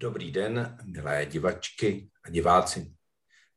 Dobrý 0.00 0.30
den, 0.30 0.78
milé 0.84 1.26
divačky 1.26 2.10
a 2.24 2.30
diváci. 2.30 2.92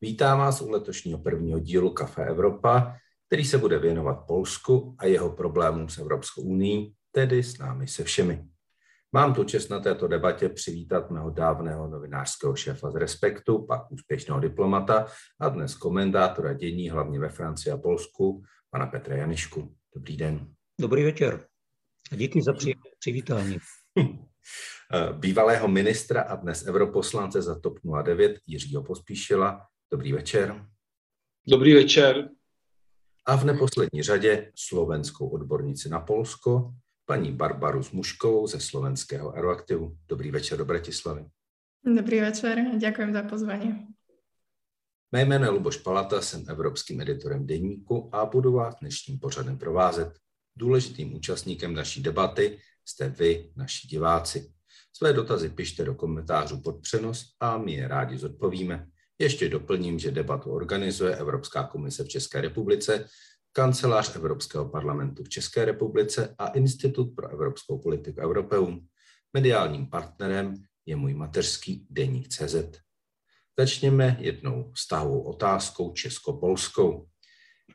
Vítám 0.01 0.39
vás 0.39 0.61
u 0.61 0.69
letošního 0.69 1.19
prvního 1.19 1.59
dílu 1.59 1.93
Kafe 1.93 2.25
Evropa, 2.25 2.95
který 3.27 3.45
se 3.45 3.57
bude 3.57 3.79
věnovat 3.79 4.25
Polsku 4.27 4.95
a 4.99 5.05
jeho 5.05 5.31
problémům 5.31 5.89
s 5.89 5.97
Evropskou 5.97 6.41
unii, 6.41 6.93
tedy 7.11 7.43
s 7.43 7.57
námi 7.57 7.87
se 7.87 8.03
všemi. 8.03 8.45
Mám 9.11 9.33
tu 9.33 9.43
čest 9.43 9.69
na 9.69 9.79
této 9.79 10.07
debatě 10.07 10.49
přivítat 10.49 11.11
mého 11.11 11.29
dávného 11.29 11.87
novinářského 11.87 12.55
šéfa 12.55 12.91
z 12.91 12.95
Respektu, 12.95 13.65
pak 13.65 13.91
úspěšného 13.91 14.39
diplomata 14.39 15.05
a 15.39 15.49
dnes 15.49 15.75
komentátora 15.75 16.53
dění 16.53 16.89
hlavně 16.89 17.19
ve 17.19 17.29
Francii 17.29 17.73
a 17.73 17.77
Polsku, 17.77 18.43
pana 18.69 18.87
Petra 18.87 19.15
Janišku. 19.15 19.75
Dobrý 19.95 20.17
den. 20.17 20.53
Dobrý 20.79 21.03
večer. 21.03 21.45
Díky 22.11 22.41
za 22.41 22.53
přivítání. 22.99 23.57
Bývalého 25.11 25.67
ministra 25.67 26.21
a 26.21 26.35
dnes 26.35 26.67
europoslance 26.67 27.41
za 27.41 27.59
TOP 27.59 27.79
09 28.03 28.39
Jiřího 28.47 28.83
Pospíšila. 28.83 29.67
Dobrý 29.91 30.13
večer. 30.13 30.65
Dobrý 31.47 31.73
večer. 31.73 32.29
A 33.25 33.35
v 33.35 33.45
neposlední 33.45 34.03
řadě 34.03 34.51
slovenskou 34.55 35.29
odbornici 35.29 35.89
na 35.89 35.99
Polsko, 35.99 36.73
paní 37.05 37.31
Barbaru 37.31 37.83
Smuškovou 37.83 38.47
ze 38.47 38.59
slovenského 38.59 39.35
Aeroaktivu. 39.35 39.97
Dobrý 40.07 40.31
večer 40.31 40.57
do 40.57 40.65
Bratislavy. 40.65 41.25
Dobrý 41.95 42.19
večer, 42.19 42.65
děkuji 42.77 43.13
za 43.13 43.23
pozvání. 43.23 43.87
Mé 45.11 45.25
jméno 45.25 45.45
je 45.45 45.51
Luboš 45.51 45.77
Palata, 45.77 46.21
jsem 46.21 46.45
evropským 46.49 47.01
editorem 47.01 47.47
Deníku 47.47 48.15
a 48.15 48.25
budu 48.25 48.51
vás 48.51 48.75
dnešním 48.81 49.19
pořadem 49.19 49.57
provázet. 49.57 50.13
Důležitým 50.55 51.15
účastníkem 51.15 51.73
naší 51.73 52.03
debaty 52.03 52.59
jste 52.85 53.09
vy, 53.09 53.51
naši 53.55 53.87
diváci. 53.87 54.53
Své 54.93 55.13
dotazy 55.13 55.49
pište 55.49 55.85
do 55.85 55.95
komentářů 55.95 56.61
pod 56.61 56.81
přenos 56.81 57.25
a 57.39 57.57
my 57.57 57.73
je 57.73 57.87
rádi 57.87 58.17
zodpovíme. 58.17 58.87
Ještě 59.19 59.49
doplním, 59.49 59.99
že 59.99 60.11
debatu 60.11 60.51
organizuje 60.51 61.15
Evropská 61.15 61.63
komise 61.63 62.03
v 62.03 62.07
České 62.07 62.41
republice, 62.41 63.07
Kancelář 63.53 64.15
Evropského 64.15 64.69
parlamentu 64.69 65.23
v 65.23 65.29
České 65.29 65.65
republice 65.65 66.35
a 66.37 66.47
Institut 66.47 67.05
pro 67.15 67.29
evropskou 67.29 67.79
politiku 67.79 68.21
Europeum. 68.21 68.87
Mediálním 69.33 69.89
partnerem 69.89 70.53
je 70.85 70.95
můj 70.95 71.13
mateřský 71.13 71.87
deník 71.89 72.27
CZ. 72.27 72.55
Začněme 73.59 74.17
jednou 74.19 74.71
vztahovou 74.75 75.21
otázkou 75.21 75.93
česko-polskou. 75.93 77.07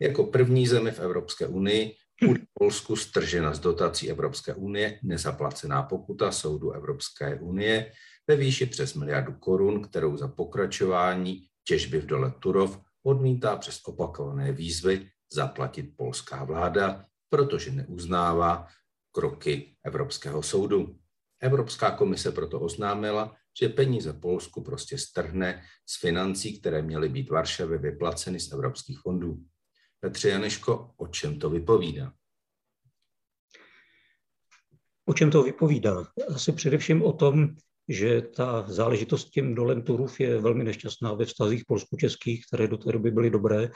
Jako 0.00 0.25
první 0.25 0.67
zemi 0.67 0.91
v 0.91 1.00
Evropské 1.00 1.47
unii 1.47 1.94
bude 2.25 2.41
Polsku 2.55 2.97
stržena 2.97 3.55
z 3.55 3.59
dotací 3.59 4.11
Evropské 4.11 4.55
unie 4.55 5.00
nezaplacená 5.03 5.83
pokuta 5.83 6.33
soudu 6.33 6.70
Evropské 6.70 7.41
unie 7.41 7.92
ve 8.28 8.36
výši 8.36 8.67
přes 8.67 8.95
miliardu 8.95 9.33
korun, 9.33 9.83
kterou 9.83 10.17
za 10.17 10.28
pokračování 10.28 11.47
těžby 11.64 12.00
v 12.00 12.06
dole 12.06 12.34
Turov 12.39 12.81
odmítá 13.03 13.56
přes 13.56 13.81
opakované 13.84 14.53
výzvy 14.53 15.09
zaplatit 15.33 15.97
polská 15.97 16.44
vláda, 16.44 17.05
protože 17.28 17.70
neuznává 17.70 18.67
kroky 19.12 19.77
Evropského 19.84 20.42
soudu. 20.42 20.97
Evropská 21.41 21.91
komise 21.91 22.33
proto 22.33 22.61
oznámila, 22.61 23.37
že 23.61 23.69
peníze 23.69 24.12
Polsku 24.12 24.62
prostě 24.62 24.98
strhne 24.98 25.62
z 25.87 26.00
financí, 26.00 26.61
které 26.61 26.83
měly 26.83 27.09
být 27.09 27.31
Varšavě 27.31 27.78
vyplaceny 27.78 28.41
z 28.41 28.53
evropských 28.53 28.98
fondů. 28.98 29.39
Petře 30.00 30.28
Janeško, 30.28 30.91
o 30.97 31.06
čem 31.06 31.39
to 31.39 31.50
vypovídá? 31.50 32.12
O 35.05 35.14
čem 35.14 35.30
to 35.30 35.42
vypovídá? 35.42 36.06
Asi 36.34 36.53
především 36.53 37.03
o 37.03 37.12
tom, 37.12 37.48
že 37.88 38.22
ta 38.22 38.64
záležitost 38.69 39.25
tím 39.25 39.55
dolem 39.55 39.83
Turův 39.83 40.20
je 40.20 40.41
velmi 40.41 40.64
nešťastná 40.64 41.14
ve 41.14 41.25
vztazích 41.25 41.65
polsko-českých, 41.65 42.47
které 42.47 42.69
do 42.69 42.76
té 42.76 42.93
doby 42.93 43.10
byly 43.10 43.31
dobré 43.31 43.71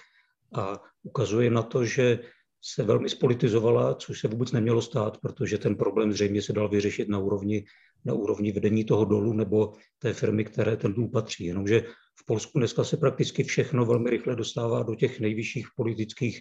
a 0.54 0.80
ukazuje 1.02 1.50
na 1.50 1.62
to, 1.62 1.84
že 1.84 2.18
se 2.64 2.82
velmi 2.82 3.08
spolitizovala, 3.08 3.94
což 3.94 4.20
se 4.20 4.28
vůbec 4.28 4.52
nemělo 4.52 4.82
stát, 4.82 5.18
protože 5.18 5.58
ten 5.58 5.76
problém 5.76 6.12
zřejmě 6.12 6.42
se 6.42 6.52
dal 6.52 6.68
vyřešit 6.68 7.08
na 7.08 7.18
úrovni, 7.18 7.64
na 8.04 8.14
úrovni 8.14 8.52
vedení 8.52 8.84
toho 8.84 9.04
dolu 9.04 9.32
nebo 9.32 9.72
té 9.98 10.12
firmy, 10.12 10.44
které 10.44 10.76
ten 10.76 10.92
důl 10.92 11.08
patří. 11.08 11.44
Jenomže 11.44 11.84
v 12.20 12.24
Polsku 12.26 12.58
dneska 12.58 12.84
se 12.84 12.96
prakticky 12.96 13.44
všechno 13.44 13.86
velmi 13.86 14.10
rychle 14.10 14.36
dostává 14.36 14.82
do 14.82 14.94
těch 14.94 15.20
nejvyšších 15.20 15.66
politických 15.76 16.40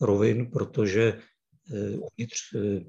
rovin, 0.00 0.50
protože 0.50 1.02
eh, 1.12 1.96
uvnitř 1.96 2.54
eh, 2.54 2.80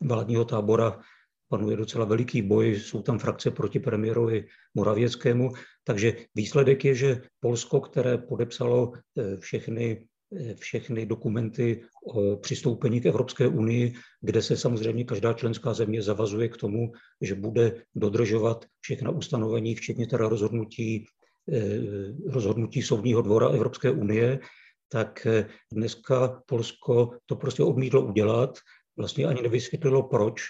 vládního 0.00 0.44
tábora 0.44 1.00
panuje 1.48 1.76
docela 1.76 2.04
veliký 2.04 2.42
boj, 2.42 2.80
jsou 2.80 3.02
tam 3.02 3.18
frakce 3.18 3.50
proti 3.50 3.78
premiérovi 3.78 4.46
Moravěckému, 4.74 5.50
takže 5.84 6.16
výsledek 6.34 6.84
je, 6.84 6.94
že 6.94 7.22
Polsko, 7.40 7.80
které 7.80 8.18
podepsalo 8.18 8.92
eh, 9.18 9.36
všechny 9.36 10.06
všechny 10.54 11.06
dokumenty 11.06 11.82
o 12.14 12.36
přistoupení 12.36 13.00
k 13.00 13.06
Evropské 13.06 13.48
unii, 13.48 13.94
kde 14.20 14.42
se 14.42 14.56
samozřejmě 14.56 15.04
každá 15.04 15.32
členská 15.32 15.74
země 15.74 16.02
zavazuje 16.02 16.48
k 16.48 16.56
tomu, 16.56 16.92
že 17.20 17.34
bude 17.34 17.82
dodržovat 17.94 18.66
všechna 18.80 19.10
ustanovení, 19.10 19.74
včetně 19.74 20.06
teda 20.06 20.28
rozhodnutí, 20.28 21.06
rozhodnutí 22.26 22.82
Soudního 22.82 23.22
dvora 23.22 23.48
Evropské 23.48 23.90
unie, 23.90 24.40
tak 24.88 25.26
eh, 25.26 25.48
dneska 25.72 26.42
Polsko 26.46 27.10
to 27.26 27.36
prostě 27.36 27.62
odmítlo 27.62 28.02
udělat, 28.02 28.58
vlastně 28.96 29.26
ani 29.26 29.42
nevysvětlilo 29.42 30.02
proč. 30.02 30.42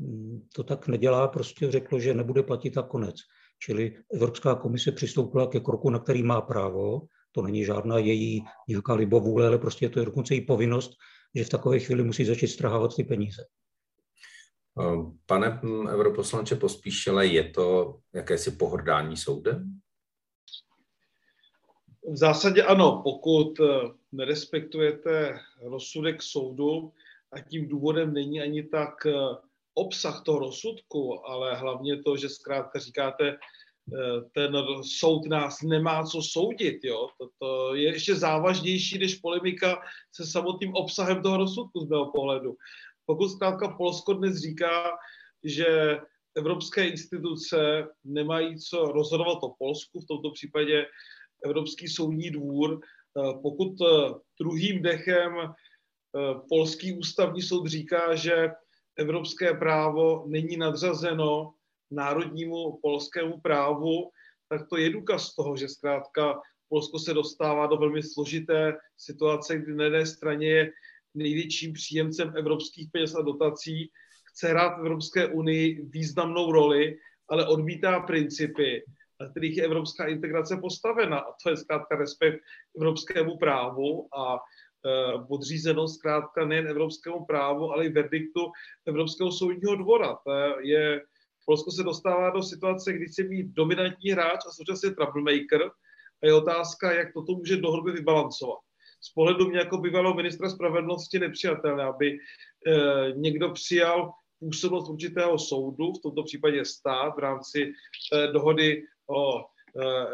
Hmm, 0.00 0.46
to 0.54 0.64
tak 0.64 0.88
nedělá, 0.88 1.28
prostě 1.28 1.70
řeklo, 1.70 2.00
že 2.00 2.14
nebude 2.14 2.42
platit 2.42 2.78
a 2.78 2.82
konec. 2.82 3.16
Čili 3.62 3.96
Evropská 4.14 4.54
komise 4.54 4.92
přistoupila 4.92 5.46
ke 5.46 5.60
kroku, 5.60 5.90
na 5.90 5.98
který 5.98 6.22
má 6.22 6.40
právo, 6.40 7.00
to 7.32 7.42
není 7.42 7.64
žádná 7.64 7.98
její 7.98 8.44
nějaká 8.68 8.94
libovůle, 8.94 9.46
ale 9.46 9.58
prostě 9.58 9.84
je 9.84 9.90
to 9.90 10.04
dokonce 10.04 10.34
její 10.34 10.46
povinnost, 10.46 10.92
že 11.34 11.44
v 11.44 11.48
takové 11.48 11.78
chvíli 11.78 12.04
musí 12.04 12.24
začít 12.24 12.48
strahávat 12.48 12.96
ty 12.96 13.04
peníze. 13.04 13.44
Pane 15.26 15.60
europoslanče 15.88 16.56
Pospíšile, 16.56 17.26
je 17.26 17.50
to 17.50 17.96
jakési 18.14 18.50
pohrdání 18.50 19.16
soudem? 19.16 19.80
V 22.08 22.16
zásadě 22.16 22.62
ano, 22.62 23.00
pokud 23.04 23.60
eh, 23.60 23.64
nerespektujete 24.12 25.38
rozsudek 25.62 26.22
soudu 26.22 26.92
a 27.32 27.40
tím 27.40 27.68
důvodem 27.68 28.12
není 28.12 28.40
ani 28.40 28.62
tak 28.62 29.06
eh, 29.06 29.12
obsah 29.74 30.22
toho 30.24 30.38
rozsudku, 30.38 31.26
ale 31.26 31.56
hlavně 31.56 32.02
to, 32.02 32.16
že 32.16 32.28
zkrátka 32.28 32.78
říkáte, 32.78 33.36
Eh, 33.94 34.20
ten 34.32 34.56
soud 34.82 35.26
nás 35.26 35.62
nemá 35.62 36.04
co 36.04 36.22
soudit. 36.22 36.84
Jo? 36.84 37.08
To, 37.18 37.28
to 37.38 37.74
je 37.74 37.92
ještě 37.92 38.14
závažnější 38.14 38.98
než 38.98 39.14
polemika 39.14 39.82
se 40.12 40.26
samotným 40.26 40.74
obsahem 40.74 41.22
toho 41.22 41.36
rozsudku 41.36 41.80
z 41.80 41.88
mého 41.88 42.12
pohledu. 42.12 42.56
Pokud 43.06 43.28
zkrátka 43.28 43.68
Polsko 43.68 44.12
dnes 44.12 44.36
říká, 44.36 44.90
že 45.44 45.98
evropské 46.36 46.88
instituce 46.88 47.88
nemají 48.04 48.58
co 48.58 48.84
rozhodovat 48.84 49.38
o 49.42 49.54
Polsku, 49.58 50.00
v 50.00 50.06
tomto 50.06 50.30
případě 50.30 50.86
Evropský 51.44 51.88
soudní 51.88 52.30
dvůr, 52.30 52.80
eh, 52.80 53.32
pokud 53.42 53.72
eh, 53.80 54.14
druhým 54.40 54.82
dechem 54.82 55.32
polský 56.48 56.98
ústavní 56.98 57.42
soud 57.42 57.66
říká, 57.66 58.14
že 58.14 58.48
evropské 58.98 59.54
právo 59.54 60.24
není 60.26 60.56
nadřazeno 60.56 61.54
národnímu 61.90 62.78
polskému 62.82 63.40
právu, 63.40 64.10
tak 64.48 64.68
to 64.68 64.76
je 64.76 64.90
důkaz 64.90 65.34
toho, 65.34 65.56
že 65.56 65.68
zkrátka 65.68 66.40
Polsko 66.68 66.98
se 66.98 67.14
dostává 67.14 67.66
do 67.66 67.76
velmi 67.76 68.02
složité 68.02 68.76
situace, 68.96 69.58
kdy 69.58 69.74
na 69.74 69.84
jedné 69.84 70.06
straně 70.06 70.48
je 70.48 70.72
největším 71.14 71.72
příjemcem 71.72 72.32
evropských 72.36 72.88
peněz 72.92 73.14
a 73.14 73.22
dotací, 73.22 73.90
chce 74.24 74.48
hrát 74.48 74.76
v 74.76 74.80
Evropské 74.80 75.26
unii 75.26 75.86
významnou 75.90 76.52
roli, 76.52 76.96
ale 77.28 77.46
odmítá 77.46 78.00
principy, 78.00 78.84
na 79.20 79.30
kterých 79.30 79.56
je 79.56 79.64
evropská 79.64 80.06
integrace 80.06 80.56
postavena. 80.56 81.18
A 81.18 81.32
to 81.42 81.50
je 81.50 81.56
zkrátka 81.56 81.96
respekt 81.96 82.40
evropskému 82.76 83.36
právu 83.36 84.08
a 84.14 84.36
e, 84.36 84.38
podřízenost 85.28 85.98
zkrátka 85.98 86.44
nejen 86.44 86.66
evropskému 86.66 87.24
právu, 87.24 87.72
ale 87.72 87.86
i 87.86 87.88
verdiktu 87.88 88.40
Evropského 88.86 89.32
soudního 89.32 89.76
dvora. 89.76 90.18
To 90.26 90.30
je 90.60 91.00
Polsko 91.46 91.70
se 91.70 91.82
dostává 91.82 92.30
do 92.30 92.42
situace, 92.42 92.92
kdy 92.92 93.06
chce 93.06 93.22
být 93.22 93.46
dominantní 93.46 94.10
hráč 94.10 94.40
a 94.46 94.50
současně 94.50 94.90
troublemaker 94.90 95.62
a 96.22 96.26
je 96.26 96.34
otázka, 96.34 96.92
jak 96.92 97.12
toto 97.12 97.32
může 97.32 97.56
dohromady 97.56 97.92
vybalancovat. 97.92 98.58
Z 99.00 99.12
pohledu 99.12 99.48
mě 99.48 99.58
jako 99.58 99.78
bývalého 99.78 100.14
ministra 100.14 100.50
spravedlnosti 100.50 101.18
nepřijatelné, 101.18 101.84
aby 101.84 102.12
e, 102.12 102.18
někdo 103.12 103.50
přijal 103.50 104.12
působnost 104.38 104.88
určitého 104.88 105.38
soudu, 105.38 105.92
v 105.92 106.02
tomto 106.02 106.22
případě 106.22 106.64
stát 106.64 107.16
v 107.16 107.18
rámci 107.18 107.72
e, 108.14 108.32
dohody 108.32 108.82
o 109.10 109.40
e, 109.40 109.44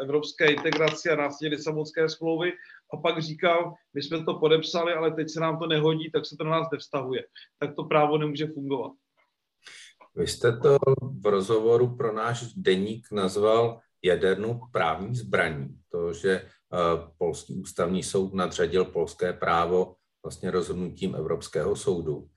evropské 0.03 0.53
integraci 0.53 1.09
a 1.09 1.15
následně 1.15 1.57
Lisabonské 1.57 2.09
smlouvy 2.09 2.53
a 2.93 2.97
pak 2.97 3.21
říkal, 3.21 3.73
my 3.93 4.03
jsme 4.03 4.23
to 4.23 4.33
podepsali, 4.33 4.93
ale 4.93 5.11
teď 5.11 5.29
se 5.29 5.39
nám 5.39 5.59
to 5.59 5.67
nehodí, 5.67 6.11
tak 6.11 6.25
se 6.25 6.35
to 6.37 6.43
na 6.43 6.51
nás 6.51 6.67
nevztahuje. 6.71 7.25
Tak 7.59 7.75
to 7.75 7.83
právo 7.83 8.17
nemůže 8.17 8.47
fungovat. 8.47 8.91
Vy 10.15 10.27
jste 10.27 10.57
to 10.57 10.77
v 11.21 11.25
rozhovoru 11.25 11.95
pro 11.95 12.13
náš 12.13 12.53
deník 12.53 13.07
nazval 13.11 13.79
jadernou 14.03 14.61
právní 14.71 15.15
zbraní. 15.15 15.79
To, 15.91 16.13
že 16.13 16.31
eh, 16.31 16.47
polský 17.17 17.55
ústavní 17.55 18.03
soud 18.03 18.33
nadřadil 18.33 18.85
polské 18.85 19.33
právo 19.33 19.95
vlastně 20.23 20.51
rozhodnutím 20.51 21.15
Evropského 21.15 21.75
soudu. 21.75 22.29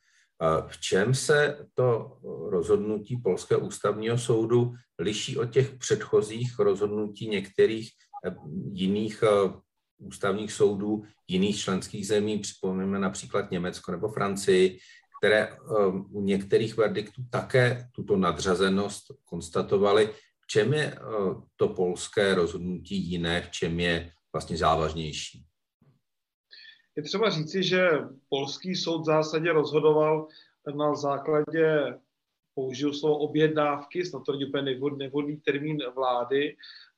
V 0.66 0.80
čem 0.80 1.14
se 1.14 1.66
to 1.74 2.18
rozhodnutí 2.50 3.16
Polského 3.16 3.60
ústavního 3.60 4.18
soudu 4.18 4.74
liší 4.98 5.38
od 5.38 5.44
těch 5.44 5.74
předchozích 5.74 6.58
rozhodnutí 6.58 7.28
některých 7.28 7.90
eh, 8.26 8.34
jiných 8.72 9.22
eh, 9.22 9.52
ústavních 9.98 10.52
soudů 10.52 11.02
jiných 11.28 11.58
členských 11.58 12.06
zemí, 12.06 12.38
připomeneme 12.38 12.98
například 12.98 13.50
Německo 13.50 13.92
nebo 13.92 14.08
Francii, 14.08 14.78
které 15.20 15.48
eh, 15.48 15.56
u 16.10 16.20
některých 16.20 16.76
verdiktů 16.76 17.22
také 17.30 17.88
tuto 17.92 18.16
nadřazenost 18.16 19.04
konstatovaly. 19.24 20.10
V 20.42 20.46
čem 20.46 20.74
je 20.74 20.98
to 21.56 21.68
polské 21.68 22.34
rozhodnutí 22.34 23.10
jiné, 23.10 23.42
v 23.42 23.50
čem 23.50 23.80
je 23.80 24.10
vlastně 24.32 24.56
závažnější? 24.56 25.44
Je 26.96 27.02
třeba 27.02 27.30
říci, 27.30 27.62
že 27.62 27.90
polský 28.28 28.76
soud 28.76 29.00
v 29.00 29.04
zásadě 29.04 29.52
rozhodoval 29.52 30.28
na 30.74 30.94
základě, 30.94 31.98
použiju 32.54 32.92
slovo 32.92 33.18
objednávky, 33.18 34.04
snad 34.04 34.22
to 34.26 34.32
není 34.32 34.44
úplně 34.44 34.62
nevhodný, 34.62 34.98
nevhodný 34.98 35.36
termín 35.36 35.78
vlády, 35.94 36.56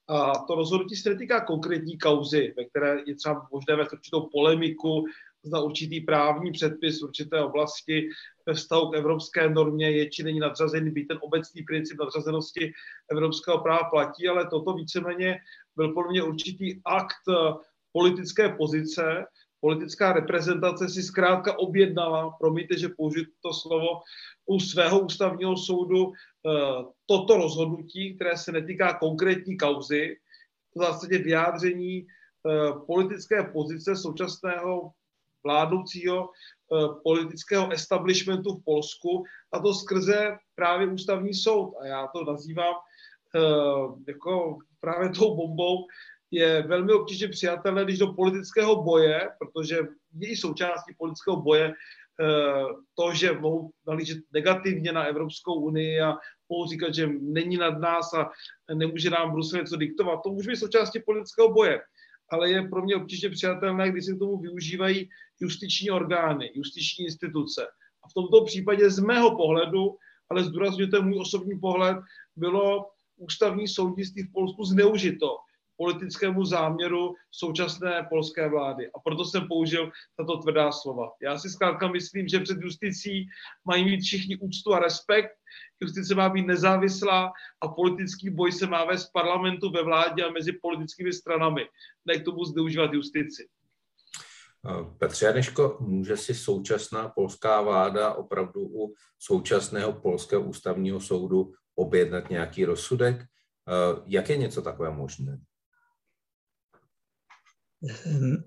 a 0.08 0.38
to 0.38 0.54
rozhodnutí 0.54 0.96
se 0.96 1.10
netýká 1.10 1.40
konkrétní 1.40 1.98
kauzy, 1.98 2.54
ve 2.56 2.64
které 2.64 2.96
je 3.06 3.14
třeba 3.14 3.48
možné 3.52 3.76
vést 3.76 3.92
určitou 3.92 4.28
polemiku, 4.32 5.04
zda 5.42 5.60
určitý 5.60 6.00
právní 6.00 6.52
předpis 6.52 7.02
určité 7.02 7.42
oblasti. 7.42 8.08
Ve 8.46 8.54
vztahu 8.54 8.90
k 8.90 8.96
evropské 8.96 9.50
normě 9.50 9.90
je 9.90 10.10
či 10.10 10.22
není 10.22 10.40
nadřazený, 10.40 10.90
být 10.90 11.06
ten 11.06 11.18
obecný 11.20 11.62
princip 11.62 11.98
nadřazenosti 12.00 12.72
evropského 13.10 13.62
práva 13.62 13.84
platí, 13.90 14.28
ale 14.28 14.46
toto 14.46 14.74
víceméně 14.74 15.38
byl 15.76 15.92
podle 15.92 16.10
mě 16.10 16.22
určitý 16.22 16.80
akt 16.84 17.24
politické 17.92 18.48
pozice, 18.48 19.24
politická 19.62 20.12
reprezentace 20.12 20.88
si 20.88 21.02
zkrátka 21.02 21.58
objednala, 21.58 22.34
promiňte, 22.34 22.78
že 22.78 22.98
použiju 22.98 23.30
to 23.40 23.54
slovo, 23.54 24.02
u 24.46 24.58
svého 24.58 25.00
ústavního 25.00 25.56
soudu 25.56 26.10
eh, 26.10 26.50
toto 27.06 27.36
rozhodnutí, 27.36 28.14
které 28.14 28.36
se 28.36 28.52
netýká 28.52 28.98
konkrétní 28.98 29.56
kauzy, 29.56 30.18
v 30.74 30.78
zásadě 30.78 31.18
vyjádření 31.18 32.02
eh, 32.02 32.72
politické 32.86 33.42
pozice 33.42 33.96
současného 33.96 34.90
vládnoucího 35.44 36.26
eh, 36.26 36.88
politického 37.02 37.70
establishmentu 37.70 38.58
v 38.58 38.64
Polsku 38.64 39.22
a 39.52 39.58
to 39.58 39.74
skrze 39.74 40.36
právě 40.54 40.86
ústavní 40.86 41.34
soud. 41.34 41.74
A 41.80 41.86
já 41.86 42.06
to 42.06 42.24
nazývám 42.24 42.74
jako 44.08 44.58
právě 44.80 45.08
tou 45.08 45.36
bombou, 45.36 45.86
je 46.32 46.62
velmi 46.62 46.92
obtížně 46.92 47.28
přijatelné, 47.28 47.84
když 47.84 47.98
do 47.98 48.12
politického 48.12 48.82
boje, 48.82 49.28
protože 49.38 49.78
je 50.18 50.32
i 50.32 50.36
součástí 50.36 50.94
politického 50.98 51.36
boje 51.36 51.72
eh, 51.72 52.64
to, 52.94 53.14
že 53.14 53.32
mohou 53.32 53.70
nalížet 53.86 54.18
negativně 54.32 54.92
na 54.92 55.04
Evropskou 55.04 55.54
unii 55.54 56.00
a 56.00 56.16
mohou 56.48 56.66
říkat, 56.66 56.94
že 56.94 57.10
není 57.20 57.56
nad 57.56 57.78
nás 57.78 58.14
a 58.14 58.30
nemůže 58.74 59.10
nám 59.10 59.32
Brusel 59.32 59.60
něco 59.60 59.76
diktovat. 59.76 60.20
To 60.22 60.30
může 60.30 60.50
být 60.50 60.56
součástí 60.56 61.00
politického 61.06 61.52
boje. 61.52 61.80
Ale 62.30 62.50
je 62.50 62.68
pro 62.68 62.82
mě 62.82 62.96
obtížně 62.96 63.30
přijatelné, 63.30 63.90
když 63.90 64.04
se 64.04 64.14
k 64.14 64.18
tomu 64.18 64.38
využívají 64.38 65.08
justiční 65.40 65.90
orgány, 65.90 66.50
justiční 66.54 67.04
instituce. 67.04 67.66
A 68.04 68.08
v 68.08 68.14
tomto 68.14 68.44
případě 68.44 68.90
z 68.90 68.98
mého 68.98 69.36
pohledu, 69.36 69.96
ale 70.30 70.44
zdůrazňuji, 70.44 70.88
to 70.88 70.96
je 70.96 71.02
můj 71.02 71.20
osobní 71.20 71.60
pohled, 71.60 71.96
bylo 72.36 72.88
ústavní 73.16 73.68
soudnictví 73.68 74.22
v 74.22 74.32
Polsku 74.32 74.64
zneužito 74.64 75.36
politickému 75.82 76.44
záměru 76.44 77.14
současné 77.30 78.06
polské 78.08 78.48
vlády. 78.48 78.90
A 78.94 78.98
proto 78.98 79.24
jsem 79.24 79.48
použil 79.48 79.90
tato 80.16 80.36
tvrdá 80.36 80.72
slova. 80.72 81.10
Já 81.22 81.38
si 81.38 81.50
zkrátka 81.50 81.88
myslím, 81.88 82.28
že 82.28 82.40
před 82.40 82.58
justicí 82.62 83.26
mají 83.64 83.84
mít 83.84 84.00
všichni 84.00 84.36
úctu 84.36 84.74
a 84.74 84.78
respekt. 84.78 85.34
Justice 85.80 86.14
má 86.14 86.28
být 86.28 86.46
nezávislá 86.46 87.32
a 87.62 87.68
politický 87.68 88.30
boj 88.30 88.52
se 88.52 88.66
má 88.66 88.84
vést 88.84 89.08
v 89.08 89.12
parlamentu, 89.12 89.70
ve 89.70 89.82
vládě 89.82 90.24
a 90.24 90.30
mezi 90.30 90.52
politickými 90.52 91.12
stranami. 91.12 91.66
Ne 92.06 92.18
k 92.18 92.24
tomu 92.24 92.44
zneužívat 92.44 92.92
justici. 92.92 93.48
Petře 94.98 95.26
Janeško, 95.26 95.76
může 95.80 96.16
si 96.16 96.34
současná 96.34 97.08
polská 97.08 97.60
vláda 97.60 98.14
opravdu 98.14 98.60
u 98.60 98.94
současného 99.18 99.92
polského 99.92 100.42
ústavního 100.42 101.00
soudu 101.00 101.52
objednat 101.74 102.30
nějaký 102.30 102.64
rozsudek? 102.64 103.26
Jak 104.06 104.28
je 104.28 104.36
něco 104.36 104.62
takové 104.62 104.90
možné? 104.90 105.38
Ehm, 108.06 108.44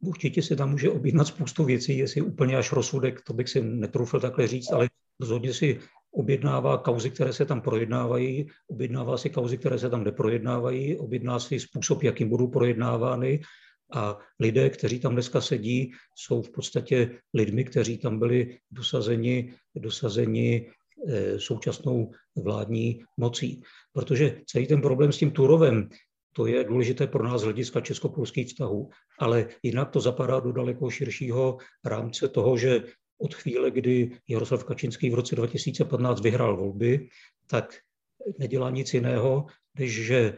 určitě 0.00 0.42
se 0.42 0.56
tam 0.56 0.70
může 0.70 0.90
objednat 0.90 1.24
spoustu 1.24 1.64
věcí, 1.64 1.98
jestli 1.98 2.20
úplně 2.20 2.56
až 2.56 2.72
rozsudek, 2.72 3.20
to 3.26 3.32
bych 3.32 3.48
si 3.48 3.62
netroufil 3.62 4.20
takhle 4.20 4.46
říct, 4.46 4.72
ale 4.72 4.88
rozhodně 5.20 5.54
si 5.54 5.80
objednává 6.10 6.78
kauzy, 6.78 7.10
které 7.10 7.32
se 7.32 7.44
tam 7.44 7.60
projednávají, 7.60 8.46
objednává 8.66 9.18
si 9.18 9.30
kauzy, 9.30 9.58
které 9.58 9.78
se 9.78 9.90
tam 9.90 10.04
neprojednávají, 10.04 10.96
objedná 10.96 11.38
si 11.38 11.60
způsob, 11.60 12.02
jakým 12.02 12.28
budou 12.28 12.48
projednávány 12.48 13.40
a 13.92 14.18
lidé, 14.40 14.70
kteří 14.70 15.00
tam 15.00 15.12
dneska 15.12 15.40
sedí, 15.40 15.92
jsou 16.14 16.42
v 16.42 16.50
podstatě 16.50 17.18
lidmi, 17.34 17.64
kteří 17.64 17.98
tam 17.98 18.18
byli 18.18 18.58
dosazeni, 18.70 19.54
dosazeni 19.74 20.70
eh, 21.08 21.40
současnou 21.40 22.10
vládní 22.36 23.04
mocí. 23.16 23.62
Protože 23.92 24.40
celý 24.46 24.66
ten 24.66 24.80
problém 24.80 25.12
s 25.12 25.18
tím 25.18 25.30
Turovem 25.30 25.88
to 26.36 26.46
je 26.46 26.64
důležité 26.64 27.06
pro 27.06 27.24
nás 27.24 27.40
z 27.40 27.44
hlediska 27.44 27.80
česko-polských 27.80 28.46
vztahů, 28.46 28.90
ale 29.18 29.48
jinak 29.62 29.90
to 29.90 30.00
zapadá 30.00 30.40
do 30.40 30.52
daleko 30.52 30.90
širšího 30.90 31.58
rámce 31.84 32.28
toho, 32.28 32.56
že 32.56 32.82
od 33.18 33.34
chvíle, 33.34 33.70
kdy 33.70 34.10
Jaroslav 34.28 34.64
Kačinský 34.64 35.10
v 35.10 35.14
roce 35.14 35.36
2015 35.36 36.20
vyhrál 36.20 36.56
volby, 36.56 37.08
tak 37.46 37.76
nedělá 38.38 38.70
nic 38.70 38.94
jiného, 38.94 39.46
než 39.78 40.04
že 40.04 40.36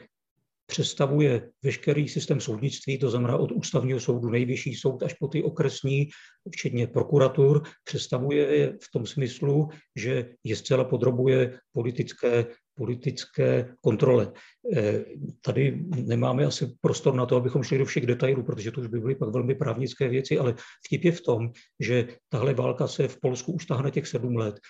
představuje 0.67 1.51
veškerý 1.63 2.09
systém 2.09 2.41
soudnictví, 2.41 2.99
to 2.99 3.11
znamená 3.11 3.37
od 3.37 3.53
ústavního 3.53 4.01
soudu, 4.01 4.31
nejvyšší 4.31 4.75
soud 4.75 5.03
až 5.03 5.15
po 5.15 5.29
ty 5.29 5.43
okresní, 5.43 6.09
včetně 6.53 6.87
prokuratur, 6.87 7.63
představuje 7.85 8.57
je 8.57 8.73
v 8.73 8.91
tom 8.93 9.07
smyslu, 9.07 9.69
že 9.97 10.31
je 10.45 10.57
zcela 10.57 10.85
podrobuje 10.85 11.59
politické 11.73 12.47
politické 12.79 13.75
kontrole. 13.81 14.33
Eh, 14.77 15.05
tady 15.43 15.85
nemáme 16.07 16.45
asi 16.45 16.79
prostor 16.81 17.15
na 17.15 17.27
to, 17.27 17.37
abychom 17.37 17.63
šli 17.63 17.79
do 17.79 17.85
všech 17.85 18.07
detailů, 18.07 18.43
protože 18.43 18.71
to 18.71 18.81
už 18.81 18.87
by 18.87 19.01
byly 19.01 19.15
pak 19.15 19.29
velmi 19.29 19.55
právnické 19.55 20.09
věci, 20.09 20.39
ale 20.39 20.55
vtip 20.87 21.05
je 21.05 21.13
v 21.13 21.21
tom, 21.21 21.51
že 21.81 22.09
tahle 22.29 22.55
válka 22.55 22.87
se 22.87 23.09
v 23.09 23.21
Polsku 23.21 23.53
už 23.53 23.67
tahne 23.67 23.91
těch 23.91 24.07
sedm 24.07 24.37
let. 24.37 24.61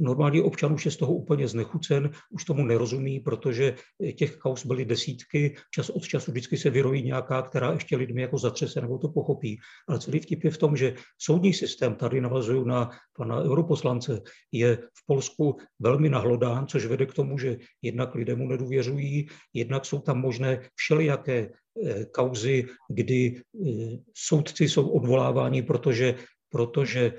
Normální 0.00 0.40
občan 0.40 0.72
už 0.72 0.84
je 0.84 0.90
z 0.90 0.96
toho 0.96 1.14
úplně 1.14 1.48
znechucen, 1.48 2.10
už 2.30 2.44
tomu 2.44 2.64
nerozumí, 2.64 3.20
protože 3.20 3.74
těch 4.16 4.36
kaus 4.36 4.66
byly 4.66 4.84
desítky, 4.84 5.54
čas 5.70 5.90
od 5.90 6.02
času 6.02 6.30
vždycky 6.30 6.56
se 6.56 6.70
vyrojí 6.70 7.02
nějaká, 7.02 7.42
která 7.42 7.72
ještě 7.72 7.96
lidmi 7.96 8.22
jako 8.22 8.38
zatřese 8.38 8.80
nebo 8.80 8.98
to 8.98 9.08
pochopí. 9.08 9.58
Ale 9.88 9.98
celý 9.98 10.20
vtip 10.20 10.44
je 10.44 10.50
v 10.50 10.58
tom, 10.58 10.76
že 10.76 10.94
soudní 11.18 11.54
systém, 11.54 11.94
tady 11.94 12.20
navazuju 12.20 12.64
na 12.64 12.90
pana 13.16 13.42
europoslance, 13.42 14.20
je 14.52 14.76
v 14.76 15.06
Polsku 15.06 15.56
velmi 15.78 16.08
nahlodán, 16.08 16.66
což 16.66 16.86
vede 16.86 17.06
k 17.06 17.14
tomu, 17.14 17.38
že 17.38 17.56
jednak 17.82 18.14
lidé 18.14 18.34
mu 18.34 18.48
nedůvěřují, 18.48 19.28
jednak 19.54 19.84
jsou 19.84 20.00
tam 20.00 20.20
možné 20.20 20.68
všelijaké 20.74 21.50
eh, 21.86 22.04
kauzy, 22.04 22.66
kdy 22.90 23.36
eh, 23.36 23.70
soudci 24.14 24.68
jsou 24.68 24.88
odvoláváni, 24.88 25.62
protože 25.62 26.14
protože 26.52 27.12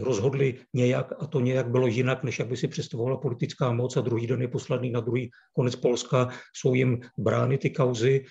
rozhodli 0.00 0.58
nějak 0.74 1.12
a 1.18 1.26
to 1.26 1.40
nějak 1.40 1.70
bylo 1.70 1.86
jinak, 1.86 2.24
než 2.24 2.38
jak 2.38 2.48
by 2.48 2.56
si 2.56 2.68
představovala 2.68 3.16
politická 3.16 3.72
moc 3.72 3.96
a 3.96 4.00
druhý 4.00 4.26
den 4.26 4.42
je 4.42 4.48
poslaný 4.48 4.90
na 4.90 5.00
druhý 5.00 5.30
konec 5.52 5.76
Polska, 5.76 6.28
jsou 6.56 6.74
jim 6.74 7.00
brány 7.18 7.58
ty 7.58 7.70
kauzy 7.70 8.24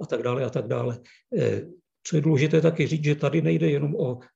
a 0.00 0.06
tak 0.06 0.22
dále 0.22 0.44
a 0.44 0.50
tak 0.50 0.66
dále. 0.66 0.98
Eh, 1.38 1.62
co 2.06 2.16
je 2.16 2.22
důležité 2.22 2.60
taky 2.60 2.86
říct, 2.86 3.04
že 3.04 3.14
tady 3.14 3.42
nejde 3.42 3.70
jenom 3.70 3.94
o 3.94 4.18
eh, 4.20 4.26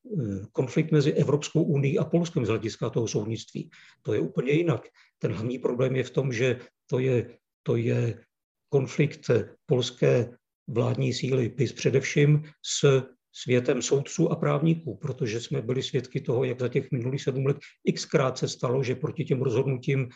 konflikt 0.52 0.92
mezi 0.92 1.12
Evropskou 1.12 1.62
unii 1.62 1.98
a 1.98 2.04
Polskem 2.04 2.46
z 2.46 2.48
hlediska 2.48 2.90
toho 2.90 3.08
soudnictví. 3.08 3.70
To 4.02 4.12
je 4.12 4.20
úplně 4.20 4.52
jinak. 4.52 4.88
Ten 5.18 5.32
hlavní 5.32 5.58
problém 5.58 5.96
je 5.96 6.04
v 6.04 6.10
tom, 6.10 6.32
že 6.32 6.58
to 6.86 6.98
je, 6.98 7.30
to 7.62 7.76
je 7.76 8.20
konflikt 8.68 9.30
polské 9.66 10.30
vládní 10.68 11.12
síly 11.12 11.48
PIS 11.48 11.72
především 11.72 12.42
s 12.62 13.02
světem 13.42 13.82
soudců 13.82 14.32
a 14.32 14.36
právníků, 14.36 14.96
protože 14.96 15.40
jsme 15.40 15.62
byli 15.62 15.82
svědky 15.82 16.20
toho, 16.20 16.44
jak 16.44 16.60
za 16.60 16.68
těch 16.68 16.90
minulých 16.90 17.22
sedm 17.22 17.46
let 17.46 17.56
xkrát 17.94 18.38
se 18.38 18.48
stalo, 18.48 18.82
že 18.82 18.94
proti 18.94 19.24
těm 19.24 19.42
rozhodnutím 19.42 20.08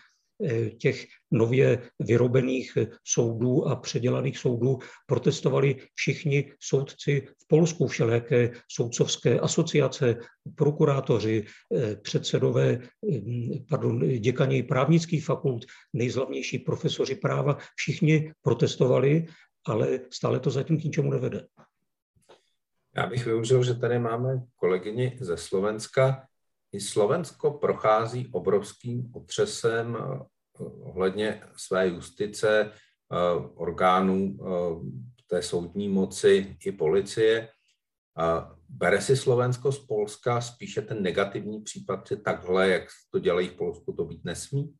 těch 0.79 1.07
nově 1.31 1.83
vyrobených 2.01 2.79
soudů 3.05 3.69
a 3.69 3.77
předělaných 3.77 4.39
soudů 4.39 4.79
protestovali 5.07 5.77
všichni 5.95 6.53
soudci 6.61 7.29
v 7.43 7.49
Polsku, 7.49 7.87
všelijaké 7.87 8.51
soudcovské 8.69 9.41
asociace, 9.41 10.17
prokurátoři, 10.55 11.45
předsedové, 12.03 12.79
pardon, 13.69 14.19
děkaní 14.19 14.63
právnických 14.63 15.25
fakult, 15.25 15.65
nejzlavnější 15.93 16.59
profesoři 16.59 17.15
práva, 17.15 17.59
všichni 17.77 18.33
protestovali, 18.43 19.27
ale 19.67 20.01
stále 20.11 20.41
to 20.41 20.51
zatím 20.51 20.81
k 20.81 20.85
ničemu 20.85 21.11
nevede. 21.11 21.47
Já 22.97 23.07
bych 23.07 23.27
využil, 23.27 23.65
že 23.65 23.75
tady 23.75 23.99
máme 23.99 24.43
kolegyni 24.57 25.19
ze 25.21 25.37
Slovenska. 25.37 26.27
I 26.73 26.81
Slovensko 26.81 27.51
prochází 27.51 28.29
obrovským 28.33 29.11
otřesem 29.15 29.97
eh, 29.97 30.25
ohledně 30.63 31.43
své 31.57 31.89
justice, 31.89 32.73
eh, 32.73 33.17
orgánů 33.55 34.37
eh, 34.41 34.47
té 35.27 35.43
soudní 35.43 35.89
moci 35.89 36.57
i 36.65 36.73
policie. 36.73 37.49
Bere 38.69 39.01
si 39.01 39.17
Slovensko 39.17 39.73
z 39.73 39.87
Polska 39.87 40.41
spíše 40.41 40.83
ten 40.83 41.03
negativní 41.03 41.63
případ, 41.63 42.09
že 42.09 42.17
takhle, 42.17 42.69
jak 42.69 42.83
to 43.11 43.19
dělají 43.19 43.49
v 43.49 43.57
Polsku, 43.57 43.93
to 43.93 44.05
být 44.05 44.25
nesmí? 44.25 44.75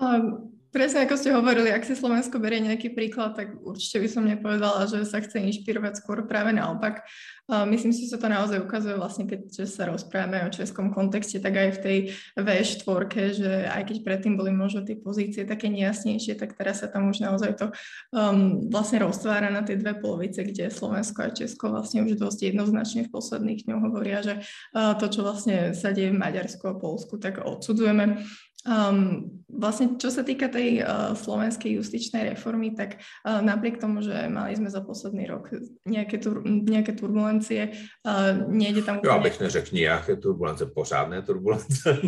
Um, 0.00 0.55
Presne 0.76 1.08
ako 1.08 1.16
ste 1.16 1.32
hovorili, 1.32 1.72
ak 1.72 1.88
si 1.88 1.96
Slovensko 1.96 2.36
berie 2.36 2.60
nejaký 2.60 2.92
príklad, 2.92 3.32
tak 3.32 3.56
určite 3.64 3.96
by 3.96 4.08
som 4.12 4.28
nepovedala, 4.28 4.84
že 4.84 5.08
sa 5.08 5.24
chce 5.24 5.40
inšpirovať 5.40 6.04
skôr 6.04 6.28
práve 6.28 6.52
naopak. 6.52 7.00
Myslím 7.48 7.96
si, 7.96 8.04
že 8.04 8.12
sa 8.12 8.20
to 8.20 8.28
naozaj 8.28 8.60
ukazuje 8.60 8.92
vlastne, 8.92 9.24
keď 9.24 9.64
sa 9.64 9.88
rozprávame 9.88 10.44
o 10.44 10.52
českom 10.52 10.92
kontexte, 10.92 11.40
tak 11.40 11.56
aj 11.56 11.68
v 11.72 11.80
tej 11.80 11.98
V4, 12.36 13.08
že 13.32 13.52
aj 13.72 13.82
keď 13.88 13.96
predtým 14.04 14.36
boli 14.36 14.52
možno 14.52 14.84
tie 14.84 15.00
pozície 15.00 15.48
také 15.48 15.72
nejasnejšie, 15.72 16.36
tak 16.36 16.52
teraz 16.60 16.84
sa 16.84 16.92
tam 16.92 17.08
už 17.08 17.24
naozaj 17.24 17.56
to 17.56 17.72
um, 18.12 18.68
vlastne 18.68 19.00
roztvára 19.00 19.48
na 19.48 19.64
tie 19.64 19.80
dve 19.80 19.96
polovice, 19.96 20.44
kde 20.44 20.68
Slovensko 20.68 21.24
a 21.24 21.32
Česko 21.32 21.72
vlastne 21.72 22.04
už 22.04 22.20
dosť 22.20 22.52
jednoznačne 22.52 23.08
v 23.08 23.14
posledných 23.16 23.64
dňoch 23.64 23.80
hovoria, 23.80 24.20
že 24.20 24.44
uh, 24.76 24.92
to, 25.00 25.08
čo 25.08 25.24
vlastne 25.24 25.72
sa 25.72 25.88
deje 25.88 26.12
v 26.12 26.20
Maďarsku 26.20 26.68
a 26.68 26.76
Polsku, 26.76 27.16
tak 27.16 27.40
odsudzujeme. 27.40 28.28
Um, 28.66 29.30
vlastne 29.46 29.94
čo 29.94 30.10
sa 30.10 30.26
týka 30.26 30.50
tej 30.50 30.82
uh, 30.82 31.14
slovenskej 31.14 31.78
justičnej 31.78 32.34
reformy, 32.34 32.74
tak 32.74 32.98
uh, 32.98 33.38
napriek 33.38 33.78
tomu, 33.78 34.02
že 34.02 34.26
mali 34.26 34.58
sme 34.58 34.66
za 34.66 34.82
posledný 34.82 35.30
rok 35.30 35.54
nejaké, 35.86 36.18
tur, 36.18 36.42
nejaké 36.44 36.92
turbulencie, 36.98 37.72
uh, 38.02 38.34
nejde 38.50 38.82
tam... 38.82 38.98
Jo, 39.00 39.16
abych 39.16 39.40
neřekl 39.40 39.70
nejaké 39.72 40.16
turbulence, 40.16 40.66
pořádné 40.66 41.22
turbulence. 41.22 41.86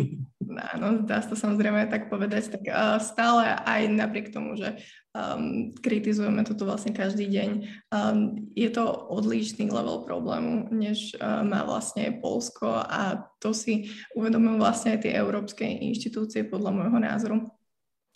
Áno, 0.73 1.05
dá 1.05 1.21
sa 1.21 1.29
to 1.29 1.37
samozrejme 1.37 1.87
tak 1.93 2.09
povedať, 2.09 2.59
tak 2.59 2.63
uh, 2.67 2.97
stále 2.97 3.53
aj 3.53 3.85
napriek 3.87 4.33
tomu, 4.33 4.57
že 4.57 4.81
um, 5.13 5.73
kritizujeme 5.79 6.45
toto 6.45 6.65
vlastne 6.65 6.93
každý 6.93 7.29
deň. 7.29 7.49
Um, 7.89 8.49
je 8.53 8.69
to 8.69 8.85
odlišný 8.87 9.69
level 9.69 10.05
problému, 10.05 10.69
než 10.69 11.17
uh, 11.17 11.41
má 11.41 11.65
vlastne 11.65 12.19
Polsko 12.21 12.83
a 12.83 13.29
to 13.41 13.55
si 13.55 13.89
uvedomujú 14.13 14.57
vlastne 14.59 14.97
aj 14.97 15.07
tie 15.07 15.13
európske 15.17 15.65
inštitúcie 15.65 16.45
podľa 16.45 16.71
môjho 16.75 16.99
názoru. 16.99 17.37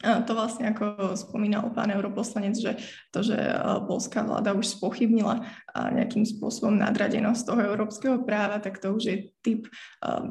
A 0.04 0.20
to 0.20 0.36
vlastne 0.36 0.68
ako 0.68 1.16
spomínal 1.16 1.72
pán 1.72 1.88
europoslanec, 1.88 2.60
že 2.60 2.76
to, 3.16 3.24
že 3.24 3.40
polská 3.88 4.20
vláda 4.28 4.52
už 4.52 4.76
spochybnila 4.76 5.48
nejakým 5.72 6.28
spôsobom 6.28 6.76
nadradenosť 6.76 7.48
toho 7.48 7.62
európskeho 7.72 8.20
práva, 8.28 8.60
tak 8.60 8.84
to 8.84 8.92
už 8.92 9.04
je 9.08 9.18
typ. 9.40 9.72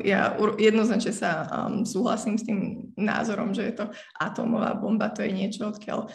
Ja 0.05 0.37
jednoznačne 0.61 1.17
sa 1.17 1.49
um, 1.49 1.89
súhlasím 1.89 2.37
s 2.37 2.45
tým 2.45 2.93
názorom, 3.01 3.57
že 3.57 3.73
je 3.73 3.75
to 3.81 3.87
atómová 4.21 4.77
bomba, 4.77 5.09
to 5.09 5.25
je 5.25 5.33
niečo, 5.33 5.73
odkiaľ 5.73 6.13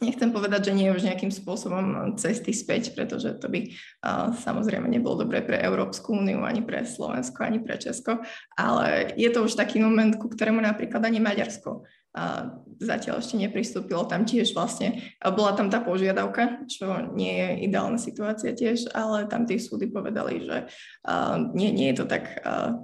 Nechcem 0.00 0.32
povedať, 0.32 0.70
že 0.70 0.76
nie 0.78 0.90
už 0.90 1.04
nejakým 1.04 1.30
spôsobom 1.30 2.16
cesty 2.16 2.50
späť, 2.50 2.94
pretože 2.96 3.38
to 3.38 3.46
by 3.46 3.70
uh, 4.02 4.32
samozrejme 4.34 4.88
nebolo 4.88 5.22
dobré 5.22 5.44
pre 5.44 5.60
Európsku 5.60 6.16
úniu, 6.16 6.42
ani 6.42 6.64
pre 6.64 6.82
Slovensko, 6.82 7.44
ani 7.44 7.62
pre 7.62 7.78
Česko, 7.78 8.22
ale 8.56 9.12
je 9.14 9.28
to 9.30 9.44
už 9.44 9.54
taký 9.54 9.78
moment, 9.78 10.16
ku 10.18 10.26
ktorému 10.26 10.58
napríklad 10.58 11.02
ani 11.06 11.22
Maďarsko 11.22 11.84
uh, 11.84 12.42
zatiaľ 12.82 13.22
ešte 13.22 13.38
nepristúpilo. 13.38 14.08
Tam 14.08 14.26
tiež 14.26 14.56
vlastne, 14.56 15.14
bola 15.22 15.54
tam 15.54 15.70
tá 15.70 15.78
požiadavka, 15.78 16.66
čo 16.66 17.12
nie 17.14 17.38
je 17.38 17.48
ideálna 17.70 17.98
situácia 18.00 18.50
tiež, 18.54 18.90
ale 18.96 19.30
tam 19.30 19.46
tie 19.46 19.60
súdy 19.60 19.86
povedali, 19.86 20.42
že 20.42 20.66
uh, 21.06 21.36
nie, 21.54 21.70
nie 21.70 21.94
je 21.94 22.02
to 22.02 22.06
tak 22.10 22.42
uh, 22.42 22.74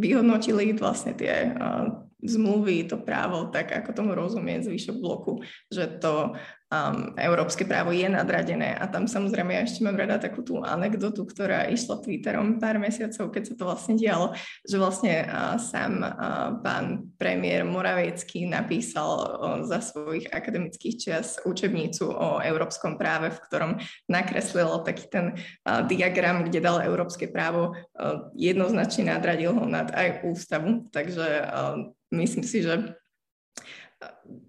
vyhodnotili 0.00 0.72
vlastne 0.72 1.12
tie 1.12 1.52
uh, 1.52 2.00
zmluvy, 2.22 2.86
to 2.86 3.02
právo, 3.02 3.50
tak 3.50 3.74
ako 3.74 3.90
tomu 3.92 4.10
rozumie 4.14 4.62
zvyšok 4.62 4.96
bloku, 5.02 5.42
že 5.68 5.90
to 5.98 6.38
um, 6.72 7.12
európske 7.20 7.68
právo 7.68 7.92
je 7.92 8.08
nadradené 8.08 8.72
a 8.72 8.88
tam 8.88 9.04
samozrejme 9.04 9.52
ja 9.52 9.62
ešte 9.68 9.84
mám 9.84 10.00
rada 10.00 10.16
takú 10.16 10.40
tú 10.40 10.64
anekdotu, 10.64 11.28
ktorá 11.28 11.68
išla 11.68 12.00
Twitterom 12.00 12.56
pár 12.56 12.80
mesiacov, 12.80 13.28
keď 13.28 13.52
sa 13.52 13.54
to 13.60 13.64
vlastne 13.68 13.94
dialo, 14.00 14.32
že 14.64 14.80
vlastne 14.80 15.28
uh, 15.28 15.60
sám 15.60 16.00
uh, 16.00 16.56
pán 16.64 17.12
premiér 17.20 17.68
Moraviecký 17.68 18.48
napísal 18.48 19.10
uh, 19.20 19.28
za 19.68 19.84
svojich 19.84 20.32
akademických 20.32 20.94
čias 20.96 21.36
učebnicu 21.44 22.08
o 22.08 22.40
európskom 22.40 22.96
práve, 22.96 23.28
v 23.28 23.42
ktorom 23.44 23.72
nakreslil 24.08 24.80
taký 24.80 25.04
ten 25.12 25.26
uh, 25.68 25.84
diagram, 25.84 26.48
kde 26.48 26.64
dal 26.64 26.80
európske 26.80 27.28
právo, 27.28 27.76
uh, 27.76 28.32
jednoznačne 28.32 29.12
nadradil 29.12 29.52
ho 29.52 29.68
nad 29.68 29.92
aj 29.92 30.24
ústavu, 30.24 30.88
takže 30.88 31.44
uh, 31.44 31.92
myslím 32.16 32.46
si, 32.48 32.64
že 32.64 32.96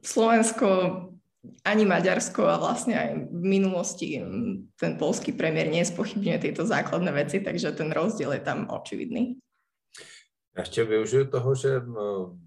Slovensko 0.02 1.13
ani 1.64 1.86
Maďarsko 1.86 2.48
a 2.48 2.56
vlastne 2.56 2.96
aj 2.96 3.10
v 3.32 3.44
minulosti 3.44 4.24
ten 4.80 4.96
polský 4.96 5.36
premiér 5.36 5.68
nespochybňuje 5.68 6.38
tieto 6.40 6.64
základné 6.64 7.12
veci, 7.12 7.44
takže 7.44 7.76
ten 7.76 7.92
rozdiel 7.92 8.34
je 8.34 8.40
tam 8.40 8.68
očividný. 8.72 9.40
Já 10.56 10.62
ještě 10.62 10.84
využiju 10.84 11.26
toho, 11.28 11.56
že 11.56 11.82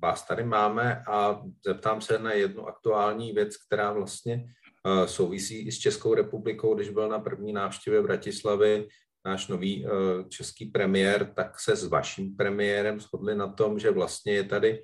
vás 0.02 0.26
tady 0.26 0.44
máme 0.44 1.02
a 1.08 1.42
zeptám 1.66 2.00
se 2.00 2.18
na 2.18 2.32
jednu 2.32 2.66
aktuální 2.68 3.32
věc, 3.32 3.56
která 3.56 3.92
vlastně 3.92 4.46
souvisí 5.06 5.66
i 5.66 5.72
s 5.72 5.78
Českou 5.78 6.14
republikou. 6.14 6.74
Když 6.74 6.90
byl 6.90 7.08
na 7.08 7.18
první 7.18 7.52
návštěvě 7.52 8.00
v 8.00 8.04
Bratislavy 8.04 8.88
náš 9.26 9.48
nový 9.48 9.86
český 10.28 10.66
premiér, 10.66 11.32
tak 11.34 11.60
se 11.60 11.76
s 11.76 11.84
vaším 11.84 12.36
premiérem 12.36 13.00
shodli 13.00 13.34
na 13.34 13.48
tom, 13.48 13.78
že 13.78 13.90
vlastně 13.90 14.32
je 14.32 14.44
tady 14.44 14.82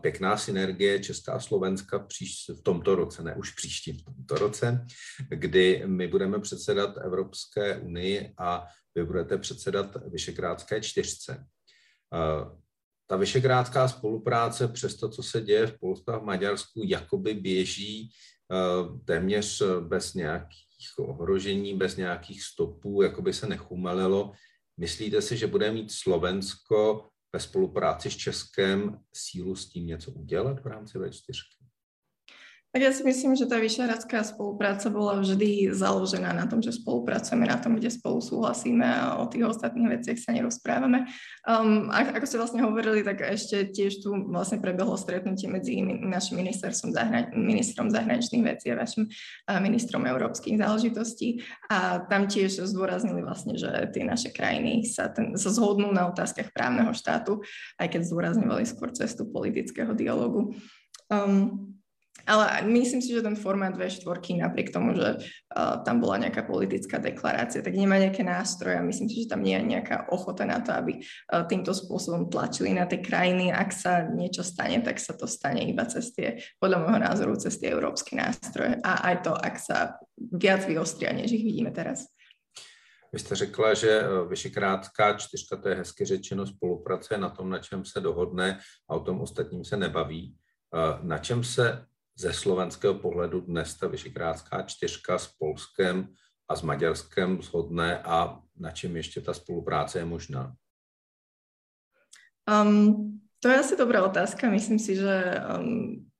pěkná 0.00 0.36
synergie 0.36 0.98
Česká 1.00 1.32
a 1.32 1.40
Slovenska 1.40 1.98
příš, 1.98 2.50
v 2.58 2.62
tomto 2.62 2.94
roce, 2.94 3.22
ne 3.22 3.34
už 3.34 3.50
příští, 3.54 3.92
v 3.92 4.04
tomto 4.04 4.34
roce, 4.34 4.86
kdy 5.28 5.82
my 5.86 6.08
budeme 6.08 6.38
předsedat 6.40 6.96
Evropské 6.96 7.78
unii 7.78 8.34
a 8.38 8.66
vy 8.94 9.04
budete 9.04 9.38
předsedat 9.38 9.96
Vyšegrádské 10.06 10.80
čtyřce. 10.80 11.46
Ta 13.06 13.16
vyšegrádská 13.16 13.88
spolupráce 13.88 14.68
přes 14.68 14.96
to, 14.96 15.08
co 15.08 15.22
se 15.22 15.40
děje 15.40 15.66
v 15.66 15.78
Polsku 15.78 16.10
a 16.10 16.18
v 16.18 16.24
Maďarsku, 16.24 16.82
jakoby 16.84 17.34
běží 17.34 18.10
téměř 19.04 19.62
bez 19.80 20.14
nějakých 20.14 20.98
ohrožení, 20.98 21.74
bez 21.74 21.96
nějakých 21.96 22.42
stopů, 22.42 23.02
jakoby 23.02 23.32
se 23.32 23.46
nechumelilo. 23.46 24.32
Myslíte 24.76 25.22
si, 25.22 25.36
že 25.36 25.46
bude 25.46 25.72
mít 25.72 25.92
Slovensko 25.92 27.08
ve 27.32 27.40
spolupráci 27.40 28.10
s 28.10 28.16
Českem 28.16 29.00
sílu 29.12 29.56
s 29.56 29.68
tím 29.68 29.86
něco 29.86 30.10
udělat 30.10 30.60
v 30.60 30.66
rámci 30.66 30.98
V4? 30.98 31.67
Tak 32.68 32.84
ja 32.84 32.92
si 32.92 33.00
myslím, 33.00 33.32
že 33.32 33.48
tá 33.48 33.56
vyšehradská 33.56 34.20
spolupráca 34.28 34.92
bola 34.92 35.16
vždy 35.24 35.72
založená 35.72 36.36
na 36.36 36.44
tom, 36.44 36.60
že 36.60 36.76
spolupracujeme 36.76 37.48
na 37.48 37.56
tom, 37.56 37.80
kde 37.80 37.88
spolu 37.88 38.20
súhlasíme 38.20 38.84
a 38.84 39.16
o 39.16 39.24
tých 39.24 39.48
ostatných 39.48 39.96
veciach 39.96 40.20
sa 40.20 40.36
nerozprávame. 40.36 41.08
Um, 41.48 41.88
ako 41.88 42.28
ste 42.28 42.36
vlastne 42.36 42.60
hovorili, 42.60 43.00
tak 43.00 43.24
ešte 43.24 43.72
tiež 43.72 44.04
tu 44.04 44.12
vlastne 44.28 44.60
prebehlo 44.60 45.00
stretnutie 45.00 45.48
medzi 45.48 45.80
našim 45.80 46.44
ministerstvom 46.44 46.92
zahrani- 46.92 47.32
ministrom 47.32 47.88
zahraničných 47.88 48.44
vecí 48.44 48.68
a 48.68 48.84
vašim 48.84 49.08
uh, 49.08 49.56
ministrom 49.64 50.04
európskych 50.04 50.60
záležitostí 50.60 51.40
a 51.72 52.04
tam 52.04 52.28
tiež 52.28 52.68
zdôraznili 52.68 53.24
vlastne, 53.24 53.56
že 53.56 53.88
tie 53.96 54.04
naše 54.04 54.28
krajiny 54.28 54.84
sa, 54.84 55.08
ten, 55.08 55.40
sa 55.40 55.48
zhodnú 55.48 55.88
na 55.88 56.12
otázkach 56.12 56.52
právneho 56.52 56.92
štátu, 56.92 57.40
aj 57.80 57.96
keď 57.96 58.12
zdôrazňovali 58.12 58.68
skôr 58.68 58.92
cestu 58.92 59.24
politického 59.24 59.96
dialogu. 59.96 60.52
Um, 61.08 61.77
ale 62.28 62.62
myslím 62.68 63.00
si, 63.00 63.16
že 63.16 63.24
ten 63.24 63.32
formát 63.32 63.72
V4, 63.72 64.04
napriek 64.36 64.68
tomu, 64.68 64.92
že 64.92 65.16
uh, 65.16 65.80
tam 65.80 66.04
bola 66.04 66.20
nejaká 66.20 66.44
politická 66.44 67.00
deklarácia, 67.00 67.64
tak 67.64 67.72
nemá 67.72 67.96
nejaké 67.96 68.20
nástroje 68.20 68.76
a 68.76 68.84
myslím 68.84 69.08
si, 69.08 69.24
že 69.24 69.32
tam 69.32 69.40
nie 69.40 69.56
je 69.56 69.64
nejaká 69.64 70.12
ochota 70.12 70.44
na 70.44 70.60
to, 70.60 70.76
aby 70.76 71.00
uh, 71.00 71.48
týmto 71.48 71.72
spôsobom 71.72 72.28
tlačili 72.28 72.76
na 72.76 72.84
tie 72.84 73.00
krajiny. 73.00 73.48
Ak 73.48 73.72
sa 73.72 74.04
niečo 74.04 74.44
stane, 74.44 74.84
tak 74.84 75.00
sa 75.00 75.16
to 75.16 75.24
stane 75.24 75.64
iba 75.64 75.88
cez 75.88 76.12
tie, 76.12 76.36
podľa 76.60 76.84
môjho 76.84 77.00
názoru, 77.00 77.32
cez 77.40 77.56
tie 77.56 77.72
európske 77.72 78.12
nástroje. 78.12 78.76
A 78.84 79.08
aj 79.08 79.16
to, 79.24 79.32
ak 79.32 79.56
sa 79.56 79.96
viac 80.14 80.68
vyostria, 80.68 81.16
než 81.16 81.32
ich 81.32 81.42
vidíme 81.42 81.72
teraz. 81.72 82.12
Vy 83.12 83.18
jste 83.18 83.34
řekla, 83.36 83.74
že 83.74 84.02
Vyšekrátská 84.28 85.12
čtyřka, 85.12 85.56
to 85.56 85.68
je 85.68 85.74
hezky 85.74 86.04
řečeno, 86.04 86.46
spolupracuje 86.46 87.20
na 87.20 87.30
tom, 87.30 87.50
na 87.50 87.58
čem 87.58 87.84
se 87.84 88.00
dohodne 88.00 88.58
a 88.88 88.94
o 88.94 89.00
tom 89.00 89.20
ostatním 89.20 89.64
se 89.64 89.76
nebaví. 89.76 90.36
Na 91.02 91.18
čem 91.18 91.44
se 91.44 91.87
ze 92.18 92.32
slovenského 92.32 92.94
pohledu 92.94 93.40
dnes 93.40 93.74
ta 93.74 93.86
Vyšekrátská 93.86 94.62
čtyřka 94.62 95.18
s 95.18 95.26
Polskem 95.26 96.08
a 96.48 96.56
s 96.56 96.62
Maďarskem 96.62 97.42
shodne 97.42 98.02
a 98.02 98.42
na 98.56 98.70
čem 98.70 98.96
ještě 98.96 99.20
ta 99.20 99.34
spolupráce 99.34 99.98
je 99.98 100.04
možná? 100.04 100.54
Um, 102.50 103.20
to 103.38 103.48
je 103.48 103.58
asi 103.58 103.76
dobrá 103.76 104.04
otázka. 104.04 104.50
Myslím 104.50 104.78
si, 104.78 104.96
že 104.96 105.40
um, 105.58 106.10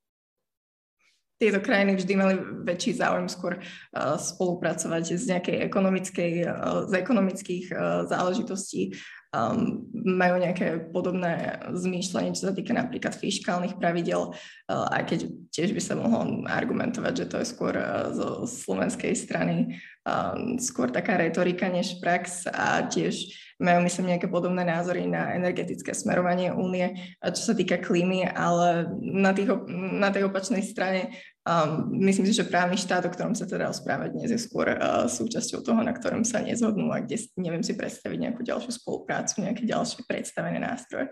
tieto 1.39 1.59
krajiny 1.61 1.97
vždy 1.97 2.15
mali 2.17 2.35
väčší 2.63 2.95
záujem 2.95 3.27
skôr 3.27 3.59
uh, 3.59 4.15
spolupracovať 4.19 5.19
z 5.19 5.25
nejakej 5.35 5.57
ekonomickej, 5.67 6.33
uh, 6.47 6.87
z 6.87 6.93
ekonomických 6.95 7.65
uh, 7.75 7.79
záležitostí. 8.07 8.95
Um, 9.29 9.85
majú 9.93 10.41
nejaké 10.41 10.89
podobné 10.89 11.61
zmýšľanie, 11.69 12.33
čo 12.33 12.49
sa 12.49 12.57
týka 12.57 12.73
napríklad 12.73 13.13
fiskálnych 13.13 13.77
pravidel, 13.77 14.33
uh, 14.33 14.89
aj 14.89 15.05
keď 15.05 15.19
tiež 15.53 15.77
by 15.77 15.83
sa 15.85 16.01
mohlo 16.01 16.49
argumentovať, 16.49 17.13
že 17.13 17.29
to 17.29 17.37
je 17.37 17.53
skôr 17.53 17.77
uh, 17.77 18.09
zo 18.09 18.49
slovenskej 18.49 19.13
strany 19.13 19.77
um, 20.09 20.57
skôr 20.57 20.89
taká 20.89 21.21
retorika 21.21 21.69
než 21.69 22.01
prax 22.01 22.49
a 22.49 22.89
tiež 22.89 23.37
majú, 23.59 23.85
myslím, 23.85 24.15
nejaké 24.15 24.31
podobné 24.31 24.63
názory 24.63 25.05
na 25.05 25.35
energetické 25.35 25.91
smerovanie 25.91 26.55
únie, 26.55 26.95
čo 27.21 27.53
sa 27.53 27.55
týka 27.59 27.83
klímy, 27.83 28.31
ale 28.31 28.87
na, 29.03 29.35
tých, 29.35 29.51
na 29.99 30.15
tej 30.15 30.31
opačnej 30.31 30.63
strane 30.63 31.11
um, 31.49 31.89
myslím 32.05 32.29
si, 32.29 32.37
že 32.37 32.45
právny 32.45 32.77
štát, 32.77 33.09
o 33.09 33.11
ktorom 33.11 33.33
sa 33.33 33.49
teda 33.49 33.73
rozprávať 33.73 34.13
dnes, 34.13 34.29
je 34.29 34.37
skôr 34.37 34.69
uh, 34.77 35.09
súčasťou 35.09 35.65
toho, 35.65 35.81
na 35.81 35.97
ktorom 35.97 36.21
sa 36.29 36.45
nezhodnú 36.45 36.93
a 36.93 37.01
kde 37.01 37.17
neviem 37.41 37.65
si 37.65 37.73
predstaviť 37.73 38.19
nejakú 38.21 38.45
ďalšiu 38.45 38.77
spoluprácu, 38.77 39.41
nejaké 39.41 39.65
ďalšie 39.65 40.05
predstavené 40.05 40.61
nástroje. 40.61 41.09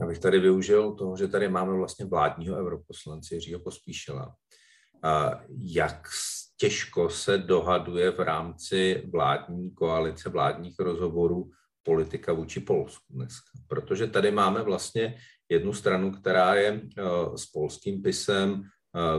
Já 0.00 0.06
bych 0.06 0.18
tady 0.18 0.38
využil 0.38 0.94
toho, 0.94 1.16
že 1.16 1.28
tady 1.28 1.48
máme 1.48 1.72
vlastně 1.72 2.04
vládního 2.04 2.56
europoslance 2.56 3.34
Jiřího 3.34 3.60
Pospíšila. 3.60 4.34
Jak 5.58 6.08
těžko 6.56 7.10
se 7.10 7.38
dohaduje 7.38 8.10
v 8.10 8.20
rámci 8.20 9.02
vládní 9.12 9.70
koalice, 9.70 10.28
vládních 10.28 10.74
rozhovorů 10.78 11.50
politika 11.82 12.32
vůči 12.32 12.60
Polsku 12.60 13.04
dneska. 13.10 13.50
Protože 13.68 14.06
tady 14.06 14.30
máme 14.30 14.62
vlastně 14.62 15.14
jednu 15.48 15.72
stranu, 15.72 16.12
která 16.12 16.54
je 16.54 16.80
eh, 16.82 17.02
s 17.36 17.46
polským 17.46 18.02
pisem 18.02 18.62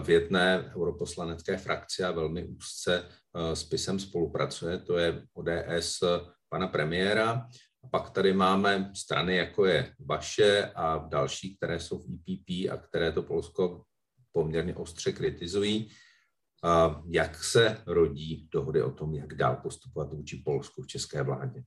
v 0.04 0.10
jedné 0.10 0.72
europoslanecké 0.76 1.58
frakci 1.58 2.04
a 2.04 2.12
velmi 2.12 2.48
úzce 2.48 3.04
eh, 3.06 3.56
s 3.56 3.64
pisem 3.64 4.00
spolupracuje, 4.00 4.78
to 4.78 4.98
je 4.98 5.24
ODS 5.34 6.04
pana 6.50 6.68
premiéra. 6.68 7.48
A 7.84 7.88
pak 7.88 8.10
tady 8.10 8.34
máme 8.34 8.92
strany, 8.96 9.36
jako 9.36 9.66
je 9.66 9.94
vaše 10.00 10.72
a 10.76 10.98
další, 10.98 11.58
které 11.58 11.80
jsou 11.80 12.00
v 12.00 12.06
EPP 12.06 12.72
a 12.72 12.78
které 12.78 13.12
to 13.12 13.24
Polsko 13.24 13.84
poměrně 14.32 14.76
ostře 14.76 15.12
kritizují. 15.12 15.90
A 16.64 17.02
jak 17.10 17.44
se 17.44 17.84
rodí 17.88 18.50
dohody 18.52 18.84
o 18.84 18.92
tom, 18.92 19.14
jak 19.14 19.34
dál 19.34 19.56
postupovat 19.56 20.14
vůči 20.14 20.42
Polsku 20.46 20.82
v 20.82 20.88
české 20.88 21.24
vládě? 21.24 21.64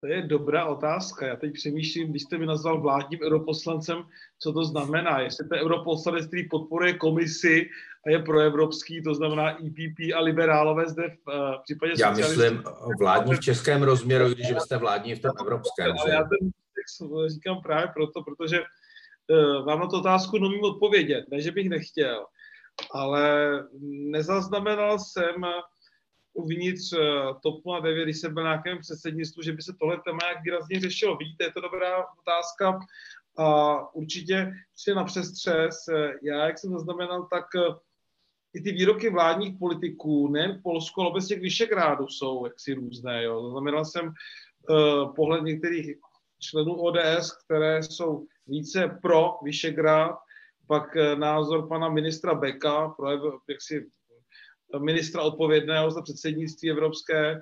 To 0.00 0.06
je 0.06 0.22
dobrá 0.22 0.64
otázka. 0.64 1.26
Já 1.26 1.36
teď 1.36 1.52
přemýšlím, 1.52 2.10
když 2.10 2.22
jste 2.22 2.38
mi 2.38 2.46
nazval 2.46 2.80
vládním 2.80 3.20
europoslancem, 3.22 4.02
co 4.38 4.52
to 4.52 4.64
znamená. 4.64 5.20
Jestli 5.20 5.48
to 5.48 5.54
je 5.54 5.62
europoslanec, 5.62 6.26
který 6.26 6.48
podporuje 6.48 6.92
komisi 6.92 7.68
a 8.06 8.10
je 8.10 8.18
proevropský, 8.18 9.02
to 9.02 9.14
znamená 9.14 9.50
EPP 9.50 10.14
a 10.16 10.20
liberálové 10.20 10.86
zde 10.88 11.08
v 11.08 11.28
uh, 11.28 11.62
případě 11.62 11.92
Já 11.98 12.10
myslím 12.10 12.62
vládní 13.00 13.34
v 13.34 13.40
českém 13.40 13.82
rozměru, 13.82 14.28
když 14.28 14.48
jste 14.58 14.76
vládní 14.76 15.14
v 15.14 15.20
tom 15.20 15.32
evropském. 15.40 15.92
Ale 16.00 16.10
já 16.10 16.22
ten 16.22 16.50
říkám 17.26 17.62
právě 17.62 17.88
proto, 17.94 18.22
protože 18.22 18.60
uh, 18.60 19.66
vám 19.66 19.80
na 19.80 19.86
tu 19.86 19.96
otázku 19.96 20.38
nemím 20.38 20.64
odpovědět. 20.64 21.24
Ne, 21.30 21.40
že 21.40 21.52
bych 21.52 21.68
nechtěl 21.68 22.26
ale 22.90 23.48
nezaznamenal 24.10 24.98
jsem 24.98 25.34
uvnitř 26.38 26.92
eh, 26.92 26.98
TOP 27.42 27.62
09, 27.82 28.04
když 28.04 28.18
jsem 28.18 28.34
byl 28.34 28.42
na 28.42 28.50
nějakém 28.50 28.78
předsednictvu, 28.78 29.42
že 29.42 29.52
by 29.52 29.62
se 29.62 29.72
tohle 29.80 30.00
téma 30.04 30.18
jak 30.28 30.44
výrazně 30.44 30.80
řešilo. 30.80 31.16
Víte, 31.16 31.44
je 31.44 31.52
to 31.52 31.60
dobrá 31.60 32.04
otázka 32.20 32.78
a 33.38 33.78
určitě 33.94 34.52
přijde 34.74 34.94
na 34.94 35.04
přestřes. 35.04 35.76
Já, 36.22 36.46
jak 36.46 36.58
jsem 36.58 36.72
zaznamenal, 36.72 37.28
tak 37.30 37.44
eh, 37.56 37.74
i 38.54 38.60
ty 38.60 38.72
výroky 38.72 39.10
vládních 39.10 39.58
politiků, 39.58 40.28
nejen 40.28 40.58
v 40.58 40.62
Polsku, 40.62 41.00
ale 41.00 41.10
obecně 41.10 41.36
k 41.36 41.42
Vyšegrádu 41.42 42.08
jsou 42.08 42.46
jaksi 42.46 42.74
různé. 42.74 43.24
Jo. 43.24 43.42
Zaznamenal 43.42 43.84
jsem 43.84 44.12
pohled 45.16 45.42
některých 45.42 45.96
členů 46.40 46.74
ODS, 46.74 47.36
které 47.44 47.82
jsou 47.82 48.26
více 48.46 48.98
pro 49.02 49.38
Vyšegrád, 49.42 50.16
pak 50.68 50.96
eh, 50.96 51.16
názor 51.16 51.68
pana 51.68 51.88
ministra 51.88 52.34
Beka, 52.34 52.94
jaksi 53.48 53.86
ministra 54.78 55.22
odpovědného 55.22 55.90
za 55.90 56.02
předsednictví 56.02 56.70
evropské, 56.70 57.40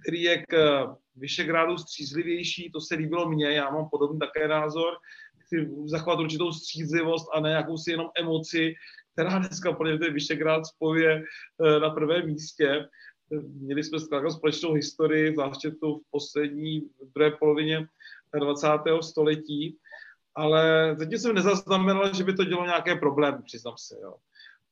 který 0.00 0.22
je 0.22 0.44
k 0.48 0.86
Vyšegrádu 1.16 1.78
střízlivější, 1.78 2.70
to 2.70 2.80
se 2.80 2.94
líbilo 2.94 3.28
mně, 3.28 3.50
já 3.50 3.70
mám 3.70 3.88
podobný 3.90 4.18
také 4.18 4.48
názor, 4.48 4.94
chci 5.38 5.70
zachovat 5.84 6.20
určitou 6.20 6.52
střízlivost 6.52 7.28
a 7.34 7.40
ne 7.40 7.50
jakousi 7.50 7.90
jenom 7.90 8.06
emoci, 8.18 8.74
která 9.12 9.38
dneska 9.38 9.72
podle 9.72 9.96
mě 9.96 10.10
Vyšegrád 10.10 10.66
spojuje 10.66 11.22
eh, 11.22 11.80
na 11.80 11.90
prvém 11.90 12.26
místě. 12.26 12.88
Měli 13.60 13.84
jsme 13.84 14.00
zkrátka 14.00 14.30
společnou 14.30 14.72
historii, 14.72 15.32
zvláště 15.32 15.70
tu 15.70 15.98
v 15.98 16.10
poslední 16.10 16.82
druhé 17.14 17.30
polovině 17.30 17.88
20. 18.38 18.68
století 19.00 19.78
ale 20.38 20.94
zatím 20.98 21.18
jsem 21.18 21.34
nezaznamenal, 21.34 22.14
že 22.14 22.24
by 22.24 22.34
to 22.34 22.44
dělalo 22.44 22.66
nějaké 22.66 22.96
problémy, 22.96 23.42
přiznám 23.42 23.74
se. 23.76 23.96
Jo. 24.02 24.14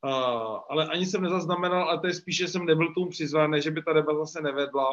Uh, 0.05 0.59
ale 0.71 0.89
ani 0.89 1.07
jsem 1.07 1.23
nezaznamenal, 1.23 1.89
ale 1.89 2.01
to 2.01 2.07
je 2.07 2.15
spíš, 2.15 2.37
že 2.37 2.49
jsem 2.49 2.67
nebyl 2.67 2.95
tomu 2.95 3.11
přizvaný, 3.11 3.63
že 3.63 3.71
by 3.71 3.83
ta 3.83 3.93
debata 3.93 4.27
se 4.27 4.41
nevedla, 4.43 4.87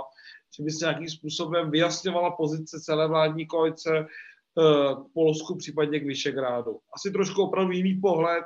že 0.58 0.64
by 0.64 0.72
se 0.72 0.86
nějakým 0.86 1.10
způsobem 1.10 1.72
vyjasňovala 1.72 2.32
pozice 2.32 2.80
celé 2.80 3.08
vládní 3.08 3.48
koalice 3.48 3.92
uh, 4.00 5.06
k 5.06 5.14
Polsku, 5.14 5.56
případně 5.58 6.00
k 6.00 6.06
Vyšegrádu. 6.06 6.80
Asi 6.96 7.12
trošku 7.12 7.44
opravdu 7.44 7.72
jiný 7.72 8.00
pohled 8.02 8.46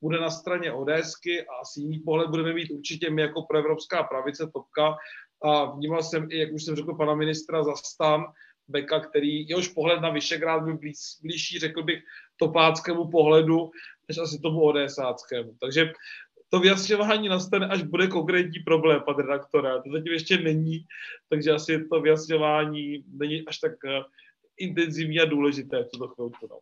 bude 0.00 0.20
na 0.20 0.30
straně 0.30 0.72
Odésky 0.72 1.46
a 1.46 1.52
asi 1.62 1.80
jiný 1.80 1.98
pohled 1.98 2.30
budeme 2.30 2.54
mít 2.54 2.70
určitě 2.70 3.10
my 3.10 3.22
jako 3.22 3.42
proevropská 3.42 4.02
pravice, 4.02 4.50
topka. 4.52 4.96
A 5.44 5.64
vnímal 5.64 6.02
jsem 6.02 6.26
i, 6.30 6.38
jak 6.38 6.52
už 6.52 6.64
jsem 6.64 6.76
řekl, 6.76 6.94
pana 6.94 7.14
ministra 7.14 7.64
za 7.64 7.76
stan, 7.76 8.24
Beka, 8.68 9.00
který 9.00 9.48
jehož 9.48 9.68
pohled 9.68 10.00
na 10.00 10.10
Vyšegrád 10.10 10.62
byl 10.62 10.78
blíž, 10.78 10.96
blížší, 11.22 11.58
řekl 11.58 11.82
bych, 11.82 11.98
topáckému 12.36 13.10
pohledu, 13.10 13.70
než 14.08 14.18
asi 14.18 14.38
tomu 14.38 14.60
ODSáckému. 14.60 15.56
Takže 15.60 15.92
to 16.48 16.60
vyjasňování 16.60 17.28
nastane, 17.28 17.66
až 17.66 17.82
bude 17.82 18.06
konkrétní 18.06 18.60
problém, 18.60 19.02
pan 19.06 19.16
redaktore. 19.16 19.70
To 19.70 19.92
zatím 19.92 20.12
ještě 20.12 20.38
není, 20.38 20.84
takže 21.28 21.50
asi 21.50 21.84
to 21.92 22.00
vyjasňování 22.00 23.04
není 23.08 23.46
až 23.46 23.58
tak 23.58 23.72
uh, 23.84 24.04
intenzivní 24.58 25.20
a 25.20 25.24
důležité 25.24 25.84
v 25.84 25.88
tuto 25.88 26.08
chvilku. 26.08 26.48
No. 26.50 26.58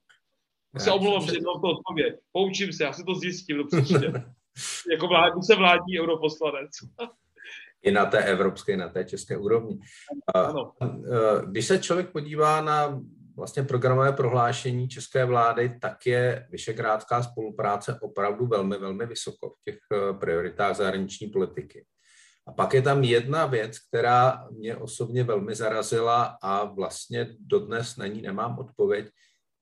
Já 0.74 0.80
se 0.80 0.92
omlouvám, 0.92 1.26
že 1.26 1.32
to 1.32 1.50
odpověď. 1.50 2.14
Poučím 2.32 2.72
se, 2.72 2.84
já 2.84 2.92
si 2.92 3.04
to 3.04 3.14
zjistím 3.14 3.56
do 3.56 3.64
příště. 3.64 4.12
jako 4.92 5.08
vládní, 5.08 5.42
se 5.42 5.54
vládní 5.54 6.00
europoslanec 6.00 6.70
i 7.86 7.90
na 7.90 8.06
té 8.06 8.18
evropské, 8.18 8.76
na 8.76 8.88
té 8.88 9.04
české 9.04 9.36
úrovni. 9.36 9.78
Ano. 10.34 10.72
Když 11.46 11.66
se 11.66 11.78
člověk 11.78 12.10
podívá 12.10 12.60
na 12.60 13.02
vlastně 13.36 13.62
programové 13.62 14.12
prohlášení 14.12 14.88
české 14.88 15.24
vlády, 15.24 15.78
tak 15.80 16.06
je 16.06 16.46
vyšegrádská 16.50 17.22
spolupráce 17.22 17.98
opravdu 18.00 18.46
velmi, 18.46 18.78
velmi 18.78 19.06
vysoko 19.06 19.50
v 19.50 19.64
těch 19.64 19.78
eh, 19.92 20.12
prioritách 20.12 20.76
zahraniční 20.76 21.26
politiky. 21.26 21.86
A 22.46 22.52
pak 22.52 22.74
je 22.74 22.82
tam 22.82 23.04
jedna 23.04 23.46
věc, 23.46 23.78
která 23.78 24.48
mě 24.50 24.76
osobně 24.76 25.24
velmi 25.24 25.54
zarazila 25.54 26.38
a 26.42 26.64
vlastně 26.64 27.36
dodnes 27.40 27.96
na 27.96 28.06
ní 28.06 28.22
nemám 28.22 28.58
odpověď, 28.58 29.10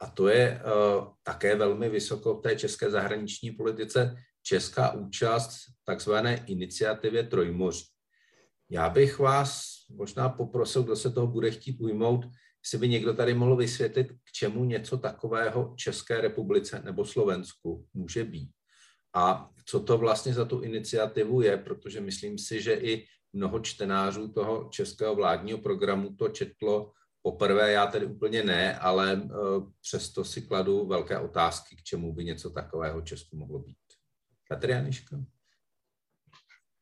a 0.01 0.07
to 0.11 0.29
je 0.29 0.61
uh, 0.61 1.07
také 1.23 1.57
velmi 1.57 1.89
vysoko 1.89 2.35
v 2.35 2.43
té 2.43 2.57
české 2.57 2.91
zahraniční 2.91 3.51
politice 3.51 4.17
česká 4.43 4.93
účast 4.93 5.57
takzvané 5.85 6.45
iniciativě 6.47 7.23
Trojmoří. 7.23 7.85
Já 8.71 8.89
bych 8.91 9.19
vás 9.19 9.65
možná 9.91 10.29
poprosil, 10.29 10.83
kdo 10.83 10.97
se 10.97 11.11
toho 11.11 11.27
bude 11.27 11.51
chtít 11.51 11.81
ujmout, 11.81 12.27
jestli 12.65 12.79
by 12.79 12.89
někdo 12.89 13.15
tady 13.15 13.35
mohl 13.35 13.57
vysvětlit, 13.57 14.13
k 14.13 14.33
čemu 14.33 14.65
něco 14.65 14.99
takového 14.99 15.75
České 15.77 16.21
republice 16.21 16.83
nebo 16.85 17.05
Slovensku 17.05 17.87
může 17.95 18.25
být. 18.25 18.51
A 19.15 19.51
co 19.67 19.81
to 19.81 19.99
vlastně 19.99 20.35
za 20.35 20.45
tu 20.45 20.61
iniciativu 20.61 21.43
je, 21.43 21.57
protože 21.57 22.01
myslím 22.01 22.39
si, 22.39 22.63
že 22.63 22.75
i 22.75 23.07
mnoho 23.33 23.61
čtenářů 23.61 24.33
toho 24.33 24.69
českého 24.73 25.15
vládního 25.15 25.59
programu 25.59 26.17
to 26.17 26.29
četlo 26.29 26.93
poprvé, 27.23 27.73
já 27.73 27.87
tedy 27.87 28.07
úplně 28.07 28.43
ne, 28.43 28.79
ale 28.79 29.17
uh, 29.23 29.71
přesto 29.81 30.25
si 30.25 30.43
kladu 30.43 30.87
velké 30.87 31.19
otázky, 31.19 31.77
k 31.77 31.83
čemu 31.83 32.13
by 32.13 32.25
něco 32.25 32.51
takového 32.51 33.01
Česku 33.01 33.37
mohlo 33.37 33.59
být. 33.59 33.77
Katrianiška? 34.49 35.17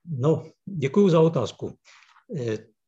No, 0.05 0.51
děkuji 0.65 1.09
za 1.09 1.21
otázku. 1.21 1.79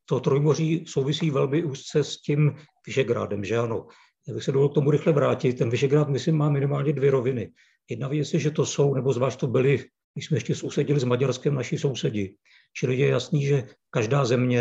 To 0.05 0.21
Trojmoří 0.21 0.85
souvisí 0.89 1.31
velmi 1.31 1.65
úzce 1.65 2.05
s 2.05 2.21
tím 2.21 2.55
Vyšegrádem, 2.87 3.45
že 3.45 3.59
ano. 3.59 3.87
Já 4.29 4.35
bych 4.35 4.45
se 4.45 4.53
dovolil 4.53 4.69
k 4.69 4.75
tomu 4.75 4.91
rychle 4.91 5.13
vrátit. 5.13 5.59
Ten 5.59 5.71
Vyšegrád, 5.71 6.09
myslím, 6.09 6.37
má 6.37 6.51
minimálně 6.51 6.93
dvě 6.93 7.11
roviny. 7.11 7.53
Jedna 7.91 8.09
věc 8.09 8.35
je, 8.35 8.41
že 8.41 8.51
to 8.51 8.67
jsou, 8.67 8.95
nebo 8.95 9.13
zvlášť 9.13 9.41
to 9.41 9.47
byli, 9.47 9.85
když 10.15 10.27
jsme 10.27 10.37
ještě 10.37 10.55
sousedili 10.55 11.01
s 11.01 11.05
Maďarskem, 11.05 11.55
naši 11.55 11.79
sousedi. 11.79 12.35
Čili 12.77 12.99
je 12.99 13.09
jasný, 13.09 13.47
že 13.47 13.69
každá 13.91 14.25
země, 14.25 14.61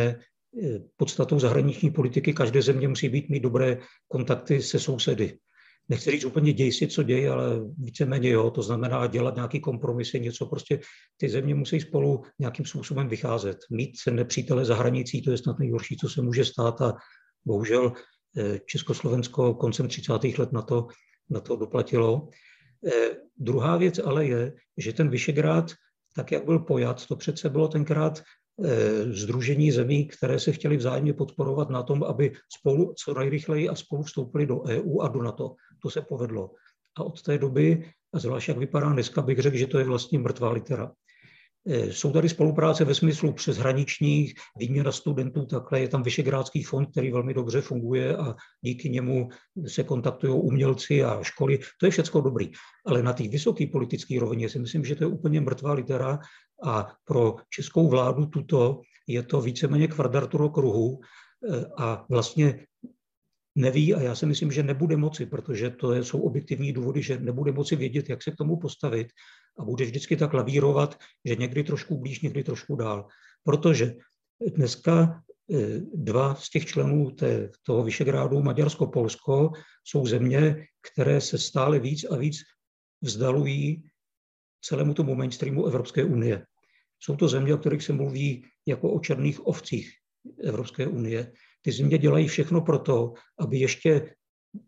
eh, 0.63 0.79
podstatou 0.97 1.39
zahraniční 1.39 1.91
politiky, 1.91 2.33
každé 2.33 2.61
země 2.61 2.87
musí 2.87 3.09
být 3.09 3.29
mít 3.29 3.39
dobré 3.39 3.77
kontakty 4.07 4.61
se 4.61 4.79
sousedy. 4.79 5.37
Nechci 5.89 6.11
říct 6.11 6.25
úplně 6.25 6.53
děj 6.53 6.71
si, 6.71 6.87
co 6.87 7.03
děje, 7.03 7.29
ale 7.29 7.45
víceméně 7.77 8.29
jo, 8.29 8.51
to 8.51 8.61
znamená 8.61 9.07
dělat 9.07 9.35
nějaký 9.35 9.59
kompromisy, 9.59 10.19
něco 10.19 10.45
prostě, 10.45 10.79
ty 11.17 11.29
země 11.29 11.55
musí 11.55 11.79
spolu 11.79 12.23
nějakým 12.39 12.65
způsobem 12.65 13.07
vycházet. 13.07 13.57
Mít 13.71 13.99
se 13.99 14.11
nepřítele 14.11 14.65
za 14.65 14.75
hranicí, 14.75 15.21
to 15.21 15.31
je 15.31 15.37
snad 15.37 15.59
nejhorší, 15.59 15.97
co 15.97 16.09
se 16.09 16.21
může 16.21 16.45
stát 16.45 16.81
a 16.81 16.93
bohužel 17.45 17.93
eh, 18.37 18.59
Československo 18.65 19.53
koncem 19.53 19.87
30. 19.87 20.23
let 20.37 20.51
na 20.51 20.61
to, 20.61 20.87
na 21.29 21.39
to 21.39 21.55
doplatilo. 21.55 22.29
Eh, 22.87 23.17
druhá 23.37 23.77
věc 23.77 23.99
ale 23.99 24.25
je, 24.25 24.53
že 24.77 24.93
ten 24.93 25.09
Vyšegrád, 25.09 25.71
tak 26.15 26.31
jak 26.31 26.45
byl 26.45 26.59
pojat, 26.59 27.07
to 27.07 27.15
přece 27.15 27.49
bylo 27.49 27.67
tenkrát 27.67 28.23
združení 29.11 29.69
eh, 29.69 29.73
zemí, 29.73 30.07
které 30.07 30.39
se 30.39 30.51
chtěli 30.51 30.77
vzájemně 30.77 31.13
podporovat 31.13 31.69
na 31.69 31.83
tom, 31.83 32.03
aby 32.03 32.33
spolu 32.59 32.93
co 32.97 33.13
nejrychleji 33.13 33.69
a 33.69 33.75
spolu 33.75 34.03
vstoupili 34.03 34.45
do 34.45 34.61
EU 34.61 35.01
a 35.01 35.07
do 35.07 35.23
NATO. 35.23 35.55
To 35.83 35.89
se 35.89 36.01
povedlo. 36.01 36.51
A 36.97 37.03
od 37.03 37.21
té 37.21 37.37
doby, 37.37 37.91
a 38.13 38.19
zvlášť 38.19 38.47
jak 38.47 38.57
vypadá 38.57 38.89
dneska, 38.89 39.21
bych 39.21 39.39
řekl, 39.39 39.57
že 39.57 39.67
to 39.67 39.79
je 39.79 39.85
vlastně 39.85 40.19
mrtvá 40.19 40.51
litera. 40.51 40.91
Eh, 41.67 41.93
jsou 41.93 42.11
tady 42.11 42.29
spolupráce 42.29 42.85
ve 42.85 42.95
smyslu 42.95 43.33
přeshraničních, 43.33 44.33
výměna 44.59 44.91
studentů, 44.91 45.45
takhle 45.45 45.79
je 45.79 45.87
tam 45.87 46.03
Vyšegrádský 46.03 46.63
fond, 46.63 46.85
který 46.85 47.11
velmi 47.11 47.33
dobře 47.33 47.61
funguje 47.61 48.17
a 48.17 48.35
díky 48.61 48.89
němu 48.89 49.29
se 49.67 49.83
kontaktují 49.83 50.33
umělci 50.33 51.03
a 51.03 51.23
školy. 51.23 51.59
To 51.79 51.85
je 51.85 51.91
všechno 51.91 52.21
dobrý. 52.21 52.51
Ale 52.85 53.03
na 53.03 53.13
té 53.13 53.27
vysoké 53.27 53.67
politické 53.67 54.19
rovině 54.19 54.49
si 54.49 54.59
myslím, 54.59 54.85
že 54.85 54.95
to 54.95 55.03
je 55.03 55.07
úplně 55.07 55.41
mrtvá 55.41 55.73
litera 55.73 56.19
a 56.63 56.87
pro 57.05 57.35
českou 57.49 57.87
vládu 57.87 58.25
tuto 58.25 58.81
je 59.07 59.23
to 59.23 59.41
víceméně 59.41 59.87
kvadratura 59.87 60.49
kruhu 60.49 60.99
eh, 60.99 61.65
a 61.77 62.05
vlastně 62.09 62.65
neví 63.55 63.93
a 63.93 64.01
já 64.01 64.15
si 64.15 64.25
myslím, 64.25 64.51
že 64.51 64.63
nebude 64.63 64.97
moci, 64.97 65.25
protože 65.25 65.69
to 65.69 65.95
jsou 65.95 66.21
objektivní 66.21 66.73
důvody, 66.73 67.01
že 67.01 67.19
nebude 67.19 67.51
moci 67.51 67.75
vědět, 67.75 68.09
jak 68.09 68.23
se 68.23 68.31
k 68.31 68.35
tomu 68.35 68.57
postavit 68.57 69.07
a 69.59 69.63
bude 69.63 69.85
vždycky 69.85 70.17
tak 70.17 70.33
lavírovat, 70.33 70.99
že 71.25 71.35
někdy 71.35 71.63
trošku 71.63 71.97
blíž, 71.97 72.21
někdy 72.21 72.43
trošku 72.43 72.75
dál. 72.75 73.07
Protože 73.43 73.95
dneska 74.55 75.23
eh, 75.53 75.79
dva 75.93 76.35
z 76.35 76.49
těch 76.49 76.65
členů 76.65 77.11
té, 77.11 77.49
toho 77.65 77.83
Vyšegrádu, 77.83 78.41
Maďarsko-Polsko, 78.41 79.51
jsou 79.83 80.05
země, 80.05 80.65
které 80.91 81.21
se 81.21 81.37
stále 81.37 81.79
víc 81.79 82.03
a 82.03 82.17
víc 82.17 82.37
vzdalují 83.01 83.83
celému 84.61 84.93
tomu 84.93 85.15
mainstreamu 85.15 85.65
Evropské 85.65 86.03
unie. 86.03 86.45
Jsou 86.99 87.15
to 87.15 87.27
země, 87.27 87.53
o 87.53 87.57
kterých 87.57 87.83
se 87.83 87.93
mluví 87.93 88.45
jako 88.65 88.91
o 88.91 88.99
černých 88.99 89.47
ovcích 89.47 89.91
Evropské 90.43 90.87
unie. 90.87 91.33
Ty 91.65 91.71
země 91.71 91.97
dělají 91.97 92.27
všechno 92.27 92.61
pro 92.61 92.79
to, 92.79 93.13
aby 93.39 93.57
ještě 93.57 94.15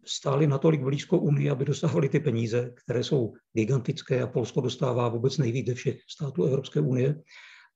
stáli 0.06 0.48
natolik 0.48 0.82
blízko 0.82 1.18
Unii, 1.18 1.50
aby 1.50 1.66
dostávali 1.66 2.10
ty 2.10 2.20
peníze, 2.20 2.74
které 2.84 3.04
jsou 3.04 3.34
gigantické 3.54 4.22
a 4.22 4.28
Polsko 4.28 4.62
dostává 4.62 5.10
vůbec 5.10 5.38
nejvíce 5.38 5.74
všech 5.74 5.98
států 6.10 6.44
Evropské 6.44 6.80
unie. 6.80 7.22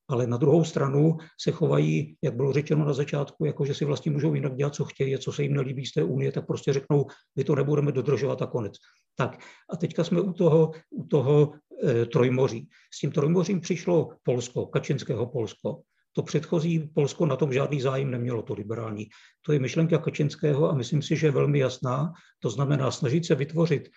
Ale 0.10 0.28
na 0.28 0.38
druhou 0.38 0.64
stranu 0.64 1.18
se 1.42 1.52
chovají, 1.52 2.18
jak 2.22 2.36
bylo 2.36 2.54
řečeno 2.54 2.86
na 2.86 2.94
začátku, 2.94 3.46
jako 3.46 3.66
že 3.66 3.74
si 3.74 3.86
vlastně 3.86 4.12
můžou 4.12 4.34
jinak 4.34 4.56
dělat, 4.56 4.76
co 4.76 4.86
chtějí, 4.86 5.18
co 5.18 5.32
se 5.32 5.44
jim 5.44 5.54
nelíbí 5.54 5.86
z 5.86 5.92
té 5.92 6.04
unie, 6.04 6.32
tak 6.32 6.48
prostě 6.48 6.74
řeknou, 6.74 7.06
my 7.36 7.44
to 7.44 7.56
nebudeme 7.56 7.92
dodržovat 7.92 8.42
a 8.42 8.48
konec. 8.48 8.74
Tak 9.16 9.40
a 9.70 9.78
teďka 9.78 10.04
jsme 10.04 10.22
u 10.22 10.34
toho, 10.34 10.72
u 10.90 11.04
toho 11.04 11.54
e, 11.84 12.06
Trojmoří. 12.06 12.70
S 12.94 13.00
tím 13.00 13.12
Trojmořím 13.12 13.62
přišlo 13.62 14.10
Polsko, 14.24 14.66
Kačinského 14.66 15.28
Polsko. 15.28 15.82
To 16.20 16.24
předchozí 16.24 16.80
Polsko 16.80 17.26
na 17.26 17.36
tom 17.36 17.54
žádný 17.54 17.82
zájem 17.82 18.12
nemělo, 18.12 18.42
to 18.42 18.54
liberální. 18.54 19.08
To 19.46 19.54
je 19.54 19.60
myšlenka 19.60 19.98
Kačinského 19.98 20.70
a 20.70 20.76
myslím 20.76 21.02
si, 21.02 21.16
že 21.16 21.28
je 21.28 21.32
velmi 21.32 21.60
jasná. 21.60 22.14
To 22.40 22.50
znamená 22.50 22.92
snažit 22.92 23.26
se 23.26 23.36
vytvořit 23.36 23.90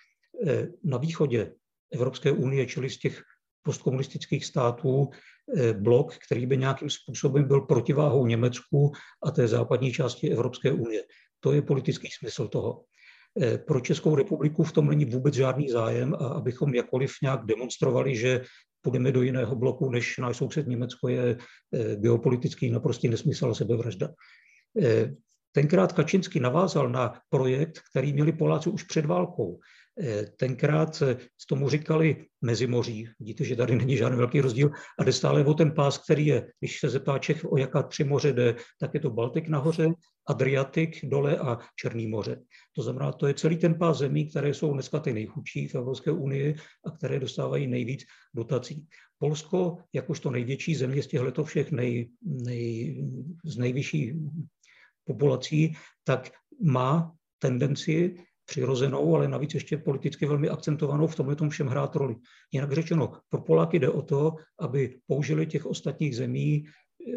eh, 0.47 0.67
na 0.83 0.97
východě 0.97 1.53
Evropské 1.91 2.31
unie, 2.31 2.65
čili 2.65 2.89
z 2.89 2.99
těch 2.99 3.23
postkomunistických 3.63 4.45
států, 4.45 5.09
eh, 5.57 5.73
blok, 5.73 6.15
který 6.15 6.45
by 6.45 6.57
nějakým 6.57 6.89
způsobem 6.89 7.47
byl 7.47 7.61
protiváhou 7.61 8.25
Německu 8.25 8.91
a 9.23 9.31
té 9.31 9.47
západní 9.47 9.91
části 9.91 10.31
Evropské 10.31 10.71
unie. 10.71 11.03
To 11.39 11.51
je 11.51 11.61
politický 11.61 12.07
smysl 12.07 12.47
toho. 12.47 12.83
Eh, 13.41 13.57
pro 13.57 13.79
Českou 13.79 14.15
republiku 14.15 14.63
v 14.63 14.71
tom 14.71 14.87
není 14.87 15.05
vůbec 15.05 15.33
žádný 15.33 15.69
zájem 15.69 16.13
a 16.13 16.27
abychom 16.27 16.73
jakkoliv 16.73 17.11
nějak 17.21 17.45
demonstrovali, 17.45 18.15
že 18.15 18.41
půjdeme 18.81 19.11
do 19.11 19.21
jiného 19.21 19.55
bloku, 19.55 19.89
než 19.89 20.17
náš 20.17 20.37
soused 20.37 20.67
Německo 20.67 21.07
je 21.07 21.37
eh, 21.73 21.95
geopolitický 21.95 22.69
naprostý 22.69 23.07
nesmysl 23.07 23.49
a 23.49 23.53
sebevražda. 23.53 24.09
Eh, 24.81 25.13
tenkrát 25.51 25.93
Kačinský 25.93 26.39
navázal 26.39 26.89
na 26.89 27.13
projekt, 27.29 27.79
který 27.91 28.13
měli 28.13 28.31
Poláci 28.31 28.69
už 28.69 28.83
před 28.83 29.05
válkou. 29.05 29.59
Eh, 29.99 30.25
tenkrát 30.37 30.95
s 31.37 31.45
tomu 31.47 31.69
říkali 31.69 32.25
Mezimoří, 32.41 33.07
vidíte, 33.19 33.43
že 33.43 33.55
tady 33.55 33.75
není 33.75 33.97
žádný 33.97 34.17
velký 34.17 34.41
rozdíl, 34.41 34.71
a 34.99 35.03
jde 35.03 35.13
stále 35.13 35.45
o 35.45 35.53
ten 35.53 35.71
pás, 35.71 35.97
který 35.97 36.25
je, 36.25 36.51
když 36.59 36.79
se 36.79 36.89
zeptá 36.89 37.17
Čech, 37.19 37.45
o 37.45 37.57
jaká 37.57 37.83
tři 37.83 38.03
moře 38.03 38.33
jde, 38.33 38.55
tak 38.79 38.93
je 38.93 38.99
to 38.99 39.09
Baltik 39.09 39.47
nahoře, 39.47 39.93
Adriatik 40.27 41.05
dole 41.05 41.37
a 41.37 41.57
Černý 41.75 42.07
moře. 42.07 42.41
To 42.75 42.83
znamená, 42.83 43.11
to 43.11 43.27
je 43.27 43.33
celý 43.33 43.57
ten 43.57 43.75
pás 43.75 43.97
zemí, 43.97 44.29
které 44.29 44.53
jsou 44.53 44.73
dneska 44.73 44.99
ty 44.99 45.13
nejchudší 45.13 45.67
v 45.67 45.75
Evropské 45.75 46.11
unii 46.11 46.55
a 46.85 46.91
které 46.91 47.19
dostávají 47.19 47.67
nejvíc 47.67 48.03
dotací. 48.33 48.87
Polsko, 49.17 49.77
jakožto 49.93 50.31
největší 50.31 50.75
země 50.75 51.03
z 51.03 51.07
těchto 51.07 51.43
všech 51.43 51.71
nej, 51.71 52.09
nej, 52.21 53.03
z 53.45 53.57
nejvyšší 53.57 54.13
populací, 55.05 55.75
tak 56.03 56.31
má 56.61 57.11
tendenci 57.39 58.15
přirozenou, 58.45 59.15
ale 59.15 59.27
navíc 59.27 59.53
ještě 59.53 59.77
politicky 59.77 60.25
velmi 60.25 60.49
akcentovanou 60.49 61.07
v 61.07 61.15
tomhle 61.15 61.35
tom 61.35 61.49
všem 61.49 61.67
hrát 61.67 61.95
roli. 61.95 62.15
Jinak 62.51 62.71
řečeno, 62.71 63.11
pro 63.29 63.41
Poláky 63.41 63.79
jde 63.79 63.89
o 63.89 64.01
to, 64.01 64.35
aby 64.59 64.99
použili 65.07 65.47
těch 65.47 65.65
ostatních 65.65 66.15
zemí, 66.15 66.65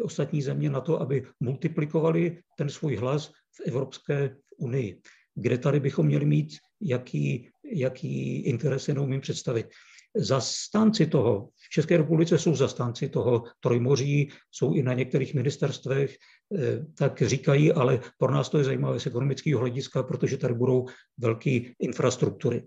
ostatní 0.03 0.41
země 0.41 0.69
na 0.69 0.81
to, 0.81 1.01
aby 1.01 1.25
multiplikovali 1.39 2.39
ten 2.57 2.69
svůj 2.69 2.95
hlas 2.95 3.27
v 3.27 3.67
Evropské 3.67 4.35
unii. 4.57 5.01
Kde 5.35 5.57
tady 5.57 5.79
bychom 5.79 6.05
měli 6.05 6.25
mít, 6.25 6.57
jaký, 6.81 7.49
jaký 7.73 8.41
interes 8.41 8.87
jenom 8.87 9.11
jim 9.11 9.21
představit. 9.21 9.67
Zastánci 10.15 11.07
toho, 11.07 11.49
v 11.55 11.69
České 11.69 11.97
republice 11.97 12.37
jsou 12.37 12.55
zastánci 12.55 13.09
toho 13.09 13.43
trojmoří, 13.59 14.29
jsou 14.51 14.73
i 14.73 14.83
na 14.83 14.93
některých 14.93 15.33
ministerstvech, 15.33 16.15
eh, 16.57 16.85
tak 16.97 17.21
říkají, 17.21 17.71
ale 17.71 17.99
pro 18.17 18.31
nás 18.31 18.49
to 18.49 18.57
je 18.57 18.63
zajímavé 18.63 18.99
z 18.99 19.05
ekonomického 19.05 19.59
hlediska, 19.59 20.03
protože 20.03 20.37
tady 20.37 20.53
budou 20.53 20.85
velké 21.17 21.59
infrastruktury. 21.79 22.63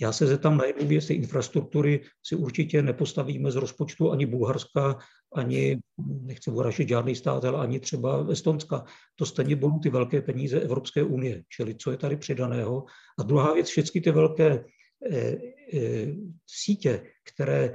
Já 0.00 0.12
se 0.12 0.26
zeptám 0.26 0.56
na 0.56 0.64
jednu 0.64 0.88
věc, 0.88 1.06
ty 1.06 1.14
infrastruktury 1.14 2.00
si 2.22 2.36
určitě 2.36 2.82
nepostavíme 2.82 3.50
z 3.50 3.56
rozpočtu 3.56 4.10
ani 4.10 4.26
Bulharska, 4.26 4.98
ani, 5.34 5.78
nechci 6.22 6.50
uražit 6.50 6.88
žádný 6.88 7.14
stát, 7.14 7.44
ale 7.44 7.58
ani 7.58 7.80
třeba 7.80 8.26
Estonska. 8.30 8.84
To 9.16 9.26
stejně 9.26 9.56
budou 9.56 9.78
ty 9.78 9.90
velké 9.90 10.22
peníze 10.22 10.60
Evropské 10.60 11.02
unie, 11.02 11.42
čili 11.48 11.74
co 11.74 11.90
je 11.90 11.96
tady 11.96 12.16
přidaného. 12.16 12.84
A 13.18 13.22
druhá 13.22 13.54
věc, 13.54 13.68
všechny 13.68 14.00
ty 14.00 14.10
velké 14.10 14.64
sítě, 16.46 17.02
které 17.24 17.74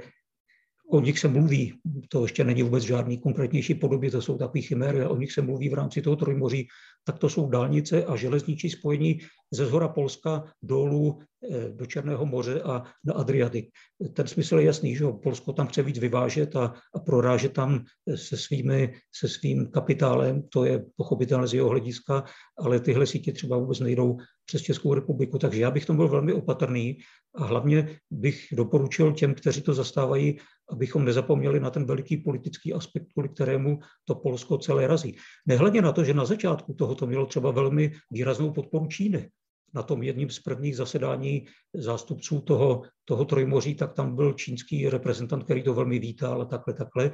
o 0.90 1.00
nich 1.00 1.18
se 1.18 1.28
mluví, 1.28 1.74
to 2.08 2.22
ještě 2.22 2.44
není 2.44 2.62
vůbec 2.62 2.84
žádný 2.84 3.18
konkrétnější 3.18 3.74
podobě, 3.74 4.10
to 4.10 4.22
jsou 4.22 4.38
takové 4.38 4.60
chiméry, 4.60 5.06
o 5.06 5.16
nich 5.16 5.32
se 5.32 5.42
mluví 5.42 5.68
v 5.68 5.74
rámci 5.74 6.02
toho 6.02 6.16
trojmoří, 6.16 6.68
tak 7.04 7.18
to 7.18 7.28
jsou 7.28 7.50
dálnice 7.50 8.04
a 8.04 8.16
železniční 8.16 8.70
spojení 8.70 9.20
ze 9.50 9.66
zhora 9.66 9.88
Polska 9.88 10.52
dolů 10.62 11.18
eh, 11.20 11.26
do 11.72 11.86
Černého 11.86 12.26
moře 12.26 12.62
a 12.62 12.82
na 13.04 13.14
Adriatik. 13.14 13.68
Ten 14.12 14.26
smysl 14.26 14.58
je 14.58 14.64
jasný, 14.64 14.96
že 14.96 15.04
Polsko 15.22 15.52
tam 15.52 15.66
chce 15.66 15.82
víc 15.82 15.98
vyvážet 15.98 16.56
a, 16.56 16.74
a 16.94 16.98
prorážet 16.98 17.52
tam 17.52 17.84
se, 18.14 18.36
svými, 18.36 18.94
se 19.14 19.28
svým 19.28 19.70
kapitálem, 19.70 20.42
to 20.48 20.64
je 20.64 20.84
pochopitelné 20.96 21.46
z 21.46 21.54
jeho 21.54 21.68
hlediska, 21.68 22.24
ale 22.58 22.80
tyhle 22.80 23.06
sítě 23.06 23.32
třeba 23.32 23.58
vůbec 23.58 23.80
nejdou 23.80 24.16
přes 24.46 24.62
Českou 24.62 24.94
republiku. 24.94 25.38
Takže 25.38 25.60
já 25.60 25.70
bych 25.70 25.86
tom 25.86 25.96
byl 25.96 26.08
velmi 26.08 26.32
opatrný 26.32 26.98
a 27.34 27.44
hlavně 27.44 27.98
bych 28.10 28.46
doporučil 28.52 29.12
těm, 29.12 29.34
kteří 29.34 29.62
to 29.62 29.74
zastávají, 29.74 30.38
abychom 30.70 31.04
nezapomněli 31.04 31.60
na 31.60 31.70
ten 31.70 31.86
veliký 31.86 32.16
politický 32.16 32.72
aspekt, 32.72 33.06
kvůli 33.12 33.28
kterému 33.28 33.78
to 34.04 34.14
Polsko 34.14 34.58
celé 34.58 34.86
razí. 34.86 35.16
Nehledě 35.46 35.82
na 35.82 35.92
to, 35.92 36.04
že 36.04 36.14
na 36.14 36.24
začátku 36.24 36.74
tohoto 36.74 37.06
mělo 37.06 37.26
třeba 37.26 37.50
velmi 37.50 37.92
výraznou 38.10 38.52
podporu 38.52 38.86
Číny. 38.86 39.30
Na 39.74 39.82
tom 39.82 40.02
jedním 40.02 40.30
z 40.30 40.38
prvních 40.38 40.76
zasedání 40.76 41.46
zástupců 41.74 42.40
toho, 42.40 42.82
toho 43.04 43.24
trojmoří, 43.24 43.74
tak 43.74 43.92
tam 43.92 44.16
byl 44.16 44.32
čínský 44.32 44.88
reprezentant, 44.88 45.44
který 45.44 45.62
to 45.62 45.74
velmi 45.74 45.98
vítal 45.98 46.42
a 46.42 46.44
takhle, 46.44 46.74
takhle. 46.74 47.10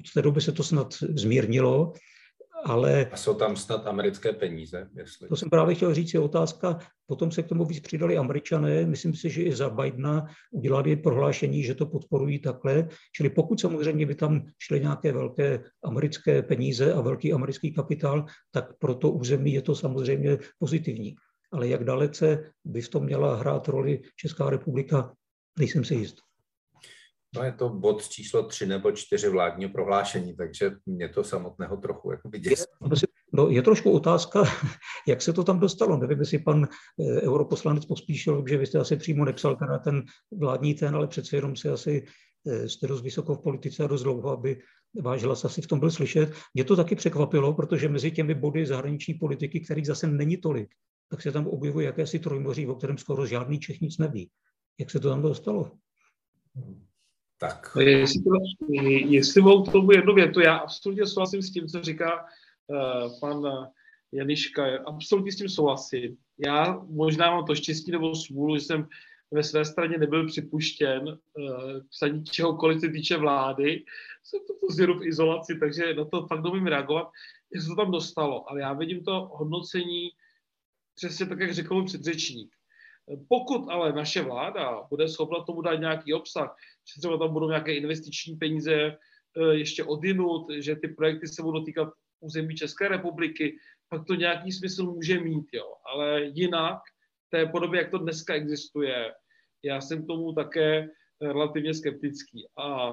Od 0.00 0.12
té 0.14 0.22
doby 0.22 0.40
se 0.40 0.52
to 0.52 0.62
snad 0.62 0.94
zmírnilo, 0.94 1.92
ale... 2.64 3.06
A 3.12 3.16
jsou 3.16 3.34
tam 3.34 3.56
snad 3.56 3.86
americké 3.86 4.32
peníze? 4.32 4.88
Jestli... 4.96 5.28
To 5.28 5.36
jsem 5.36 5.50
právě 5.50 5.74
chtěl 5.74 5.94
říct, 5.94 6.14
je 6.14 6.20
otázka, 6.20 6.78
potom 7.06 7.30
se 7.30 7.42
k 7.42 7.48
tomu 7.48 7.64
víc 7.64 7.80
přidali 7.80 8.16
američané, 8.16 8.86
myslím 8.86 9.14
si, 9.14 9.30
že 9.30 9.42
i 9.42 9.52
za 9.52 9.70
Bidena 9.70 10.26
udělali 10.50 10.96
prohlášení, 10.96 11.62
že 11.62 11.74
to 11.74 11.86
podporují 11.86 12.38
takhle, 12.38 12.88
čili 13.16 13.30
pokud 13.30 13.60
samozřejmě 13.60 14.06
by 14.06 14.14
tam 14.14 14.46
šly 14.58 14.80
nějaké 14.80 15.12
velké 15.12 15.64
americké 15.84 16.42
peníze 16.42 16.92
a 16.92 17.00
velký 17.00 17.32
americký 17.32 17.72
kapitál, 17.72 18.24
tak 18.50 18.78
pro 18.78 18.94
to 18.94 19.10
území 19.10 19.52
je 19.52 19.62
to 19.62 19.74
samozřejmě 19.74 20.38
pozitivní. 20.58 21.14
Ale 21.54 21.68
jak 21.68 21.84
dalece 21.84 22.50
by 22.64 22.80
v 22.82 22.88
tom 22.88 23.04
měla 23.04 23.36
hrát 23.36 23.68
roli 23.68 24.02
Česká 24.16 24.50
republika, 24.50 25.14
nejsem 25.58 25.84
si 25.84 25.94
jist. 25.94 26.16
No 27.36 27.42
je 27.42 27.52
to 27.52 27.68
bod 27.68 28.08
číslo 28.08 28.42
tři 28.42 28.66
nebo 28.66 28.92
čtyři 28.92 29.28
vládního 29.28 29.70
prohlášení, 29.70 30.36
takže 30.36 30.70
mě 30.86 31.08
to 31.08 31.24
samotného 31.24 31.76
trochu 31.76 32.10
jako 32.10 32.28
děsí. 32.28 32.64
No, 33.32 33.48
je 33.48 33.62
trošku 33.62 33.90
otázka, 33.90 34.44
jak 35.08 35.22
se 35.22 35.32
to 35.32 35.44
tam 35.44 35.60
dostalo. 35.60 35.96
Nevím, 35.96 36.18
jestli 36.18 36.38
pan 36.38 36.64
eh, 36.64 37.20
europoslanec 37.20 37.86
pospíšil, 37.86 38.44
že 38.48 38.56
vy 38.56 38.66
jste 38.66 38.78
asi 38.78 38.96
přímo 38.96 39.24
nepsal 39.24 39.56
teda 39.56 39.78
ten 39.78 40.02
vládní 40.38 40.74
ten, 40.74 40.94
ale 40.94 41.06
přece 41.06 41.36
jenom 41.36 41.56
si 41.56 41.68
asi 41.68 42.04
eh, 42.46 42.68
jste 42.68 42.86
dost 42.86 43.02
vysoko 43.02 43.34
v 43.34 43.42
politice 43.42 43.84
a 43.84 43.86
dost 43.86 44.02
dlouho, 44.02 44.30
aby 44.30 44.60
váš 45.02 45.22
hlas 45.22 45.44
asi 45.44 45.62
v 45.62 45.66
tom 45.66 45.80
byl 45.80 45.90
slyšet. 45.90 46.32
Mě 46.54 46.64
to 46.64 46.76
taky 46.76 46.94
překvapilo, 46.94 47.54
protože 47.54 47.88
mezi 47.88 48.10
těmi 48.10 48.34
body 48.34 48.66
zahraniční 48.66 49.14
politiky, 49.14 49.60
kterých 49.60 49.86
zase 49.86 50.06
není 50.06 50.36
tolik, 50.36 50.68
tak 51.08 51.22
se 51.22 51.32
tam 51.32 51.46
objevuje 51.46 51.86
jakési 51.86 52.18
trojmoří, 52.18 52.66
o 52.66 52.74
kterém 52.74 52.98
skoro 52.98 53.26
žádný 53.26 53.60
Čech 53.60 53.80
nic 53.80 53.98
neví. 53.98 54.30
Jak 54.80 54.90
se 54.90 55.00
to 55.00 55.08
tam 55.08 55.22
dostalo? 55.22 55.70
Tak. 57.38 57.76
Jestli, 57.80 58.22
to, 58.22 58.30
jestli 59.08 59.42
mohu 59.42 59.62
k 59.62 59.72
tomu 59.72 59.92
jednu 59.92 60.14
větu, 60.14 60.40
já 60.40 60.56
absolutně 60.56 61.06
souhlasím 61.06 61.42
s 61.42 61.52
tím, 61.52 61.68
co 61.68 61.82
říká 61.82 62.24
uh, 62.66 63.20
pan 63.20 63.42
Janiška, 64.12 64.64
absolutně 64.86 65.32
s 65.32 65.36
tím 65.36 65.48
souhlasím. 65.48 66.16
Já 66.46 66.80
možná 66.88 67.30
mám 67.30 67.44
to 67.44 67.54
štěstí 67.54 67.90
nebo 67.90 68.14
smůlu, 68.14 68.56
že 68.56 68.64
jsem 68.64 68.88
ve 69.30 69.42
své 69.42 69.64
straně 69.64 69.98
nebyl 69.98 70.26
připuštěn 70.26 71.08
uh, 71.08 71.16
psaní 71.90 72.24
čehokoliv 72.24 72.80
se 72.80 72.88
týče 72.88 73.16
vlády. 73.16 73.84
Jsem 74.24 74.40
to 74.46 74.54
pozděru 74.60 74.98
v 74.98 75.06
izolaci, 75.06 75.58
takže 75.60 75.94
na 75.94 76.04
to 76.04 76.26
fakt 76.26 76.42
domím 76.42 76.66
reagovat, 76.66 77.08
jak 77.54 77.62
se 77.62 77.68
to 77.68 77.76
tam 77.76 77.90
dostalo. 77.90 78.50
Ale 78.50 78.60
já 78.60 78.72
vidím 78.72 79.04
to 79.04 79.30
hodnocení 79.32 80.10
přesně 80.94 81.26
tak, 81.26 81.40
jak 81.40 81.54
řekl 81.54 81.84
předřečník. 81.84 82.54
Pokud 83.28 83.68
ale 83.68 83.92
naše 83.92 84.22
vláda 84.22 84.82
bude 84.90 85.08
schopna 85.08 85.44
tomu 85.44 85.62
dát 85.62 85.74
nějaký 85.74 86.14
obsah, 86.14 86.56
že 86.94 87.00
třeba 87.00 87.18
tam 87.18 87.32
budou 87.32 87.48
nějaké 87.48 87.74
investiční 87.74 88.36
peníze 88.36 88.74
eh, 88.74 89.54
ještě 89.54 89.84
odinut, 89.84 90.46
že 90.58 90.76
ty 90.76 90.88
projekty 90.88 91.28
se 91.28 91.42
budou 91.42 91.64
týkat 91.64 91.88
území 92.20 92.54
České 92.54 92.88
republiky, 92.88 93.58
pak 93.88 94.06
to 94.06 94.14
nějaký 94.14 94.52
smysl 94.52 94.84
může 94.84 95.20
mít, 95.20 95.46
jo. 95.52 95.74
Ale 95.86 96.24
jinak, 96.24 96.78
v 97.26 97.30
té 97.30 97.46
podobě, 97.46 97.80
jak 97.80 97.90
to 97.90 97.98
dneska 97.98 98.34
existuje, 98.34 99.12
já 99.62 99.80
jsem 99.80 100.04
k 100.04 100.06
tomu 100.06 100.32
také 100.32 100.88
relativně 101.20 101.74
skeptický. 101.74 102.46
A 102.58 102.92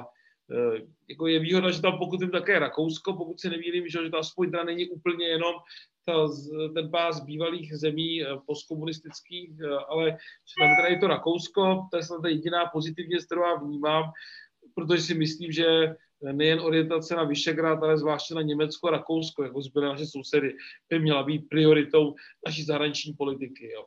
eh, 0.52 0.82
jako 1.10 1.28
je 1.28 1.40
výhoda, 1.40 1.72
že 1.72 1.82
tam 1.82 1.98
pokud 1.98 2.22
jim 2.22 2.32
také 2.32 2.60
Rakousko, 2.60 3.14
pokud 3.14 3.40
se 3.40 3.50
nevílim, 3.50 3.88
že, 3.88 4.04
že 4.04 4.10
to 4.10 4.18
aspoň 4.18 4.52
teda 4.52 4.64
není 4.64 4.90
úplně 4.90 5.28
jenom 5.28 5.54
ta, 6.06 6.14
ten 6.74 6.92
pás 6.92 7.20
bývalých 7.20 7.78
zemí 7.78 8.24
eh, 8.24 8.28
postkomunistických, 8.48 9.52
eh, 9.64 9.78
ale 9.90 10.18
tam 10.60 10.70
teda 10.76 10.88
je 10.88 11.00
to 11.00 11.08
Rakousko, 11.08 11.88
to 11.92 11.98
je 11.98 12.04
snad 12.04 12.26
jediná 12.26 12.66
pozitivně, 12.66 13.18
kterou 13.18 13.42
já 13.42 13.56
vnímám, 13.56 14.04
protože 14.76 15.02
si 15.02 15.14
myslím, 15.14 15.52
že 15.52 15.96
nejen 16.32 16.60
orientace 16.60 17.16
na 17.16 17.24
Vyšegrad, 17.24 17.84
ale 17.84 17.98
zvláště 17.98 18.36
na 18.36 18.42
Německo 18.42 18.88
a 18.88 18.92
Rakousko, 18.92 19.44
jako 19.44 19.62
zbyly 19.62 19.86
naše 19.86 20.06
sousedy, 20.06 20.56
by 20.90 21.00
měla 21.00 21.24
být 21.24 21.50
prioritou 21.50 22.16
naší 22.46 22.64
zahraniční 22.64 23.14
politiky. 23.14 23.72
Jo. 23.72 23.86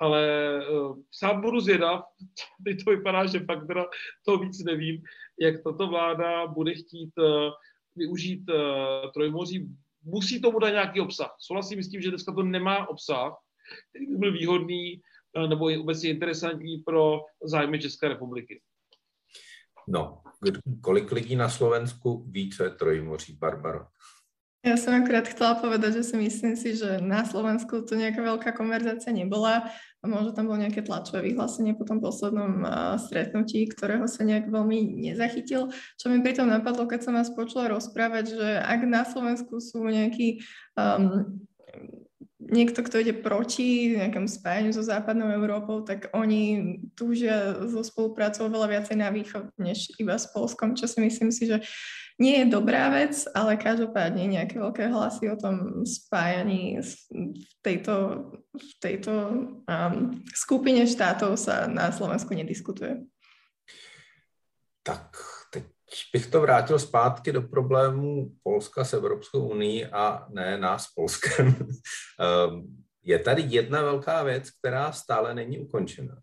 Ale 0.00 0.60
uh, 0.70 0.98
sám 1.10 1.40
budu 1.40 1.60
zvědav, 1.60 2.04
teď 2.64 2.84
to 2.84 2.90
vypadá, 2.90 3.26
že 3.26 3.40
fakt 3.40 3.66
teda 3.66 3.84
to 4.24 4.38
víc 4.38 4.64
nevím, 4.64 5.02
jak 5.40 5.62
tato 5.62 5.86
vláda 5.86 6.46
bude 6.46 6.74
chtít 6.74 7.12
uh, 7.18 7.50
využít 7.96 8.50
uh, 8.50 9.10
Trojmoří 9.14 9.68
musí 10.06 10.40
tomu 10.40 10.58
dát 10.58 10.70
nějaký 10.70 11.00
obsah. 11.00 11.34
Souhlasím 11.38 11.82
s 11.82 11.90
tím, 11.90 12.00
že 12.00 12.08
dneska 12.10 12.32
to 12.32 12.42
nemá 12.42 12.88
obsah, 12.88 13.32
který 13.90 14.06
by 14.06 14.16
byl 14.16 14.32
výhodný 14.32 15.00
eh, 15.36 15.48
nebo 15.48 15.68
je 15.68 15.78
obecně 15.78 16.10
interesantní 16.10 16.78
pro 16.78 17.20
zájmy 17.44 17.78
České 17.78 18.08
republiky. 18.08 18.60
No, 19.88 20.22
kolik 20.80 21.12
lidí 21.12 21.36
na 21.36 21.48
Slovensku 21.48 22.24
ví, 22.30 22.50
co 22.50 22.64
je 22.64 22.70
Trojmoří, 22.70 23.32
Barbaro? 23.32 23.86
Ja 24.64 24.74
som 24.74 24.96
akurát 24.98 25.28
chcela 25.30 25.54
povedať, 25.60 26.02
že 26.02 26.10
si 26.10 26.16
myslím 26.18 26.58
si, 26.58 26.74
že 26.74 26.98
na 26.98 27.22
Slovensku 27.22 27.86
to 27.86 27.94
nejaká 27.94 28.18
veľká 28.18 28.50
konverzácia 28.56 29.14
nebola 29.14 29.70
a 30.02 30.04
možno 30.10 30.34
tam 30.34 30.50
bolo 30.50 30.58
nejaké 30.58 30.82
tlačové 30.82 31.30
vyhlásenie 31.30 31.78
po 31.78 31.86
tom 31.86 32.02
poslednom 32.02 32.66
uh, 32.66 32.98
stretnutí, 32.98 33.70
ktorého 33.70 34.10
sa 34.10 34.26
nejak 34.26 34.50
veľmi 34.50 35.06
nezachytil. 35.06 35.70
Čo 35.98 36.10
mi 36.10 36.18
pritom 36.18 36.50
napadlo, 36.50 36.90
keď 36.90 37.00
som 37.06 37.14
vás 37.14 37.30
počula 37.30 37.70
rozprávať, 37.70 38.34
že 38.34 38.48
ak 38.58 38.80
na 38.86 39.06
Slovensku 39.06 39.62
sú 39.62 39.86
nejakí 39.86 40.42
um, 40.74 41.38
niekto, 42.46 42.82
kto 42.82 43.02
ide 43.02 43.14
proti 43.14 43.98
nejakému 43.98 44.30
spájaniu 44.30 44.70
so 44.70 44.82
západnou 44.82 45.30
Európou, 45.34 45.82
tak 45.82 46.10
oni 46.14 46.78
túžia 46.94 47.58
so 47.66 47.82
spolupracou 47.82 48.46
veľa 48.46 48.78
viacej 48.78 48.96
na 48.98 49.10
východ, 49.10 49.50
než 49.58 49.90
iba 49.98 50.14
s 50.14 50.30
Polskom, 50.30 50.78
čo 50.78 50.86
si 50.86 51.02
myslím 51.02 51.34
si, 51.34 51.50
že 51.50 51.62
nie 52.18 52.40
je 52.40 52.46
dobrá 52.48 52.88
vec, 52.88 53.28
ale 53.36 53.60
každopádne 53.60 54.24
nejaké 54.24 54.56
veľké 54.56 54.88
hlasy 54.88 55.28
o 55.28 55.36
tom 55.36 55.84
spájaní 55.84 56.80
v 56.80 57.52
tejto, 57.60 57.94
v 58.56 58.72
tejto 58.80 59.12
um, 59.68 60.16
skupine 60.32 60.88
štátov 60.88 61.36
sa 61.36 61.68
na 61.68 61.92
Slovensku 61.92 62.32
nediskutuje. 62.32 63.04
Tak 64.80 65.16
teď 65.52 65.64
bych 66.12 66.26
to 66.26 66.40
vrátil 66.40 66.78
zpátky 66.78 67.32
do 67.32 67.42
problému 67.42 68.32
Polska 68.42 68.84
s 68.84 68.92
Evropskou 68.92 69.48
unii 69.48 69.86
a 69.86 70.26
ne 70.32 70.58
nás 70.58 70.84
s 70.84 70.94
Polskem. 70.94 71.56
Ehm, 72.16 72.64
je 73.02 73.18
tady 73.18 73.42
jedna 73.42 73.82
velká 73.82 74.22
věc, 74.22 74.50
která 74.50 74.92
stále 74.92 75.34
není 75.34 75.58
ukončena. 75.58 76.16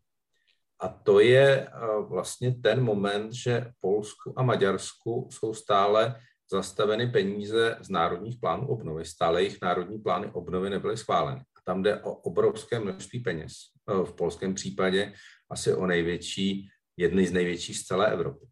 A 0.84 0.88
to 0.88 1.20
je 1.20 1.68
eh, 1.68 1.72
vlastně 2.10 2.52
ten 2.52 2.84
moment, 2.84 3.34
že 3.34 3.72
Polsku 3.80 4.34
a 4.36 4.44
Maďarsku 4.44 5.30
jsou 5.32 5.54
stále 5.54 6.20
zastaveny 6.52 7.08
peníze 7.08 7.78
z 7.82 7.90
národních 7.90 8.40
plánů 8.40 8.68
obnovy. 8.68 9.06
Stále 9.06 9.42
jejich 9.42 9.62
národní 9.62 10.00
plány 10.00 10.28
obnovy 10.34 10.70
nebyly 10.70 10.98
schváleny. 10.98 11.40
A 11.40 11.60
tam 11.66 11.84
jde 11.84 12.02
o 12.02 12.14
obrovské 12.14 12.80
množství 12.80 13.20
peněz. 13.20 13.54
Eh, 13.90 14.06
v 14.06 14.14
polském 14.14 14.54
případě 14.54 15.14
asi 15.50 15.74
o 15.74 15.86
největší, 15.86 16.70
jedny 16.98 17.28
z 17.28 17.32
největších 17.32 17.78
z 17.78 17.84
celé 17.84 18.12
Evropy. 18.12 18.46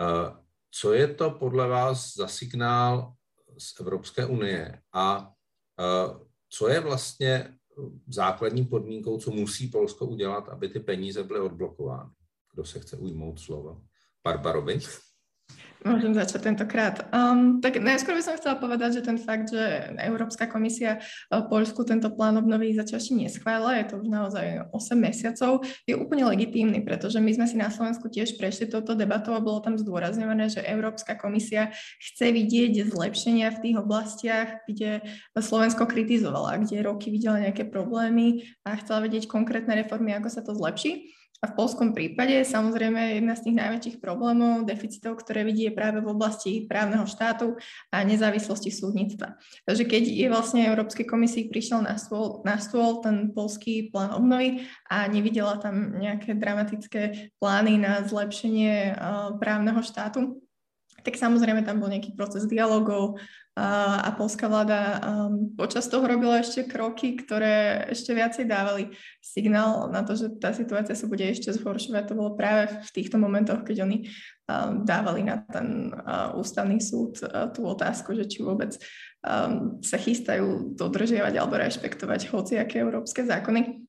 Eh, 0.00 0.32
co 0.70 0.92
je 0.92 1.14
to 1.14 1.30
podle 1.30 1.68
vás 1.68 2.14
za 2.16 2.28
signál 2.28 3.12
z 3.58 3.80
Evropské 3.80 4.26
unie 4.26 4.80
a 4.94 5.32
co 6.48 6.68
je 6.68 6.80
vlastně 6.80 7.56
základní 8.08 8.64
podmínkou, 8.64 9.18
co 9.18 9.30
musí 9.30 9.68
Polsko 9.68 10.06
udělat, 10.06 10.48
aby 10.48 10.68
ty 10.68 10.80
peníze 10.80 11.24
byly 11.24 11.40
odblokovány. 11.40 12.10
Kdo 12.54 12.64
se 12.64 12.80
chce 12.80 12.96
ujmout 12.96 13.40
slova? 13.40 13.80
Barbarovi? 14.24 14.80
Môžem 15.86 16.18
začať 16.18 16.50
tentokrát. 16.50 17.06
Um, 17.14 17.62
tak 17.62 17.78
najskôr 17.78 18.18
by 18.18 18.22
som 18.26 18.34
chcela 18.34 18.58
povedať, 18.58 18.98
že 18.98 19.06
ten 19.06 19.22
fakt, 19.22 19.54
že 19.54 19.94
Európska 20.02 20.50
komisia 20.50 20.98
uh, 20.98 21.46
Polsku 21.46 21.86
tento 21.86 22.10
plán 22.10 22.34
obnovy 22.42 22.74
zatiaľ 22.74 22.98
ešte 22.98 23.14
neschválila, 23.14 23.78
je 23.78 23.86
to 23.86 23.94
už 24.02 24.08
naozaj 24.10 24.66
8 24.74 24.98
mesiacov, 24.98 25.62
je 25.86 25.94
úplne 25.94 26.26
legitímny, 26.26 26.82
pretože 26.82 27.22
my 27.22 27.30
sme 27.30 27.46
si 27.46 27.54
na 27.54 27.70
Slovensku 27.70 28.10
tiež 28.10 28.34
prešli 28.34 28.66
touto 28.66 28.98
debatou 28.98 29.38
a 29.38 29.44
bolo 29.44 29.62
tam 29.62 29.78
zdôrazňované, 29.78 30.50
že 30.50 30.66
Európska 30.66 31.14
komisia 31.14 31.70
chce 32.02 32.34
vidieť 32.34 32.90
zlepšenia 32.90 33.54
v 33.54 33.60
tých 33.62 33.76
oblastiach, 33.78 34.66
kde 34.66 35.06
Slovensko 35.38 35.86
kritizovala, 35.86 36.66
kde 36.66 36.82
roky 36.82 37.14
videla 37.14 37.38
nejaké 37.38 37.62
problémy 37.62 38.42
a 38.66 38.74
chcela 38.74 39.06
vedieť 39.06 39.30
konkrétne 39.30 39.78
reformy, 39.78 40.18
ako 40.18 40.28
sa 40.34 40.42
to 40.42 40.50
zlepší. 40.50 41.14
A 41.44 41.52
v 41.52 41.56
polskom 41.56 41.92
prípade 41.92 42.32
samozrejme 42.48 43.20
jedna 43.20 43.36
z 43.36 43.48
tých 43.48 43.56
najväčších 43.60 43.96
problémov, 44.00 44.64
deficitov, 44.64 45.20
ktoré 45.20 45.44
vidí 45.44 45.68
je 45.68 45.76
práve 45.76 46.00
v 46.00 46.08
oblasti 46.08 46.64
právneho 46.64 47.04
štátu 47.04 47.60
a 47.92 48.00
nezávislosti 48.00 48.72
súdnictva. 48.72 49.36
Takže 49.68 49.84
keď 49.84 50.04
je 50.16 50.26
vlastne 50.32 50.64
Európskej 50.64 51.04
komisii 51.04 51.52
prišiel 51.52 51.84
na 51.84 52.00
stôl, 52.00 52.40
na 52.48 52.56
stôl 52.56 53.04
ten 53.04 53.36
polský 53.36 53.92
plán 53.92 54.16
obnovy 54.16 54.64
a 54.88 55.04
nevidela 55.12 55.60
tam 55.60 56.00
nejaké 56.00 56.32
dramatické 56.32 57.32
plány 57.36 57.84
na 57.84 58.00
zlepšenie 58.00 58.96
uh, 58.96 59.36
právneho 59.36 59.84
štátu, 59.84 60.40
tak 61.04 61.20
samozrejme 61.20 61.62
tam 61.62 61.78
bol 61.78 61.92
nejaký 61.92 62.16
proces 62.18 62.48
dialogov 62.48 63.20
a, 63.56 64.12
polská 64.12 64.52
vláda 64.52 65.00
um, 65.00 65.48
počas 65.56 65.88
toho 65.88 66.04
robila 66.04 66.44
ešte 66.44 66.68
kroky, 66.68 67.16
ktoré 67.16 67.88
ešte 67.88 68.12
viacej 68.12 68.44
dávali 68.44 68.92
signál 69.24 69.88
na 69.88 70.04
to, 70.04 70.12
že 70.12 70.36
tá 70.36 70.52
situácia 70.52 70.92
sa 70.92 71.08
bude 71.08 71.24
ešte 71.24 71.48
zhoršovať. 71.56 72.04
To 72.12 72.18
bolo 72.20 72.36
práve 72.36 72.68
v 72.84 72.90
týchto 72.92 73.16
momentoch, 73.16 73.64
keď 73.64 73.88
oni 73.88 74.04
um, 74.04 74.84
dávali 74.84 75.24
na 75.24 75.40
ten 75.40 75.88
uh, 75.88 76.36
ústavný 76.36 76.84
súd 76.84 77.16
uh, 77.24 77.48
tú 77.48 77.64
otázku, 77.64 78.12
že 78.12 78.28
či 78.28 78.44
vôbec 78.44 78.76
um, 79.24 79.80
sa 79.80 79.96
chystajú 79.96 80.76
dodržiavať 80.76 81.40
alebo 81.40 81.56
rešpektovať 81.56 82.28
hociaké 82.28 82.84
európske 82.84 83.24
zákony, 83.24 83.88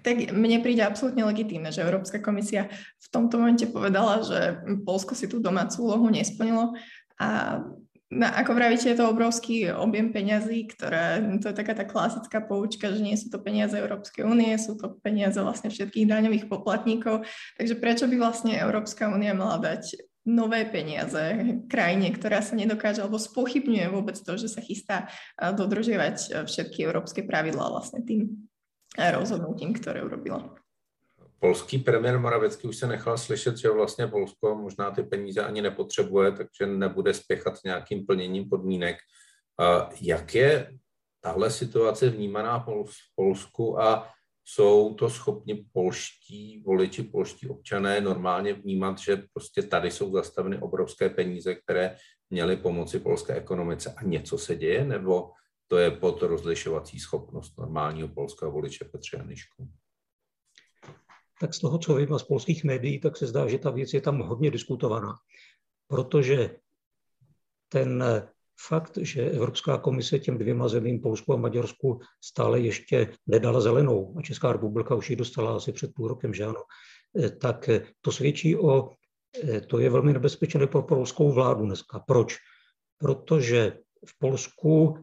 tak 0.00 0.32
mne 0.32 0.64
príde 0.64 0.80
absolútne 0.80 1.28
legitímne, 1.28 1.68
že 1.68 1.84
Európska 1.84 2.24
komisia 2.24 2.72
v 2.98 3.06
tomto 3.12 3.36
momente 3.36 3.68
povedala, 3.68 4.24
že 4.24 4.64
Polsko 4.80 5.12
si 5.12 5.28
tú 5.28 5.44
domácu 5.44 5.84
úlohu 5.84 6.08
nesplnilo 6.08 6.72
a 7.20 7.60
No, 8.12 8.28
ako 8.28 8.52
vravíte, 8.52 8.92
je 8.92 9.00
to 9.00 9.10
obrovský 9.10 9.72
objem 9.72 10.12
peňazí, 10.12 10.68
ktoré, 10.70 11.24
to 11.40 11.50
je 11.50 11.56
taká 11.56 11.72
tá 11.72 11.88
klasická 11.88 12.44
poučka, 12.44 12.92
že 12.92 13.00
nie 13.00 13.16
sú 13.16 13.32
to 13.32 13.40
peniaze 13.40 13.72
Európskej 13.72 14.28
únie, 14.28 14.54
sú 14.60 14.76
to 14.76 15.00
peniaze 15.00 15.40
vlastne 15.40 15.72
všetkých 15.72 16.06
daňových 16.06 16.46
poplatníkov. 16.46 17.24
Takže 17.56 17.74
prečo 17.80 18.04
by 18.04 18.16
vlastne 18.20 18.60
Európska 18.60 19.08
únia 19.08 19.32
mala 19.32 19.56
dať 19.58 19.98
nové 20.24 20.64
peniaze 20.64 21.56
krajine, 21.68 22.08
ktorá 22.12 22.40
sa 22.40 22.56
nedokáže 22.56 23.04
alebo 23.04 23.20
spochybňuje 23.20 23.92
vôbec 23.92 24.16
to, 24.16 24.40
že 24.40 24.48
sa 24.52 24.64
chystá 24.64 25.12
dodržiavať 25.36 26.48
všetky 26.48 26.84
európske 26.84 27.24
pravidlá 27.24 27.68
vlastne 27.68 28.00
tým 28.04 28.48
rozhodnutím, 28.96 29.76
ktoré 29.76 30.00
urobila 30.00 30.48
polský 31.44 31.78
premiér 31.78 32.18
Moravecký 32.18 32.68
už 32.68 32.76
se 32.76 32.86
nechal 32.86 33.18
slyšet, 33.18 33.56
že 33.56 33.70
vlastně 33.70 34.06
Polsko 34.06 34.54
možná 34.54 34.90
ty 34.90 35.02
peníze 35.02 35.44
ani 35.44 35.62
nepotřebuje, 35.62 36.32
takže 36.32 36.66
nebude 36.66 37.14
spěchat 37.14 37.56
s 37.56 37.62
nějakým 37.62 38.06
plněním 38.06 38.48
podmínek. 38.48 38.96
Jak 40.00 40.34
je 40.34 40.72
tahle 41.20 41.50
situace 41.50 42.10
vnímaná 42.10 42.58
v 42.58 42.90
Polsku 43.16 43.80
a 43.80 44.08
jsou 44.44 44.94
to 44.94 45.10
schopni 45.10 45.66
polští 45.72 46.62
voliči, 46.66 47.02
polští 47.02 47.48
občané 47.48 48.00
normálně 48.00 48.52
vnímat, 48.52 48.98
že 48.98 49.22
prostě 49.32 49.62
tady 49.62 49.90
jsou 49.90 50.12
zastaveny 50.12 50.58
obrovské 50.58 51.10
peníze, 51.10 51.54
které 51.54 51.96
měly 52.30 52.56
pomoci 52.56 52.98
polské 53.00 53.34
ekonomice 53.34 53.94
a 53.96 54.04
něco 54.04 54.38
se 54.38 54.56
děje, 54.56 54.84
nebo 54.84 55.30
to 55.68 55.78
je 55.78 55.90
pod 55.90 56.22
rozlišovací 56.22 57.00
schopnost 57.00 57.58
normálního 57.58 58.08
polského 58.08 58.50
voliče 58.50 58.84
Petře 58.84 59.16
Janišku? 59.16 59.68
Tak 61.44 61.54
z 61.54 61.58
toho, 61.60 61.78
co 61.78 61.94
vím 61.94 62.18
z 62.18 62.22
polských 62.22 62.64
médií, 62.64 63.00
tak 63.00 63.16
se 63.16 63.26
zdá, 63.26 63.48
že 63.48 63.58
ta 63.58 63.70
věc 63.70 63.92
je 63.92 64.00
tam 64.00 64.18
hodně 64.20 64.50
diskutovaná. 64.50 65.14
Protože 65.88 66.56
ten 67.68 68.04
fakt, 68.68 68.98
že 69.00 69.30
Evropská 69.30 69.78
komise 69.78 70.18
těm 70.18 70.38
dvěma 70.38 70.68
zemím, 70.68 71.00
Polsku 71.00 71.32
a 71.32 71.36
Maďarsku, 71.36 72.00
stále 72.24 72.60
ještě 72.60 73.12
nedala 73.26 73.60
zelenou, 73.60 74.14
a 74.18 74.22
Česká 74.22 74.52
republika 74.52 74.94
už 74.94 75.10
ji 75.10 75.16
dostala 75.16 75.56
asi 75.56 75.72
před 75.72 75.94
půl 75.94 76.08
rokem, 76.08 76.34
že 76.34 76.44
ano, 76.44 76.62
tak 77.40 77.70
to 78.00 78.12
svědčí 78.12 78.56
o, 78.56 78.90
to 79.66 79.78
je 79.78 79.90
velmi 79.90 80.12
nebezpečné 80.12 80.66
pro 80.66 80.82
polskou 80.82 81.32
vládu 81.32 81.66
dneska. 81.66 81.98
Proč? 81.98 82.36
Protože 82.98 83.78
v 84.06 84.18
Polsku, 84.18 84.96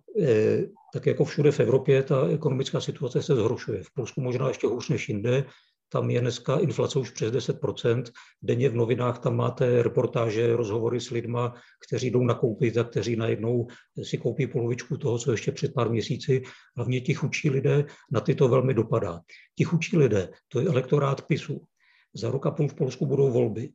tak 0.94 1.06
jako 1.06 1.26
všude 1.26 1.52
v 1.52 1.60
Evropě, 1.60 2.04
ta 2.04 2.28
ekonomická 2.28 2.82
situace 2.82 3.22
se 3.22 3.36
zhoršuje. 3.36 3.84
V 3.84 3.94
Polsku 3.94 4.22
možná 4.22 4.48
ještě 4.48 4.68
hůř 4.68 4.90
než 4.90 5.10
jinde, 5.10 5.46
tam 5.92 6.10
je 6.10 6.22
dneska 6.22 6.60
inflace 6.60 7.00
už 7.00 7.10
přes 7.10 7.32
10%. 7.32 8.04
Denně 8.42 8.70
v 8.70 8.76
novinách 8.76 9.20
tam 9.20 9.36
máte 9.36 9.84
reportáže, 9.84 10.56
rozhovory 10.56 11.02
s 11.02 11.10
lidma, 11.10 11.54
kteří 11.88 12.12
jdou 12.12 12.24
nakoupit 12.24 12.78
a 12.78 12.84
kteří 12.84 13.16
najednou 13.16 13.68
si 14.04 14.18
koupí 14.18 14.48
polovičku 14.48 14.98
toho, 14.98 15.20
co 15.20 15.32
ještě 15.32 15.52
před 15.52 15.74
pár 15.74 15.90
měsíci. 15.90 16.42
Hlavně 16.76 17.02
ti 17.02 17.14
chudší 17.14 17.50
lidé, 17.50 17.86
na 18.12 18.20
ty 18.20 18.36
to 18.36 18.48
velmi 18.48 18.74
dopadá. 18.74 19.22
Ti 19.58 19.64
chudší 19.64 19.98
lidé, 19.98 20.30
to 20.48 20.60
je 20.60 20.68
elektorát 20.68 21.22
PISu. 21.28 21.66
Za 22.14 22.32
rok 22.32 22.46
a 22.46 22.52
půl 22.52 22.68
v 22.68 22.76
Polsku 22.76 23.06
budou 23.06 23.32
volby. 23.32 23.70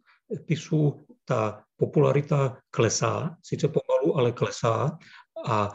PISu 0.45 1.07
ta 1.25 1.63
popularita 1.77 2.59
klesá, 2.71 3.37
sice 3.43 3.69
pomalu, 3.69 4.19
ale 4.19 4.33
klesá. 4.33 4.99
A 5.47 5.73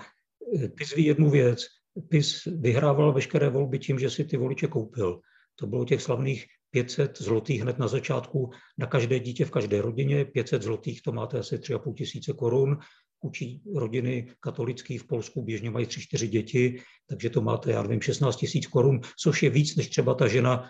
PIS 0.75 0.95
ví 0.95 1.05
jednu 1.05 1.29
věc. 1.29 1.65
PIS 2.09 2.45
vyhrával 2.45 3.13
veškeré 3.13 3.49
volby 3.49 3.79
tím, 3.79 3.99
že 3.99 4.09
si 4.09 4.25
ty 4.25 4.37
voliče 4.37 4.67
koupil. 4.67 5.21
To 5.55 5.67
bylo 5.67 5.85
těch 5.85 6.01
slavných 6.01 6.45
500 6.71 7.21
zlotých 7.21 7.61
hned 7.61 7.79
na 7.79 7.87
začátku 7.87 8.49
na 8.77 8.87
každé 8.87 9.19
dítě 9.19 9.45
v 9.45 9.51
každé 9.51 9.81
rodině. 9.81 10.25
500 10.25 10.61
zlotých 10.61 11.01
to 11.01 11.11
máte 11.11 11.39
asi 11.39 11.57
3,5 11.57 11.93
tisíce 11.93 12.33
korun. 12.33 12.77
Učí 13.23 13.61
rodiny 13.75 14.27
katolické 14.39 14.99
v 14.99 15.07
Polsku 15.07 15.41
běžně 15.41 15.71
mají 15.71 15.85
3-4 15.85 16.27
děti, 16.27 16.79
takže 17.09 17.29
to 17.29 17.41
máte, 17.41 17.71
já 17.71 17.81
nevím, 17.81 18.01
16 18.01 18.35
tisíc 18.35 18.67
korun, 18.67 19.01
což 19.19 19.43
je 19.43 19.49
víc, 19.49 19.75
než 19.75 19.89
třeba 19.89 20.13
ta 20.13 20.27
žena 20.27 20.69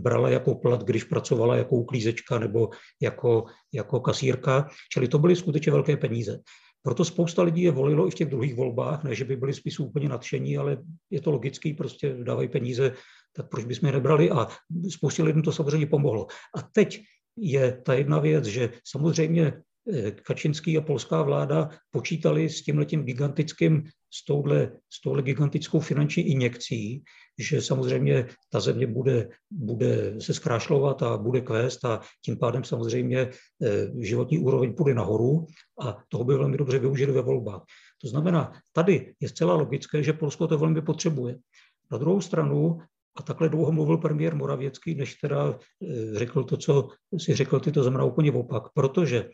brala 0.00 0.30
jako 0.30 0.54
plat, 0.54 0.82
když 0.84 1.04
pracovala 1.04 1.56
jako 1.56 1.76
uklízečka 1.76 2.38
nebo 2.38 2.68
jako, 3.02 3.44
jako 3.74 4.00
kasírka. 4.00 4.68
Čili 4.92 5.08
to 5.08 5.18
byly 5.18 5.36
skutečně 5.36 5.72
velké 5.72 5.96
peníze. 5.96 6.40
Proto 6.82 7.04
spousta 7.04 7.42
lidí 7.42 7.62
je 7.62 7.70
volilo 7.70 8.08
i 8.08 8.10
v 8.10 8.14
těch 8.14 8.28
druhých 8.28 8.54
volbách, 8.54 9.04
ne, 9.04 9.14
že 9.14 9.24
by 9.24 9.36
byli 9.36 9.54
spisu 9.54 9.84
úplně 9.84 10.08
nadšení, 10.08 10.56
ale 10.56 10.78
je 11.10 11.20
to 11.20 11.30
logický, 11.30 11.74
prostě 11.74 12.16
dávají 12.22 12.48
peníze 12.48 12.94
tak 13.32 13.48
proč 13.48 13.64
bychom 13.64 13.86
je 13.86 13.92
nebrali? 13.92 14.30
A 14.30 14.48
spoustě 14.90 15.22
lidem 15.22 15.42
to 15.42 15.52
samozřejmě 15.52 15.86
pomohlo. 15.86 16.26
A 16.56 16.62
teď 16.62 17.02
je 17.36 17.82
ta 17.84 17.94
jedna 17.94 18.18
věc, 18.18 18.44
že 18.44 18.70
samozřejmě 18.84 19.52
eh, 19.92 20.10
Kačinský 20.10 20.78
a 20.78 20.80
polská 20.80 21.22
vláda 21.22 21.70
počítali 21.90 22.48
s 22.48 22.62
tímhletím 22.62 23.04
gigantickým, 23.04 23.84
s 24.14 24.24
touhle, 24.24 24.72
s 24.90 25.00
touhle 25.00 25.22
gigantickou 25.22 25.80
finanční 25.80 26.22
injekcí, 26.22 27.02
že 27.38 27.62
samozřejmě 27.62 28.26
ta 28.50 28.60
země 28.60 28.86
bude, 28.86 29.28
bude 29.50 30.20
se 30.20 30.34
zkrášlovat 30.34 31.02
a 31.02 31.16
bude 31.16 31.40
kvést 31.40 31.84
a 31.84 32.00
tím 32.24 32.38
pádem 32.38 32.64
samozřejmě 32.64 33.18
eh, 33.18 33.30
životní 33.98 34.38
úroveň 34.38 34.74
půjde 34.74 34.94
nahoru 34.94 35.46
a 35.80 35.98
toho 36.08 36.24
by 36.24 36.34
velmi 36.34 36.56
dobře 36.56 36.78
využili 36.78 37.12
ve 37.12 37.22
volbách. 37.22 37.62
To 38.02 38.08
znamená, 38.08 38.52
tady 38.72 39.14
je 39.20 39.28
zcela 39.28 39.54
logické, 39.54 40.02
že 40.02 40.12
Polsko 40.12 40.46
to 40.46 40.58
velmi 40.58 40.82
potřebuje. 40.82 41.38
Na 41.92 41.98
druhou 41.98 42.20
stranu 42.20 42.78
a 43.16 43.22
takhle 43.22 43.48
dlouho 43.48 43.72
mluvil 43.72 43.98
premiér 43.98 44.34
Moravěcký, 44.34 44.94
než 44.94 45.14
teda 45.14 45.58
eh, 45.58 46.18
řekl 46.18 46.44
to, 46.44 46.56
co 46.56 46.88
si 47.18 47.34
řekl, 47.34 47.60
ty 47.60 47.72
to 47.72 47.82
znamená 47.82 48.04
úplně 48.04 48.32
opak, 48.32 48.62
protože 48.74 49.30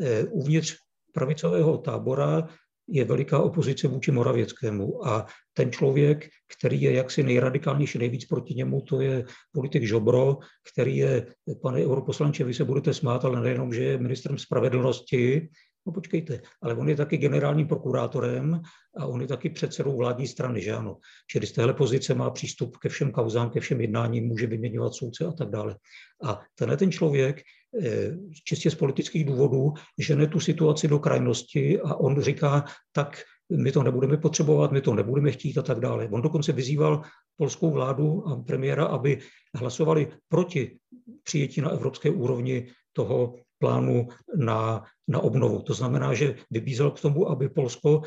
eh, 0.00 0.24
uvnitř 0.24 0.76
pravicového 1.12 1.78
tábora 1.78 2.48
je 2.88 3.04
veliká 3.04 3.38
opozice 3.38 3.88
vůči 3.88 4.12
Moravěckému 4.12 5.06
a 5.06 5.26
ten 5.52 5.72
člověk, 5.72 6.28
který 6.56 6.82
je 6.82 6.92
jaksi 6.92 7.22
nejradikálnější, 7.22 7.98
nejvíc 7.98 8.24
proti 8.24 8.54
němu, 8.54 8.80
to 8.80 9.00
je 9.00 9.24
politik 9.52 9.82
Žobro, 9.82 10.38
který 10.72 10.96
je, 10.96 11.26
pane 11.62 11.84
europoslanče, 11.84 12.44
vy 12.44 12.54
se 12.54 12.64
budete 12.64 12.94
smát, 12.94 13.24
ale 13.24 13.40
nejenom, 13.40 13.72
že 13.72 13.84
je 13.84 13.98
ministrem 13.98 14.38
spravedlnosti, 14.38 15.48
No 15.86 15.92
počkejte, 15.92 16.40
ale 16.62 16.74
on 16.74 16.88
je 16.88 16.96
taky 16.96 17.16
generálním 17.16 17.68
prokurátorem 17.68 18.60
a 18.96 19.06
on 19.06 19.20
je 19.20 19.26
taky 19.26 19.50
předsedou 19.50 19.96
vládní 19.96 20.26
strany, 20.26 20.62
že 20.62 20.72
ano. 20.72 20.96
Čili 21.30 21.46
z 21.46 21.52
téhle 21.52 21.74
pozice 21.74 22.14
má 22.14 22.30
přístup 22.30 22.76
ke 22.76 22.88
všem 22.88 23.10
kauzám, 23.10 23.50
ke 23.50 23.60
všem 23.60 23.80
jednáním, 23.80 24.26
může 24.26 24.46
vyměňovat 24.46 24.94
soudce 24.94 25.24
a 25.24 25.32
tak 25.32 25.50
dále. 25.50 25.76
A 26.24 26.40
tenhle 26.54 26.76
ten 26.76 26.92
člověk 26.92 27.42
eh, 27.82 28.16
čistě 28.44 28.70
z 28.70 28.74
politických 28.74 29.24
důvodů 29.24 29.74
žene 29.98 30.26
tu 30.26 30.40
situaci 30.40 30.88
do 30.88 30.98
krajnosti 30.98 31.80
a 31.80 31.94
on 31.94 32.20
říká, 32.20 32.64
tak 32.92 33.22
my 33.56 33.72
to 33.72 33.82
nebudeme 33.82 34.16
potřebovat, 34.16 34.72
my 34.72 34.80
to 34.80 34.94
nebudeme 34.94 35.30
chtít 35.30 35.58
a 35.58 35.62
tak 35.62 35.80
dále. 35.80 36.08
On 36.08 36.22
dokonce 36.22 36.52
vyzýval 36.52 37.02
polskou 37.36 37.70
vládu 37.70 38.28
a 38.28 38.36
premiéra, 38.36 38.84
aby 38.84 39.18
hlasovali 39.54 40.08
proti 40.28 40.78
přijetí 41.22 41.60
na 41.60 41.70
evropské 41.70 42.10
úrovni 42.10 42.66
toho 42.92 43.34
plánu 43.62 44.10
na, 44.34 44.82
na 45.06 45.22
obnovu. 45.22 45.62
To 45.62 45.74
znamená, 45.74 46.10
že 46.18 46.42
vybízel 46.50 46.90
k 46.90 47.00
tomu, 47.00 47.30
aby 47.30 47.46
Polsko 47.48 48.02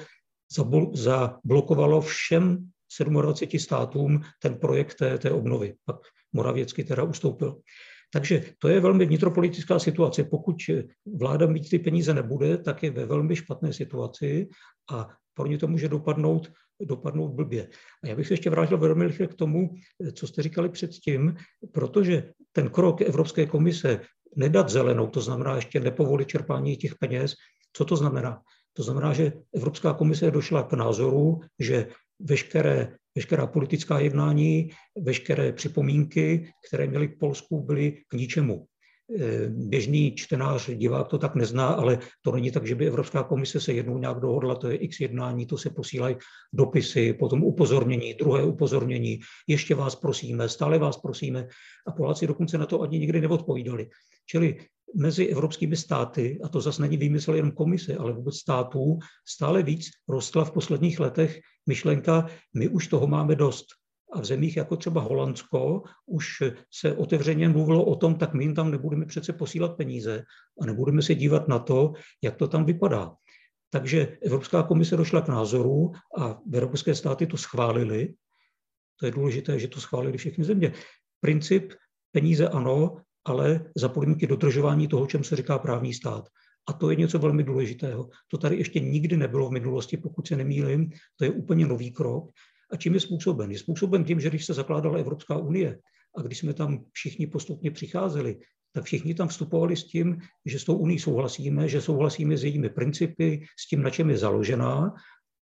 zablokovalo 0.94 2.02
všem 2.04 2.68
27 3.00 3.60
státům 3.60 4.22
ten 4.44 4.60
projekt 4.60 4.96
té, 5.00 5.18
té 5.18 5.32
obnovy. 5.32 5.80
Pak 5.86 6.04
Moravěcky 6.36 6.84
teda 6.84 7.04
ustoupil. 7.04 7.64
Takže 8.14 8.56
to 8.60 8.68
je 8.68 8.80
velmi 8.80 9.06
vnitropolitická 9.06 9.80
situace. 9.80 10.24
Pokud 10.24 10.56
vláda 11.08 11.48
mít 11.48 11.70
ty 11.70 11.80
peníze 11.80 12.14
nebude, 12.14 12.58
tak 12.58 12.84
je 12.84 12.92
ve 12.92 13.06
velmi 13.06 13.36
špatné 13.36 13.74
situaci 13.74 14.48
a 14.92 15.08
pro 15.36 15.48
ně 15.48 15.58
to 15.58 15.68
může 15.68 15.90
dopadnout, 15.90 16.52
dopadnout 16.82 17.34
blbě. 17.34 17.70
A 18.04 18.08
já 18.08 18.16
bych 18.16 18.28
se 18.28 18.34
ještě 18.34 18.50
vrátil 18.50 18.78
velmi 18.78 19.08
rychle 19.08 19.28
k 19.28 19.34
tomu, 19.34 19.70
co 20.14 20.28
jste 20.28 20.42
říkali 20.42 20.70
předtím, 20.70 21.36
protože 21.72 22.32
ten 22.52 22.70
krok 22.70 23.02
Evropské 23.02 23.46
komise 23.46 24.02
nedat 24.36 24.70
zelenou, 24.70 25.08
to 25.08 25.22
znamená 25.22 25.56
ještě 25.56 25.80
nepovolit 25.80 26.28
čerpání 26.28 26.78
těch 26.78 26.96
peněz. 26.96 27.34
Co 27.74 27.86
to 27.86 27.96
znamená? 27.96 28.42
To 28.74 28.84
znamená, 28.84 29.14
že 29.14 29.34
Evropská 29.56 29.94
komise 29.94 30.32
došla 30.32 30.64
k 30.64 30.74
názoru, 30.74 31.40
že 31.60 31.88
veškeré, 32.20 32.96
veškerá 33.16 33.48
politická 33.48 34.00
jednání, 34.00 34.70
veškeré 35.02 35.54
připomínky, 35.54 36.52
které 36.68 36.88
měly 36.88 37.08
k 37.08 37.20
Polsku, 37.20 37.64
byly 37.64 38.04
k 38.08 38.14
ničemu. 38.14 38.66
Eh, 39.14 39.48
běžný 39.50 40.16
čtenář, 40.16 40.70
divák 40.70 41.08
to 41.08 41.18
tak 41.18 41.36
nezná, 41.36 41.68
ale 41.68 42.00
to 42.22 42.32
není 42.32 42.52
tak, 42.52 42.68
že 42.68 42.76
by 42.76 42.88
Evropská 42.88 43.24
komise 43.24 43.60
se 43.60 43.74
jednou 43.74 43.98
nějak 43.98 44.20
dohodla, 44.20 44.56
to 44.56 44.68
je 44.68 44.78
x 44.78 45.00
jednání, 45.00 45.46
to 45.46 45.58
se 45.58 45.70
posílají 45.70 46.16
dopisy, 46.54 47.14
potom 47.14 47.44
upozornění, 47.44 48.14
druhé 48.14 48.44
upozornění, 48.44 49.20
ještě 49.48 49.76
vás 49.76 49.96
prosíme, 49.96 50.50
stále 50.50 50.80
vás 50.80 50.98
prosíme 50.98 51.48
a 51.88 51.92
Poláci 51.92 52.28
dokonce 52.28 52.58
na 52.58 52.66
to 52.66 52.82
ani 52.82 53.00
nikdy 53.00 53.22
neodpovídali. 53.22 53.90
Čili 54.26 54.58
mezi 54.96 55.28
evropskými 55.28 55.76
státy, 55.76 56.40
a 56.44 56.48
to 56.48 56.62
zase 56.62 56.82
není 56.82 56.98
výmysl 56.98 57.36
jen 57.36 57.52
komise, 57.52 57.96
ale 57.96 58.14
vůbec 58.14 58.36
států, 58.36 59.00
stále 59.28 59.64
víc 59.64 59.90
rostla 60.10 60.46
v 60.46 60.52
posledních 60.52 61.00
letech 61.00 61.40
myšlenka, 61.68 62.26
my 62.54 62.68
už 62.68 62.88
toho 62.88 63.08
máme 63.08 63.36
dost. 63.36 63.66
A 64.14 64.22
v 64.22 64.26
zemích 64.26 64.58
jako 64.58 64.76
třeba 64.76 65.02
Holandsko 65.02 65.84
už 66.06 66.28
se 66.74 66.94
otevřeně 66.94 67.50
mluvilo 67.50 67.86
o 67.86 67.96
tom, 67.96 68.16
tak 68.16 68.34
my 68.34 68.44
jim 68.44 68.56
tam 68.56 68.72
nebudeme 68.72 69.06
přece 69.06 69.34
posílat 69.34 69.78
peníze 69.78 70.24
a 70.62 70.66
nebudeme 70.66 71.02
se 71.02 71.16
dívat 71.16 71.48
na 71.48 71.60
to, 71.60 71.94
jak 72.24 72.36
to 72.36 72.48
tam 72.48 72.66
vypadá. 72.66 73.12
Takže 73.70 74.18
Evropská 74.22 74.64
komise 74.64 74.98
došla 74.98 75.22
k 75.22 75.28
názoru 75.28 75.92
a 76.18 76.40
evropské 76.54 76.96
státy 76.96 77.28
to 77.28 77.38
schválili. 77.38 78.14
To 79.00 79.06
je 79.06 79.12
důležité, 79.12 79.60
že 79.60 79.68
to 79.68 79.82
schválili 79.82 80.18
všechny 80.18 80.44
země. 80.44 80.72
Princip 81.22 81.74
peníze 82.12 82.48
ano, 82.50 82.98
ale 83.26 83.66
za 83.78 83.90
podmínky 83.90 84.28
dodržování 84.28 84.88
toho, 84.88 85.08
čem 85.08 85.24
se 85.24 85.36
říká 85.36 85.60
právní 85.60 85.94
stát. 85.94 86.30
A 86.68 86.74
to 86.74 86.90
je 86.90 86.96
něco 86.96 87.20
velmi 87.20 87.44
důležitého. 87.44 88.10
To 88.28 88.38
tady 88.38 88.58
ještě 88.58 88.80
nikdy 88.80 89.18
nebylo 89.18 89.50
v 89.50 89.52
minulosti, 89.52 89.98
pokud 89.98 90.28
se 90.28 90.36
nemýlím. 90.36 90.92
To 91.16 91.26
je 91.26 91.32
úplně 91.32 91.68
nový 91.68 91.92
krok. 91.92 92.32
A 92.72 92.78
čím 92.78 92.94
je 92.94 93.00
způsoben? 93.00 93.52
Je 93.52 93.60
způsoben 93.60 94.04
tím, 94.04 94.20
že 94.20 94.30
když 94.30 94.46
se 94.46 94.54
zakládala 94.54 95.00
Evropská 95.00 95.38
unie 95.38 95.80
a 96.18 96.22
když 96.22 96.38
jsme 96.38 96.54
tam 96.54 96.86
všichni 96.92 97.28
postupně 97.28 97.72
přicházeli, 97.72 98.40
tak 98.72 98.84
všichni 98.84 99.16
tam 99.16 99.28
vstupovali 99.28 99.76
s 99.76 99.84
tím, 99.84 100.18
že 100.46 100.60
s 100.60 100.64
tou 100.64 100.78
unii 100.78 101.00
souhlasíme, 101.00 101.68
že 101.68 101.82
souhlasíme 101.82 102.38
s 102.38 102.44
jejími 102.44 102.70
principy, 102.70 103.46
s 103.60 103.68
tím, 103.68 103.82
na 103.82 103.90
čem 103.90 104.10
je 104.10 104.18
založená 104.18 104.94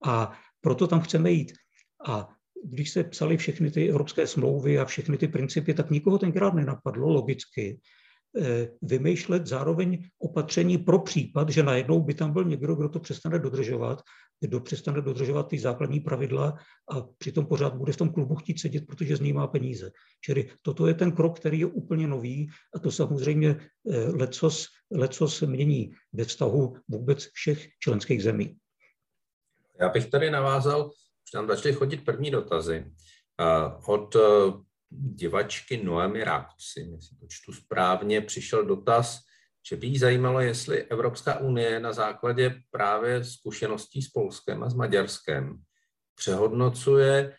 a 0.05 0.39
proto 0.61 0.87
tam 0.87 1.01
chceme 1.01 1.31
jít. 1.31 1.53
A 2.09 2.29
když 2.65 2.91
se 2.91 3.05
psali 3.05 3.37
všechny 3.37 3.71
ty 3.71 3.89
evropské 3.89 4.27
smlouvy 4.27 4.79
a 4.79 4.85
všechny 4.85 5.19
ty 5.19 5.29
principy, 5.29 5.75
tak 5.75 5.91
nikoho 5.91 6.19
tenkrát 6.19 6.55
nenapadlo 6.55 7.09
logicky 7.09 7.81
vymýšlet 8.83 9.47
zároveň 9.47 10.05
opatření 10.19 10.79
pro 10.79 10.99
případ, 10.99 11.49
že 11.49 11.63
najednou 11.63 12.01
by 12.01 12.15
tam 12.15 12.33
byl 12.33 12.45
někdo, 12.45 12.75
kdo 12.75 12.89
to 12.89 13.01
přestane 13.01 13.39
dodržovat, 13.39 14.03
kdo 14.41 14.61
přestane 14.61 15.01
dodržovat 15.01 15.49
ty 15.49 15.59
základní 15.59 16.01
pravidla 16.01 16.59
a 16.91 17.01
přitom 17.19 17.47
pořád 17.47 17.75
bude 17.75 17.93
v 17.93 17.97
tom 17.97 18.13
klubu 18.13 18.35
chtít 18.35 18.61
sedět, 18.61 18.87
protože 18.87 19.17
z 19.17 19.21
ní 19.21 19.33
má 19.33 19.47
peníze. 19.47 19.91
Čili 20.25 20.51
toto 20.63 20.87
je 20.87 20.95
ten 20.95 21.13
krok, 21.13 21.39
který 21.41 21.61
je 21.61 21.67
úplně 21.67 22.07
nový 22.07 22.49
a 22.75 22.79
to 22.79 22.91
samozřejmě 22.91 23.57
eh, 23.91 23.99
lecos, 23.99 24.67
lecos 24.91 25.43
mění 25.43 25.93
ve 26.13 26.25
vztahu 26.25 26.77
vůbec 26.89 27.29
všech 27.33 27.69
členských 27.79 28.23
zemí. 28.23 28.57
Já 29.81 29.89
bych 29.89 30.07
tady 30.07 30.31
navázal 30.31 30.91
tam 31.33 31.47
začaly 31.47 31.75
chodit 31.75 32.05
první 32.05 32.31
dotazy 32.31 32.93
od 33.87 34.17
e, 34.17 34.21
divačky 34.99 35.85
Noemi 35.85 36.25
Rákusy, 36.25 36.81
jestli 36.81 37.17
to 37.17 37.27
čtu 37.29 37.53
správně, 37.53 38.21
přišel 38.21 38.65
dotaz, 38.65 39.19
že 39.69 39.77
by 39.77 39.87
jí 39.87 39.99
zajímalo, 39.99 40.41
jestli 40.41 40.83
Evropská 40.83 41.39
unie 41.39 41.81
na 41.81 41.93
základě 41.93 42.55
právě 42.71 43.25
zkušeností 43.25 44.03
s 44.03 44.09
Polskem 44.09 44.63
a 44.63 44.71
s 44.71 44.75
Maďarskem 44.75 45.63
přehodnocuje 46.15 47.19
e, 47.19 47.33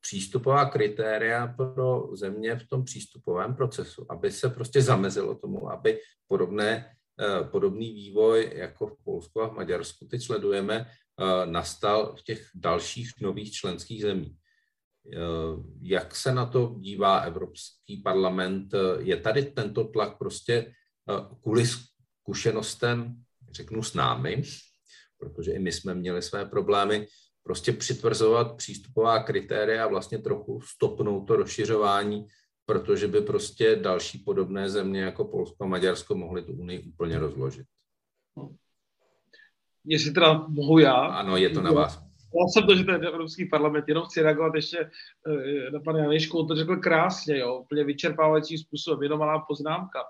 přístupová 0.00 0.64
kritéria 0.64 1.46
pro 1.46 2.08
země 2.12 2.56
v 2.56 2.68
tom 2.68 2.84
přístupovém 2.84 3.54
procesu, 3.54 4.06
aby 4.10 4.32
se 4.32 4.48
prostě 4.48 4.82
zamezilo 4.82 5.34
tomu, 5.34 5.70
aby 5.72 6.00
podobné, 6.26 6.96
e, 7.20 7.44
podobný 7.44 7.94
vývoj 7.94 8.52
jako 8.54 8.86
v 8.86 8.96
Polsku 9.04 9.42
a 9.42 9.48
v 9.48 9.54
Maďarsku 9.54 10.06
teď 10.06 10.22
sledujeme, 10.22 10.86
Eh, 11.20 11.46
nastal 11.46 12.16
v 12.16 12.22
těch 12.22 12.50
dalších 12.54 13.10
nových 13.20 13.52
členských 13.52 14.02
zemí. 14.02 14.36
Eh, 15.12 15.18
jak 15.80 16.16
se 16.16 16.34
na 16.34 16.46
to 16.46 16.74
dívá 16.78 17.18
Evropský 17.18 17.96
parlament? 17.96 18.74
Eh, 18.74 18.78
je 18.98 19.16
tady 19.16 19.42
tento 19.42 19.84
tlak 19.84 20.18
prostě 20.18 20.72
kvůli 21.42 21.64
zkušenostem, 21.66 23.14
řeknu 23.52 23.82
s 23.82 23.94
námi, 23.94 24.42
protože 25.18 25.52
i 25.52 25.58
my 25.58 25.72
jsme 25.72 25.94
měli 25.94 26.22
své 26.22 26.44
problémy, 26.44 27.06
prostě 27.42 27.72
přitvrzovat 27.72 28.56
přístupová 28.56 29.22
kritéria 29.22 29.84
a 29.84 29.88
vlastně 29.88 30.18
trochu 30.18 30.60
stopnout 30.60 31.26
to 31.26 31.36
rozšiřování, 31.36 32.26
protože 32.66 33.08
by 33.08 33.20
prostě 33.20 33.76
další 33.76 34.18
podobné 34.18 34.70
země 34.70 35.00
jako 35.00 35.24
Polsko 35.24 35.64
a 35.64 35.66
Maďarsko 35.66 36.14
mohly 36.14 36.42
tu 36.42 36.52
Unii 36.52 36.82
úplně 36.82 37.18
rozložit 37.18 37.66
jestli 39.84 40.12
teda 40.12 40.46
mohu 40.48 40.78
já. 40.78 40.94
Ano, 40.94 41.36
je 41.36 41.50
to 41.50 41.62
na 41.62 41.72
vás. 41.72 42.03
Já 42.34 42.46
jsem 42.48 42.66
to, 42.66 42.76
že 42.76 42.84
ten 42.84 43.04
Evropský 43.04 43.48
parlament, 43.48 43.84
jenom 43.88 44.04
chci 44.04 44.22
reagovat 44.22 44.54
ještě 44.54 44.78
eh, 44.78 45.70
na 45.70 45.80
pana 45.80 45.98
Janešku, 45.98 46.38
on 46.38 46.48
to 46.48 46.56
řekl 46.56 46.76
krásně, 46.76 47.38
jo, 47.38 47.58
úplně 47.58 47.84
vyčerpávajícím 47.84 48.58
způsobem, 48.58 49.02
jenom 49.02 49.18
malá 49.18 49.44
poznámka. 49.48 50.04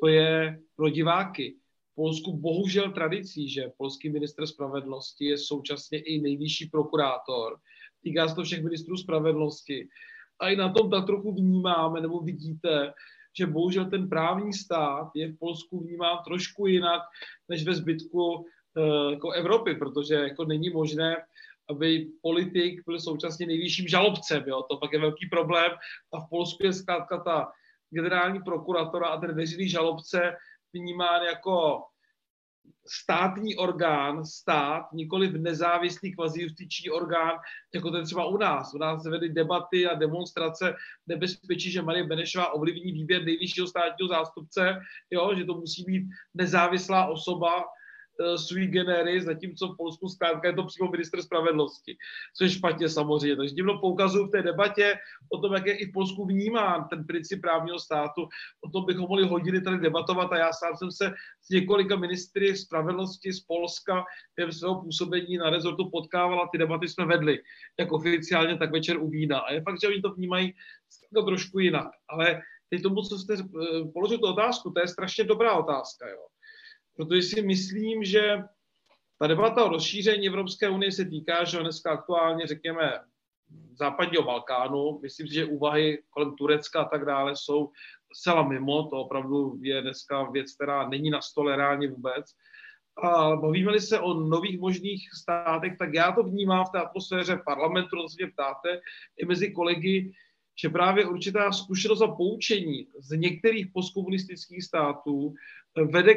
To 0.00 0.08
je 0.08 0.58
pro 0.76 0.88
diváky. 0.88 1.56
V 1.92 1.94
Polsku 1.94 2.36
bohužel 2.36 2.92
tradicí, 2.92 3.48
že 3.48 3.72
polský 3.78 4.10
minister 4.10 4.46
spravedlnosti 4.46 5.24
je 5.24 5.38
současně 5.38 5.98
i 5.98 6.20
nejvyšší 6.20 6.66
prokurátor. 6.66 7.56
Týká 8.02 8.28
se 8.28 8.34
to 8.34 8.44
všech 8.44 8.64
ministrů 8.64 8.96
spravedlnosti. 8.96 9.88
A 10.40 10.48
i 10.48 10.56
na 10.56 10.72
tom 10.72 10.90
tak 10.90 11.06
trochu 11.06 11.34
vnímáme, 11.34 12.00
nebo 12.00 12.20
vidíte, 12.20 12.92
že 13.38 13.46
bohužel 13.46 13.90
ten 13.90 14.08
právní 14.08 14.52
stát 14.52 15.10
je 15.14 15.32
v 15.32 15.38
Polsku 15.38 15.80
vnímán 15.80 16.18
trošku 16.24 16.66
jinak 16.66 17.02
než 17.48 17.64
ve 17.64 17.74
zbytku 17.74 18.44
Eh, 18.76 19.12
jako 19.12 19.30
Evropy, 19.30 19.74
protože 19.74 20.14
jako 20.14 20.44
není 20.44 20.70
možné, 20.70 21.16
aby 21.70 22.06
politik 22.22 22.82
byl 22.86 23.00
současně 23.00 23.46
nejvyšším 23.46 23.88
žalobcem. 23.88 24.44
Jo? 24.46 24.62
To 24.70 24.76
pak 24.76 24.92
je 24.92 24.98
velký 25.00 25.28
problém 25.28 25.72
a 26.14 26.20
v 26.20 26.28
Polsku 26.30 26.66
je 26.66 26.72
zkrátka 26.72 27.18
ta 27.18 27.52
generální 27.90 28.40
prokuratora 28.42 29.06
a 29.08 29.20
ten 29.20 29.36
veřejný 29.36 29.68
žalobce 29.68 30.36
vnímán 30.72 31.22
jako 31.22 31.82
státní 32.86 33.56
orgán, 33.56 34.24
stát, 34.24 34.92
nikoli 34.92 35.28
v 35.28 35.38
nezávislý 35.38 36.14
kvazijustiční 36.14 36.90
orgán, 36.90 37.36
jako 37.74 37.90
ten 37.90 38.04
třeba 38.04 38.26
u 38.26 38.36
nás. 38.36 38.74
U 38.74 38.78
nás 38.78 39.02
se 39.02 39.10
vedly 39.10 39.28
debaty 39.28 39.86
a 39.86 39.94
demonstrace 39.94 40.74
nebezpečí, 41.06 41.70
že 41.70 41.82
Marie 41.82 42.06
Benešová 42.06 42.52
ovlivní 42.52 42.92
výběr 42.92 43.24
nejvyššího 43.24 43.66
státního 43.66 44.08
zástupce, 44.08 44.80
jo, 45.10 45.34
že 45.34 45.44
to 45.44 45.54
musí 45.54 45.84
být 45.84 46.08
nezávislá 46.34 47.06
osoba, 47.06 47.64
sui 48.36 48.66
generis, 48.66 49.24
zatímco 49.24 49.68
v 49.68 49.76
Polsku 49.76 50.08
zkrátka 50.08 50.48
je 50.48 50.54
to 50.54 50.64
přímo 50.64 50.90
minister 50.90 51.22
spravedlnosti, 51.22 51.96
což 52.36 52.44
je 52.44 52.56
špatně 52.58 52.88
samozřejmě. 52.88 53.36
Takže 53.36 53.54
tím 53.54 53.70
poukazuju 53.80 54.26
v 54.26 54.30
té 54.30 54.42
debatě 54.42 54.94
o 55.32 55.38
tom, 55.38 55.54
jak 55.54 55.66
je 55.66 55.78
i 55.78 55.86
v 55.86 55.92
Polsku 55.92 56.26
vnímán 56.26 56.88
ten 56.90 57.04
princip 57.04 57.40
právního 57.40 57.78
státu, 57.78 58.28
o 58.64 58.70
tom 58.70 58.84
bychom 58.84 59.06
mohli 59.08 59.26
hodiny 59.26 59.60
tady 59.60 59.78
debatovat 59.78 60.32
a 60.32 60.38
já 60.38 60.52
sám 60.52 60.76
jsem 60.76 60.90
se 60.90 61.14
s 61.42 61.48
několika 61.50 61.96
ministry 61.96 62.56
spravedlnosti 62.56 63.32
z 63.32 63.40
Polska 63.40 64.04
během 64.36 64.52
svého 64.52 64.82
působení 64.82 65.36
na 65.36 65.50
rezortu 65.50 65.90
potkával 65.90 66.42
a 66.42 66.48
ty 66.52 66.58
debaty 66.58 66.88
jsme 66.88 67.06
vedli, 67.06 67.38
jak 67.78 67.92
oficiálně, 67.92 68.58
tak 68.58 68.72
večer 68.72 68.98
u 68.98 69.08
vína. 69.08 69.38
A 69.38 69.52
je 69.52 69.62
fakt, 69.62 69.80
že 69.80 69.88
oni 69.88 70.02
to 70.02 70.12
vnímají 70.12 70.54
to 71.14 71.22
trošku 71.22 71.58
jinak. 71.58 71.88
Ale 72.08 72.42
teď 72.70 72.82
tomu, 72.82 73.02
co 73.02 73.18
jste 73.18 73.34
eh, 73.34 73.84
položil 73.92 74.18
tu 74.18 74.26
otázku, 74.26 74.70
to 74.70 74.80
je 74.80 74.88
strašně 74.88 75.24
dobrá 75.24 75.52
otázka. 75.52 76.08
Jo 76.08 76.26
protože 76.96 77.22
si 77.22 77.42
myslím, 77.42 78.04
že 78.04 78.38
ta 79.18 79.26
debata 79.26 79.64
o 79.64 79.68
rozšíření 79.68 80.26
Evropské 80.26 80.68
unie 80.68 80.92
se 80.92 81.04
týká, 81.04 81.44
že 81.44 81.58
dneska 81.58 81.92
aktuálně, 81.92 82.46
řekněme, 82.46 83.00
západního 83.74 84.22
Balkánu. 84.22 84.98
Myslím 85.02 85.28
si, 85.28 85.34
že 85.34 85.44
úvahy 85.44 86.02
kolem 86.10 86.36
Turecka 86.36 86.82
a 86.82 86.88
tak 86.88 87.04
dále 87.04 87.36
jsou 87.36 87.70
zcela 88.12 88.48
mimo. 88.48 88.82
To 88.82 88.96
opravdu 88.96 89.58
je 89.60 89.82
dneska 89.82 90.30
věc, 90.30 90.54
která 90.54 90.88
není 90.88 91.10
na 91.10 91.20
stole 91.20 91.56
reálně 91.56 91.88
vůbec. 91.88 92.26
A 93.02 93.36
bavíme-li 93.36 93.80
se 93.80 94.00
o 94.00 94.14
nových 94.14 94.60
možných 94.60 95.08
státech, 95.20 95.76
tak 95.78 95.94
já 95.94 96.12
to 96.12 96.22
vnímám 96.22 96.64
v 96.64 96.70
té 96.70 96.78
atmosféře 96.78 97.40
parlamentu, 97.44 97.96
to 97.96 98.08
se 98.08 98.16
mě 98.18 98.32
ptáte, 98.32 98.80
i 99.16 99.26
mezi 99.26 99.52
kolegy, 99.52 100.12
že 100.62 100.68
právě 100.68 101.06
určitá 101.06 101.52
zkušenost 101.52 102.00
a 102.00 102.08
poučení 102.08 102.88
z 102.98 103.16
některých 103.16 103.66
postkomunistických 103.74 104.64
států 104.64 105.34
vede 105.90 106.14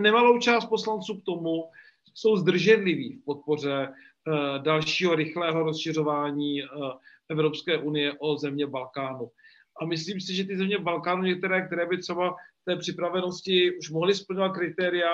nemalou 0.00 0.38
část 0.38 0.64
poslanců 0.64 1.20
k 1.20 1.24
tomu, 1.24 1.70
jsou 2.14 2.36
zdrženliví 2.36 3.16
v 3.16 3.24
podpoře 3.24 3.88
uh, 3.88 4.62
dalšího 4.62 5.14
rychlého 5.14 5.62
rozšiřování 5.62 6.62
uh, 6.62 6.68
Evropské 7.28 7.78
unie 7.78 8.12
o 8.18 8.36
země 8.36 8.66
Balkánu. 8.66 9.30
A 9.80 9.84
myslím 9.84 10.20
si, 10.20 10.34
že 10.34 10.44
ty 10.44 10.56
země 10.56 10.78
Balkánu, 10.78 11.22
některé, 11.22 11.66
které 11.66 11.86
by 11.86 11.98
třeba 11.98 12.34
té 12.64 12.76
připravenosti 12.76 13.78
už 13.78 13.90
mohly 13.90 14.14
splňovat 14.14 14.52
kritéria 14.52 15.10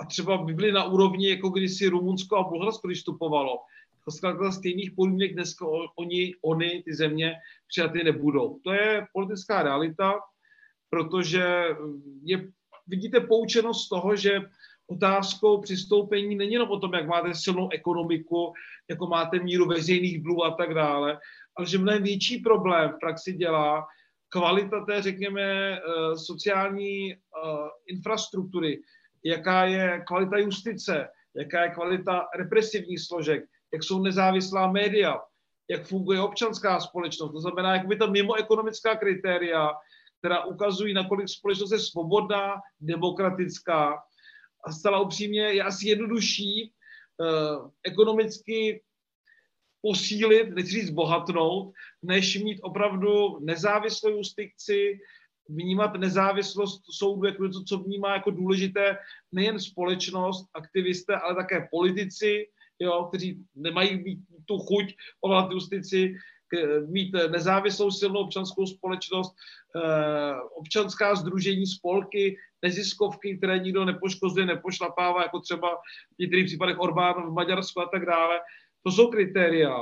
a 0.00 0.06
třeba 0.06 0.38
by 0.38 0.54
byly 0.54 0.72
na 0.72 0.84
úrovni, 0.84 1.30
jako 1.30 1.48
kdysi 1.48 1.88
Rumunsko 1.88 2.36
a 2.36 2.48
Bulharsko 2.48 2.88
vystupovalo, 2.88 3.58
to 4.04 4.10
zkrátka 4.10 4.52
stejných 4.52 4.92
podmínek 4.96 5.34
dneska 5.34 5.66
oni, 5.96 6.34
oni, 6.42 6.82
ty 6.82 6.94
země 6.94 7.34
přijaty 7.68 8.04
nebudou. 8.04 8.58
To 8.64 8.72
je 8.72 9.06
politická 9.12 9.62
realita 9.62 10.14
protože 10.90 11.64
je, 12.22 12.48
vidíte 12.90 13.20
poučenost 13.20 13.88
toho, 13.88 14.16
že 14.16 14.40
otázkou 14.86 15.60
přistoupení 15.60 16.36
není 16.36 16.52
jenom 16.52 16.70
o 16.70 16.78
tom, 16.78 16.94
jak 16.94 17.06
máte 17.06 17.34
silnou 17.34 17.68
ekonomiku, 17.72 18.52
jako 18.88 19.06
máte 19.06 19.38
míru 19.38 19.68
veřejných 19.68 20.22
dluhů 20.22 20.44
a 20.44 20.50
tak 20.50 20.74
dále, 20.74 21.18
ale 21.56 21.66
že 21.66 21.78
mnohem 21.78 22.02
větší 22.02 22.38
problém 22.38 22.90
v 22.90 22.98
praxi 23.00 23.32
dělá 23.32 23.86
kvalita 24.28 24.84
té, 24.84 25.02
řekněme, 25.02 25.42
eh, 25.42 25.80
sociální 26.16 27.12
eh, 27.12 27.16
infrastruktury, 27.86 28.82
jaká 29.24 29.64
je 29.64 30.02
kvalita 30.06 30.38
justice, 30.38 31.08
jaká 31.36 31.62
je 31.62 31.70
kvalita 31.70 32.26
represivních 32.38 33.00
složek, 33.00 33.44
jak 33.72 33.82
jsou 33.82 34.02
nezávislá 34.02 34.72
média, 34.72 35.20
jak 35.70 35.86
funguje 35.86 36.20
občanská 36.20 36.80
společnost. 36.80 37.32
To 37.32 37.40
znamená, 37.40 37.74
jak 37.74 37.86
by 37.86 37.96
ta 37.96 38.06
mimoekonomická 38.06 38.96
kritéria, 38.96 39.70
která 40.20 40.44
ukazují, 40.44 40.94
nakolik 40.94 41.28
společnost 41.28 41.72
je 41.72 41.78
svobodná, 41.78 42.54
demokratická. 42.80 43.98
A 44.64 44.72
zcela 44.72 45.00
upřímně 45.00 45.42
je 45.42 45.62
asi 45.62 45.88
jednodušší 45.88 46.72
eh, 46.72 47.70
ekonomicky 47.84 48.82
posílit, 49.82 50.48
nechci 50.48 50.70
říct 50.70 50.90
bohatnout, 50.90 51.72
než 52.02 52.36
mít 52.36 52.60
opravdu 52.62 53.38
nezávislou 53.40 54.10
justici, 54.10 55.00
vnímat 55.48 55.94
nezávislost 55.96 56.82
soudu 56.90 57.26
jako 57.26 57.46
něco, 57.46 57.64
co 57.68 57.78
vnímá 57.78 58.14
jako 58.14 58.30
důležité 58.30 58.98
nejen 59.32 59.60
společnost, 59.60 60.46
aktivisté, 60.54 61.16
ale 61.16 61.34
také 61.34 61.68
politici, 61.70 62.46
jo, 62.78 63.04
kteří 63.08 63.44
nemají 63.54 64.22
tu 64.44 64.58
chuť 64.58 64.94
ovládat 65.20 65.52
justici, 65.52 66.14
mít 66.86 67.14
nezávislou 67.30 67.90
silnou 67.90 68.20
občanskou 68.20 68.66
společnost, 68.66 69.34
eh, 69.76 70.34
občanská 70.58 71.14
združení, 71.14 71.66
spolky, 71.66 72.36
neziskovky, 72.62 73.38
které 73.38 73.58
nikdo 73.58 73.84
nepoškozuje, 73.84 74.46
nepošlapává, 74.46 75.22
jako 75.22 75.40
třeba 75.40 75.76
v 75.76 76.18
některých 76.18 76.46
případech 76.46 76.78
Orbán 76.78 77.30
v 77.30 77.32
Maďarsku 77.32 77.80
a 77.80 77.86
tak 77.86 78.06
dále. 78.06 78.40
To 78.82 78.92
jsou 78.92 79.08
kritéria, 79.08 79.76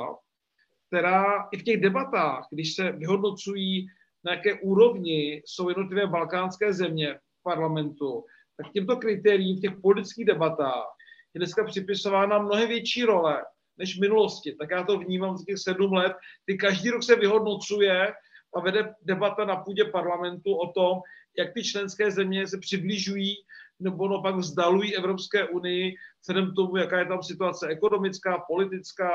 která 0.87 1.49
i 1.53 1.59
v 1.59 1.63
těch 1.63 1.81
debatách, 1.81 2.47
když 2.51 2.75
se 2.75 2.93
vyhodnocují, 2.93 3.87
na 4.25 4.33
jaké 4.33 4.55
úrovni 4.55 5.43
jsou 5.47 5.69
jednotlivé 5.69 6.07
balkánské 6.07 6.73
země 6.73 7.15
v 7.15 7.43
parlamentu, 7.43 8.25
tak 8.57 8.73
těmto 8.73 8.97
kritériím 8.97 9.57
v 9.57 9.61
těch 9.61 9.81
politických 9.83 10.25
debatách 10.25 10.87
je 11.35 11.39
dneska 11.39 11.65
připisována 11.65 12.39
mnohem 12.39 12.69
větší 12.69 13.05
role 13.05 13.45
než 13.79 13.97
v 13.97 14.01
minulosti. 14.01 14.55
Tak 14.55 14.71
já 14.71 14.83
to 14.85 14.99
vnímám 14.99 15.37
za 15.37 15.45
těch 15.45 15.59
sedm 15.59 15.93
let, 15.93 16.13
kdy 16.47 16.59
každý 16.59 16.91
rok 16.91 17.03
se 17.03 17.17
vyhodnocuje 17.17 18.13
a 18.55 18.61
vede 18.61 18.95
debata 19.03 19.45
na 19.45 19.57
půdě 19.57 19.85
parlamentu 19.85 20.55
o 20.55 20.73
tom, 20.73 20.99
jak 21.39 21.55
ty 21.55 21.65
členské 21.65 22.11
země 22.11 22.47
se 22.47 22.59
přibližují 22.59 23.35
nebo 23.81 24.09
naopak 24.09 24.37
vzdalují 24.37 24.97
Evropské 24.97 25.49
unii 25.49 25.95
vzhledem 26.21 26.51
k 26.51 26.55
tomu, 26.55 26.77
jaká 26.77 26.99
je 26.99 27.07
tam 27.07 27.23
situace 27.23 27.69
ekonomická, 27.69 28.45
politická 28.49 29.11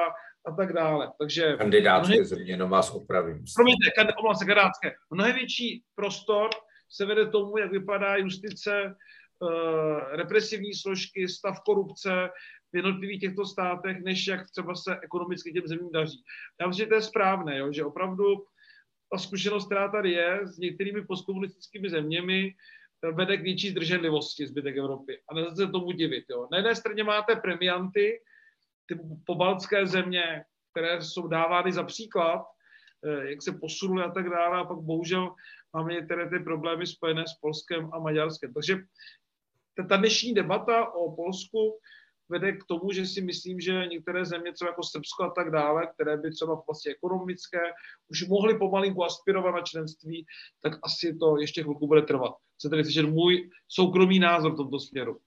a 0.45 0.51
tak 0.51 0.73
dále. 0.73 1.11
Takže 1.19 1.55
kandidátské 1.57 2.13
mnohé... 2.13 2.25
země, 2.25 2.57
no 2.57 2.67
vás 2.67 2.91
opravím. 2.91 3.43
Promiňte, 3.55 3.91
kand, 3.95 4.09
omlouvám 4.19 4.35
se, 4.35 4.45
kandidátské. 4.45 4.91
Mnohem 5.09 5.35
větší 5.35 5.83
prostor 5.95 6.49
se 6.89 7.05
vede 7.05 7.27
tomu, 7.27 7.57
jak 7.57 7.71
vypadá 7.71 8.15
justice, 8.15 8.95
represivní 10.11 10.73
složky, 10.73 11.27
stav 11.27 11.59
korupce 11.65 12.29
v 12.73 12.75
jednotlivých 12.75 13.21
těchto 13.21 13.45
státech, 13.45 14.03
než 14.03 14.27
jak 14.27 14.51
třeba 14.51 14.75
se 14.75 14.99
ekonomicky 15.03 15.53
těm 15.53 15.67
zemím 15.67 15.91
daří. 15.93 16.23
Já 16.61 16.67
myslím, 16.67 16.85
že 16.85 16.89
to 16.89 16.95
je 16.95 17.01
správné, 17.01 17.57
jo, 17.57 17.71
že 17.71 17.85
opravdu 17.85 18.45
ta 19.11 19.17
zkušenost, 19.17 19.65
která 19.65 19.89
tady 19.89 20.11
je 20.11 20.39
s 20.43 20.57
některými 20.57 21.05
postkomunistickými 21.05 21.89
zeměmi, 21.89 22.55
vede 23.11 23.37
k 23.37 23.41
větší 23.41 23.69
zdrženlivosti 23.69 24.47
zbytek 24.47 24.77
Evropy. 24.77 25.21
A 25.29 25.33
nelze 25.33 25.65
se 25.65 25.71
tomu 25.71 25.91
divit. 25.91 26.25
Jo. 26.29 26.47
Na 26.51 26.57
jedné 26.57 26.75
straně 26.75 27.03
máte 27.03 27.35
premianty, 27.35 28.19
ty 28.85 28.99
pobaltské 29.25 29.87
země, 29.87 30.43
které 30.71 31.01
jsou 31.01 31.27
dávány 31.27 31.73
za 31.73 31.83
příklad, 31.83 32.41
eh, 33.05 33.29
jak 33.29 33.41
se 33.41 33.51
posunuly 33.51 34.03
a 34.03 34.11
tak 34.11 34.29
dále, 34.29 34.57
a 34.57 34.63
pak 34.63 34.77
bohužel 34.77 35.35
máme 35.73 35.93
některé 35.93 36.29
ty 36.29 36.39
problémy 36.39 36.87
spojené 36.87 37.23
s 37.27 37.33
Polskem 37.41 37.89
a 37.93 37.99
Maďarskem. 37.99 38.53
Takže 38.53 38.77
ta 39.89 39.97
dnešní 39.97 40.33
debata 40.33 40.93
o 40.93 41.15
Polsku 41.15 41.79
vede 42.29 42.51
k 42.51 42.63
tomu, 42.63 42.91
že 42.91 43.05
si 43.05 43.21
myslím, 43.21 43.59
že 43.59 43.87
některé 43.87 44.25
země, 44.25 44.53
třeba 44.53 44.69
jako 44.71 44.83
Srbsko 44.83 45.23
a 45.23 45.29
tak 45.29 45.51
dále, 45.51 45.87
které 45.93 46.17
by 46.17 46.31
třeba 46.31 46.55
v 46.55 46.59
oblasti 46.59 46.91
ekonomické 46.91 47.59
už 48.09 48.27
mohly 48.27 48.57
pomalinku 48.57 49.03
aspirovat 49.03 49.55
na 49.55 49.61
členství, 49.61 50.25
tak 50.61 50.73
asi 50.83 51.15
to 51.15 51.37
ještě 51.37 51.63
chvilku 51.63 51.87
bude 51.87 52.01
trvat. 52.01 52.31
Chci 52.55 52.69
tedy 52.69 52.83
slyšet 52.83 53.05
můj 53.05 53.49
soukromý 53.67 54.19
názor 54.19 54.53
v 54.53 54.57
tomto 54.57 54.79
směru. 54.79 55.19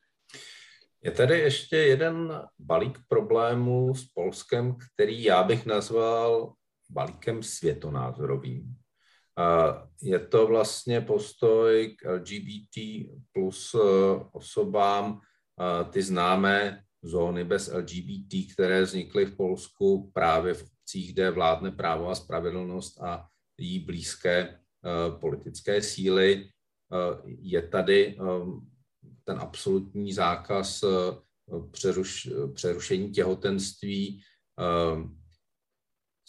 Je 1.03 1.11
tady 1.11 1.39
ještě 1.39 1.77
jeden 1.77 2.43
balík 2.59 2.99
problémů 3.09 3.95
s 3.95 4.05
Polskem, 4.05 4.77
který 4.77 5.25
já 5.25 5.43
bych 5.43 5.67
nazval 5.67 6.53
balíkem 6.91 7.43
světonázorovým. 7.43 8.77
Je 10.03 10.19
to 10.19 10.47
vlastně 10.47 11.01
postoj 11.01 11.97
k 11.99 12.11
LGBT 12.13 13.07
plus 13.33 13.75
e, 13.75 13.79
osobám, 14.33 15.21
ty 15.91 16.03
známé 16.03 16.83
zóny 17.03 17.45
bez 17.45 17.69
LGBT, 17.73 18.53
které 18.53 18.83
vznikly 18.83 19.27
v 19.27 19.37
Polsku 19.37 20.11
právě 20.15 20.55
v 20.55 20.63
obcích, 20.63 21.13
kde 21.13 21.31
vládne 21.31 21.71
právo 21.71 22.09
a 22.09 22.15
spravedlnost 22.15 23.01
a 23.01 23.27
jí 23.59 23.79
blízké 23.79 24.39
e, 24.39 24.59
politické 25.21 25.83
síly. 25.83 26.49
Eh, 26.93 27.23
je 27.39 27.69
tady 27.69 28.19
ten 29.25 29.39
absolutní 29.41 30.13
zákaz 30.13 30.83
eh, 30.83 30.89
přeruš, 31.71 32.29
přerušení 32.55 33.11
těhotenství. 33.11 34.23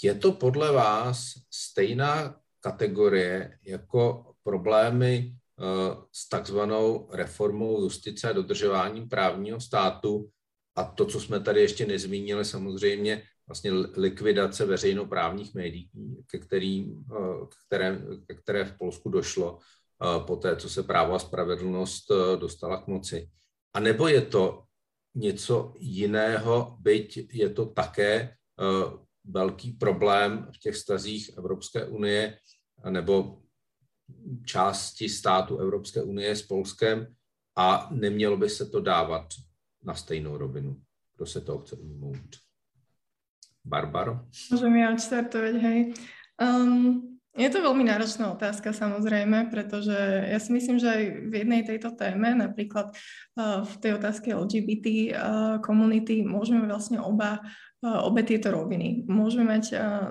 Je 0.04 0.16
to 0.16 0.32
podle 0.32 0.72
vás 0.72 1.34
stejná 1.52 2.40
kategorie 2.68 3.60
jako 3.64 4.26
problémy 4.44 5.32
eh, 5.32 5.64
s 6.12 6.30
takzvanou 6.30 7.10
reformou 7.14 7.82
justice 7.82 8.30
a 8.30 8.34
dodržováním 8.34 9.10
právního 9.10 9.60
státu 9.60 10.30
a 10.76 10.84
to, 10.84 11.06
co 11.06 11.20
jsme 11.20 11.40
tady 11.40 11.62
ještě 11.62 11.86
nezmínili, 11.86 12.46
samozřejmě 12.46 13.24
vlastně 13.48 13.72
likvidace 13.98 14.66
veřejnoprávních 14.66 15.56
médií, 15.56 15.90
ke, 16.32 16.38
kterým, 16.38 17.06
které, 17.68 18.02
ke 18.28 18.34
které 18.36 18.66
v 18.66 18.78
Polsku 18.78 19.10
došlo 19.10 19.60
po 20.28 20.36
té, 20.36 20.56
co 20.56 20.70
se 20.70 20.84
právo 20.84 21.14
a 21.14 21.20
spravedlnost 21.20 22.12
dostala 22.40 22.82
k 22.82 22.88
moci. 22.88 23.30
A 23.74 23.80
nebo 23.80 24.08
je 24.08 24.22
to 24.22 24.64
něco 25.16 25.74
jiného, 25.80 26.78
byť 26.80 27.34
je 27.34 27.50
to 27.50 27.66
také 27.66 28.36
velký 29.28 29.72
problém 29.72 30.48
v 30.56 30.60
těch 30.60 30.76
stazích 30.76 31.38
Evropské 31.38 31.86
unie 31.86 32.38
nebo 32.90 33.42
části 34.46 35.10
státu 35.10 35.58
Evropské 35.58 36.04
unie 36.04 36.36
s 36.36 36.42
Polskem 36.42 37.08
a 37.58 37.90
nemělo 37.92 38.38
by 38.38 38.50
se 38.50 38.66
to 38.66 38.82
dávat 38.82 39.28
na 39.84 39.94
stejnou 39.94 40.38
rovinu. 40.38 40.82
Kdo 41.16 41.26
se 41.26 41.42
toho 41.42 41.60
chce 41.60 41.76
ujmout? 41.76 42.36
Barbaro? 43.66 44.20
Můžem 44.52 44.76
já 44.76 44.94
odstartovať, 44.94 45.56
hej. 45.56 45.94
Um, 46.42 47.20
je 47.38 47.50
to 47.54 47.62
veľmi 47.62 47.86
náročná 47.86 48.34
otázka 48.34 48.74
samozrejme, 48.74 49.54
pretože 49.54 49.94
ja 50.26 50.40
si 50.42 50.50
myslím, 50.54 50.82
že 50.82 50.90
aj 50.90 51.04
v 51.30 51.34
jednej 51.46 51.62
tejto 51.62 51.94
téme, 51.94 52.34
napríklad 52.34 52.90
uh, 52.90 53.62
v 53.62 53.74
tej 53.78 53.92
otázke 53.94 54.34
LGBT 54.34 54.88
uh, 54.88 55.14
komunity, 55.62 56.26
môžeme 56.26 56.66
vlastne 56.66 56.98
oba 56.98 57.38
uh, 57.38 57.67
obe 57.84 58.26
tieto 58.26 58.50
roviny. 58.50 59.06
Môžeme 59.06 59.54
mať 59.54 59.78
uh, 59.78 60.10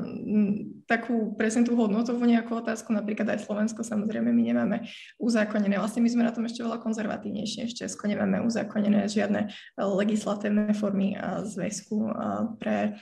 takú 0.86 1.34
presne 1.34 1.66
tú 1.66 1.74
hodnotovú 1.74 2.22
nejakú 2.22 2.62
otázku, 2.62 2.94
napríklad 2.94 3.26
aj 3.26 3.42
Slovensko, 3.42 3.82
samozrejme 3.82 4.30
my 4.30 4.42
nemáme 4.42 4.76
uzákonené, 5.18 5.74
vlastne 5.74 6.06
my 6.06 6.10
sme 6.10 6.22
na 6.22 6.30
tom 6.30 6.46
ešte 6.46 6.62
veľa 6.62 6.78
konzervatívnejšie, 6.78 7.66
ešte 7.66 7.82
Česko 7.90 8.06
nemáme 8.06 8.38
uzákonené 8.46 9.10
žiadne 9.10 9.50
legislatívne 9.74 10.70
formy 10.78 11.18
zväzku 11.42 12.06
uh, 12.06 12.54
pre 12.62 12.94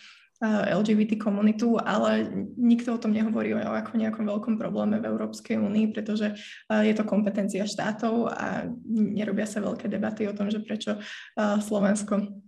LGBT 0.45 1.17
komunitu, 1.17 1.79
ale 1.81 2.27
nikto 2.59 2.93
o 2.93 3.01
tom 3.01 3.15
nehovorí 3.15 3.55
ako 3.55 3.97
nejakom 3.97 4.29
veľkom 4.29 4.55
probléme 4.61 5.01
v 5.01 5.09
Európskej 5.09 5.57
únii, 5.57 5.95
pretože 5.95 6.37
je 6.69 6.93
to 6.93 7.07
kompetencia 7.07 7.65
štátov 7.65 8.29
a 8.29 8.69
nerobia 8.91 9.47
sa 9.49 9.63
veľké 9.65 9.89
debaty 9.89 10.29
o 10.29 10.37
tom, 10.37 10.51
že 10.53 10.61
prečo 10.61 10.99
Slovensko 11.39 12.44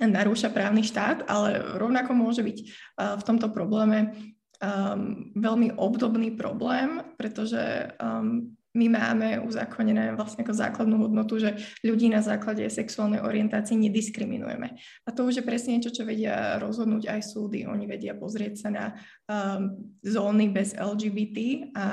narúša 0.00 0.50
právny 0.50 0.82
štát, 0.82 1.26
ale 1.30 1.58
rovnako 1.78 2.12
môže 2.18 2.42
byť 2.42 2.58
v 2.98 3.22
tomto 3.22 3.50
probléme 3.54 4.10
um, 4.58 5.30
veľmi 5.38 5.78
obdobný 5.78 6.34
problém, 6.34 7.02
pretože 7.14 7.94
um, 8.02 8.54
my 8.74 8.90
máme 8.90 9.38
uzákonené 9.46 10.18
vlastne 10.18 10.42
ako 10.42 10.50
základnú 10.50 11.06
hodnotu, 11.06 11.38
že 11.38 11.54
ľudí 11.86 12.10
na 12.10 12.18
základe 12.18 12.66
sexuálnej 12.66 13.22
orientácie 13.22 13.78
nediskriminujeme. 13.78 14.74
A 15.06 15.08
to 15.14 15.30
už 15.30 15.38
je 15.40 15.46
presne 15.46 15.78
niečo, 15.78 15.94
čo 15.94 16.02
vedia 16.02 16.58
rozhodnúť 16.58 17.06
aj 17.06 17.20
súdy. 17.22 17.70
Oni 17.70 17.86
vedia 17.86 18.18
pozrieť 18.18 18.54
sa 18.58 18.68
na 18.74 18.84
um, 19.30 19.78
zóny 20.02 20.50
bez 20.50 20.74
LGBT 20.74 21.70
a 21.78 21.86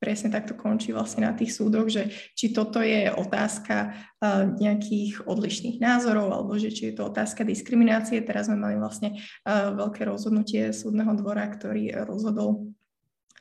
presne 0.00 0.32
takto 0.32 0.56
končí 0.56 0.96
vlastne 0.96 1.28
na 1.28 1.36
tých 1.36 1.52
súdoch, 1.52 1.92
že 1.92 2.08
či 2.32 2.56
toto 2.56 2.80
je 2.80 3.12
otázka 3.12 3.92
uh, 3.92 4.48
nejakých 4.56 5.28
odlišných 5.28 5.76
názorov, 5.78 6.32
alebo 6.32 6.56
že 6.56 6.72
či 6.72 6.90
je 6.90 6.94
to 6.96 7.12
otázka 7.12 7.44
diskriminácie. 7.44 8.24
Teraz 8.24 8.48
sme 8.48 8.56
mali 8.56 8.80
vlastne 8.80 9.20
uh, 9.20 9.76
veľké 9.76 10.08
rozhodnutie 10.08 10.72
súdneho 10.72 11.12
dvora, 11.20 11.44
ktorý 11.52 11.92
rozhodol 12.08 12.72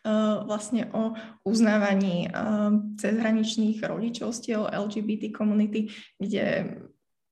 uh, 0.04 0.44
vlastne 0.44 0.92
o 0.92 1.16
uznávaní 1.48 2.28
cezhraničných 3.00 3.80
rodičovstiev 3.80 4.68
LGBT 4.68 5.32
komunity, 5.32 5.88
kde 6.20 6.76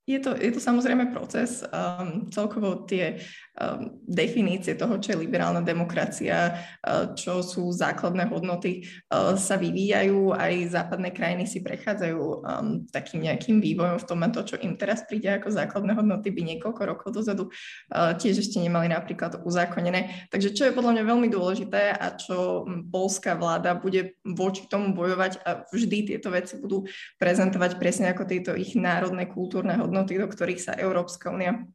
je 0.08 0.24
to, 0.24 0.32
je 0.40 0.56
to 0.56 0.64
samozrejme 0.64 1.12
proces. 1.12 1.68
Um, 1.68 2.32
celkovo 2.32 2.88
tie 2.88 3.20
um, 3.60 4.00
definície 4.08 4.80
toho, 4.80 4.96
čo 5.04 5.12
je 5.12 5.20
liberálna 5.28 5.60
demokracia, 5.60 6.56
uh, 6.56 7.12
čo 7.12 7.44
sú 7.44 7.68
základné 7.76 8.32
hodnoty, 8.32 8.88
uh, 9.12 9.36
sa 9.36 9.60
vyvíjajú. 9.60 10.32
Aj 10.32 10.56
západné 10.72 11.12
krajiny 11.12 11.44
si 11.44 11.60
prechádzajú 11.60 12.24
um, 12.24 12.88
takým 12.88 13.28
nejakým 13.28 13.60
vývojom 13.60 14.00
v 14.00 14.08
tom, 14.08 14.24
to, 14.32 14.48
čo 14.48 14.56
im 14.64 14.80
teraz 14.80 15.04
príde 15.04 15.28
ako 15.28 15.52
základné 15.52 15.92
hodnoty, 15.92 16.32
by 16.32 16.56
niekoľko 16.56 16.82
rokov 16.88 17.12
dozadu 17.12 17.52
uh, 17.52 18.16
tiež 18.16 18.48
ešte 18.48 18.64
nemali 18.64 18.88
napríklad 18.88 19.44
uzákonené. 19.44 20.32
Takže 20.32 20.56
čo 20.56 20.72
je 20.72 20.76
podľa 20.76 20.96
mňa 20.96 21.04
veľmi 21.04 21.28
dôležité 21.28 22.00
a 22.00 22.16
čo 22.16 22.64
polská 22.88 23.36
vláda 23.36 23.76
bude 23.76 24.16
voči 24.24 24.72
tomu 24.72 24.96
bojovať 24.96 25.44
a 25.44 25.68
vždy 25.68 26.16
tieto 26.16 26.32
veci 26.32 26.56
budú 26.56 26.88
prezentovať 27.20 27.76
presne 27.76 28.16
ako 28.16 28.24
tieto 28.24 28.56
ich 28.56 28.72
národné 28.80 29.28
kultúrne 29.28 29.76
hodnoty 29.76 29.97
hodnoty, 29.98 30.22
do 30.22 30.30
ktorých 30.30 30.62
sa 30.62 30.78
Európska 30.78 31.34
únia 31.34 31.66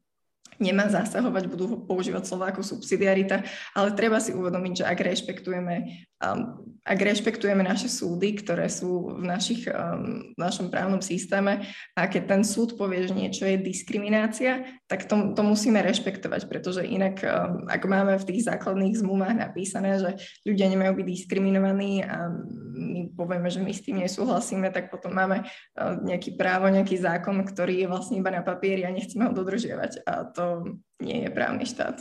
nemá 0.62 0.87
zasahovať, 0.87 1.51
budú 1.51 1.83
používať 1.91 2.23
slova 2.23 2.55
ako 2.55 2.62
subsidiarita, 2.62 3.43
ale 3.75 3.99
treba 3.99 4.23
si 4.23 4.31
uvedomiť, 4.31 4.73
že 4.79 4.85
ak 4.87 4.99
rešpektujeme 5.03 5.75
um, 6.23 6.62
ak 6.83 6.99
rešpektujeme 6.99 7.62
naše 7.62 7.87
súdy, 7.87 8.35
ktoré 8.35 8.66
sú 8.66 9.14
v, 9.14 9.23
našich, 9.23 9.70
um, 9.70 10.35
v 10.35 10.39
našom 10.39 10.66
právnom 10.66 10.99
systéme 10.99 11.62
a 11.95 12.11
keď 12.11 12.23
ten 12.27 12.43
súd 12.43 12.75
povie, 12.75 13.07
že 13.07 13.14
niečo 13.14 13.47
je 13.47 13.55
diskriminácia, 13.59 14.66
tak 14.91 15.07
to, 15.07 15.31
to 15.35 15.43
musíme 15.47 15.79
rešpektovať, 15.79 16.51
pretože 16.51 16.83
inak, 16.83 17.23
um, 17.23 17.66
ak 17.70 17.83
máme 17.87 18.18
v 18.18 18.27
tých 18.27 18.51
základných 18.51 18.99
zmluvách 18.99 19.39
napísané, 19.39 19.99
že 20.03 20.11
ľudia 20.43 20.70
nemajú 20.75 20.99
byť 20.99 21.07
diskriminovaní 21.07 22.03
a 22.03 22.35
my 22.73 23.12
povieme, 23.12 23.53
že 23.53 23.61
my 23.61 23.68
s 23.75 23.85
tým 23.85 24.01
nesúhlasíme, 24.01 24.73
tak 24.73 24.91
potom 24.91 25.12
máme 25.12 25.45
uh, 25.45 26.01
nejaký 26.01 26.35
právo, 26.41 26.73
nejaký 26.73 26.97
zákon, 26.97 27.45
ktorý 27.45 27.85
je 27.85 27.87
vlastne 27.87 28.16
iba 28.16 28.33
na 28.33 28.41
papieri 28.41 28.89
a 28.89 28.91
nechceme 28.91 29.29
ho 29.29 29.33
dodržiavať 29.37 30.09
a 30.09 30.25
to 30.25 30.64
nie 31.05 31.23
je 31.23 31.31
právny 31.31 31.68
štát. 31.68 32.01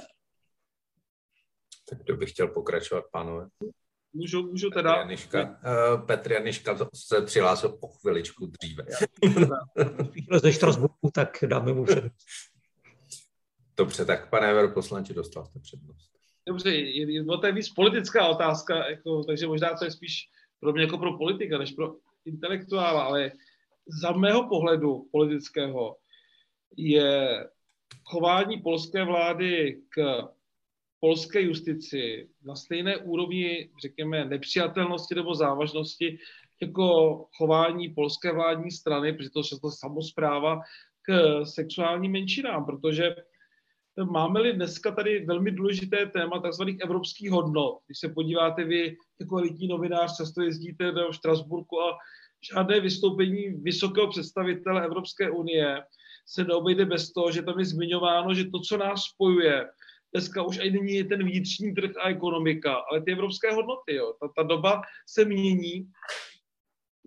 Tak 1.89 1.97
kdo 2.03 2.17
by 2.17 2.25
chtěl 2.25 2.47
pokračovat, 2.47 3.03
pánové? 3.11 3.47
Můžu, 4.13 4.47
můžu 4.47 4.69
teda... 4.69 4.91
Petr 4.91 4.99
Janiška, 4.99 5.43
uh, 5.43 6.05
Petr 6.05 6.31
Janiška 6.31 6.77
se 6.95 7.21
přihlásil 7.21 7.69
po 7.69 7.87
chviličku 7.87 8.45
dříve. 8.45 8.85
Chvíle 10.11 10.39
ze 10.39 10.53
Štrasburku, 10.53 11.11
tak 11.13 11.37
dáme 11.47 11.73
mu 11.73 11.85
přednost. 11.85 12.15
Dobře, 13.77 14.05
tak 14.05 14.29
pane 14.29 14.67
poslanče, 14.67 15.13
dostal 15.13 15.45
jste 15.45 15.59
přednost. 15.59 16.11
Dobře, 16.47 16.71
je, 16.71 17.13
je, 17.13 17.23
to 17.23 17.45
je 17.45 17.51
víc 17.51 17.69
politická 17.69 18.27
otázka, 18.27 18.89
jako, 18.89 19.23
takže 19.23 19.47
možná 19.47 19.73
to 19.73 19.85
je 19.85 19.91
spíš 19.91 20.29
pro 20.61 20.73
mě 20.73 20.81
jako 20.81 20.97
pro 20.97 21.17
politika, 21.17 21.57
než 21.57 21.71
pro 21.71 21.95
intelektuála, 22.25 23.03
ale 23.03 23.31
za 24.01 24.11
mého 24.11 24.47
pohledu 24.47 25.07
politického 25.11 25.97
je 26.77 27.45
chování 28.03 28.57
polské 28.57 29.05
vlády 29.05 29.81
k 29.89 30.21
polské 30.99 31.41
justici 31.41 32.29
na 32.45 32.55
stejné 32.55 32.97
úrovni, 32.97 33.69
řekněme, 33.81 34.25
nepřijatelnosti 34.25 35.15
nebo 35.15 35.35
závažnosti 35.35 36.17
jako 36.61 37.15
chování 37.37 37.89
polské 37.89 38.33
vládní 38.33 38.71
strany, 38.71 39.13
protože 39.13 39.59
to 39.61 39.67
je 39.67 39.71
samozpráva 39.71 40.61
k 41.01 41.11
sexuálním 41.45 42.11
menšinám, 42.11 42.65
protože 42.65 43.15
máme-li 44.11 44.53
dneska 44.53 44.91
tady 44.91 45.25
velmi 45.25 45.51
důležité 45.51 46.05
téma 46.05 46.41
tzv. 46.49 46.63
evropských 46.83 47.31
hodnot. 47.31 47.77
Když 47.87 47.99
se 47.99 48.09
podíváte 48.09 48.63
vy 48.63 48.95
jako 49.19 49.37
elitní 49.37 49.67
novinář, 49.67 50.17
často 50.17 50.41
jezdíte 50.41 50.91
do 50.91 51.13
Štrasburku 51.13 51.81
a 51.81 51.97
žádné 52.53 52.79
vystoupení 52.79 53.49
vysokého 53.49 54.07
představitele 54.07 54.85
Evropské 54.85 55.29
unie 55.29 55.83
se 56.27 56.43
neobejde 56.43 56.85
bez 56.85 57.11
toho, 57.11 57.31
že 57.31 57.41
tam 57.41 57.59
je 57.59 57.65
zmiňováno, 57.65 58.33
že 58.33 58.45
to, 58.45 58.59
co 58.59 58.77
nás 58.77 59.03
spojuje, 59.03 59.67
dneska 60.13 60.43
už 60.43 60.59
ani 60.59 60.71
není 60.71 61.03
ten 61.03 61.23
vnitřní 61.23 61.73
trh 61.73 61.91
a 61.97 62.09
ekonomika, 62.09 62.75
ale 62.91 63.01
ty 63.01 63.11
evropské 63.11 63.53
hodnoty. 63.53 63.95
Jo. 63.95 64.13
Ta, 64.21 64.27
ta 64.35 64.43
doba 64.43 64.81
se 65.07 65.25
mění, 65.25 65.87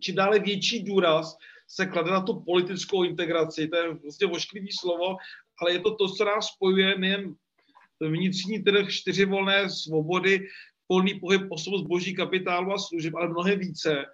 či 0.00 0.12
dále 0.12 0.38
větší 0.38 0.82
důraz 0.84 1.36
se 1.68 1.86
klade 1.86 2.10
na 2.10 2.20
tu 2.20 2.40
politickou 2.40 3.04
integraci. 3.04 3.68
To 3.68 3.76
je 3.76 3.94
vlastně 3.94 4.26
ošklivý 4.26 4.68
slovo, 4.80 5.16
ale 5.60 5.72
je 5.72 5.80
to 5.80 5.94
to, 5.94 6.08
co 6.08 6.24
nás 6.24 6.46
spojuje 6.46 6.98
nejen 6.98 7.34
vnitřní 8.00 8.62
trh, 8.62 8.88
čtyři 8.88 9.24
volné 9.24 9.70
svobody, 9.70 10.46
volný 10.88 11.20
pohyb 11.20 11.42
osob 11.50 11.74
zboží, 11.74 12.14
kapitálu 12.14 12.72
a 12.72 12.78
služeb, 12.78 13.14
ale 13.14 13.28
mnohem 13.28 13.58
více 13.58 14.04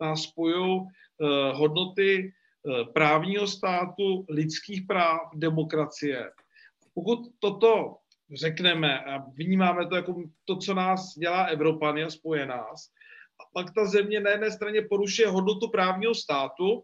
nás 0.00 0.22
spojují 0.22 0.80
uh, 0.80 0.88
hodnoty 1.52 2.32
uh, 2.62 2.92
právního 2.92 3.46
státu, 3.46 4.26
lidských 4.28 4.82
práv, 4.86 5.20
demokracie. 5.34 6.30
Pokud 6.94 7.18
toto 7.38 7.96
řekneme 8.34 9.00
a 9.00 9.18
vnímáme 9.18 9.86
to 9.86 9.96
jako 9.96 10.22
to, 10.44 10.56
co 10.56 10.74
nás 10.74 11.14
dělá 11.18 11.44
Evropany 11.44 12.04
a 12.04 12.10
spoje 12.10 12.46
nás. 12.46 12.90
A 13.40 13.42
pak 13.54 13.74
ta 13.74 13.86
země 13.86 14.20
na 14.20 14.30
jedné 14.30 14.50
straně 14.50 14.82
porušuje 14.82 15.28
hodnotu 15.28 15.68
právního 15.68 16.14
státu 16.14 16.82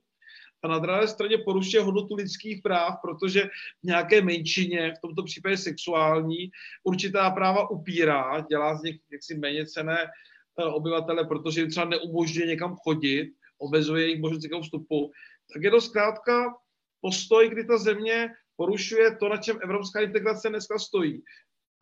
a 0.64 0.68
na 0.68 0.78
druhé 0.78 1.08
straně 1.08 1.38
porušuje 1.38 1.82
hodnotu 1.82 2.14
lidských 2.14 2.62
práv, 2.62 2.94
protože 3.02 3.42
v 3.82 3.86
nějaké 3.86 4.22
menšině, 4.22 4.92
v 4.98 5.00
tomto 5.00 5.22
případě 5.22 5.56
sexuální, 5.56 6.50
určitá 6.84 7.30
práva 7.30 7.70
upírá, 7.70 8.40
dělá 8.40 8.76
z 8.76 8.82
nich 8.82 8.96
jaksi 9.12 9.34
méně 9.34 9.66
cené 9.66 9.98
eh, 9.98 10.64
obyvatele, 10.64 11.24
protože 11.24 11.60
jim 11.60 11.70
třeba 11.70 11.86
neumožňuje 11.86 12.46
někam 12.46 12.76
chodit, 12.76 13.32
obezuje 13.58 14.02
jejich 14.04 14.20
možnost 14.20 14.42
někam 14.42 14.62
vstupu, 14.62 15.10
tak 15.54 15.62
je 15.62 15.70
to 15.70 15.80
zkrátka 15.80 16.54
postoj, 17.00 17.48
kdy 17.48 17.64
ta 17.64 17.78
země 17.78 18.28
porušuje 18.56 19.16
to, 19.16 19.28
na 19.28 19.36
čem 19.36 19.58
evropská 19.62 20.00
integrace 20.00 20.48
dneska 20.48 20.78
stojí. 20.78 21.22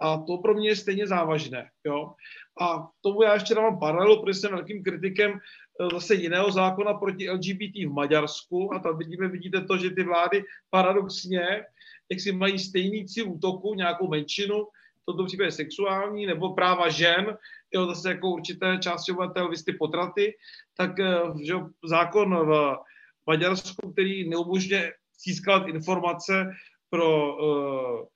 A 0.01 0.19
to 0.19 0.39
pro 0.39 0.55
mě 0.55 0.69
je 0.69 0.77
stejně 0.77 1.07
závažné. 1.07 1.71
Jo? 1.87 2.15
A 2.61 2.89
tomu 3.01 3.23
já 3.23 3.35
ještě 3.35 3.55
dávám 3.55 3.79
paralelu, 3.79 4.23
protože 4.23 4.35
jsem 4.35 4.51
velkým 4.51 4.85
kritikem 4.85 5.39
zase 5.93 6.15
jiného 6.15 6.53
zákona 6.53 6.95
proti 6.95 7.31
LGBT 7.31 7.77
v 7.77 7.93
Maďarsku 7.93 8.75
a 8.75 8.79
tam 8.79 8.99
vidíme, 8.99 9.29
vidíte 9.29 9.61
to, 9.65 9.79
že 9.79 9.91
ty 9.91 10.05
vlády 10.05 10.45
paradoxně, 10.71 11.65
jak 12.11 12.21
si 12.21 12.33
mají 12.33 12.59
stejný 12.59 13.07
cíl 13.07 13.31
útoku, 13.31 13.75
nějakou 13.75 14.09
menšinu, 14.09 14.65
v 15.03 15.05
tomto 15.07 15.25
případě 15.25 15.51
sexuální, 15.51 16.27
nebo 16.27 16.55
práva 16.55 16.89
žen, 16.89 17.39
jo, 17.75 17.87
zase 17.87 18.09
jako 18.09 18.31
určité 18.31 18.79
části 18.79 19.13
obyvatel, 19.13 19.49
vy 19.49 19.57
ty 19.57 19.73
potraty, 19.73 20.35
tak 20.77 21.01
eh, 21.01 21.21
že 21.43 21.55
zákon 21.85 22.47
v 22.47 22.77
Maďarsku, 23.27 23.93
který 23.93 24.29
neumožňuje 24.29 24.93
získat 25.25 25.67
informace 25.67 26.51
pro 26.91 27.37
uh, 27.37 28.07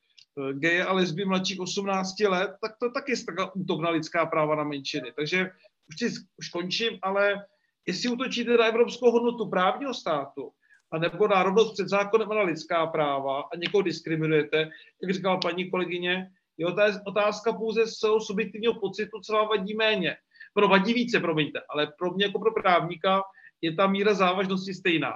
geje 0.53 0.85
a 0.85 0.93
lesby 0.93 1.25
mladších 1.25 1.61
18 1.61 2.21
let, 2.21 2.51
tak 2.61 2.77
to 2.81 2.91
taky 2.91 3.13
je 3.13 3.19
útok 3.55 3.81
na 3.81 3.91
lidská 3.91 4.27
práva 4.27 4.57
na 4.57 4.65
menšiny. 4.65 5.13
Takže 5.17 5.51
už, 5.89 5.99
si, 5.99 6.21
už 6.37 6.49
končím, 6.49 6.99
ale 7.03 7.47
jestli 7.87 8.09
útočíte 8.09 8.57
na 8.57 8.67
evropskou 8.67 9.11
hodnotu 9.11 9.49
právního 9.51 9.95
státu, 9.95 10.51
a 10.93 10.99
nebo 10.99 11.29
na 11.29 11.43
rovnost 11.43 11.73
před 11.73 11.89
zákonem 11.89 12.33
a 12.33 12.35
na 12.35 12.43
lidská 12.43 12.87
práva 12.87 13.41
a 13.41 13.57
někoho 13.57 13.83
diskriminujete, 13.83 14.71
jak 15.03 15.13
říkala 15.13 15.37
paní 15.37 15.71
kolegyně, 15.71 16.31
je 16.57 16.67
otázka 17.07 17.53
pouze 17.53 17.87
z 17.87 17.95
celou 17.95 18.21
subjektivního 18.21 18.75
pocitu, 18.75 19.21
co 19.21 19.33
vám 19.33 19.49
vadí 19.49 19.75
méně. 19.75 20.17
Pro 20.55 20.69
vadí 20.69 20.95
více, 20.95 21.21
promiňte, 21.21 21.61
ale 21.71 21.93
pro 21.99 22.11
mě 22.11 22.25
jako 22.25 22.39
pro 22.39 22.53
právníka 22.53 23.23
je 23.61 23.75
ta 23.75 23.87
míra 23.87 24.15
závažnosti 24.15 24.75
stejná. 24.75 25.13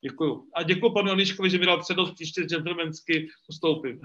Děkuju. 0.00 0.48
A 0.54 0.62
děkuji 0.62 0.92
panu 0.92 1.08
Janiškovi, 1.08 1.50
že 1.50 1.58
mi 1.58 1.66
dal 1.66 1.80
přednost, 1.80 2.12
příště 2.14 2.42
gentlemansky 2.42 3.28
postoupím. 3.46 4.00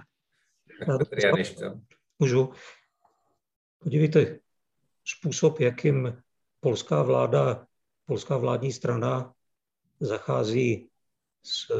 Můžu. 2.20 2.54
Podívejte, 3.84 4.40
způsob, 5.06 5.60
jakým 5.60 6.24
polská 6.60 7.04
vláda, 7.04 7.68
polská 8.06 8.38
vládní 8.38 8.72
strana 8.72 9.34
zachází 10.00 10.90
s 11.44 11.72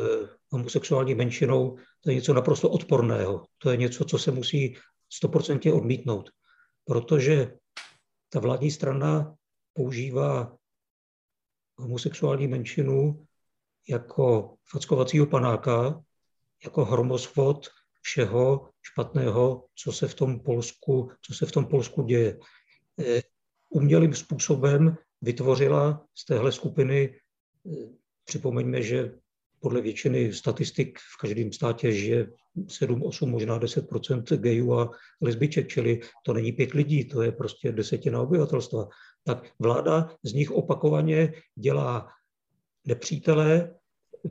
homosexuální 0.50 1.16
menšinou, 1.16 1.78
to 2.02 2.10
je 2.10 2.16
něco 2.16 2.34
naprosto 2.34 2.70
odporného. 2.70 3.46
To 3.58 3.70
je 3.70 3.78
něco, 3.78 4.06
co 4.06 4.18
se 4.20 4.32
musí 4.32 4.78
stoprocentně 5.10 5.74
odmítnout, 5.74 6.30
protože 6.86 7.54
ta 8.30 8.40
vládní 8.40 8.72
strana 8.72 9.36
používá 9.74 10.58
homosexuální 11.78 12.48
menšinu 12.48 13.26
jako 13.90 14.56
fackovacího 14.70 15.26
panáka, 15.26 16.04
jako 16.64 16.86
hromosvod 16.86 17.68
všeho 18.02 18.70
špatného, 18.82 19.66
co 19.76 19.92
se 19.92 20.08
v 20.08 20.14
tom 20.14 20.40
Polsku, 20.40 21.12
co 21.22 21.34
se 21.34 21.46
v 21.46 21.52
tom 21.52 21.66
Polsku 21.66 22.04
děje. 22.04 22.40
Eh, 23.00 23.22
umělým 23.70 24.14
způsobem 24.14 24.98
vytvořila 25.22 26.06
z 26.16 26.26
téhle 26.26 26.52
skupiny, 26.52 27.20
připomeňme, 28.26 28.82
že 28.82 29.14
podle 29.60 29.82
většiny 29.82 30.34
statistik 30.34 31.00
v 31.00 31.18
každém 31.22 31.54
státě 31.54 31.92
žije 31.92 32.28
7, 32.68 33.04
8, 33.04 33.30
možná 33.30 33.60
10% 33.60 34.38
gejů 34.38 34.74
a 34.74 34.92
lesbiček, 35.22 35.68
čili 35.68 36.00
to 36.26 36.34
není 36.34 36.52
pět 36.52 36.74
lidí, 36.74 37.06
to 37.06 37.22
je 37.22 37.32
prostě 37.32 37.72
desetina 37.72 38.22
obyvatelstva. 38.22 38.88
Tak 39.24 39.52
vláda 39.60 40.16
z 40.24 40.34
nich 40.34 40.52
opakovaně 40.52 41.34
dělá 41.56 42.08
nepřítele, 42.86 43.76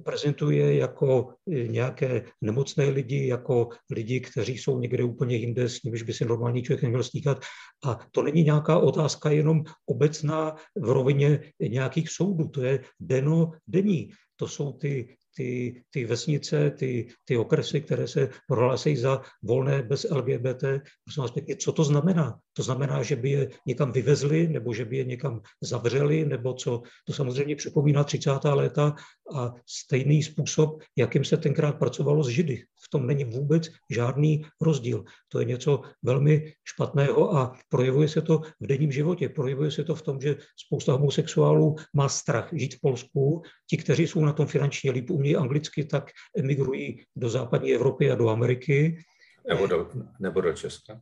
prezentuje 0.05 0.75
jako 0.75 1.35
nějaké 1.47 2.25
nemocné 2.41 2.89
lidi, 2.89 3.27
jako 3.27 3.69
lidi, 3.91 4.21
kteří 4.21 4.59
jsou 4.59 4.79
někde 4.79 5.05
úplně 5.05 5.37
jinde, 5.37 5.69
s 5.69 5.83
nimiž 5.83 6.03
by 6.03 6.13
se 6.13 6.25
normální 6.25 6.63
člověk 6.63 6.83
neměl 6.83 7.03
stýkat. 7.03 7.45
A 7.85 7.99
to 8.11 8.23
není 8.23 8.43
nějaká 8.43 8.79
otázka 8.79 9.31
jenom 9.31 9.63
obecná 9.87 10.57
v 10.77 10.89
rovině 10.89 11.53
nějakých 11.61 12.11
soudů, 12.11 12.49
to 12.49 12.63
je 12.63 12.85
deno 13.01 13.53
denní. 13.67 14.11
To 14.37 14.49
jsou 14.49 14.73
ty 14.73 15.17
ty, 15.37 15.83
ty 15.91 16.05
vesnice, 16.05 16.71
ty, 16.71 17.07
ty 17.25 17.37
okresy, 17.37 17.81
které 17.81 18.09
se 18.09 18.29
prohlásí 18.47 18.97
za 18.97 19.23
volné 19.43 19.83
bez 19.83 20.07
LGBT. 20.11 20.65
Prosím 21.05 21.21
vás 21.21 21.31
pěkně, 21.31 21.57
co 21.57 21.73
to 21.73 21.85
znamená? 21.85 22.39
To 22.53 22.63
znamená, 22.63 23.03
že 23.03 23.17
by 23.17 23.31
je 23.31 23.49
někam 23.67 23.93
vyvezli, 23.93 24.49
nebo 24.49 24.75
že 24.75 24.85
by 24.85 24.97
je 24.97 25.05
někam 25.05 25.41
zavřeli, 25.63 26.25
nebo 26.25 26.55
co? 26.55 26.83
To 27.05 27.13
samozřejmě 27.13 27.57
připomíná 27.57 28.05
30. 28.05 28.31
léta 28.45 28.95
a 29.35 29.55
stejný 29.67 30.23
způsob, 30.23 30.83
jakým 30.97 31.25
se 31.25 31.37
tenkrát 31.37 31.79
pracovalo 31.79 32.25
s 32.25 32.29
Židy. 32.29 32.65
V 32.85 32.91
tom 32.91 33.07
není 33.07 33.25
vůbec 33.25 33.69
žádný 33.91 34.45
rozdíl. 34.61 35.05
To 35.29 35.39
je 35.39 35.45
něco 35.45 35.81
velmi 36.03 36.53
špatného 36.65 37.37
a 37.37 37.57
projevuje 37.69 38.09
se 38.09 38.23
to 38.23 38.41
v 38.61 38.67
denním 38.67 38.93
životě. 38.93 39.29
Projevuje 39.29 39.71
se 39.71 39.85
to 39.85 39.95
v 39.95 40.03
tom, 40.03 40.21
že 40.21 40.37
spousta 40.67 40.93
homosexuálů 40.93 41.77
má 41.95 42.09
strach 42.09 42.49
žít 42.53 42.75
v 42.75 42.81
Polsku. 42.81 43.43
Ti, 43.71 43.77
kteří 43.77 44.07
jsou 44.07 44.25
na 44.25 44.33
tom 44.33 44.47
finančně 44.47 44.91
líp 44.91 45.11
umějí 45.21 45.37
anglicky, 45.37 45.85
tak 45.85 46.11
emigrují 46.37 47.05
do 47.17 47.29
západní 47.31 47.75
Evropy 47.75 48.11
a 48.11 48.15
do 48.15 48.29
Ameriky. 48.29 49.05
Nebo 49.49 49.67
do, 49.67 49.91
nebo 50.21 50.41
do 50.41 50.53
Česka? 50.53 51.01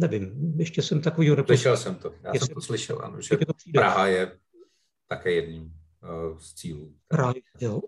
Nevím, 0.00 0.54
ještě 0.58 0.82
jsem 0.82 1.00
takový... 1.00 1.30
Slyšel 1.46 1.76
jsem 1.76 1.94
to, 1.94 2.14
já 2.22 2.34
jsem 2.34 2.54
to 2.54 2.60
slyšel, 2.60 3.00
ano, 3.02 3.20
že 3.20 3.38
Praha 3.72 4.06
je 4.06 4.38
také 5.08 5.32
jedním 5.32 5.79
z 6.38 6.54
cílů. 6.54 6.94
Ráj, 7.12 7.34
jo. 7.60 7.80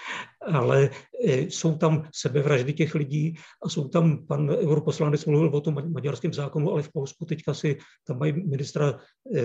Ale 0.52 0.90
eh, 1.26 1.40
jsou 1.40 1.76
tam 1.78 2.08
sebevraždy 2.14 2.72
těch 2.72 2.94
lidí 2.94 3.36
a 3.64 3.68
jsou 3.68 3.88
tam, 3.88 4.26
pan 4.26 4.50
europoslanec 4.50 5.24
mluvil 5.24 5.48
o 5.48 5.60
tom 5.60 5.92
maďarském 5.92 6.32
zákonu, 6.32 6.70
ale 6.70 6.82
v 6.82 6.92
Polsku 6.92 7.24
teďka 7.24 7.54
si 7.54 7.78
tam 8.06 8.18
mají 8.18 8.32
ministra 8.32 8.98
eh, 9.36 9.42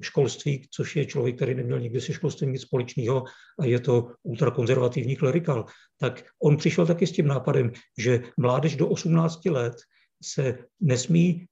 školství, 0.00 0.68
což 0.70 0.96
je 0.96 1.06
člověk, 1.06 1.36
který 1.36 1.54
neměl 1.54 1.80
nikdy 1.80 2.00
se 2.00 2.12
školstvím 2.12 2.52
nic 2.52 2.62
společného 2.62 3.24
a 3.60 3.64
je 3.64 3.80
to 3.80 4.08
ultrakonzervativní 4.22 5.16
klerikal. 5.16 5.66
Tak 6.00 6.24
on 6.42 6.56
přišel 6.56 6.86
taky 6.86 7.06
s 7.06 7.12
tím 7.12 7.26
nápadem, 7.26 7.72
že 7.98 8.22
mládež 8.36 8.76
do 8.76 8.88
18 8.88 9.44
let 9.44 9.74
se 10.22 10.58
nesmí 10.80 11.46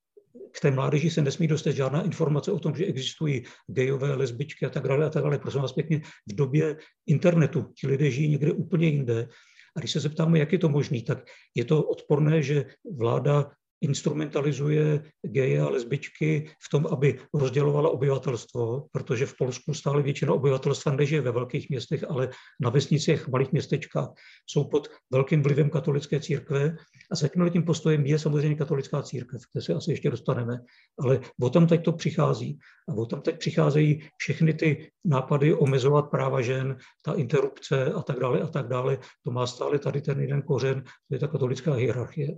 k 0.53 0.61
té 0.61 0.70
mládeži 0.70 1.11
se 1.11 1.22
nesmí 1.22 1.46
dostat 1.46 1.70
žádná 1.70 2.03
informace 2.03 2.53
o 2.53 2.59
tom, 2.59 2.74
že 2.74 2.84
existují 2.84 3.42
gejové, 3.66 4.14
lesbičky 4.14 4.66
a 4.66 4.70
tak 4.70 4.88
dále 4.88 5.07
a 5.07 5.11
tak 5.11 5.22
dále. 5.22 5.38
Prosím 5.38 5.61
vás 5.61 5.72
pěkně, 5.72 6.01
v 6.30 6.34
době 6.34 6.76
internetu 7.07 7.72
ti 7.80 7.86
lidé 7.86 8.11
žijí 8.11 8.28
někde 8.28 8.53
úplně 8.53 8.86
jinde. 8.88 9.28
A 9.76 9.80
když 9.80 9.92
se 9.92 10.01
zeptáme, 10.01 10.38
jak 10.38 10.53
je 10.53 10.59
to 10.59 10.68
možné, 10.68 11.03
tak 11.03 11.18
je 11.55 11.64
to 11.64 11.82
odporné, 11.82 12.42
že 12.42 12.64
vláda 12.98 13.51
instrumentalizuje 13.80 15.02
geje 15.22 15.60
a 15.60 15.68
lesbičky 15.68 16.50
v 16.62 16.68
tom, 16.70 16.86
aby 16.86 17.18
rozdělovala 17.34 17.90
obyvatelstvo, 17.90 18.86
protože 18.92 19.26
v 19.26 19.36
Polsku 19.36 19.74
stále 19.74 20.02
většina 20.02 20.32
obyvatelstva 20.32 20.92
nežije 20.92 21.20
ve 21.20 21.32
velkých 21.32 21.70
městech, 21.70 22.04
ale 22.08 22.30
na 22.60 22.70
vesnicích, 22.70 23.28
malých 23.28 23.52
městečkách 23.52 24.08
jsou 24.46 24.64
pod 24.64 24.88
velkým 25.12 25.42
vlivem 25.42 25.70
katolické 25.70 26.20
církve. 26.20 26.76
A 27.10 27.14
za 27.14 27.28
tím 27.28 27.64
postojem 27.64 28.06
je 28.06 28.18
samozřejmě 28.18 28.56
katolická 28.56 29.02
církev, 29.02 29.40
kde 29.52 29.62
se 29.62 29.74
asi 29.74 29.90
ještě 29.90 30.10
dostaneme. 30.10 30.58
Ale 31.00 31.20
o 31.42 31.50
tam 31.50 31.66
teď 31.66 31.84
to 31.84 31.92
přichází. 31.92 32.58
A 32.88 32.92
o 32.92 33.06
tam 33.06 33.20
teď 33.20 33.38
přicházejí 33.38 34.02
všechny 34.16 34.54
ty 34.54 34.90
nápady 35.04 35.54
omezovat 35.54 36.10
práva 36.10 36.40
žen, 36.40 36.76
ta 37.04 37.12
interrupce 37.12 37.92
a 37.92 38.02
tak 38.02 38.18
dále 38.18 38.40
a 38.40 38.46
tak 38.46 38.68
dále. 38.68 38.98
To 39.24 39.30
má 39.30 39.46
stále 39.46 39.78
tady 39.78 40.00
ten 40.00 40.20
jeden 40.20 40.42
kořen, 40.42 40.82
to 40.82 41.14
je 41.14 41.18
ta 41.18 41.26
katolická 41.26 41.72
hierarchie 41.72 42.36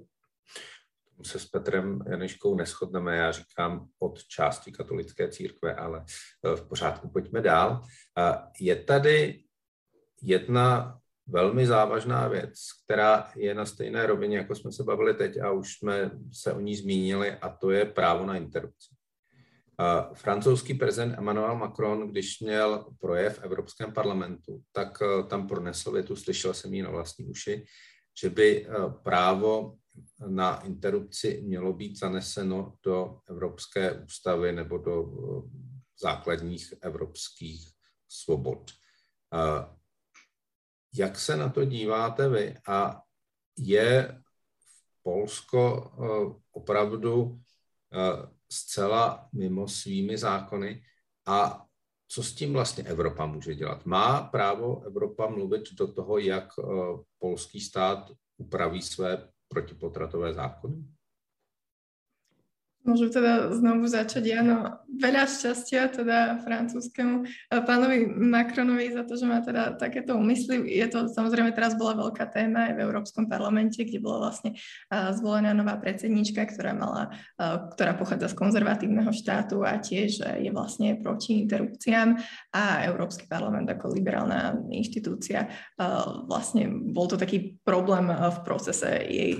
se 1.27 1.39
s 1.39 1.47
Petrem 1.47 2.05
Janeškou 2.11 2.57
neschodneme, 2.57 3.17
já 3.17 3.33
říkám 3.33 3.89
od 3.99 4.25
části 4.25 4.73
katolické 4.73 5.29
církve, 5.29 5.75
ale 5.75 6.05
e, 6.45 6.57
v 6.57 6.69
pořádku, 6.69 7.09
pojďme 7.09 7.41
dál. 7.41 7.83
Je 8.61 8.77
tady 8.77 9.45
jedna 10.23 10.99
velmi 11.27 11.67
závažná 11.67 12.29
věc, 12.29 12.55
která 12.85 13.31
je 13.37 13.55
na 13.55 13.67
stejné 13.67 14.07
rovině, 14.07 14.37
jako 14.37 14.55
jsme 14.55 14.73
se 14.73 14.85
bavili 14.85 15.15
teď 15.15 15.41
a 15.41 15.51
už 15.51 15.77
jsme 15.77 16.11
se 16.33 16.53
o 16.53 16.61
ní 16.61 16.77
zmínili, 16.77 17.31
a 17.31 17.49
to 17.49 17.71
je 17.71 17.85
právo 17.85 18.27
na 18.27 18.37
interrupci. 18.37 18.95
Francouzský 20.15 20.75
prezident 20.75 21.15
Emmanuel 21.19 21.57
Macron, 21.57 22.09
když 22.09 22.41
měl 22.41 22.87
projev 23.01 23.39
v 23.39 23.43
Evropském 23.43 23.93
parlamentu, 23.93 24.63
tak 24.73 24.99
tam 25.29 25.49
pronesl 25.49 25.93
větu, 25.93 26.17
slyšel 26.17 26.55
jsem 26.55 26.75
ji 26.75 26.83
na 26.83 26.91
vlastní 26.91 27.27
uši, 27.27 27.65
že 28.21 28.31
by 28.31 28.67
právo 29.03 29.75
na 30.27 30.61
interrupci 30.61 31.43
mělo 31.43 31.73
být 31.73 31.99
zaneseno 31.99 32.77
do 32.85 33.19
Evropské 33.29 33.93
ústavy 33.93 34.53
nebo 34.53 34.79
do 34.79 35.05
eh, 35.05 35.51
základních 36.03 36.75
evropských 36.81 37.73
svobod. 38.09 38.71
Jak 40.95 41.19
se 41.19 41.37
na 41.37 41.49
to 41.49 41.65
díváte 41.65 42.29
vy 42.29 42.55
a 42.69 43.03
je 43.59 44.23
Polsko 45.03 45.93
eh, 45.93 46.41
opravdu 46.53 47.41
eh, 47.93 48.29
zcela 48.53 49.29
mimo 49.33 49.69
svými 49.69 50.19
zákony 50.19 50.83
a 51.27 51.67
co 52.09 52.23
s 52.23 52.35
tím 52.35 52.53
vlastně 52.53 52.85
Evropa 52.85 53.27
může 53.27 53.55
dělat? 53.55 53.87
Má 53.87 54.23
právo 54.23 54.83
Evropa 54.83 55.27
mluvit 55.27 55.73
do 55.73 55.93
toho, 55.93 56.19
jak 56.19 56.49
polský 57.19 57.61
stát 57.61 58.13
upraví 58.37 58.83
své 58.83 59.32
protipotratové 59.53 60.35
zákony? 60.35 60.85
Môžem 62.83 63.15
teda 63.15 63.55
znovu 63.55 63.87
začať. 63.87 64.43
Áno, 64.43 64.83
veľa 64.91 65.31
šťastia 65.31 65.87
teda 65.95 66.43
francúzskému 66.43 67.23
eh, 67.23 67.63
pánovi 67.63 68.11
Macronovi 68.11 68.91
za 68.91 69.07
to, 69.07 69.15
že 69.15 69.23
má 69.23 69.39
teda 69.39 69.79
takéto 69.79 70.19
úmysly. 70.19 70.67
Je 70.67 70.91
to 70.91 71.07
samozrejme 71.07 71.55
teraz 71.55 71.79
bola 71.79 71.95
veľká 71.95 72.27
téma 72.35 72.71
aj 72.71 72.73
v 72.75 72.83
Európskom 72.83 73.31
parlamente, 73.31 73.79
kde 73.87 74.03
bola 74.03 74.27
vlastne 74.27 74.59
eh, 74.59 75.15
zvolená 75.15 75.55
nová 75.55 75.79
predsednička, 75.79 76.43
ktorá, 76.51 76.75
mala, 76.75 77.15
eh, 77.39 77.57
ktorá 77.71 77.95
pochádza 77.95 78.35
z 78.35 78.39
konzervatívneho 78.43 79.15
štátu 79.15 79.63
a 79.63 79.79
tiež 79.79 80.43
je 80.43 80.51
vlastne 80.51 80.99
proti 80.99 81.39
interrupciám 81.39 82.19
a 82.51 82.83
Európsky 82.91 83.31
parlament 83.31 83.71
ako 83.71 83.95
liberálna 83.95 84.59
inštitúcia 84.75 85.47
vlastne 86.27 86.69
bol 86.91 87.07
to 87.07 87.15
taký 87.15 87.59
problém 87.63 88.11
v 88.11 88.39
procese 88.43 88.91
jej 89.07 89.33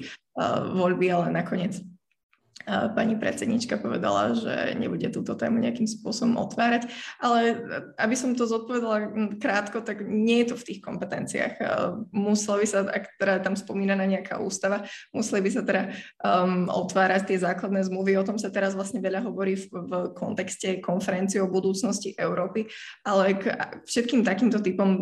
voľby, 0.75 1.13
ale 1.13 1.35
nakoniec 1.35 1.83
pani 2.67 3.15
predsednička 3.17 3.79
povedala, 3.79 4.35
že 4.37 4.77
nebude 4.79 5.09
túto 5.11 5.35
tému 5.35 5.59
nejakým 5.63 5.87
spôsobom 5.87 6.39
otvárať, 6.39 6.89
ale 7.21 7.59
aby 7.99 8.15
som 8.19 8.35
to 8.35 8.49
zodpovedala 8.49 9.13
krátko, 9.39 9.81
tak 9.85 10.03
nie 10.05 10.43
je 10.43 10.55
to 10.55 10.57
v 10.59 10.67
tých 10.73 10.81
kompetenciách. 10.81 11.55
Musela 12.11 12.63
by 12.63 12.67
sa, 12.67 12.79
ak 12.87 13.17
teda 13.19 13.43
tam 13.43 13.55
spomínaná 13.55 14.05
nejaká 14.07 14.43
ústava, 14.43 14.85
museli 15.13 15.45
by 15.45 15.51
sa 15.51 15.63
teda 15.63 15.83
um, 16.23 16.67
otvárať 16.69 17.33
tie 17.33 17.39
základné 17.39 17.87
zmluvy. 17.87 18.19
O 18.19 18.27
tom 18.27 18.37
sa 18.41 18.51
teraz 18.51 18.75
vlastne 18.75 19.03
veľa 19.03 19.25
hovorí 19.27 19.57
v, 19.57 19.67
v 19.71 19.93
kontexte 20.17 20.83
konferencie 20.83 21.39
o 21.39 21.51
budúcnosti 21.51 22.15
Európy, 22.19 22.67
ale 23.07 23.39
k 23.39 23.53
všetkým 23.87 24.27
takýmto 24.27 24.59
typom 24.61 24.99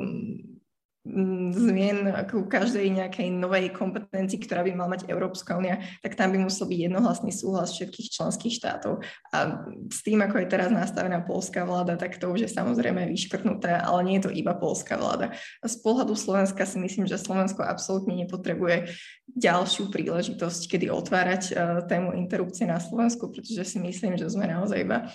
zmien 1.56 2.12
ako 2.12 2.44
každej 2.44 2.92
nejakej 2.92 3.32
novej 3.32 3.72
kompetencii, 3.72 4.36
ktorá 4.44 4.60
by 4.60 4.76
mala 4.76 5.00
mať 5.00 5.08
Európska 5.08 5.56
únia, 5.56 5.80
tak 6.04 6.12
tam 6.12 6.36
by 6.36 6.44
musel 6.44 6.68
byť 6.68 6.76
jednohlasný 6.76 7.32
súhlas 7.32 7.72
všetkých 7.72 8.12
členských 8.12 8.54
štátov. 8.60 9.00
A 9.32 9.64
s 9.88 10.04
tým, 10.04 10.20
ako 10.20 10.44
je 10.44 10.52
teraz 10.52 10.68
nastavená 10.68 11.24
polská 11.24 11.64
vláda, 11.64 11.96
tak 11.96 12.20
to 12.20 12.28
už 12.28 12.44
je 12.44 12.50
samozrejme 12.52 13.08
vyškrtnuté, 13.08 13.80
ale 13.80 14.00
nie 14.04 14.20
je 14.20 14.28
to 14.28 14.36
iba 14.36 14.52
polská 14.52 15.00
vláda. 15.00 15.32
A 15.64 15.66
z 15.72 15.76
pohľadu 15.80 16.12
Slovenska 16.12 16.68
si 16.68 16.76
myslím, 16.76 17.08
že 17.08 17.16
Slovensko 17.16 17.64
absolútne 17.64 18.12
nepotrebuje 18.20 18.92
ďalšiu 19.40 19.88
príležitosť, 19.88 20.68
kedy 20.68 20.92
otvárať 20.92 21.42
uh, 21.50 21.80
tému 21.88 22.12
interrupcie 22.12 22.68
na 22.68 22.76
Slovensku, 22.76 23.32
pretože 23.32 23.64
si 23.64 23.78
myslím, 23.80 24.20
že 24.20 24.28
sme 24.28 24.44
naozaj 24.44 24.84
iba 24.84 25.08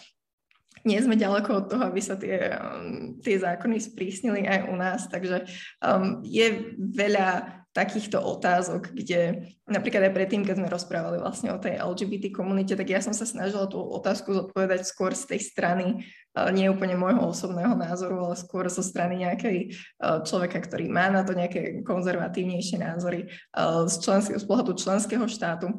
nie 0.85 1.01
sme 1.01 1.17
ďaleko 1.17 1.49
od 1.49 1.65
toho, 1.67 1.83
aby 1.89 1.99
sa 1.99 2.15
tie, 2.15 2.55
tie 3.25 3.35
zákony 3.41 3.81
sprísnili 3.81 4.45
aj 4.45 4.59
u 4.69 4.75
nás, 4.77 5.09
takže 5.09 5.49
um, 5.81 6.21
je 6.21 6.77
veľa 6.77 7.61
takýchto 7.75 8.23
otázok, 8.23 8.95
kde 8.95 9.51
napríklad 9.67 10.07
aj 10.07 10.15
predtým, 10.15 10.47
keď 10.47 10.55
sme 10.63 10.71
rozprávali 10.71 11.19
vlastne 11.19 11.51
o 11.51 11.59
tej 11.59 11.75
LGBT 11.75 12.31
komunite, 12.31 12.71
tak 12.71 12.87
ja 12.87 13.03
som 13.03 13.11
sa 13.11 13.27
snažila 13.27 13.67
tú 13.67 13.83
otázku 13.83 14.31
zodpovedať 14.31 14.87
skôr 14.87 15.11
z 15.11 15.35
tej 15.35 15.43
strany, 15.43 16.07
nie 16.55 16.71
úplne 16.71 16.95
môjho 16.95 17.35
osobného 17.35 17.75
názoru, 17.75 18.31
ale 18.31 18.39
skôr 18.39 18.71
zo 18.71 18.79
strany 18.79 19.27
nejakej 19.27 19.75
človeka, 19.99 20.63
ktorý 20.63 20.87
má 20.87 21.11
na 21.11 21.27
to 21.27 21.35
nejaké 21.35 21.83
konzervatívnejšie 21.83 22.79
názory 22.79 23.27
z, 23.91 23.95
členského, 23.99 24.39
z 24.39 24.45
pohľadu 24.47 24.71
členského 24.79 25.27
štátu 25.27 25.75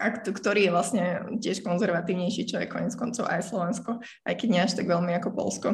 a 0.00 0.10
ktorý 0.10 0.66
je 0.66 0.74
vlastne 0.74 1.04
tiež 1.38 1.62
konzervatívnejší, 1.62 2.50
čo 2.50 2.58
je 2.58 2.70
konec 2.70 2.94
koncov 2.98 3.30
aj 3.30 3.46
Slovensko, 3.46 4.02
aj 4.26 4.34
keď 4.34 4.48
nie 4.50 4.60
až 4.62 4.72
tak 4.74 4.90
veľmi 4.90 5.14
ako 5.18 5.28
Polsko. 5.30 5.68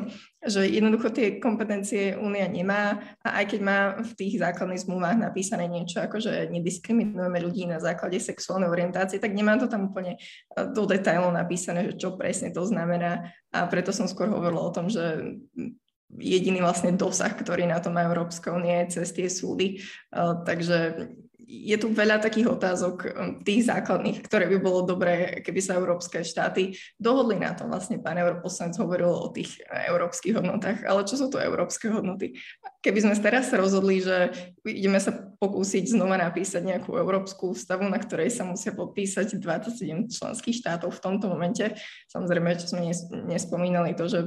Že 0.44 0.68
jednoducho 0.68 1.08
tie 1.12 1.40
kompetencie 1.40 2.16
Únia 2.16 2.48
nemá 2.48 3.00
a 3.24 3.40
aj 3.40 3.56
keď 3.56 3.60
má 3.64 3.78
v 4.00 4.12
tých 4.16 4.40
základných 4.40 4.84
zmluvách 4.84 5.16
napísané 5.20 5.68
niečo 5.68 6.04
ako, 6.04 6.20
že 6.20 6.52
nediskriminujeme 6.52 7.38
ľudí 7.40 7.64
na 7.64 7.80
základe 7.80 8.20
sexuálnej 8.20 8.68
orientácie, 8.68 9.16
tak 9.16 9.32
nemá 9.32 9.56
to 9.56 9.68
tam 9.68 9.88
úplne 9.88 10.20
eh, 10.20 10.66
do 10.72 10.84
detailov 10.84 11.32
napísané, 11.32 11.88
že 11.88 11.96
čo 11.96 12.16
presne 12.16 12.52
to 12.52 12.64
znamená 12.64 13.32
a 13.50 13.66
preto 13.66 13.90
som 13.90 14.06
skôr 14.06 14.30
hovorila 14.30 14.68
o 14.68 14.74
tom, 14.74 14.86
že 14.86 15.36
jediný 16.18 16.62
vlastne 16.62 16.94
dosah, 16.94 17.30
ktorý 17.30 17.70
na 17.70 17.78
to 17.78 17.90
má 17.94 18.02
Európska 18.06 18.50
únie 18.50 18.82
je 18.86 19.00
cez 19.00 19.14
tie 19.14 19.28
súdy. 19.30 19.78
Uh, 20.10 20.42
takže 20.42 21.10
je 21.48 21.76
tu 21.80 21.88
veľa 21.88 22.20
takých 22.20 22.52
otázok, 22.52 22.96
um, 23.08 23.10
tých 23.40 23.64
základných, 23.66 24.20
ktoré 24.28 24.44
by 24.52 24.58
bolo 24.60 24.84
dobré, 24.84 25.40
keby 25.40 25.60
sa 25.64 25.80
európske 25.80 26.20
štáty 26.20 26.76
dohodli 27.00 27.40
na 27.40 27.56
tom. 27.56 27.72
Vlastne 27.72 27.96
pán 27.96 28.20
europoslanec 28.20 28.76
hovoril 28.76 29.08
o 29.08 29.32
tých 29.32 29.64
európskych 29.64 30.36
hodnotách, 30.36 30.84
ale 30.84 31.08
čo 31.08 31.16
sú 31.16 31.26
to 31.32 31.40
európske 31.40 31.88
hodnoty? 31.88 32.36
Keby 32.84 32.98
sme 33.00 33.14
teraz 33.16 33.48
rozhodli, 33.52 34.04
že 34.04 34.30
ideme 34.68 35.00
sa 35.00 35.16
pokúsiť 35.40 35.96
znova 35.96 36.20
napísať 36.20 36.60
nejakú 36.64 36.96
európsku 36.96 37.56
ústavu, 37.56 37.88
na 37.88 37.96
ktorej 37.96 38.28
sa 38.28 38.44
musia 38.44 38.76
podpísať 38.76 39.40
27 39.40 40.12
členských 40.12 40.56
štátov 40.60 40.92
v 40.92 41.02
tomto 41.02 41.32
momente, 41.32 41.72
samozrejme, 42.12 42.56
čo 42.60 42.76
sme 42.76 42.88
nespomínali 43.28 43.96
to, 43.96 44.08
že 44.08 44.24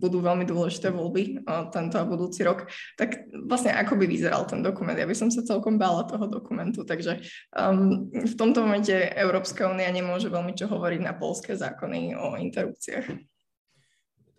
budú 0.00 0.22
veľmi 0.22 0.46
dôležité 0.46 0.90
voľby 0.90 1.46
tento 1.70 1.96
a 1.98 2.06
budúci 2.06 2.46
rok, 2.46 2.70
tak 2.94 3.26
vlastne 3.46 3.74
ako 3.74 3.98
by 3.98 4.04
vyzeral 4.06 4.46
ten 4.46 4.62
dokument? 4.62 4.98
Ja 4.98 5.06
by 5.06 5.16
som 5.18 5.28
sa 5.30 5.42
celkom 5.42 5.78
bála 5.78 6.06
toho 6.06 6.30
dokumentu 6.30 6.55
parlamentu. 6.56 6.84
Takže 6.84 7.20
um, 7.52 8.10
v 8.10 8.34
tomto 8.36 8.64
momente 8.64 8.92
Európska 9.14 9.70
únia 9.70 9.92
nemůže 9.92 10.28
velmi 10.28 10.52
čo 10.56 10.66
hovoriť 10.66 11.00
na 11.00 11.12
polské 11.12 11.56
zákony 11.56 12.16
o 12.16 12.36
interrupciách. 12.36 13.04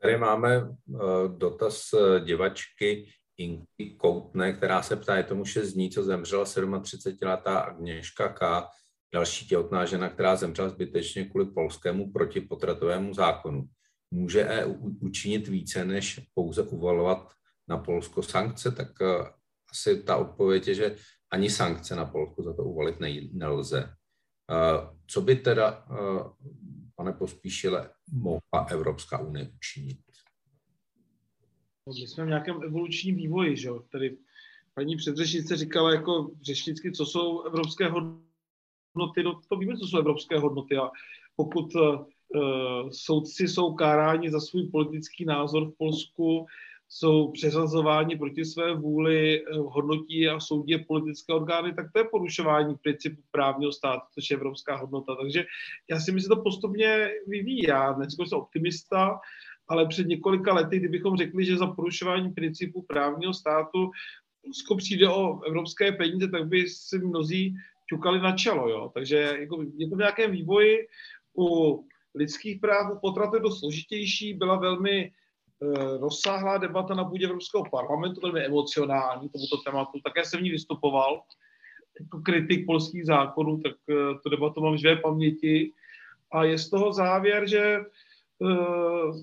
Tady 0.01 0.18
máme 0.18 0.61
uh, 0.61 1.38
dotaz 1.38 1.93
uh, 1.93 2.20
divačky 2.26 3.09
Inky 3.38 3.97
Koutné, 3.97 4.53
která 4.53 4.82
se 4.82 4.95
ptá, 4.95 5.18
je 5.18 5.24
tomu 5.24 5.45
6 5.45 5.74
dní, 5.74 5.89
co 5.89 6.03
zemřela 6.03 6.43
37-letá 6.43 7.57
Agněška 7.57 8.30
K., 8.30 8.68
další 9.13 9.47
těhotná 9.47 9.86
žena, 9.86 10.09
která 10.09 10.36
zemřela 10.36 10.70
zbytečně 10.70 11.26
kvůli 11.26 11.45
polskému 11.45 12.11
protipotratovému 12.11 13.13
zákonu. 13.13 13.63
Může 14.11 14.45
EU 14.45 14.74
učinit 15.01 15.47
více, 15.47 15.86
než 15.86 16.20
pouze 16.34 16.61
uvalovat 16.63 17.32
na 17.68 17.78
Polsko 17.78 18.24
sankce? 18.24 18.72
Tak 18.72 18.88
uh, 19.01 19.28
asi 19.72 20.03
ta 20.03 20.18
odpověď 20.18 20.68
je, 20.68 20.76
že 20.76 20.95
ani 21.32 21.49
sankce 21.49 21.95
na 21.95 22.05
Polsku 22.05 22.43
za 22.43 22.53
to 22.53 22.63
uvalit 22.63 22.95
nelze. 23.32 23.93
Co 25.07 25.21
by 25.21 25.36
teda, 25.36 25.86
pane 26.95 27.13
Pospíšile, 27.13 27.89
mohla 28.11 28.67
Evropská 28.69 29.19
unie 29.19 29.51
učinit? 29.55 29.99
No, 31.88 31.93
my 31.93 32.07
jsme 32.07 32.25
v 32.25 32.28
nějakém 32.28 32.63
evolučním 32.63 33.15
vývoji, 33.15 33.57
že 33.57 33.67
jo? 33.67 33.84
Tady 33.91 34.17
paní 34.73 34.95
předřečnice 34.95 35.57
říkala 35.57 35.93
jako 35.93 36.32
řečnicky, 36.41 36.91
co 36.91 37.05
jsou 37.05 37.41
evropské 37.41 37.89
hodnoty, 37.89 39.23
no 39.23 39.41
to 39.49 39.57
víme, 39.57 39.78
co 39.78 39.88
jsou 39.88 39.97
evropské 39.97 40.39
hodnoty 40.39 40.78
a 40.78 40.89
pokud 41.36 41.75
uh, 41.75 42.05
soudci 42.91 43.47
jsou 43.47 43.73
káráni 43.73 44.32
za 44.32 44.39
svůj 44.39 44.69
politický 44.69 45.25
názor 45.25 45.71
v 45.71 45.78
Polsku, 45.78 46.45
jsou 46.89 47.31
přeřazováni 47.31 48.15
proti 48.15 48.45
své 48.45 48.75
vůli, 48.75 49.41
eh, 49.41 49.57
hodnotí 49.57 50.27
a 50.27 50.39
soudí 50.39 50.77
politické 50.77 51.33
orgány, 51.33 51.73
tak 51.73 51.91
to 51.93 51.99
je 51.99 52.05
porušování 52.11 52.75
principu 52.75 53.21
právního 53.31 53.71
státu, 53.71 54.05
což 54.13 54.29
je 54.29 54.38
evropská 54.38 54.75
hodnota. 54.75 55.15
Takže 55.15 55.45
já 55.89 55.99
si 55.99 56.11
myslím, 56.11 56.19
že 56.19 56.27
to 56.27 56.43
postupně 56.43 57.09
vyvíjí. 57.27 57.63
Já 57.63 57.91
dneska 57.91 58.25
jsem 58.25 58.38
optimista, 58.38 59.19
ale 59.67 59.88
před 59.88 60.07
několika 60.07 60.53
lety, 60.53 60.79
kdybychom 60.79 61.17
řekli, 61.17 61.45
že 61.45 61.57
za 61.57 61.67
porušování 61.67 62.31
principu 62.31 62.81
právního 62.81 63.33
státu 63.33 63.91
Rusko 64.47 64.75
přijde 64.75 65.09
o 65.09 65.43
evropské 65.43 65.91
peníze, 65.91 66.27
tak 66.27 66.47
by 66.47 66.69
si 66.69 66.99
mnozí 66.99 67.55
ťukali 67.89 68.19
na 68.19 68.35
čelo. 68.35 68.69
Jo? 68.69 68.91
Takže 68.93 69.38
jako 69.39 69.63
je 69.77 69.89
to 69.89 69.95
v 69.95 69.99
nějakém 69.99 70.31
vývoji. 70.31 70.88
U 71.38 71.85
lidských 72.15 72.59
práv, 72.59 72.93
u 72.93 72.99
potratu 72.99 73.35
je 73.35 73.41
to 73.41 73.51
složitější, 73.51 74.33
byla 74.33 74.55
velmi 74.55 75.11
rozsáhlá 75.99 76.58
debata 76.58 76.93
na 76.93 77.05
půdě 77.05 77.26
Evropského 77.26 77.64
parlamentu, 77.72 78.22
velmi 78.22 78.45
emocionální 78.45 79.30
tomuto 79.30 79.58
tématu. 79.66 79.99
Také 80.03 80.26
jsem 80.26 80.39
v 80.39 80.43
ní 80.43 80.49
vystupoval 80.49 81.22
jako 81.99 82.20
kritik 82.22 82.66
polských 82.66 83.05
zákonů, 83.05 83.58
tak 83.58 83.74
eh, 83.89 83.93
tu 84.24 84.30
debatu 84.30 84.62
mám 84.62 84.78
živé 84.78 84.95
paměti. 84.95 85.72
A 86.32 86.43
je 86.43 86.58
z 86.58 86.70
toho 86.70 86.93
závěr, 86.93 87.47
že 87.47 87.78
eh, 87.78 87.86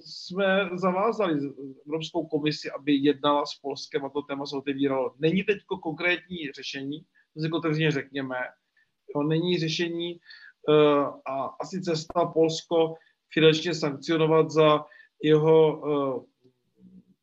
jsme 0.07 0.71
zavázali 0.75 1.41
Evropskou 1.87 2.27
komisi, 2.27 2.71
aby 2.71 2.95
jednala 2.95 3.47
s 3.47 3.55
Polskem 3.63 4.05
a 4.05 4.09
to 4.09 4.23
téma 4.23 4.47
se 4.47 4.57
otevíralo. 4.57 5.15
Není 5.19 5.43
teď 5.43 5.59
konkrétní 5.83 6.53
řešení, 6.57 7.01
to 7.35 7.41
si 7.41 7.51
otevřeně 7.51 7.91
řekněme. 7.91 8.37
Jo, 9.17 9.23
není 9.23 9.59
řešení 9.59 10.21
a 11.27 11.45
asi 11.61 11.83
cesta 11.83 12.27
Polsko 12.27 12.95
finančně 13.35 13.75
sankcionovat 13.75 14.51
za 14.51 14.85
jeho 15.25 15.81
uh, 15.81 16.25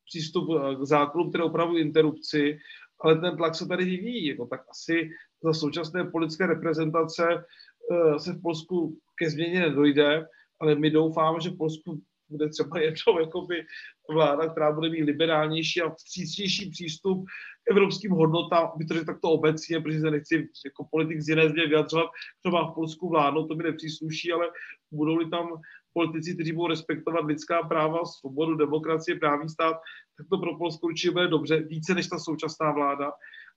přístup 0.06 0.50
eh, 0.50 0.76
k 0.76 0.84
zákonům, 0.84 1.30
které 1.30 1.44
opravují 1.44 1.82
interrupci, 1.82 2.58
ale 3.02 3.16
ten 3.16 3.38
tlak 3.38 3.56
se 3.56 3.68
tady 3.68 3.86
vyvíjí. 3.86 4.26
Jako, 4.26 4.46
tak 4.46 4.62
asi 4.70 5.10
za 5.44 5.54
současné 5.54 6.04
politické 6.04 6.48
reprezentace 6.48 7.24
uh, 7.34 8.18
se 8.18 8.34
v 8.34 8.42
Polsku 8.42 8.98
ke 9.18 9.30
změně 9.30 9.60
nedojde, 9.60 10.26
ale 10.62 10.76
my 10.76 10.90
doufáme, 10.90 11.40
že 11.42 11.50
v 11.50 11.58
Polsku 11.58 12.02
bude 12.32 12.50
třeba 12.50 12.80
jednou 12.80 13.20
jakoby 13.20 13.66
vláda, 14.10 14.48
která 14.48 14.72
bude 14.72 14.90
mít 14.90 15.04
liberálnější 15.04 15.82
a 15.82 15.90
vstřícnější 15.90 16.70
přístup 16.70 17.26
k 17.64 17.72
evropským 17.72 18.12
hodnotám, 18.12 18.72
aby 18.76 18.86
to 18.86 19.06
takto 19.06 19.30
obecně, 19.30 19.80
protože 19.80 20.00
se 20.00 20.12
nechci 20.12 20.36
jako 20.66 20.88
politik 20.92 21.22
z 21.22 21.30
jiné 21.30 21.48
země 21.48 21.68
vyjadřovat, 21.68 22.10
kdo 22.44 22.52
má 22.52 22.72
v 22.72 22.76
Polsku 22.76 23.10
vládnout, 23.10 23.48
to 23.48 23.56
mi 23.56 23.64
nepřísluší, 23.64 24.32
ale 24.32 24.46
budou-li 24.92 25.30
tam 25.30 25.48
politici, 25.94 26.34
kteří 26.34 26.52
budou 26.52 26.68
respektovat 26.68 27.26
lidská 27.26 27.64
práva, 27.64 28.06
svobodu, 28.06 28.56
demokracie, 28.56 29.20
právní 29.20 29.50
stát, 29.50 29.76
tak 30.18 30.28
to 30.30 30.38
pro 30.38 30.58
Polsko 30.58 30.88
určitě 30.88 31.12
bude 31.12 31.28
dobře, 31.28 31.60
více 31.60 31.94
než 31.94 32.08
ta 32.08 32.20
současná 32.20 32.72
vláda. 32.72 33.12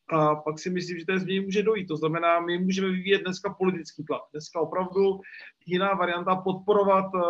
A 0.08 0.34
pak 0.34 0.58
si 0.58 0.70
myslím, 0.70 0.98
že 0.98 1.06
té 1.06 1.18
změny 1.18 1.40
může 1.40 1.62
dojít. 1.62 1.86
To 1.86 1.96
znamená, 1.96 2.40
my 2.40 2.58
můžeme 2.58 2.88
vyvíjet 2.88 3.22
dneska 3.22 3.54
politický 3.54 4.04
tlak. 4.04 4.22
Dneska 4.32 4.60
opravdu 4.60 5.20
jiná 5.66 5.94
varianta 5.94 6.36
podporovat 6.36 7.14
uh, 7.14 7.22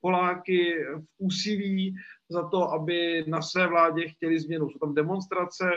Poláky 0.00 0.74
v 0.98 1.06
úsilí 1.18 1.94
za 2.28 2.48
to, 2.48 2.72
aby 2.72 3.24
na 3.26 3.42
své 3.42 3.66
vládě 3.66 4.08
chtěli 4.08 4.40
změnu. 4.40 4.70
Jsou 4.70 4.78
tam 4.78 4.94
demonstrace, 4.94 5.70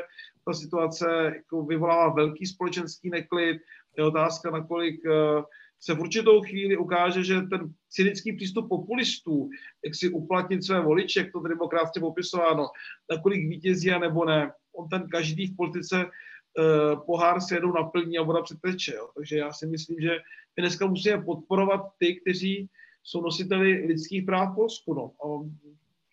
ta 0.45 0.53
situace 0.53 1.31
jako 1.35 1.63
vyvolává 1.63 2.13
velký 2.13 2.45
společenský 2.45 3.09
neklid. 3.09 3.61
Je 3.97 4.03
otázka, 4.03 4.51
nakolik 4.51 5.01
uh, 5.05 5.43
se 5.83 5.93
v 5.93 5.99
určitou 5.99 6.41
chvíli 6.41 6.77
ukáže, 6.77 7.23
že 7.23 7.41
ten 7.41 7.73
cynický 7.89 8.33
přístup 8.33 8.69
populistů, 8.69 9.49
jak 9.85 9.95
si 9.95 10.09
uplatnit 10.09 10.63
své 10.63 10.81
voliče, 10.81 11.19
jak 11.19 11.31
to 11.31 11.41
tady 11.41 11.55
bylo 11.55 11.69
krásně 11.69 11.99
popisováno, 12.01 12.67
nakolik 13.11 13.49
vítězí 13.49 13.91
a 13.91 13.99
nebo 13.99 14.25
ne, 14.25 14.51
on 14.75 14.89
ten 14.89 15.09
každý 15.09 15.47
v 15.47 15.55
politice 15.55 16.05
uh, 16.05 17.05
pohár 17.05 17.41
se 17.41 17.55
jednou 17.55 17.73
naplní 17.73 18.17
a 18.17 18.23
voda 18.23 18.41
přeteče. 18.41 18.93
Jo. 18.95 19.09
Takže 19.15 19.37
já 19.37 19.53
si 19.53 19.67
myslím, 19.67 19.99
že 20.01 20.09
my 20.57 20.61
dneska 20.61 20.85
musíme 20.85 21.21
podporovat 21.21 21.81
ty, 21.97 22.21
kteří 22.21 22.69
jsou 23.03 23.21
nositeli 23.21 23.85
lidských 23.85 24.25
práv 24.25 24.51
v 24.51 24.55
Polsku. 24.55 24.93
No. 24.93 25.11
A 25.25 25.49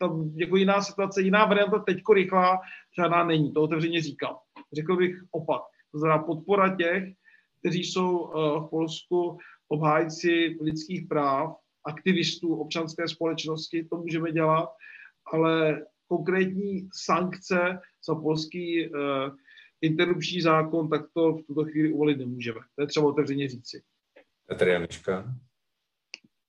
tam 0.00 0.32
jako 0.34 0.56
jiná 0.56 0.82
situace, 0.82 1.22
jiná 1.22 1.44
varianta 1.44 1.78
teďko 1.78 2.12
rychlá, 2.12 2.60
žádná 2.96 3.24
není, 3.24 3.52
to 3.52 3.62
otevřeně 3.62 4.00
říkám. 4.00 4.36
Řekl 4.72 4.96
bych 4.96 5.22
opak. 5.30 5.62
To 5.92 5.98
znamená 5.98 6.22
podpora 6.22 6.76
těch, 6.76 7.04
kteří 7.58 7.84
jsou 7.84 8.18
uh, 8.18 8.66
v 8.66 8.70
Polsku 8.70 9.38
obhájci 9.68 10.56
lidských 10.60 11.06
práv, 11.06 11.56
aktivistů 11.86 12.54
občanské 12.54 13.08
společnosti, 13.08 13.84
to 13.84 13.96
můžeme 13.96 14.32
dělat, 14.32 14.68
ale 15.32 15.82
konkrétní 16.08 16.88
sankce 16.92 17.78
za 18.08 18.14
polský 18.14 18.90
uh, 18.90 18.98
interrupční 19.80 20.40
zákon, 20.40 20.88
tak 20.88 21.02
to 21.14 21.32
v 21.32 21.42
tuto 21.42 21.64
chvíli 21.64 21.92
uvolit 21.92 22.18
nemůžeme. 22.18 22.60
To 22.74 22.82
je 22.82 22.86
třeba 22.86 23.06
otevřeně 23.06 23.48
říci. 23.48 23.82
Petr 24.46 24.68
Janička. 24.68 25.34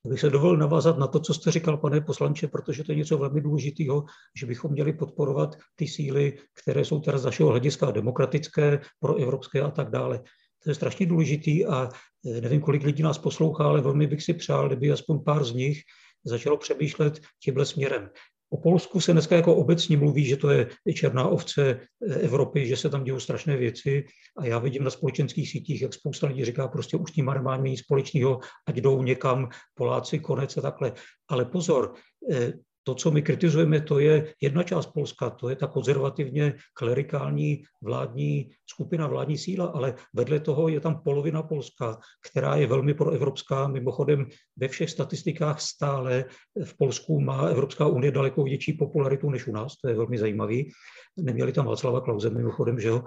Bych 0.07 0.19
se 0.19 0.29
dovolil 0.29 0.57
navázat 0.57 0.97
na 0.97 1.07
to, 1.07 1.19
co 1.19 1.33
jste 1.33 1.51
říkal, 1.51 1.77
pane 1.77 2.01
poslanče, 2.01 2.47
protože 2.47 2.83
to 2.83 2.91
je 2.91 2.97
něco 2.97 3.17
velmi 3.17 3.41
důležitého, 3.41 4.05
že 4.39 4.45
bychom 4.45 4.71
měli 4.71 4.93
podporovat 4.93 5.55
ty 5.75 5.87
síly, 5.87 6.37
které 6.63 6.85
jsou 6.85 6.99
teda 6.99 7.17
z 7.17 7.25
našeho 7.25 7.49
hlediska 7.49 7.91
demokratické, 7.91 8.81
proevropské 8.99 9.61
a 9.61 9.71
tak 9.71 9.89
dále. 9.89 10.23
To 10.63 10.69
je 10.69 10.75
strašně 10.75 11.05
důležitý 11.05 11.65
a 11.65 11.89
eh, 12.25 12.41
nevím, 12.41 12.61
kolik 12.61 12.83
lidí 12.83 13.03
nás 13.03 13.17
poslouchá, 13.17 13.63
ale 13.63 13.81
velmi 13.81 14.07
bych 14.07 14.23
si 14.23 14.33
přál, 14.33 14.67
kdyby 14.67 14.91
aspoň 14.91 15.23
pár 15.23 15.43
z 15.43 15.53
nich 15.53 15.81
začalo 16.23 16.57
přemýšlet 16.57 17.19
tímhle 17.43 17.65
směrem. 17.65 18.09
O 18.51 18.57
Polsku 18.57 19.01
se 19.01 19.11
dneska 19.11 19.35
jako 19.35 19.55
obecně 19.55 19.97
mluví, 19.97 20.25
že 20.25 20.37
to 20.37 20.49
je 20.49 20.67
černá 20.95 21.27
ovce 21.27 21.79
Evropy, 22.21 22.67
že 22.67 22.77
se 22.77 22.89
tam 22.89 23.03
dějí 23.03 23.19
strašné 23.19 23.57
věci 23.57 24.05
a 24.37 24.45
já 24.45 24.59
vidím 24.59 24.83
na 24.83 24.89
společenských 24.89 25.49
sítích, 25.49 25.81
jak 25.81 25.93
spousta 25.93 26.27
lidí 26.27 26.45
říká, 26.45 26.67
prostě 26.67 26.97
už 26.97 27.11
tím 27.11 27.25
nemáme 27.25 27.69
nic 27.69 27.79
společného, 27.79 28.39
ať 28.67 28.75
jdou 28.75 29.03
někam 29.03 29.49
Poláci, 29.73 30.19
konec 30.19 30.57
a 30.57 30.61
takhle. 30.61 30.93
Ale 31.29 31.45
pozor, 31.45 31.93
eh, 32.31 32.53
to, 32.89 32.95
co 32.95 33.11
my 33.11 33.21
kritizujeme, 33.21 33.81
to 33.81 33.99
je 33.99 34.33
jedna 34.41 34.63
část 34.63 34.85
Polska, 34.85 35.29
to 35.29 35.49
je 35.49 35.55
ta 35.55 35.67
konzervativně 35.67 36.53
klerikální 36.73 37.63
vládní 37.81 38.49
skupina, 38.69 39.07
vládní 39.07 39.37
síla, 39.37 39.65
ale 39.65 39.95
vedle 40.13 40.39
toho 40.39 40.69
je 40.69 40.79
tam 40.79 41.01
polovina 41.03 41.43
Polska, 41.43 41.97
která 42.31 42.55
je 42.55 42.67
velmi 42.67 42.93
proevropská. 42.93 43.67
Mimochodem 43.67 44.25
ve 44.57 44.67
všech 44.67 44.89
statistikách 44.89 45.61
stále 45.61 46.25
v 46.65 46.77
Polsku 46.77 47.21
má 47.21 47.47
Evropská 47.47 47.87
unie 47.87 48.11
daleko 48.11 48.43
větší 48.43 48.73
popularitu 48.73 49.29
než 49.29 49.47
u 49.47 49.51
nás, 49.51 49.77
to 49.77 49.89
je 49.89 49.95
velmi 49.95 50.17
zajímavý. 50.17 50.71
Neměli 51.17 51.51
tam 51.51 51.65
Václava 51.65 52.01
Klauze 52.01 52.29
mimochodem, 52.29 52.79
že 52.79 52.87
jo. 52.87 53.03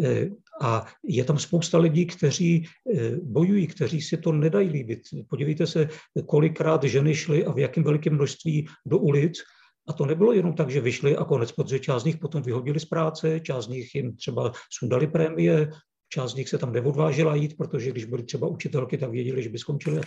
E, 0.00 0.30
a 0.62 0.86
je 1.04 1.24
tam 1.24 1.38
spousta 1.38 1.78
lidí, 1.78 2.06
kteří 2.06 2.64
e, 2.64 3.16
bojují, 3.22 3.66
kteří 3.66 4.00
si 4.00 4.16
to 4.16 4.32
nedají 4.32 4.68
líbit. 4.68 5.00
Podívejte 5.28 5.66
se, 5.66 5.88
kolikrát 6.26 6.84
ženy 6.84 7.14
šly 7.14 7.44
a 7.44 7.52
v 7.52 7.58
jakém 7.58 7.84
velikém 7.84 8.14
množství 8.14 8.66
do 8.86 8.98
ulic, 8.98 9.42
a 9.88 9.92
to 9.92 10.06
nebylo 10.06 10.32
jenom 10.32 10.54
tak, 10.54 10.70
že 10.70 10.80
vyšli 10.80 11.16
a 11.16 11.24
konec, 11.24 11.52
protože 11.52 11.78
část 11.78 12.02
z 12.02 12.04
nich 12.04 12.16
potom 12.16 12.42
vyhodili 12.42 12.80
z 12.80 12.84
práce, 12.84 13.40
část 13.40 13.64
z 13.64 13.68
nich 13.68 13.94
jim 13.94 14.16
třeba 14.16 14.52
sundali 14.70 15.06
prémie, 15.06 15.70
Část 16.12 16.32
z 16.32 16.34
nich 16.34 16.48
se 16.48 16.58
tam 16.58 16.72
neodvážila 16.72 17.34
jít, 17.34 17.56
protože 17.56 17.90
když 17.90 18.04
byly 18.04 18.22
třeba 18.22 18.46
učitelky, 18.46 18.98
tak 18.98 19.10
věděli, 19.10 19.42
že 19.42 19.48
by 19.48 19.58
skončili. 19.58 20.00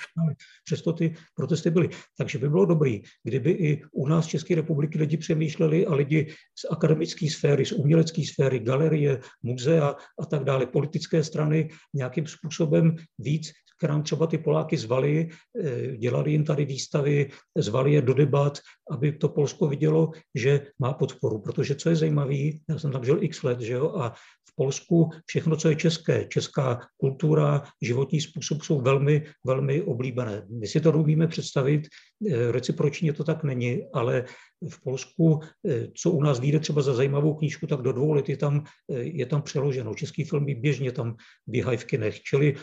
Přesto 0.63 0.93
ty 0.93 1.15
protesty 1.35 1.69
byly. 1.69 1.89
Takže 2.17 2.37
by 2.39 2.49
bylo 2.49 2.65
dobré, 2.65 2.97
kdyby 3.23 3.51
i 3.51 3.81
u 3.91 4.07
nás 4.07 4.25
v 4.25 4.29
České 4.29 4.55
republiky 4.55 4.97
lidi 4.97 5.17
přemýšleli 5.17 5.85
a 5.85 5.95
lidi 5.95 6.27
z 6.55 6.65
akademické 6.71 7.29
sféry, 7.29 7.65
z 7.65 7.71
umělecké 7.71 8.21
sféry, 8.25 8.59
galerie, 8.59 9.19
muzea 9.43 9.95
a 10.19 10.25
tak 10.25 10.43
dále, 10.43 10.65
politické 10.65 11.23
strany 11.23 11.69
nějakým 11.93 12.27
způsobem 12.27 12.95
víc 13.19 13.51
k 13.77 13.83
nám 13.83 14.03
třeba 14.03 14.27
ty 14.27 14.37
Poláky 14.37 14.77
zvali, 14.77 15.29
eh, 15.63 15.97
dělali 15.97 16.31
jim 16.31 16.43
tady 16.43 16.65
výstavy, 16.65 17.29
zvali 17.57 17.93
je 17.93 18.01
do 18.01 18.13
debat, 18.13 18.59
aby 18.91 19.11
to 19.11 19.29
Polsko 19.29 19.67
vidělo, 19.67 20.11
že 20.35 20.67
má 20.79 20.93
podporu. 20.93 21.39
Protože 21.39 21.75
co 21.75 21.89
je 21.89 21.95
zajímavé, 21.95 22.35
já 22.69 22.79
jsem 22.79 22.91
tam 22.91 23.05
žil 23.05 23.23
x 23.23 23.43
let, 23.43 23.61
že 23.61 23.73
jo, 23.73 23.95
a 23.95 24.09
v 24.49 24.55
Polsku 24.55 25.09
všechno, 25.25 25.55
co 25.55 25.69
je 25.69 25.75
české, 25.75 26.25
česká 26.25 26.79
kultura, 26.97 27.63
životní 27.81 28.21
způsob 28.21 28.61
jsou 28.61 28.81
velmi, 28.81 29.23
velmi 29.45 29.81
oblíbené. 29.81 30.47
My 30.49 30.67
si 30.67 30.81
to 30.81 30.91
umíme 30.91 31.27
představit, 31.27 31.87
eh, 32.29 32.51
recipročně 32.51 33.13
to 33.13 33.23
tak 33.23 33.43
není, 33.43 33.83
ale 33.93 34.25
v 34.69 34.81
Polsku, 34.81 35.39
eh, 35.67 35.87
co 35.97 36.11
u 36.11 36.21
nás 36.23 36.39
vyjde 36.39 36.59
třeba 36.59 36.81
za 36.81 36.93
zajímavou 36.93 37.33
knížku, 37.33 37.67
tak 37.67 37.81
do 37.81 37.91
dvou 37.91 38.13
let 38.13 38.29
je 38.29 38.37
tam, 38.37 38.63
je 38.89 39.25
tam 39.25 39.41
přeloženo. 39.41 39.95
Český 39.95 40.23
filmy 40.23 40.55
běžně 40.55 40.91
tam 40.91 41.15
běhají 41.47 41.77
v 41.77 41.85
kinech. 41.85 42.21
Čili 42.21 42.55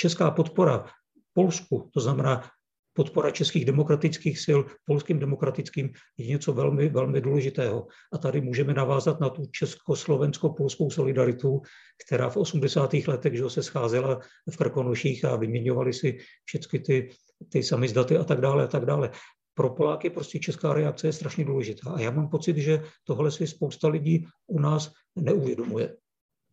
česká 0.00 0.30
podpora 0.30 0.84
Polsku, 1.32 1.90
to 1.94 2.00
znamená 2.00 2.50
podpora 2.92 3.30
českých 3.30 3.64
demokratických 3.64 4.40
sil 4.44 4.58
polským 4.84 5.18
demokratickým 5.18 5.92
je 6.18 6.26
něco 6.26 6.52
velmi, 6.52 6.88
velmi 6.88 7.20
důležitého. 7.20 7.86
A 8.12 8.18
tady 8.18 8.40
můžeme 8.40 8.74
navázat 8.74 9.20
na 9.20 9.28
tu 9.28 9.46
československo-polskou 9.46 10.90
solidaritu, 10.90 11.62
která 12.04 12.30
v 12.30 12.36
80. 12.36 12.94
letech 13.06 13.36
že 13.36 13.50
se 13.50 13.62
scházela 13.62 14.20
v 14.50 14.56
Krkonoších 14.56 15.24
a 15.24 15.36
vyměňovali 15.36 15.92
si 15.92 16.18
všechny 16.44 16.78
ty, 16.78 17.08
ty 17.48 17.62
samizdaty 17.62 18.16
a 18.16 18.24
tak 18.24 18.40
dále 18.40 18.64
a 18.64 18.66
tak 18.66 18.84
dále. 18.84 19.10
Pro 19.54 19.70
Poláky 19.70 20.10
prostě 20.10 20.38
česká 20.38 20.72
reakce 20.72 21.06
je 21.06 21.12
strašně 21.12 21.44
důležitá. 21.44 21.90
A 21.90 22.00
já 22.00 22.10
mám 22.10 22.28
pocit, 22.28 22.56
že 22.56 22.82
tohle 23.04 23.30
si 23.30 23.46
spousta 23.46 23.88
lidí 23.88 24.26
u 24.46 24.60
nás 24.60 24.92
neuvědomuje. 25.16 25.96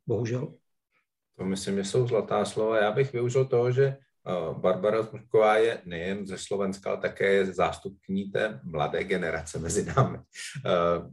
Bohužel. 0.08 0.54
To 1.38 1.46
myslím, 1.46 1.76
že 1.76 1.84
jsou 1.84 2.08
zlatá 2.08 2.46
slova. 2.46 2.78
Já 2.78 2.92
bych 2.92 3.14
využil 3.14 3.46
toho, 3.46 3.72
že 3.72 3.86
eh, 3.86 3.98
Barbara 4.54 5.02
Zmušková 5.02 5.58
je 5.58 5.82
nejen 5.86 6.28
ze 6.28 6.38
Slovenska, 6.38 6.90
ale 6.90 7.02
také 7.02 7.34
je 7.34 7.46
zástupkyní 7.46 8.32
té 8.32 8.60
mladé 8.64 9.04
generace 9.04 9.60
mezi 9.60 9.86
námi. 9.86 10.18
Eh, 10.66 11.12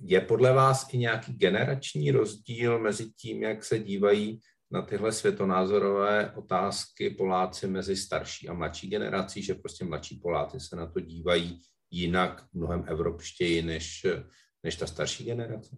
je 0.00 0.20
podle 0.20 0.52
vás 0.52 0.86
i 0.92 0.98
nějaký 0.98 1.32
generační 1.32 2.10
rozdíl 2.10 2.78
mezi 2.78 3.10
tím, 3.10 3.42
jak 3.42 3.64
se 3.64 3.78
dívají 3.78 4.40
na 4.70 4.82
tyhle 4.82 5.12
světonázorové 5.12 6.32
otázky 6.36 7.10
Poláci 7.10 7.66
mezi 7.66 7.96
starší 7.96 8.48
a 8.48 8.54
mladší 8.54 8.90
generací, 8.90 9.42
že 9.42 9.54
prostě 9.54 9.84
mladší 9.84 10.16
Poláci 10.16 10.60
se 10.60 10.76
na 10.76 10.86
to 10.86 11.00
dívají 11.00 11.60
jinak, 11.90 12.44
mnohem 12.52 12.84
evropštěji 12.86 13.62
než, 13.62 14.06
než 14.62 14.76
ta 14.76 14.86
starší 14.86 15.24
generace? 15.24 15.76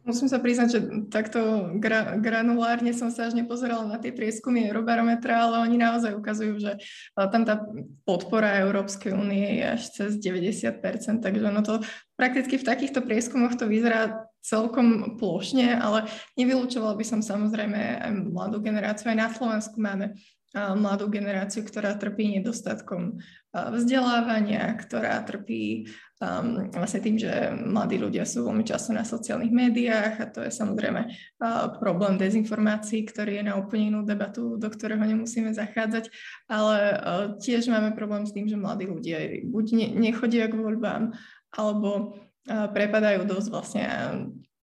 Musím 0.00 0.32
sa 0.32 0.40
priznať, 0.40 0.68
že 0.72 0.80
takto 1.12 1.70
gra, 1.76 2.16
granulárne 2.16 2.96
som 2.96 3.12
sa 3.12 3.28
až 3.28 3.36
nepozerala 3.36 3.84
na 3.84 4.00
tie 4.00 4.10
prieskumy 4.10 4.64
Eurobarometra, 4.72 5.44
ale 5.44 5.68
oni 5.68 5.76
naozaj 5.76 6.16
ukazujú, 6.16 6.56
že 6.56 6.72
tam 7.12 7.44
tá 7.44 7.60
podpora 8.08 8.64
Európskej 8.64 9.12
únie 9.12 9.60
je 9.60 9.64
až 9.76 9.82
cez 9.92 10.10
90%, 10.16 11.20
takže 11.20 11.48
no 11.52 11.60
to 11.60 11.84
prakticky 12.16 12.56
v 12.56 12.64
takýchto 12.64 13.04
prieskumoch 13.04 13.60
to 13.60 13.68
vyzerá 13.68 14.24
celkom 14.40 15.20
plošne, 15.20 15.76
ale 15.76 16.08
nevylúčovala 16.32 16.96
by 16.96 17.04
som 17.04 17.20
samozrejme 17.20 18.00
aj 18.00 18.10
mladú 18.32 18.64
generáciu. 18.64 19.12
Aj 19.12 19.20
na 19.20 19.28
Slovensku 19.28 19.76
máme 19.76 20.16
mladú 20.54 21.06
generáciu, 21.06 21.62
ktorá 21.62 21.94
trpí 21.94 22.40
nedostatkom 22.40 23.22
vzdelávania, 23.50 24.74
ktorá 24.78 25.22
trpí 25.26 25.90
um, 26.22 26.70
vlastne 26.70 27.00
tým, 27.02 27.16
že 27.18 27.50
mladí 27.54 27.98
ľudia 27.98 28.22
sú 28.22 28.46
veľmi 28.46 28.62
často 28.62 28.94
na 28.94 29.02
sociálnych 29.02 29.50
médiách 29.50 30.14
a 30.22 30.26
to 30.30 30.46
je 30.46 30.54
samozrejme 30.54 31.06
uh, 31.06 31.74
problém 31.82 32.14
dezinformácií, 32.14 33.06
ktorý 33.06 33.42
je 33.42 33.44
na 33.46 33.58
úplne 33.58 33.94
inú 33.94 34.00
debatu, 34.06 34.54
do 34.54 34.68
ktorého 34.70 35.02
nemusíme 35.02 35.50
zachádzať, 35.50 36.10
ale 36.46 36.76
uh, 36.94 37.26
tiež 37.42 37.66
máme 37.70 37.94
problém 37.94 38.22
s 38.26 38.34
tým, 38.34 38.46
že 38.46 38.58
mladí 38.58 38.86
ľudia 38.86 39.42
buď 39.46 39.66
ne, 39.74 39.86
nechodia 40.10 40.46
k 40.46 40.54
voľbám, 40.54 41.10
alebo 41.54 41.90
uh, 42.14 42.70
prepadajú 42.70 43.26
dosť 43.26 43.48
vlastne 43.50 43.84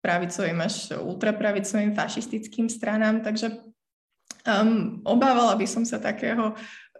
pravicovým 0.03 0.59
až 0.59 0.99
ultrapravicovým 0.99 1.95
fašistickým 1.95 2.67
stranám, 2.67 3.23
takže 3.23 3.63
Um, 4.43 4.99
obávala 5.07 5.55
by 5.55 5.63
som 5.63 5.87
sa 5.87 6.03
takého 6.03 6.51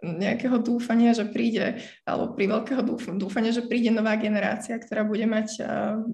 nejakého 0.04 0.60
dúfania, 0.60 1.16
že 1.16 1.24
príde, 1.24 1.80
alebo 2.04 2.36
pri 2.36 2.44
veľkého 2.52 2.84
dúfania, 3.16 3.56
že 3.56 3.64
príde 3.64 3.88
nová 3.88 4.16
generácia, 4.20 4.76
ktorá 4.76 5.00
bude 5.00 5.24
mať 5.24 5.64
uh, 5.64 6.04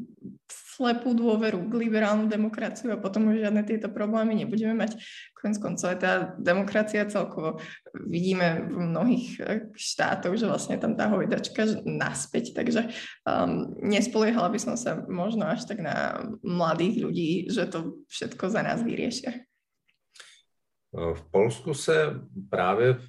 slepú 0.81 1.13
dôveru 1.13 1.69
k 1.69 1.73
liberálnu 1.77 2.25
demokraciu 2.25 2.95
a 2.95 3.03
potom 3.03 3.29
už 3.29 3.45
žiadne 3.45 3.63
tieto 3.69 3.93
problémy 3.93 4.33
nebudeme 4.33 4.73
mať. 4.73 4.97
Konec 5.37 5.61
koncov 5.61 5.93
tá 6.01 6.33
demokracia 6.41 7.05
celkovo 7.05 7.61
vidíme 8.09 8.65
v 8.65 8.77
mnohých 8.89 9.27
štátoch, 9.77 10.37
že 10.41 10.49
vlastne 10.49 10.81
tam 10.81 10.97
tá 10.97 11.13
hojdačka 11.13 11.85
naspäť, 11.85 12.57
takže 12.57 12.89
um, 13.29 13.77
nespoliehala 13.85 14.49
by 14.49 14.61
som 14.61 14.75
sa 14.77 15.01
možno 15.05 15.49
až 15.49 15.69
tak 15.69 15.85
na 15.85 16.25
mladých 16.41 16.97
ľudí, 17.05 17.31
že 17.53 17.69
to 17.69 18.05
všetko 18.09 18.49
za 18.49 18.61
nás 18.65 18.81
vyriešia. 18.81 19.50
V 20.93 21.31
Polsku 21.31 21.75
se 21.75 22.21
právě 22.51 22.93
v, 22.93 23.09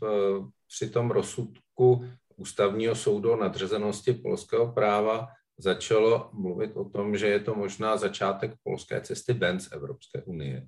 při 0.67 0.89
tom 0.89 1.11
rozsudku 1.11 2.05
ústavního 2.35 2.95
soudu 2.95 3.31
o 3.31 3.35
nadřazenosti 3.35 4.13
polského 4.13 4.71
práva 4.71 5.27
začalo 5.57 6.29
mluvit 6.33 6.77
o 6.77 6.89
tom, 6.89 7.17
že 7.17 7.27
je 7.27 7.39
to 7.39 7.55
možná 7.55 7.97
začátek 7.97 8.51
polské 8.63 9.01
cesty 9.01 9.33
ven 9.33 9.59
z 9.59 9.71
Evropské 9.71 10.21
unie. 10.21 10.67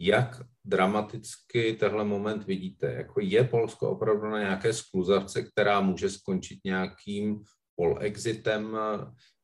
Jak 0.00 0.42
dramaticky 0.64 1.72
tenhle 1.72 2.04
moment 2.04 2.44
vidíte? 2.44 2.92
Jako 2.92 3.20
je 3.20 3.44
Polsko 3.44 3.90
opravdu 3.90 4.30
na 4.30 4.38
nějaké 4.38 4.72
skluzavce, 4.72 5.42
která 5.42 5.80
může 5.80 6.10
skončit 6.10 6.58
nějakým 6.64 7.42
polexitem, 7.76 8.78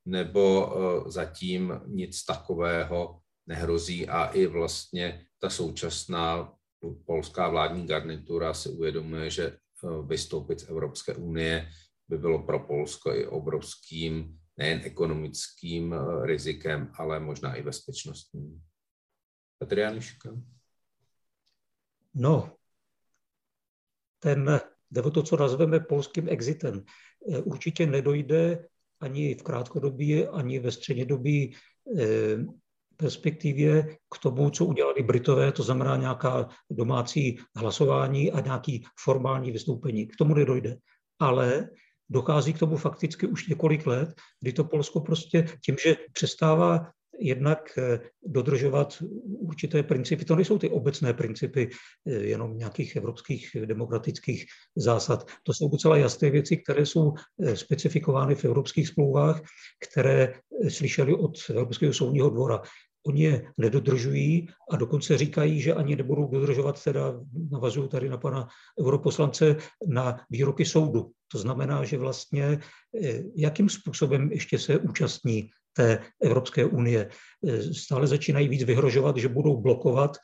nebo 0.07 0.73
eh, 0.77 1.11
zatím 1.11 1.81
nic 1.87 2.25
takového 2.25 3.19
nehrozí 3.47 4.09
a 4.09 4.25
i 4.27 4.47
vlastně 4.47 5.27
ta 5.39 5.51
současná 5.51 6.53
polská 6.93 7.49
vládní 7.49 7.87
garnitura 7.87 8.55
si 8.55 8.69
uvědomuje, 8.69 9.31
že 9.31 9.47
eh, 9.47 9.59
vystoupit 10.07 10.61
z 10.61 10.69
Evropské 10.69 11.15
unie 11.15 11.69
by 12.09 12.19
bylo 12.19 12.43
pro 12.43 12.59
Polsko 12.61 13.15
i 13.15 13.27
obrovským 13.27 14.39
nejen 14.57 14.81
ekonomickým 14.85 15.95
eh, 15.95 16.27
rizikem, 16.27 16.93
ale 16.95 17.21
možná 17.21 17.55
i 17.55 17.63
bezpečnostním. 17.63 18.63
Petr 19.59 19.79
Janiška? 19.79 20.31
No, 22.15 22.57
ten 24.19 24.61
jde 24.91 25.03
o 25.03 25.11
to, 25.11 25.23
co 25.23 25.37
nazveme 25.37 25.81
polským 25.81 26.29
exitem. 26.29 26.85
Určitě 27.45 27.87
nedojde 27.87 28.69
ani 29.01 29.35
v 29.35 29.43
krátkodobí, 29.43 30.27
ani 30.27 30.59
ve 30.59 30.73
střednědobí 30.73 31.57
perspektivě 32.97 33.97
k 34.15 34.19
tomu, 34.23 34.51
co 34.51 34.65
udělali 34.65 35.03
Britové, 35.03 35.53
to 35.53 35.63
znamená 35.63 35.97
nějaká 35.97 36.49
domácí 36.71 37.39
hlasování 37.57 38.33
a 38.33 38.41
nějaký 38.41 38.85
formální 39.01 39.51
vystoupení. 39.51 40.07
K 40.07 40.17
tomu 40.17 40.35
nedojde. 40.35 40.77
Ale 41.19 41.69
dochází 42.09 42.53
k 42.53 42.59
tomu 42.59 42.77
fakticky 42.77 43.27
už 43.27 43.49
několik 43.49 43.87
let, 43.87 44.15
kdy 44.41 44.53
to 44.53 44.65
Polsko 44.65 45.01
prostě 45.01 45.47
tím, 45.65 45.77
že 45.83 45.97
přestává 46.13 46.91
jednak 47.19 47.79
eh, 47.79 48.01
dodržovat 48.27 49.03
určité 49.25 49.83
principy. 49.83 50.25
To 50.25 50.37
nejsou 50.37 50.59
ty 50.59 50.69
obecné 50.69 51.13
principy 51.13 51.71
eh, 52.07 52.13
jenom 52.13 52.59
nějakých 52.59 52.97
evropských 52.97 53.57
demokratických 53.65 54.47
zásad. 54.77 55.29
To 55.43 55.55
jsou 55.55 55.69
docela 55.69 55.97
jasné 55.97 56.31
věci, 56.31 56.57
které 56.57 56.87
jsou 56.87 57.15
eh, 57.15 57.57
specifikovány 57.57 58.35
v 58.35 58.45
evropských 58.45 58.89
smlouvách, 58.89 59.43
které 59.89 60.35
slyšeli 60.69 61.15
od 61.15 61.39
Evropského 61.51 61.93
soudního 61.93 62.31
dvora. 62.31 62.63
Oni 63.07 63.23
je 63.23 63.53
nedodržují 63.59 64.49
a 64.71 64.77
dokonce 64.77 65.19
říkají, 65.19 65.61
že 65.61 65.75
ani 65.75 65.97
nebudou 65.97 66.29
dodržovat, 66.29 66.85
teda 66.85 67.21
navazují 67.51 67.89
tady 67.89 68.09
na 68.09 68.17
pana 68.17 68.49
europoslance, 68.81 69.57
na 69.89 70.21
výroky 70.31 70.65
soudu. 70.65 71.11
To 71.33 71.39
znamená, 71.39 71.85
že 71.85 71.99
vlastně 71.99 72.59
jakým 73.37 73.69
způsobem 73.69 74.33
ještě 74.33 74.59
se 74.59 74.79
účastní 74.79 75.51
té 75.77 75.99
Evropské 76.23 76.65
unie. 76.65 77.11
Stále 77.73 78.07
začínají 78.07 78.49
víc 78.49 78.63
vyhrožovat, 78.63 79.17
že 79.17 79.29
budou 79.29 79.61
blokovat 79.61 80.17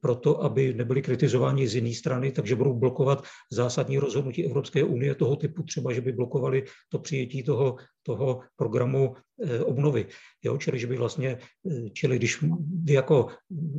proto, 0.00 0.42
aby 0.42 0.74
nebyli 0.74 1.02
kritizováni 1.02 1.68
z 1.68 1.74
jiné 1.74 1.94
strany, 1.94 2.32
takže 2.32 2.56
budou 2.56 2.74
blokovat 2.74 3.24
zásadní 3.52 3.98
rozhodnutí 3.98 4.44
Evropské 4.44 4.84
unie 4.84 5.14
toho 5.14 5.36
typu, 5.36 5.62
třeba, 5.62 5.92
že 5.92 6.00
by 6.00 6.12
blokovali 6.12 6.64
to 6.88 6.98
přijetí 6.98 7.42
toho, 7.42 7.76
toho 8.08 8.40
programu 8.56 9.12
eh, 9.12 9.60
obnovy. 9.60 10.08
Jo, 10.40 10.56
čili, 10.56 10.78
že 10.80 10.86
by 10.86 10.96
vlastně, 10.96 11.36
eh, 11.36 11.90
čili 11.92 12.16
když 12.16 12.42
vy 12.84 12.92
jako 12.92 13.28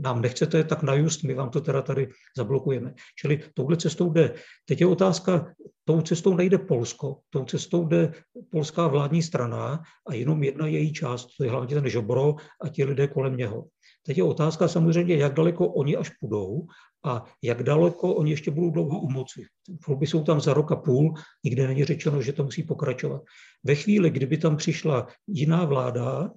nám 0.05 0.21
nechcete, 0.21 0.63
tak 0.63 0.84
na 0.84 0.93
just 0.93 1.23
my 1.23 1.34
vám 1.34 1.49
to 1.49 1.61
teda 1.61 1.82
tady 1.82 2.13
zablokujeme. 2.38 2.93
Čili 3.17 3.41
touhle 3.53 3.77
cestou 3.77 4.13
jde. 4.13 4.34
Teď 4.65 4.82
je 4.82 4.88
otázka, 4.88 5.53
tou 5.86 6.01
cestou 6.01 6.38
nejde 6.38 6.57
Polsko, 6.57 7.25
tou 7.30 7.45
cestou 7.45 7.88
jde 7.88 8.13
polská 8.49 8.88
vládní 8.88 9.23
strana 9.25 9.82
a 10.07 10.13
jenom 10.13 10.43
jedna 10.43 10.67
její 10.67 10.93
část, 10.93 11.34
to 11.38 11.43
je 11.43 11.49
hlavně 11.49 11.75
ten 11.75 11.89
Žobro 11.89 12.36
a 12.61 12.69
ti 12.69 12.86
lidé 12.86 13.07
kolem 13.07 13.38
něho. 13.38 13.65
Teď 14.05 14.17
je 14.17 14.23
otázka 14.23 14.67
samozřejmě, 14.67 15.15
jak 15.15 15.34
daleko 15.34 15.67
oni 15.67 15.97
až 15.97 16.09
půjdou 16.09 16.67
a 17.05 17.25
jak 17.43 17.63
daleko 17.63 18.13
oni 18.13 18.32
ještě 18.32 18.51
budou 18.51 18.69
dlouho 18.69 18.99
u 18.99 19.09
moci. 19.09 19.45
Volby 19.88 20.07
jsou 20.07 20.23
tam 20.23 20.41
za 20.41 20.53
rok 20.53 20.71
a 20.71 20.75
půl, 20.75 21.13
nikde 21.43 21.67
není 21.67 21.86
řečeno, 21.86 22.21
že 22.21 22.34
to 22.34 22.43
musí 22.43 22.63
pokračovat. 22.63 23.21
Ve 23.64 23.76
chvíli, 23.76 24.10
kdyby 24.10 24.38
tam 24.38 24.57
přišla 24.57 25.07
jiná 25.28 25.66
vláda, 25.66 26.32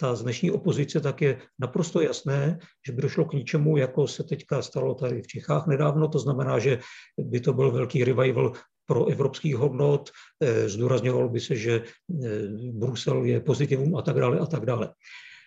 ta 0.00 0.14
z 0.14 0.22
dnešní 0.22 0.50
opozice, 0.50 1.00
tak 1.00 1.22
je 1.22 1.38
naprosto 1.58 2.00
jasné, 2.00 2.58
že 2.86 2.92
by 2.92 3.02
došlo 3.02 3.24
k 3.24 3.32
ničemu, 3.32 3.76
jako 3.76 4.08
se 4.08 4.24
teďka 4.24 4.62
stalo 4.62 4.94
tady 4.94 5.22
v 5.22 5.26
Čechách 5.26 5.66
nedávno. 5.66 6.08
To 6.08 6.18
znamená, 6.18 6.58
že 6.58 6.80
by 7.18 7.40
to 7.40 7.52
byl 7.52 7.70
velký 7.70 8.04
revival 8.04 8.52
pro 8.86 9.06
evropských 9.06 9.56
hodnot, 9.56 10.10
eh, 10.40 10.68
zdůrazňovalo 10.68 11.28
by 11.28 11.40
se, 11.40 11.56
že 11.56 11.74
eh, 11.82 12.48
Brusel 12.72 13.24
je 13.24 13.40
pozitivum 13.40 13.96
a 13.96 14.02
tak 14.02 14.16
dále 14.16 14.38
a 14.38 14.46
tak 14.46 14.66
dále. 14.66 14.94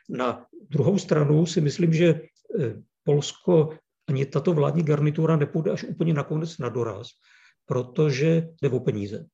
Na 0.10 0.46
druhou 0.70 0.98
stranu 0.98 1.46
si 1.46 1.62
myslím, 1.62 1.94
že 1.94 2.08
eh, 2.08 2.80
Polsko 3.04 3.70
ani 4.08 4.26
tato 4.26 4.54
vládní 4.54 4.84
garnitura 4.84 5.36
nepůjde 5.36 5.72
až 5.72 5.84
úplně 5.84 6.14
nakonec 6.14 6.58
na 6.58 6.70
doraz, 6.70 7.08
protože 7.66 8.48
jde 8.62 8.70
o 8.70 8.80
peníze. 8.80 9.26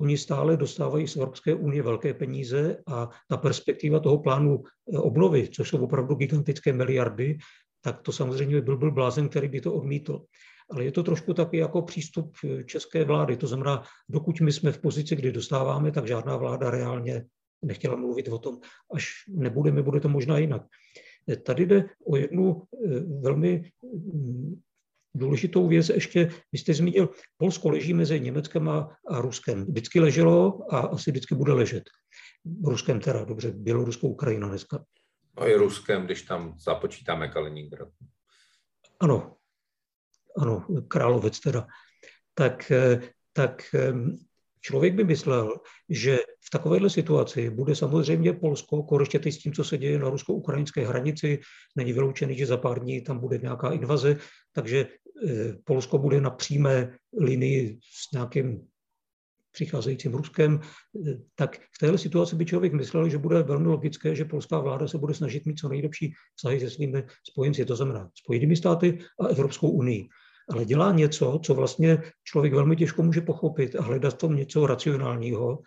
Oni 0.00 0.18
stále 0.18 0.56
dostávají 0.56 1.08
z 1.08 1.16
Evropské 1.16 1.54
unie 1.54 1.82
velké 1.82 2.14
peníze 2.14 2.76
a 2.86 3.08
ta 3.28 3.36
perspektiva 3.36 4.00
toho 4.00 4.18
plánu 4.18 4.62
eh, 4.62 4.98
obnovy, 4.98 5.48
což 5.48 5.68
jsou 5.68 5.78
opravdu 5.78 6.14
gigantické 6.14 6.72
miliardy, 6.72 7.38
tak 7.80 8.02
to 8.02 8.12
samozřejmě 8.12 8.60
byl, 8.60 8.76
byl 8.76 8.90
blázen, 8.90 9.28
který 9.28 9.48
by 9.48 9.60
to 9.60 9.74
odmítl. 9.74 10.24
Ale 10.70 10.84
je 10.84 10.92
to 10.92 11.02
trošku 11.02 11.34
taky 11.34 11.56
jako 11.56 11.82
přístup 11.82 12.36
eh, 12.44 12.64
české 12.64 13.04
vlády. 13.04 13.36
To 13.36 13.46
znamená, 13.46 13.82
dokud 14.08 14.40
my 14.40 14.52
jsme 14.52 14.72
v 14.72 14.80
pozici, 14.80 15.16
kdy 15.16 15.32
dostáváme, 15.32 15.92
tak 15.92 16.06
žádná 16.06 16.36
vláda 16.36 16.70
reálně 16.70 17.24
nechtěla 17.62 17.96
mluvit 17.96 18.28
o 18.28 18.38
tom, 18.38 18.58
až 18.94 19.12
nebudeme, 19.28 19.82
bude 19.82 20.00
to 20.00 20.08
možná 20.08 20.38
jinak. 20.38 20.62
Tady 21.42 21.66
jde 21.66 21.84
o 22.06 22.16
jednu 22.16 22.62
eh, 22.62 23.00
velmi 23.20 23.70
mm, 23.92 24.60
důležitou 25.14 25.68
věc 25.68 25.88
ještě, 25.88 26.30
vy 26.52 26.58
jste 26.58 26.74
zmínil, 26.74 27.08
Polsko 27.36 27.70
leží 27.70 27.94
mezi 27.94 28.20
Německem 28.20 28.68
a, 28.68 28.96
a 29.08 29.20
Ruskem. 29.20 29.64
Vždycky 29.64 30.00
leželo 30.00 30.66
a 30.74 30.78
asi 30.78 31.10
vždycky 31.10 31.34
bude 31.34 31.52
ležet. 31.52 31.84
Ruskem 32.64 33.00
teda, 33.00 33.24
dobře, 33.24 33.52
Bělorusko, 33.52 34.08
Ukrajina 34.08 34.48
dneska. 34.48 34.84
No 35.38 35.48
i 35.48 35.54
Ruskem, 35.54 36.04
když 36.04 36.22
tam 36.22 36.54
započítáme 36.58 37.28
Kaliningrad. 37.28 37.88
Ano, 39.00 39.36
ano, 40.38 40.66
Královec 40.88 41.40
teda. 41.40 41.66
Tak, 42.34 42.70
eh, 42.70 43.00
tak 43.32 43.62
Člověk 44.60 44.94
by 44.94 45.04
myslel, 45.04 45.54
že 45.88 46.18
v 46.18 46.50
takovéhle 46.50 46.90
situaci 46.90 47.50
bude 47.50 47.76
samozřejmě 47.76 48.32
Polsko 48.32 48.82
koreštěty 48.82 49.32
s 49.32 49.38
tím, 49.38 49.52
co 49.52 49.64
se 49.64 49.78
děje 49.78 49.98
na 49.98 50.10
rusko-ukrajinské 50.10 50.86
hranici. 50.86 51.40
Není 51.76 51.92
vyloučený, 51.92 52.36
že 52.38 52.46
za 52.46 52.56
pár 52.56 52.80
dní 52.80 53.00
tam 53.00 53.18
bude 53.18 53.38
nějaká 53.38 53.72
invaze, 53.72 54.16
takže 54.52 54.86
eh, 55.28 55.54
Polsko 55.64 55.98
bude 55.98 56.20
na 56.20 56.30
přímé 56.30 56.96
linii 57.20 57.78
s 57.82 58.12
nějakým 58.12 58.66
přicházejícím 59.52 60.14
Ruskem, 60.14 60.60
eh, 60.60 61.18
tak 61.34 61.56
v 61.56 61.78
téhle 61.80 61.98
situaci 61.98 62.36
by 62.36 62.46
člověk 62.46 62.72
myslel, 62.72 63.08
že 63.08 63.18
bude 63.18 63.42
velmi 63.42 63.68
logické, 63.68 64.14
že 64.14 64.24
polská 64.24 64.58
vláda 64.58 64.88
se 64.88 64.98
bude 64.98 65.14
snažit 65.14 65.46
mít 65.46 65.58
co 65.58 65.68
nejlepší 65.68 66.12
vztahy 66.36 66.60
se 66.60 66.70
svými 66.70 67.04
spojenci, 67.30 67.64
to 67.64 67.76
znamená 67.76 68.10
Spojenými 68.14 68.56
státy 68.56 68.98
a 69.20 69.26
Evropskou 69.26 69.70
unii 69.70 70.08
ale 70.52 70.64
dělá 70.64 70.92
něco, 70.92 71.40
co 71.44 71.54
vlastně 71.54 72.02
člověk 72.24 72.54
velmi 72.54 72.76
těžko 72.76 73.02
může 73.02 73.20
pochopit 73.20 73.76
a 73.76 73.82
hledat 73.82 74.14
v 74.14 74.18
tom 74.18 74.36
něco 74.36 74.66
racionálního, 74.66 75.58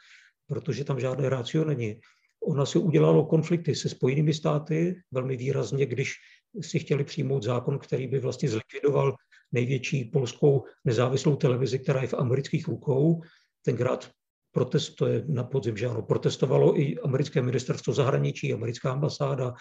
protože 0.47 0.83
tam 0.83 0.99
žádné 0.99 1.29
rácio 1.29 1.65
není. 1.65 1.99
Ona 2.43 2.65
si 2.65 2.79
udělalo 2.79 3.25
konflikty 3.25 3.75
se 3.75 3.89
Spojenými 3.89 4.33
státy 4.33 5.01
velmi 5.11 5.37
výrazně, 5.37 5.85
když 5.85 6.13
si 6.61 6.79
chtěli 6.79 7.03
přijmout 7.03 7.43
zákon, 7.43 7.79
který 7.79 8.07
by 8.07 8.19
vlastně 8.19 8.49
zlikvidoval 8.49 9.15
největší 9.51 10.05
polskou 10.05 10.63
nezávislou 10.85 11.35
televizi, 11.35 11.79
která 11.79 12.01
je 12.01 12.07
v 12.07 12.13
amerických 12.13 12.67
rukou. 12.67 13.21
Tenkrát 13.61 14.09
protestuje 14.51 15.23
na 15.27 15.43
podzim, 15.43 15.77
že 15.77 15.87
ano, 15.87 16.01
protestovalo 16.01 16.79
i 16.79 16.99
americké 16.99 17.41
ministerstvo 17.41 17.93
zahraničí, 17.93 18.53
americká 18.53 18.91
ambasáda, 18.91 19.53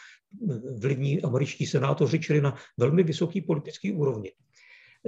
vlivní 0.79 1.23
američtí 1.23 1.66
senátoři, 1.66 2.18
čili 2.18 2.41
na 2.41 2.55
velmi 2.79 3.03
vysoký 3.03 3.41
politický 3.41 3.93
úrovni. 3.93 4.33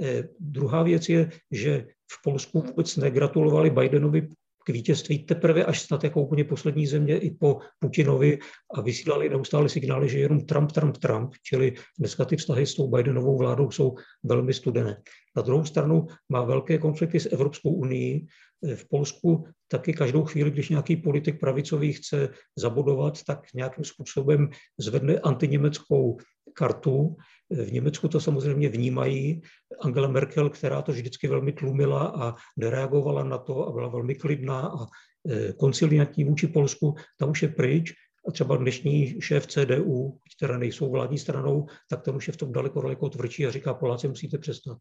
Eh, 0.01 0.23
druhá 0.39 0.83
věc 0.83 1.09
je, 1.09 1.29
že 1.51 1.85
v 2.11 2.21
Polsku 2.23 2.61
vůbec 2.61 2.97
negratulovali 2.97 3.69
Bidenovi 3.69 4.27
k 4.65 4.69
vítězství 4.69 5.19
teprve 5.19 5.65
až 5.65 5.81
snad 5.81 6.03
jako 6.03 6.21
úplně 6.21 6.43
poslední 6.43 6.87
země 6.87 7.17
i 7.17 7.31
po 7.31 7.59
Putinovi 7.79 8.39
a 8.73 8.81
vysílali 8.81 9.29
neustále 9.29 9.69
signály, 9.69 10.09
že 10.09 10.19
jenom 10.19 10.45
Trump, 10.45 10.71
Trump, 10.71 10.97
Trump, 10.97 11.33
čili 11.43 11.73
dneska 11.99 12.25
ty 12.25 12.37
vztahy 12.37 12.65
s 12.65 12.75
tou 12.75 12.87
Bidenovou 12.87 13.37
vládou 13.37 13.71
jsou 13.71 13.95
velmi 14.23 14.53
studené. 14.53 15.01
Na 15.35 15.41
druhou 15.41 15.65
stranu 15.65 16.07
má 16.29 16.43
velké 16.43 16.77
konflikty 16.77 17.19
s 17.19 17.33
Evropskou 17.33 17.69
unii. 17.69 18.25
Eh, 18.65 18.75
v 18.75 18.89
Polsku 18.89 19.45
taky 19.67 19.93
každou 19.93 20.23
chvíli, 20.23 20.51
když 20.51 20.69
nějaký 20.69 20.95
politik 20.95 21.39
pravicový 21.39 21.93
chce 21.93 22.29
zabudovat, 22.57 23.23
tak 23.23 23.39
nějakým 23.53 23.83
způsobem 23.83 24.49
zvedne 24.77 25.19
antiněmeckou 25.19 26.17
kartu. 26.53 27.15
V 27.49 27.71
Německu 27.71 28.07
to 28.07 28.19
samozřejmě 28.19 28.69
vnímají. 28.69 29.41
Angela 29.81 30.07
Merkel, 30.07 30.49
která 30.49 30.81
to 30.81 30.91
vždycky 30.91 31.27
velmi 31.27 31.51
tlumila 31.51 32.07
a 32.07 32.35
nereagovala 32.57 33.23
na 33.23 33.37
to 33.37 33.67
a 33.67 33.71
byla 33.71 33.87
velmi 33.87 34.15
klidná 34.15 34.59
a 34.59 34.85
e, 35.29 35.53
konciliantní 35.53 36.23
vůči 36.23 36.47
Polsku, 36.47 36.95
ta 37.17 37.25
už 37.25 37.41
je 37.41 37.47
pryč. 37.47 37.93
A 38.27 38.31
třeba 38.31 38.57
dnešní 38.57 39.21
šéf 39.21 39.47
CDU, 39.47 40.17
které 40.37 40.57
nejsou 40.57 40.91
vládní 40.91 41.17
stranou, 41.17 41.67
tak 41.89 42.01
ten 42.01 42.15
už 42.15 42.27
je 42.27 42.33
v 42.33 42.37
tom 42.37 42.51
daleko, 42.51 42.81
daleko 42.81 43.09
tvrdší 43.09 43.45
a 43.45 43.51
říká, 43.51 43.73
Poláci 43.73 44.07
musíte 44.07 44.37
přestat. 44.37 44.77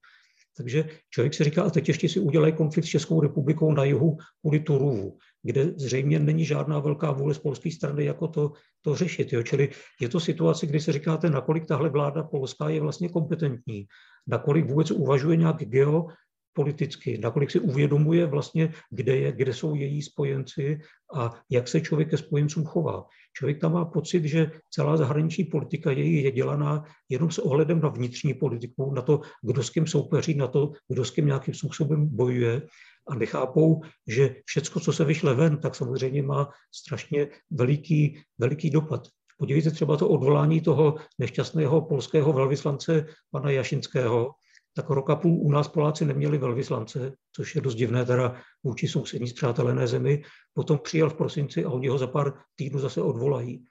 Takže 0.57 0.85
člověk 1.11 1.35
si 1.35 1.45
říká, 1.45 1.63
a 1.63 1.71
teď 1.71 1.89
ještě 1.89 2.09
si 2.09 2.21
udělají 2.21 2.53
konflikt 2.53 2.85
s 2.85 2.89
Českou 2.89 3.21
republikou 3.21 3.73
na 3.73 3.85
jihu 3.85 4.17
kvůli 4.41 4.61
Turuvu, 4.61 5.19
kde 5.45 5.73
zřejmě 5.77 6.19
není 6.19 6.45
žádná 6.45 6.79
velká 6.79 7.13
vůle 7.13 7.35
z 7.35 7.39
polské 7.39 7.71
strany, 7.71 8.05
jako 8.05 8.29
to, 8.29 8.53
to 8.83 8.97
řešit. 8.97 9.33
Jo? 9.33 9.43
Čili 9.43 9.69
je 10.01 10.09
to 10.09 10.21
situace, 10.21 10.67
kdy 10.67 10.81
se 10.81 10.93
říkáte, 10.93 11.31
nakolik 11.31 11.67
tahle 11.67 11.89
vláda 11.89 12.23
polská 12.23 12.69
je 12.69 12.81
vlastně 12.81 13.09
kompetentní, 13.09 13.87
nakolik 14.27 14.67
vůbec 14.67 14.91
uvažuje 14.91 15.37
nějak 15.37 15.57
geo, 15.57 16.07
politicky, 16.55 17.19
nakolik 17.19 17.51
si 17.51 17.61
uvědomuje 17.61 18.27
vlastně, 18.27 18.73
kde, 18.91 19.17
je, 19.17 19.33
kde 19.33 19.53
jsou 19.55 19.75
její 19.75 20.03
spojenci 20.03 20.79
a 21.15 21.35
jak 21.51 21.69
se 21.69 21.81
člověk 21.81 22.11
ke 22.11 22.17
spojencům 22.17 22.65
chová. 22.65 23.05
Člověk 23.37 23.61
tam 23.61 23.73
má 23.73 23.85
pocit, 23.85 24.25
že 24.25 24.51
celá 24.71 24.97
zahraniční 24.97 25.45
politika 25.45 25.91
její 25.91 26.23
je 26.23 26.31
dělaná 26.31 26.85
jenom 27.09 27.31
s 27.31 27.39
ohledem 27.39 27.81
na 27.81 27.89
vnitřní 27.89 28.35
politiku, 28.35 28.95
na 28.95 29.03
to, 29.03 29.21
kdo 29.43 29.63
s 29.63 29.71
kým 29.71 29.87
soupeří, 29.87 30.35
na 30.35 30.47
to, 30.47 30.73
kdo 30.89 31.05
s 31.05 31.11
kým 31.11 31.27
nějakým 31.27 31.55
způsobem 31.55 32.09
bojuje 32.17 32.63
a 33.09 33.15
nechápou, 33.15 33.83
že 34.09 34.37
všecko, 34.45 34.81
co 34.81 34.93
se 34.93 35.05
vyšle 35.05 35.35
ven, 35.35 35.57
tak 35.57 35.75
samozřejmě 35.75 36.23
má 36.23 36.51
strašně 36.75 37.29
veliký, 37.51 38.23
veliký 38.39 38.71
dopad. 38.71 39.09
Podívejte 39.39 39.71
třeba 39.71 39.97
to 39.97 40.09
odvolání 40.09 40.61
toho 40.61 40.95
nešťastného 41.19 41.81
polského 41.81 42.33
velvyslance 42.33 43.07
pana 43.31 43.51
Jašinského, 43.51 44.31
tak 44.77 44.91
roka 44.91 45.17
půl 45.17 45.41
u 45.41 45.51
nás 45.51 45.69
Poláci 45.69 46.05
neměli 46.05 46.39
velvyslance, 46.39 47.13
což 47.33 47.55
je 47.55 47.61
dost 47.61 47.75
divné 47.75 48.05
teda 48.05 48.37
vůči 48.65 48.89
sousední 48.89 49.29
zpřátelené 49.29 49.87
zemi. 49.87 50.23
Potom 50.55 50.79
přijel 50.79 51.11
v 51.11 51.15
prosinci 51.15 51.65
a 51.65 51.71
oni 51.71 51.89
ho 51.89 51.99
za 51.99 52.07
pár 52.07 52.33
týdnů 52.55 52.79
zase 52.79 53.03
odvolají. 53.03 53.65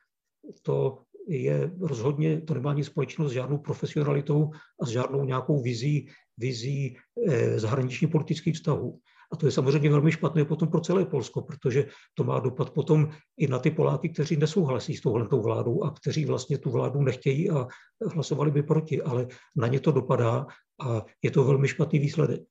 To 0.62 1.02
je 1.28 1.72
rozhodně, 1.80 2.42
to 2.42 2.54
nemá 2.54 2.74
nic 2.74 2.88
společného 2.88 3.30
s 3.30 3.34
žádnou 3.34 3.58
profesionalitou 3.58 4.52
a 4.82 4.86
s 4.86 4.90
žádnou 4.90 5.24
nějakou 5.24 5.62
vizí, 5.62 6.10
vizí 6.38 6.98
eh, 7.28 7.60
zahraniční 7.60 8.08
politických 8.08 8.56
vztahů. 8.56 9.00
A 9.34 9.36
to 9.36 9.46
je 9.46 9.52
samozřejmě 9.52 9.90
velmi 9.90 10.12
špatné 10.12 10.46
potom 10.46 10.68
pro 10.68 10.82
celé 10.82 11.06
Polsko, 11.06 11.42
protože 11.42 11.86
to 12.14 12.24
má 12.24 12.40
dopad 12.40 12.70
potom 12.70 13.12
i 13.38 13.48
na 13.48 13.60
ty 13.60 13.72
Poláky, 13.72 14.10
kteří 14.10 14.38
nesouhlasí 14.38 14.96
s 14.96 15.02
touhletou 15.02 15.42
vládou 15.42 15.84
a 15.84 15.92
kteří 15.92 16.26
vlastně 16.26 16.58
tu 16.58 16.72
vládu 16.72 17.02
nechtějí 17.02 17.50
a 17.50 17.68
hlasovali 18.14 18.52
by 18.52 18.64
proti, 18.64 19.02
ale 19.02 19.28
na 19.56 19.68
ně 19.68 19.80
to 19.80 19.92
dopadá 19.92 20.46
a 20.86 21.06
je 21.22 21.32
to 21.32 21.44
velmi 21.44 21.68
špatný 21.68 22.00
výsledek. 22.00 22.42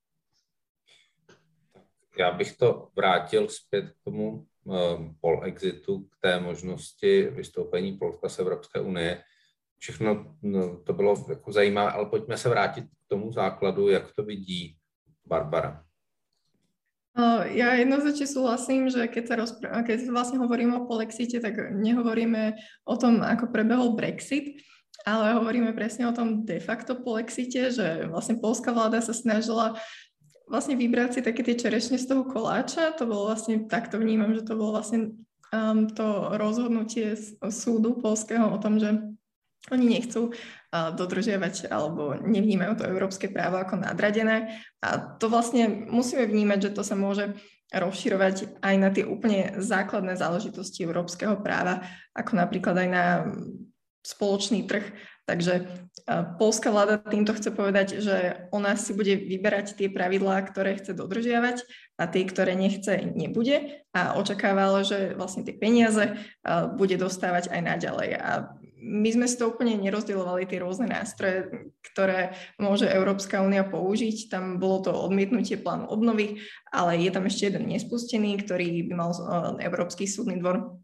Já 2.19 2.31
bych 2.31 2.57
to 2.57 2.89
vrátil 2.95 3.47
zpět 3.47 3.85
k 3.89 4.03
tomu 4.03 4.47
um, 4.63 5.17
pol 5.21 5.41
exitu, 5.43 5.99
k 5.99 6.15
té 6.21 6.39
možnosti 6.39 7.23
vystoupení 7.23 7.97
Polska 7.97 8.29
z 8.29 8.39
Evropské 8.39 8.79
unie. 8.79 9.23
Všechno 9.77 10.35
no, 10.41 10.77
to 10.77 10.93
bylo 10.93 11.25
jako 11.29 11.51
zajímavé, 11.51 11.91
ale 11.91 12.05
pojďme 12.05 12.37
se 12.37 12.49
vrátit 12.49 12.85
k 12.85 13.07
tomu 13.07 13.31
základu, 13.31 13.89
jak 13.89 14.15
to 14.15 14.23
vidí 14.23 14.77
Barbara. 15.25 15.83
Ja 17.53 17.77
jednoznačne 17.77 18.25
súhlasím, 18.25 18.89
že 18.89 19.05
keď 19.05 19.23
sa 19.29 19.35
rozpr- 19.37 19.69
keď 19.85 20.09
vlastne 20.09 20.41
hovoríme 20.41 20.73
o 20.81 20.89
polexite, 20.89 21.37
tak 21.37 21.53
nehovoríme 21.77 22.57
o 22.89 22.95
tom, 22.97 23.21
ako 23.21 23.53
prebehol 23.53 23.93
Brexit, 23.93 24.57
ale 25.05 25.37
hovoríme 25.37 25.77
presne 25.77 26.09
o 26.09 26.15
tom 26.15 26.41
de 26.41 26.57
facto 26.57 26.97
polexite, 26.97 27.69
že 27.69 28.09
vlastne 28.09 28.41
polská 28.41 28.73
vláda 28.73 28.97
sa 28.97 29.13
snažila 29.13 29.77
vlastne 30.49 30.73
vybrať 30.73 31.09
si 31.13 31.21
také 31.21 31.45
tie 31.45 31.53
čerešne 31.53 32.01
z 32.01 32.09
toho 32.09 32.25
koláča. 32.25 32.97
To 32.97 33.05
bolo 33.05 33.29
vlastne, 33.29 33.69
takto 33.69 34.01
vnímam, 34.01 34.33
že 34.33 34.41
to 34.41 34.57
bolo 34.57 34.81
vlastne 34.81 35.13
um, 35.53 35.85
to 35.85 36.33
rozhodnutie 36.33 37.13
súdu 37.53 37.93
polského 38.01 38.49
o 38.49 38.57
tom, 38.57 38.81
že 38.81 38.89
oni 39.71 39.85
nechcú 39.85 40.33
dodržiavať 40.73 41.69
alebo 41.69 42.17
nevnímajú 42.17 42.81
to 42.81 42.89
európske 42.89 43.29
právo 43.29 43.61
ako 43.61 43.77
nadradené. 43.77 44.65
A 44.81 44.97
to 45.21 45.29
vlastne 45.29 45.85
musíme 45.93 46.25
vnímať, 46.25 46.69
že 46.69 46.73
to 46.73 46.81
sa 46.81 46.97
môže 46.97 47.37
rozširovať 47.69 48.61
aj 48.61 48.75
na 48.81 48.89
tie 48.89 49.05
úplne 49.05 49.53
základné 49.61 50.17
záležitosti 50.17 50.81
európskeho 50.85 51.37
práva, 51.45 51.85
ako 52.17 52.41
napríklad 52.41 52.75
aj 52.85 52.89
na 52.89 53.05
spoločný 54.01 54.65
trh. 54.65 54.85
Takže 55.23 55.87
polská 56.35 56.67
vláda 56.67 56.99
týmto 56.99 57.31
chce 57.31 57.55
povedať, 57.55 58.03
že 58.03 58.43
ona 58.51 58.75
si 58.75 58.91
bude 58.91 59.15
vyberať 59.15 59.79
tie 59.79 59.87
pravidlá, 59.87 60.43
ktoré 60.51 60.75
chce 60.75 60.91
dodržiavať 60.91 61.63
a 61.95 62.11
tie, 62.11 62.27
ktoré 62.27 62.59
nechce, 62.59 63.07
nebude 63.15 63.87
a 63.95 64.19
očakávalo, 64.19 64.83
že 64.83 65.15
vlastne 65.15 65.47
tie 65.47 65.55
peniaze 65.55 66.19
bude 66.75 66.99
dostávať 66.99 67.55
aj 67.55 67.61
naďalej. 67.63 68.09
A 68.19 68.51
my 68.83 69.09
sme 69.15 69.25
si 69.31 69.39
to 69.39 69.47
úplne 69.47 69.79
nerozdielovali 69.79 70.43
tie 70.43 70.59
rôzne 70.59 70.91
nástroje, 70.91 71.71
ktoré 71.93 72.35
môže 72.59 72.83
Európska 72.83 73.39
únia 73.39 73.63
použiť. 73.63 74.27
Tam 74.27 74.59
bolo 74.59 74.83
to 74.83 74.91
odmietnutie 74.91 75.55
plánu 75.55 75.87
obnovy, 75.87 76.43
ale 76.67 76.99
je 76.99 77.09
tam 77.09 77.23
ešte 77.23 77.47
jeden 77.47 77.71
nespustený, 77.71 78.43
ktorý 78.43 78.83
by 78.91 78.93
mal 78.93 79.11
eh, 79.15 79.71
Európsky 79.71 80.03
súdny 80.03 80.43
dvor 80.43 80.82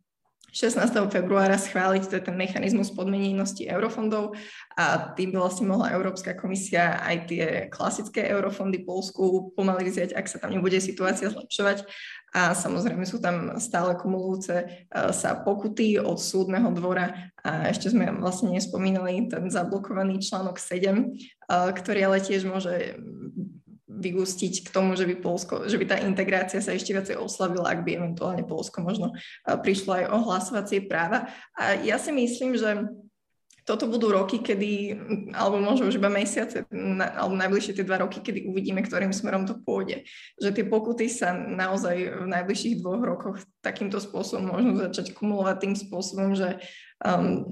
16. 0.52 0.82
februára 1.14 1.58
schváliť, 1.58 2.22
ten 2.24 2.36
mechanizmus 2.36 2.90
podmenenosti 2.94 3.70
eurofondov 3.70 4.34
a 4.74 5.14
tým 5.14 5.36
by 5.36 5.38
vlastne 5.44 5.70
mohla 5.70 5.94
Európska 5.94 6.34
komisia 6.34 6.98
aj 7.06 7.16
tie 7.30 7.46
klasické 7.70 8.26
eurofondy 8.30 8.82
Polsku 8.82 9.54
pomaly 9.54 9.90
vziať, 9.90 10.18
ak 10.18 10.26
sa 10.26 10.42
tam 10.42 10.56
nebude 10.56 10.82
situácia 10.82 11.30
zlepšovať 11.30 11.86
a 12.30 12.54
samozrejme 12.54 13.02
sú 13.10 13.18
tam 13.18 13.58
stále 13.58 13.98
kumulujúce 13.98 14.56
e, 14.62 14.66
sa 15.10 15.34
pokuty 15.42 15.98
od 15.98 16.22
súdneho 16.22 16.70
dvora 16.78 17.34
a 17.42 17.74
ešte 17.74 17.90
sme 17.90 18.14
vlastne 18.22 18.54
nespomínali 18.54 19.26
ten 19.26 19.50
zablokovaný 19.50 20.22
článok 20.22 20.62
7, 20.62 20.94
e, 20.94 21.06
ktorý 21.50 22.00
ale 22.06 22.22
tiež 22.22 22.46
môže 22.46 23.02
vyústiť 24.00 24.66
k 24.66 24.70
tomu, 24.72 24.96
že 24.96 25.04
by, 25.04 25.20
Polsko, 25.20 25.68
že 25.68 25.76
by 25.76 25.86
tá 25.86 25.98
integrácia 26.00 26.64
sa 26.64 26.72
ešte 26.72 26.96
viacej 26.96 27.20
oslavila, 27.20 27.70
ak 27.70 27.84
by 27.84 28.00
eventuálne 28.00 28.48
Polsko 28.48 28.80
možno 28.80 29.12
e, 29.12 29.16
prišlo 29.60 29.92
aj 30.00 30.06
o 30.10 30.18
hlasovacie 30.26 30.88
práva. 30.88 31.28
A 31.60 31.78
ja 31.84 32.00
si 32.00 32.16
myslím, 32.16 32.56
že 32.56 32.88
toto 33.70 33.86
budú 33.86 34.10
roky, 34.10 34.42
kedy, 34.42 34.98
alebo 35.30 35.62
možno 35.62 35.94
už 35.94 36.02
iba 36.02 36.10
mesiace, 36.10 36.66
alebo 37.14 37.38
najbližšie 37.38 37.78
tie 37.78 37.86
dva 37.86 38.02
roky, 38.02 38.18
kedy 38.18 38.50
uvidíme, 38.50 38.82
ktorým 38.82 39.14
smerom 39.14 39.46
to 39.46 39.62
pôjde. 39.62 40.10
Že 40.42 40.50
tie 40.58 40.66
pokuty 40.66 41.06
sa 41.06 41.38
naozaj 41.38 42.26
v 42.26 42.28
najbližších 42.34 42.82
dvoch 42.82 42.98
rokoch 43.06 43.38
takýmto 43.62 44.02
spôsobom 44.02 44.58
môžu 44.58 44.74
začať 44.90 45.14
kumulovať 45.14 45.58
tým 45.62 45.76
spôsobom, 45.78 46.34
že 46.34 46.58
um, 47.06 47.46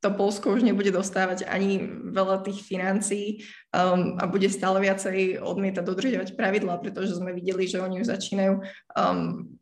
to 0.00 0.08
Polsko 0.16 0.56
už 0.56 0.64
nebude 0.64 0.88
dostávať 0.88 1.44
ani 1.44 1.84
veľa 2.10 2.40
tých 2.40 2.64
financií 2.64 3.44
um, 3.76 4.16
a 4.16 4.24
bude 4.24 4.48
stále 4.48 4.80
viacej 4.80 5.44
odmietať 5.44 5.84
dodržiavať 5.84 6.28
pravidlá, 6.40 6.80
pretože 6.80 7.20
sme 7.20 7.36
videli, 7.36 7.68
že 7.68 7.84
oni 7.84 8.00
už 8.00 8.08
začínajú 8.08 8.54
um, 8.96 9.59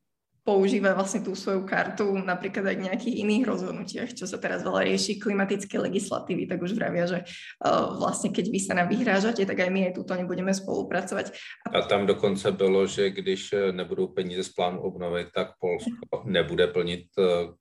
používa 0.48 0.96
vlastne 0.96 1.20
tú 1.20 1.36
svoju 1.36 1.68
kartu 1.68 2.08
napríklad 2.24 2.72
aj 2.72 2.76
v 2.80 2.86
nejakých 2.88 3.14
iných 3.20 3.44
rozhodnutiach, 3.44 4.16
čo 4.16 4.24
sa 4.24 4.40
teraz 4.40 4.64
veľa 4.64 4.88
rieši 4.88 5.20
klimatické 5.20 5.76
legislatívy, 5.76 6.48
tak 6.48 6.64
už 6.64 6.72
vravia, 6.72 7.04
že 7.04 7.20
uh, 7.20 8.00
vlastne 8.00 8.32
keď 8.32 8.48
vy 8.48 8.60
sa 8.64 8.72
nám 8.72 8.88
vyhrážate, 8.88 9.44
tak 9.44 9.60
aj 9.60 9.68
my 9.68 9.92
aj 9.92 10.00
tuto 10.00 10.16
nebudeme 10.16 10.56
spolupracovať. 10.56 11.36
A 11.68 11.84
tam 11.84 12.08
dokonce 12.08 12.48
bylo, 12.56 12.88
že 12.88 13.10
když 13.10 13.52
eh, 13.52 13.72
nebudou 13.72 14.08
peníze 14.08 14.44
z 14.44 14.48
plánu 14.48 14.80
obnovy, 14.80 15.26
tak 15.34 15.60
Polsko 15.60 16.24
nebude 16.24 16.66
plnit 16.66 17.12
uh, 17.18 17.52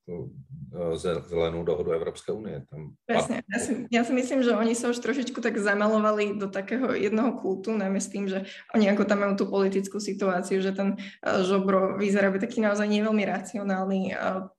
zelenou 1.28 1.64
dohodu 1.64 1.92
Evropské 1.92 2.32
unie. 2.32 2.62
Tam 2.70 2.94
Presne. 3.08 3.42
Ja 3.50 3.60
si, 3.60 3.72
ja 3.92 4.02
si 4.04 4.14
myslím, 4.14 4.44
že 4.44 4.54
oni 4.54 4.78
sa 4.78 4.94
už 4.94 5.00
trošičku 5.02 5.42
tak 5.42 5.58
zamalovali 5.58 6.38
do 6.38 6.48
takého 6.48 6.94
jednoho 6.94 7.34
kultu, 7.40 7.74
najmä 7.74 7.98
s 7.98 8.12
tým, 8.12 8.30
že 8.30 8.46
oni 8.76 8.92
ako 8.92 9.04
tam 9.10 9.26
majú 9.26 9.34
tú 9.36 9.46
politickú 9.50 9.98
situáciu, 9.98 10.62
že 10.62 10.76
ten 10.76 11.00
Žobro 11.24 11.98
vyzerá 11.98 12.30
byť 12.30 12.42
taký 12.46 12.60
naozaj 12.62 12.77
nie 12.84 13.02
veľmi 13.02 13.24
racionálny 13.24 14.14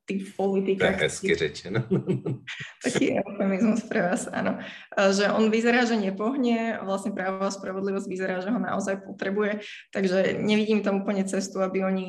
typ 0.08 0.24
politika. 0.34 0.88
Tak 0.88 1.04
hezky 1.04 1.36
řečeno. 1.36 1.84
Taký 2.84 3.20
eufemizmus 3.20 3.84
pre 3.84 4.08
vás, 4.08 4.24
áno. 4.32 4.56
Že 4.96 5.36
on 5.36 5.52
vyzerá, 5.52 5.84
že 5.84 6.00
nepohne, 6.00 6.80
vlastne 6.80 7.12
právo 7.12 7.44
a 7.44 7.52
spravodlivosť 7.52 8.08
vyzerá, 8.08 8.40
že 8.40 8.48
ho 8.48 8.56
naozaj 8.56 9.04
potrebuje, 9.04 9.60
takže 9.92 10.40
nevidím 10.40 10.80
tam 10.80 11.04
úplne 11.04 11.28
cestu, 11.28 11.60
aby 11.60 11.84
oni 11.84 12.06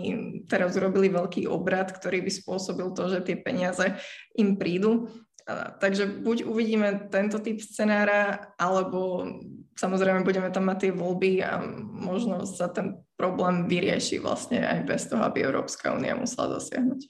teraz 0.47 0.79
urobili 0.79 1.11
veľký 1.11 1.51
obrad, 1.51 1.91
ktorý 1.91 2.23
by 2.23 2.31
spôsobil 2.31 2.87
to, 2.95 3.11
že 3.11 3.19
tie 3.27 3.35
peniaze 3.35 3.99
im 4.39 4.55
prídu. 4.55 5.11
Takže 5.79 6.05
buď 6.05 6.43
uvidíme 6.45 7.09
tento 7.09 7.39
typ 7.39 7.61
scenára, 7.61 8.53
alebo 8.59 9.25
samozrejme 9.79 10.21
budeme 10.21 10.51
tam 10.51 10.69
mať 10.69 10.77
tie 10.77 10.91
voľby 10.91 11.41
a 11.41 11.63
možno 11.95 12.45
sa 12.45 12.67
ten 12.67 13.01
problém 13.17 13.65
vyrieši 13.65 14.19
vlastne 14.19 14.61
aj 14.61 14.79
bez 14.85 15.07
toho, 15.09 15.23
aby 15.23 15.41
Európska 15.41 15.95
únia 15.95 16.15
musela 16.15 16.59
zasiahnuť. 16.59 17.01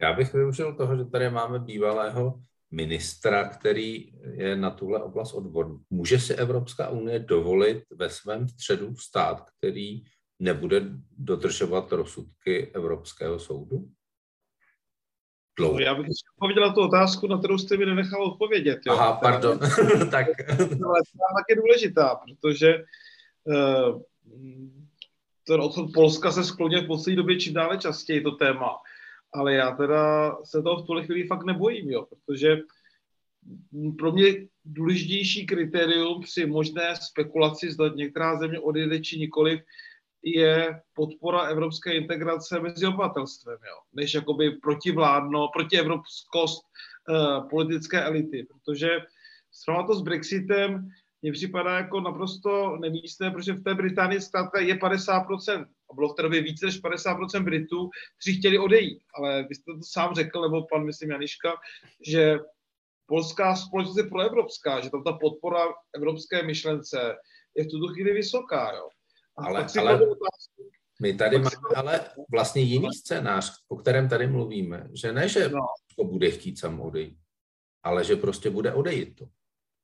Já 0.00 0.12
bych 0.12 0.32
využil 0.32 0.74
toho, 0.74 0.96
že 0.96 1.04
tady 1.04 1.30
máme 1.30 1.58
bývalého 1.58 2.40
ministra, 2.70 3.48
který 3.48 4.12
je 4.32 4.56
na 4.56 4.70
tuhle 4.70 5.02
oblast 5.02 5.34
odborný. 5.34 5.78
Může 5.90 6.18
si 6.18 6.34
Evropská 6.34 6.88
unie 6.88 7.18
dovolit 7.18 7.84
ve 7.90 8.10
svém 8.10 8.48
středu 8.48 8.96
stát, 8.96 9.44
který 9.58 10.02
nebude 10.38 10.82
dodržovat 11.18 11.92
rozsudky 11.92 12.70
Evropského 12.74 13.38
soudu? 13.38 13.88
Dlouho. 15.58 15.74
No, 15.74 15.80
já 15.80 15.94
bych 15.94 16.06
odpověděl 16.34 16.66
na 16.66 16.72
tu 16.72 16.80
otázku, 16.80 17.26
na 17.26 17.38
kterou 17.38 17.58
jste 17.58 17.76
mi 17.76 17.86
nenechal 17.86 18.24
odpovědět. 18.24 18.80
Jo. 18.86 18.92
Aha, 18.92 19.12
pardon. 19.12 19.58
tak. 20.10 20.26
Ale 20.50 21.00
tak 21.36 21.44
je 21.48 21.56
důležitá, 21.56 22.14
protože 22.14 22.84
uh, 23.44 24.02
ten 25.46 25.60
odchod 25.60 25.90
Polska 25.94 26.32
se 26.32 26.44
skloně 26.44 26.80
v 26.80 26.86
poslední 26.86 27.16
době 27.16 27.40
čím 27.40 27.54
dále 27.54 27.78
častěji 27.78 28.20
to 28.20 28.30
téma 28.30 28.76
ale 29.32 29.54
já 29.54 29.70
teda 29.70 30.36
se 30.44 30.62
toho 30.62 30.82
v 30.82 30.86
tuhle 30.86 31.04
chvíli 31.04 31.26
fakt 31.26 31.44
nebojím, 31.44 31.90
jo, 31.90 32.06
protože 32.06 32.56
pro 33.98 34.12
mě 34.12 34.46
důležitější 34.64 35.46
kritérium 35.46 36.22
při 36.22 36.46
možné 36.46 36.96
spekulaci, 36.96 37.72
zda 37.72 37.88
některá 37.88 38.38
země 38.38 38.60
odjede 38.60 39.00
či 39.00 39.18
nikoliv, 39.18 39.60
je 40.22 40.80
podpora 40.94 41.40
evropské 41.40 41.92
integrace 41.92 42.60
mezi 42.60 42.86
obyvatelstvem, 42.86 43.58
jo, 43.68 43.76
než 43.92 44.14
jakoby 44.14 44.50
protivládno, 44.50 45.48
protievropskost 45.48 46.64
uh, 47.08 47.48
politické 47.48 48.02
elity, 48.02 48.46
protože 48.50 48.88
srovnat 49.50 49.86
to 49.86 49.94
s 49.94 50.02
Brexitem 50.02 50.90
mně 51.22 51.32
připadá 51.32 51.76
jako 51.76 52.00
naprosto 52.00 52.76
nemístné, 52.76 53.30
protože 53.30 53.52
v 53.52 53.62
té 53.62 53.74
Británii 53.74 54.20
zkrátka 54.20 54.60
je 54.60 54.74
50%, 54.74 55.66
a 55.90 55.94
bylo 55.94 56.08
v 56.08 56.16
té 56.16 56.22
době 56.22 56.42
více 56.42 56.66
než 56.66 56.82
50% 56.82 57.44
Britů, 57.44 57.90
kteří 58.20 58.38
chtěli 58.38 58.58
odejít. 58.58 59.02
Ale 59.14 59.42
vy 59.48 59.54
jste 59.54 59.72
to 59.72 59.78
sám 59.82 60.14
řekl, 60.14 60.42
nebo 60.42 60.66
pan, 60.66 60.84
myslím, 60.84 61.10
Janiška, 61.10 61.52
že 62.06 62.38
polská 63.06 63.56
společnost 63.56 63.96
je 63.96 64.04
proevropská, 64.04 64.80
že 64.80 64.90
tam 64.90 65.04
ta 65.04 65.12
podpora 65.12 65.64
evropské 65.94 66.42
myšlence 66.42 67.16
je 67.56 67.64
v 67.64 67.68
tuto 67.68 67.92
chvíli 67.92 68.12
vysoká. 68.12 68.72
Jo. 68.76 68.88
Ale, 69.36 69.66
ale 69.78 70.00
my 71.02 71.14
tady 71.14 71.38
máme 71.38 71.76
ale 71.76 72.00
vlastně 72.30 72.62
jiný 72.62 72.88
scénář, 72.92 73.52
o 73.68 73.76
kterém 73.76 74.08
tady 74.08 74.26
mluvíme, 74.26 74.88
že 75.02 75.12
ne, 75.12 75.28
že 75.28 75.48
no. 75.48 75.60
to 75.96 76.04
bude 76.04 76.30
chtít 76.30 76.58
sam 76.58 76.80
odejít, 76.80 77.18
ale 77.82 78.04
že 78.04 78.16
prostě 78.16 78.50
bude 78.50 78.72
odejít 78.72 79.16
to. 79.16 79.24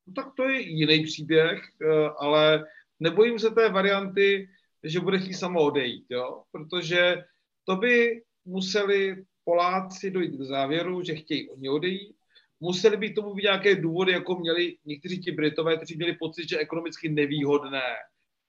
No 0.06 0.12
tak 0.14 0.27
to 0.36 0.48
je 0.48 0.60
jiný 0.60 1.05
příběh, 1.05 1.60
eh, 1.82 2.10
ale 2.18 2.64
nebojím 3.01 3.39
se 3.39 3.51
té 3.51 3.68
varianty, 3.68 4.48
že 4.82 5.01
bude 5.01 5.18
chtít 5.18 5.35
samo 5.35 5.60
odejít, 5.60 6.06
jo? 6.10 6.43
protože 6.52 7.24
to 7.64 7.77
by 7.77 8.23
museli 8.44 9.24
Poláci 9.44 10.10
dojít 10.10 10.36
k 10.36 10.43
závěru, 10.43 11.02
že 11.02 11.14
chtějí 11.14 11.51
oni 11.51 11.68
odejít, 11.68 12.16
museli 12.60 12.97
by 12.97 13.12
tomu 13.12 13.35
být 13.35 13.43
nějaké 13.43 13.74
důvody, 13.74 14.12
jako 14.12 14.35
měli 14.35 14.77
někteří 14.85 15.20
ti 15.20 15.32
Britové, 15.32 15.77
kteří 15.77 15.97
měli 15.97 16.12
pocit, 16.12 16.48
že 16.48 16.59
ekonomicky 16.59 17.09
nevýhodné 17.09 17.82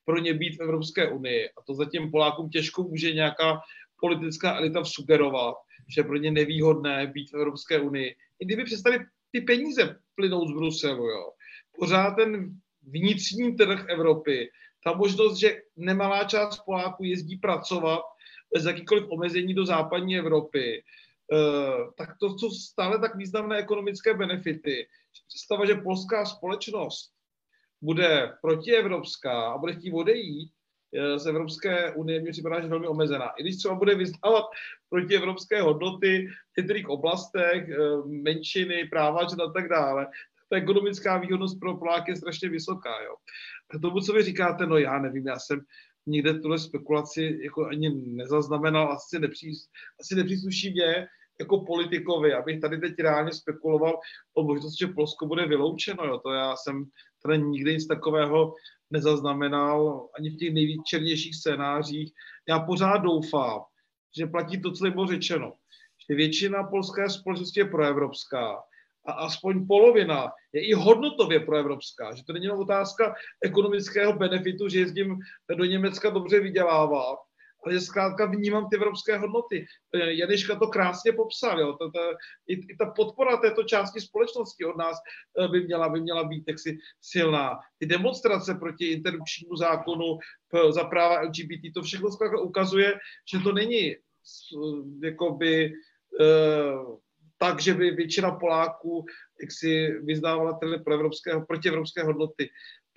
pro 0.08 0.18
ně 0.18 0.34
být 0.34 0.58
v 0.58 0.62
Evropské 0.62 1.12
unii. 1.12 1.50
A 1.50 1.62
to 1.68 1.74
zatím 1.74 2.12
Polákům 2.12 2.50
těžko 2.50 2.84
může 2.84 3.14
nějaká 3.14 3.60
politická 4.00 4.58
elita 4.58 4.84
sugerovat, 4.86 5.56
že 5.96 6.04
pro 6.04 6.18
ně 6.18 6.32
nevýhodné 6.32 7.08
být 7.08 7.32
v 7.32 7.36
Evropské 7.36 7.80
unii. 7.80 8.16
I 8.40 8.46
kdyby 8.46 8.64
přestali 8.64 9.00
ty 9.32 9.42
peníze 9.42 10.00
plynout 10.16 10.48
z 10.50 10.52
Bruselu, 10.52 11.06
jo. 11.10 11.32
Pořád 11.80 12.16
ten 12.16 12.50
vnitřní 12.84 13.56
trh 13.56 13.86
Evropy, 13.90 14.50
ta 14.84 14.94
možnost, 14.94 15.38
že 15.38 15.62
nemalá 15.76 16.24
část 16.24 16.60
Poláků 16.66 17.04
jezdí 17.04 17.38
pracovat 17.38 18.02
bez 18.54 18.66
jakýkoliv 18.66 19.06
omezení 19.10 19.54
do 19.54 19.66
západní 19.66 20.18
Evropy, 20.18 20.84
Eh, 21.34 21.92
tak 21.98 22.10
to 22.20 22.38
jsou 22.40 22.50
stále 22.50 23.00
tak 23.00 23.16
významné 23.16 23.58
ekonomické 23.58 24.14
benefity. 24.14 24.88
Představa, 25.28 25.66
že 25.66 25.76
polská 25.76 26.26
společnost 26.26 27.12
bude 27.82 28.34
protievropská 28.42 29.52
a 29.52 29.58
bude 29.58 29.74
chtít 29.74 29.94
odejít 29.94 30.52
eh, 30.96 31.20
z 31.20 31.26
Evropské 31.26 31.94
unie, 31.94 32.22
mi 32.22 32.32
připadá, 32.32 32.62
že 32.62 32.68
velmi 32.68 32.88
omezená. 32.88 33.30
I 33.30 33.44
když 33.44 33.58
třeba 33.58 33.76
bude 33.76 33.96
vyznávat 33.96 34.46
protievropské 34.90 35.62
hodnoty 35.62 36.28
v 36.28 36.58
některých 36.58 36.90
oblastech, 36.90 37.70
eh, 37.70 37.78
menšiny, 38.06 38.86
práva 38.86 39.20
a 39.20 39.52
tak 39.54 39.70
dále, 39.70 40.08
ta 40.50 40.58
ekonomická 40.58 41.18
výhodnost 41.18 41.60
pro 41.60 41.78
Poláky 41.78 42.12
je 42.12 42.16
strašně 42.16 42.50
vysoká. 42.50 43.02
Jo. 43.04 43.16
A 43.76 43.80
tomu, 43.80 44.02
co 44.02 44.14
vy 44.14 44.24
říkáte, 44.24 44.66
no 44.66 44.78
já 44.78 45.00
nevím, 45.00 45.28
já 45.28 45.40
jsem 45.40 45.62
nikde 46.06 46.40
tuhle 46.40 46.60
spekulaci 46.60 47.40
jako 47.44 47.66
ani 47.66 47.90
nezaznamenal, 47.90 48.92
asi, 48.92 49.20
nepřís, 49.20 49.68
asi 50.00 50.16
nepřísluší 50.16 50.72
mě 50.72 51.08
jako 51.40 51.66
politikovi, 51.66 52.34
abych 52.34 52.60
tady 52.60 52.78
teď 52.78 52.94
reálně 53.00 53.32
spekuloval 53.34 54.00
o 54.34 54.44
možnosti, 54.44 54.86
že 54.86 54.94
Polsko 54.94 55.26
bude 55.26 55.46
vyloučeno. 55.46 56.06
Jo. 56.06 56.20
To 56.20 56.32
já 56.32 56.56
jsem 56.56 56.86
tady 57.24 57.38
nikdy 57.38 57.74
nic 57.74 57.88
takového 57.88 58.54
nezaznamenal 58.92 60.08
ani 60.18 60.30
v 60.30 60.38
těch 60.38 60.54
nejvíc 60.54 60.82
černějších 60.84 61.36
scénářích. 61.36 62.14
Já 62.50 62.60
pořád 62.60 62.98
doufám, 62.98 63.62
že 64.18 64.26
platí 64.28 64.62
to, 64.62 64.72
co 64.72 64.92
bylo 64.92 65.08
řečeno, 65.08 65.54
že 66.10 66.16
většina 66.16 66.64
polské 66.64 67.10
společnosti 67.10 67.60
je 67.60 67.66
proevropská 67.66 68.64
a 69.06 69.12
aspoň 69.12 69.68
polovina 69.68 70.32
je 70.54 70.68
i 70.68 70.74
hodnotově 70.74 71.40
proevropská, 71.40 72.16
že 72.16 72.24
to 72.24 72.34
není 72.34 72.46
jenom 72.46 72.60
otázka 72.60 73.16
ekonomického 73.44 74.14
benefitu, 74.14 74.70
že 74.70 74.80
jezdím 74.80 75.18
do 75.58 75.66
Německa 75.66 76.10
dobře 76.10 76.40
vydělávat, 76.40 77.18
ale 77.68 77.74
že 77.74 77.92
zkrátka 77.92 78.26
vnímám 78.26 78.70
ty 78.70 78.76
evropské 78.76 79.18
hodnoty. 79.18 79.66
Janiška 79.94 80.56
to 80.56 80.68
krásně 80.68 81.12
popsal, 81.12 81.60
jo. 81.60 81.74
To, 81.74 81.92
i, 82.48 82.54
i 82.54 82.76
ta 82.80 82.86
podpora 82.96 83.38
této 83.38 83.64
části 83.64 84.02
společnosti 84.02 84.66
od 84.66 84.78
nás 84.78 84.98
eh, 85.40 85.48
by 85.48 85.64
měla, 85.64 85.90
by 85.90 86.02
měla 86.02 86.24
být 86.24 86.46
taksi 86.46 86.78
silná. 87.02 87.60
Ty 87.78 87.86
demonstrace 87.86 88.56
proti 88.56 88.86
interrupčnímu 88.86 89.56
zákonu 89.56 90.18
za 90.70 90.84
práva 90.84 91.22
LGBT, 91.22 91.74
to 91.74 91.82
všechno 91.82 92.12
zkrátka 92.12 92.40
ukazuje, 92.40 92.96
že 93.32 93.40
to 93.40 93.52
není 93.52 93.96
jakoby 95.04 95.72
uh, 96.20 96.98
tak, 97.38 97.62
že 97.62 97.74
by 97.74 97.92
většina 97.92 98.32
Poláků 98.32 99.06
jak 99.42 99.52
si 99.52 100.00
vyznávala 100.04 100.54
tyhle 100.54 100.78
proevropské, 100.78 101.40
protievropské 101.48 102.04
hodnoty. 102.04 102.50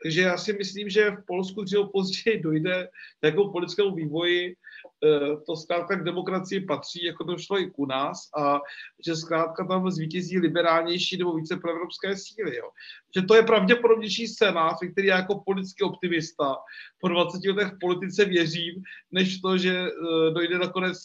Takže 0.02 0.20
já 0.20 0.36
si 0.36 0.52
myslím, 0.52 0.88
že 0.88 1.10
v 1.10 1.26
Polsku 1.26 1.64
dříve 1.64 1.88
později 1.92 2.40
dojde 2.42 2.88
k 3.20 3.22
nějakou 3.22 3.52
politickému 3.52 3.94
vývoji, 3.94 4.56
eh, 5.04 5.36
to 5.46 5.56
zkrátka 5.56 5.96
k 5.96 6.04
demokracii 6.04 6.60
patří, 6.60 7.04
jako 7.04 7.24
to 7.24 7.38
šlo 7.38 7.60
i 7.60 7.70
u 7.76 7.86
nás, 7.86 8.18
a 8.36 8.60
že 9.06 9.16
zkrátka 9.16 9.64
tam 9.64 9.90
zvítězí 9.90 10.38
liberálnější 10.38 11.18
nebo 11.18 11.36
více 11.36 11.56
proevropské 11.56 12.16
síly. 12.16 12.56
Jo. 12.56 12.70
Že 13.16 13.22
to 13.22 13.34
je 13.34 13.42
pravděpodobnější 13.42 14.26
scénář, 14.26 14.76
který 14.92 15.06
já 15.06 15.16
jako 15.16 15.42
politický 15.46 15.84
optimista 15.84 16.56
po 17.00 17.08
20 17.08 17.44
letech 17.44 17.72
v 17.72 17.78
politice 17.80 18.24
věřím, 18.24 18.82
než 19.10 19.40
to, 19.40 19.58
že 19.58 19.86
eh, 19.86 20.30
dojde 20.30 20.58
nakonec 20.58 20.96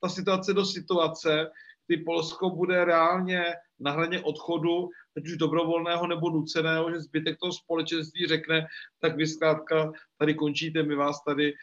ta 0.00 0.08
situace 0.08 0.54
do 0.54 0.64
situace, 0.64 1.50
kdy 1.86 1.96
Polsko 1.96 2.50
bude 2.50 2.84
reálně 2.84 3.44
na 3.80 3.90
hraně 3.90 4.20
odchodu, 4.20 4.88
ať 5.16 5.24
už 5.24 5.36
dobrovolného 5.36 6.06
nebo 6.06 6.30
nuceného, 6.30 6.90
že 6.90 7.00
zbytek 7.00 7.38
toho 7.40 7.52
společenství 7.52 8.26
řekne, 8.26 8.66
tak 9.00 9.16
vy 9.16 9.26
zkrátka 9.26 9.92
tady 10.18 10.34
končíte, 10.34 10.82
my 10.82 10.94
vás 10.94 11.24
tady 11.24 11.52
e, 11.52 11.54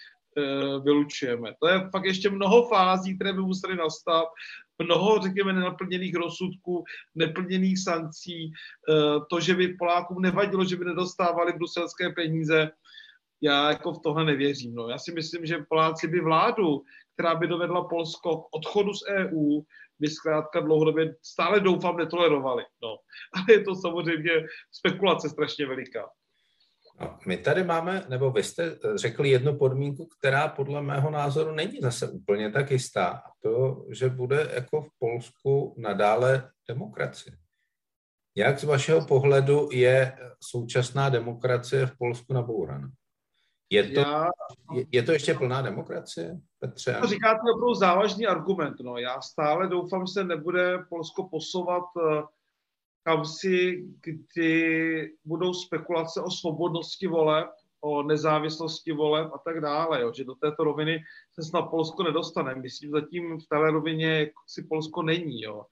vylučujeme. 0.79 1.53
To 1.61 1.67
je 1.67 1.89
fakt 1.91 2.05
ještě 2.05 2.29
mnoho 2.29 2.67
fází, 2.67 3.15
které 3.15 3.33
by 3.33 3.41
musely 3.41 3.75
nastat, 3.75 4.25
mnoho, 4.83 5.19
řekněme, 5.21 5.53
nenaplněných 5.53 6.15
rozsudků, 6.15 6.83
neplněných 7.15 7.79
sankcí, 7.79 8.45
e, 8.45 8.51
to, 9.29 9.39
že 9.39 9.55
by 9.55 9.67
Polákům 9.67 10.21
nevadilo, 10.21 10.65
že 10.65 10.75
by 10.75 10.85
nedostávali 10.85 11.53
bruselské 11.53 12.09
peníze, 12.09 12.69
já 13.41 13.69
jako 13.69 13.93
v 13.93 14.01
tohle 14.03 14.25
nevěřím. 14.25 14.75
No. 14.75 14.89
Já 14.89 14.97
si 14.97 15.11
myslím, 15.11 15.45
že 15.45 15.65
Poláci 15.69 16.07
by 16.07 16.19
vládu, 16.21 16.81
která 17.13 17.35
by 17.35 17.47
dovedla 17.47 17.87
Polsko 17.87 18.37
k 18.37 18.47
odchodu 18.51 18.93
z 18.93 19.03
EU, 19.09 19.61
by 19.99 20.07
zkrátka 20.07 20.59
dlouhodobě 20.59 21.15
stále 21.21 21.59
doufám 21.59 21.97
netolerovali. 21.97 22.63
No. 22.83 22.89
Ale 23.33 23.45
je 23.49 23.63
to 23.63 23.75
samozřejmě 23.75 24.31
spekulace 24.71 25.29
strašně 25.29 25.65
veliká. 25.65 26.09
No, 27.01 27.19
my 27.27 27.37
tady 27.37 27.63
máme, 27.63 28.05
nebo 28.09 28.31
vy 28.31 28.43
jste 28.43 28.77
řekli 28.95 29.29
jednu 29.29 29.57
podmínku, 29.57 30.07
která 30.19 30.47
podle 30.47 30.81
mého 30.81 31.09
názoru 31.09 31.51
není 31.51 31.79
zase 31.81 32.07
úplně 32.07 32.51
tak 32.51 32.71
jistá. 32.71 33.07
A 33.07 33.31
to, 33.43 33.85
že 33.91 34.09
bude 34.09 34.49
jako 34.53 34.81
v 34.81 34.89
Polsku 34.99 35.75
nadále 35.77 36.51
demokracie. 36.67 37.37
Jak 38.35 38.59
z 38.59 38.63
vašeho 38.63 39.05
pohledu 39.05 39.69
je 39.71 40.17
současná 40.43 41.09
demokracie 41.09 41.85
v 41.85 41.97
Polsku 41.97 42.33
nabouraná? 42.33 42.89
Je 43.69 43.83
to, 43.83 43.99
já, 43.99 44.27
je, 44.73 44.85
je 44.91 45.03
to 45.03 45.11
ještě 45.11 45.33
plná 45.33 45.61
demokracie, 45.61 46.39
Petře? 46.59 46.97
To 47.01 47.07
říkáte 47.07 47.39
opravdu 47.55 47.73
závažný 47.73 48.27
argument. 48.27 48.75
No. 48.81 48.97
Já 48.97 49.21
stále 49.21 49.67
doufám, 49.67 50.07
že 50.07 50.13
se 50.13 50.23
nebude 50.23 50.77
Polsko 50.89 51.29
posouvat 51.29 51.83
eh, 51.97 52.23
kam 53.07 53.25
si, 53.25 53.87
kdy 54.03 55.11
budou 55.25 55.53
spekulace 55.53 56.21
o 56.21 56.31
svobodnosti 56.31 57.07
voleb, 57.07 57.47
o 57.81 58.03
nezávislosti 58.03 58.91
voleb 58.91 59.31
a 59.33 59.37
tak 59.37 59.61
dále, 59.61 60.01
jo. 60.01 60.13
že 60.15 60.23
do 60.23 60.35
této 60.35 60.63
roviny 60.63 60.99
se 61.39 61.49
snad 61.49 61.61
Polsko 61.61 62.03
nedostane. 62.03 62.55
Myslím, 62.55 62.91
zatím 62.91 63.37
v 63.39 63.47
této 63.49 63.71
rovině 63.71 64.31
si 64.47 64.63
Polsko 64.63 65.03
není. 65.03 65.41
Jo. 65.41 65.65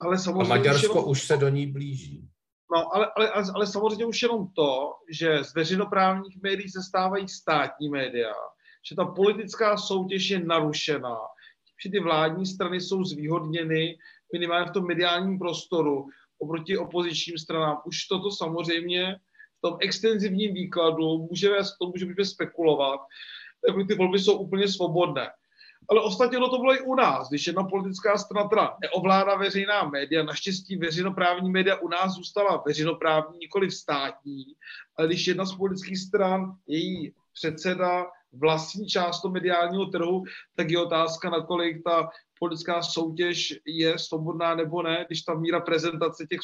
Ale 0.00 0.18
samozřejmě 0.18 0.42
a 0.42 0.48
Maďarsko 0.48 1.02
už 1.02 1.26
se 1.26 1.36
do 1.36 1.48
ní 1.48 1.66
blíží. 1.66 2.28
No, 2.72 2.94
ale, 2.94 3.10
ale, 3.16 3.30
ale, 3.54 3.66
samozřejmě 3.66 4.06
už 4.06 4.22
jenom 4.22 4.48
to, 4.52 4.94
že 5.10 5.44
z 5.44 5.54
veřejnoprávních 5.54 6.42
médií 6.42 6.68
se 6.68 6.82
stávají 6.82 7.28
státní 7.28 7.88
média, 7.88 8.32
že 8.88 8.96
ta 8.96 9.04
politická 9.04 9.76
soutěž 9.76 10.30
je 10.30 10.38
narušená, 10.44 11.16
že 11.84 11.90
ty 11.90 12.00
vládní 12.00 12.46
strany 12.46 12.80
jsou 12.80 13.04
zvýhodněny 13.04 13.98
minimálně 14.32 14.70
v 14.70 14.72
tom 14.72 14.86
mediálním 14.86 15.38
prostoru 15.38 16.06
oproti 16.38 16.78
opozičním 16.78 17.38
stranám. 17.38 17.82
Už 17.86 18.06
toto 18.06 18.30
samozřejmě 18.30 19.16
v 19.58 19.60
tom 19.60 19.76
extenzivním 19.80 20.54
výkladu 20.54 21.18
může 21.30 21.50
vést 21.50 21.74
k 21.74 21.78
tomu, 21.78 21.92
že 21.96 22.04
můžeme 22.04 22.24
spekulovat, 22.24 23.00
jako 23.68 23.84
ty 23.84 23.94
volby 23.94 24.18
jsou 24.18 24.38
úplně 24.38 24.68
svobodné. 24.68 25.30
Ale 25.90 26.00
ostatně 26.00 26.38
to 26.38 26.58
bylo 26.58 26.74
i 26.74 26.80
u 26.80 26.94
nás, 26.94 27.28
když 27.28 27.46
jedna 27.46 27.64
politická 27.64 28.18
strana 28.18 28.48
teda 28.48 28.76
neovládá 28.80 29.36
veřejná 29.36 29.84
média, 29.84 30.22
naštěstí 30.22 30.76
veřejnoprávní 30.76 31.50
média 31.50 31.76
u 31.76 31.88
nás 31.88 32.12
zůstala 32.12 32.62
veřejnoprávní, 32.66 33.38
nikoli 33.38 33.70
státní, 33.70 34.44
ale 34.98 35.08
když 35.08 35.26
jedna 35.26 35.44
z 35.44 35.54
politických 35.54 35.98
stran, 35.98 36.52
její 36.66 37.12
předseda 37.32 38.06
vlastní 38.32 38.86
část 38.86 39.20
toho 39.20 39.32
mediálního 39.32 39.86
trhu, 39.86 40.24
tak 40.56 40.70
je 40.70 40.78
otázka, 40.78 41.30
nakolik 41.30 41.84
ta 41.84 42.08
politická 42.38 42.82
soutěž 42.82 43.54
je 43.66 43.98
svobodná 43.98 44.54
nebo 44.54 44.82
ne, 44.82 45.04
když 45.06 45.22
ta 45.22 45.34
míra 45.34 45.60
prezentace 45.60 46.26
těch 46.26 46.40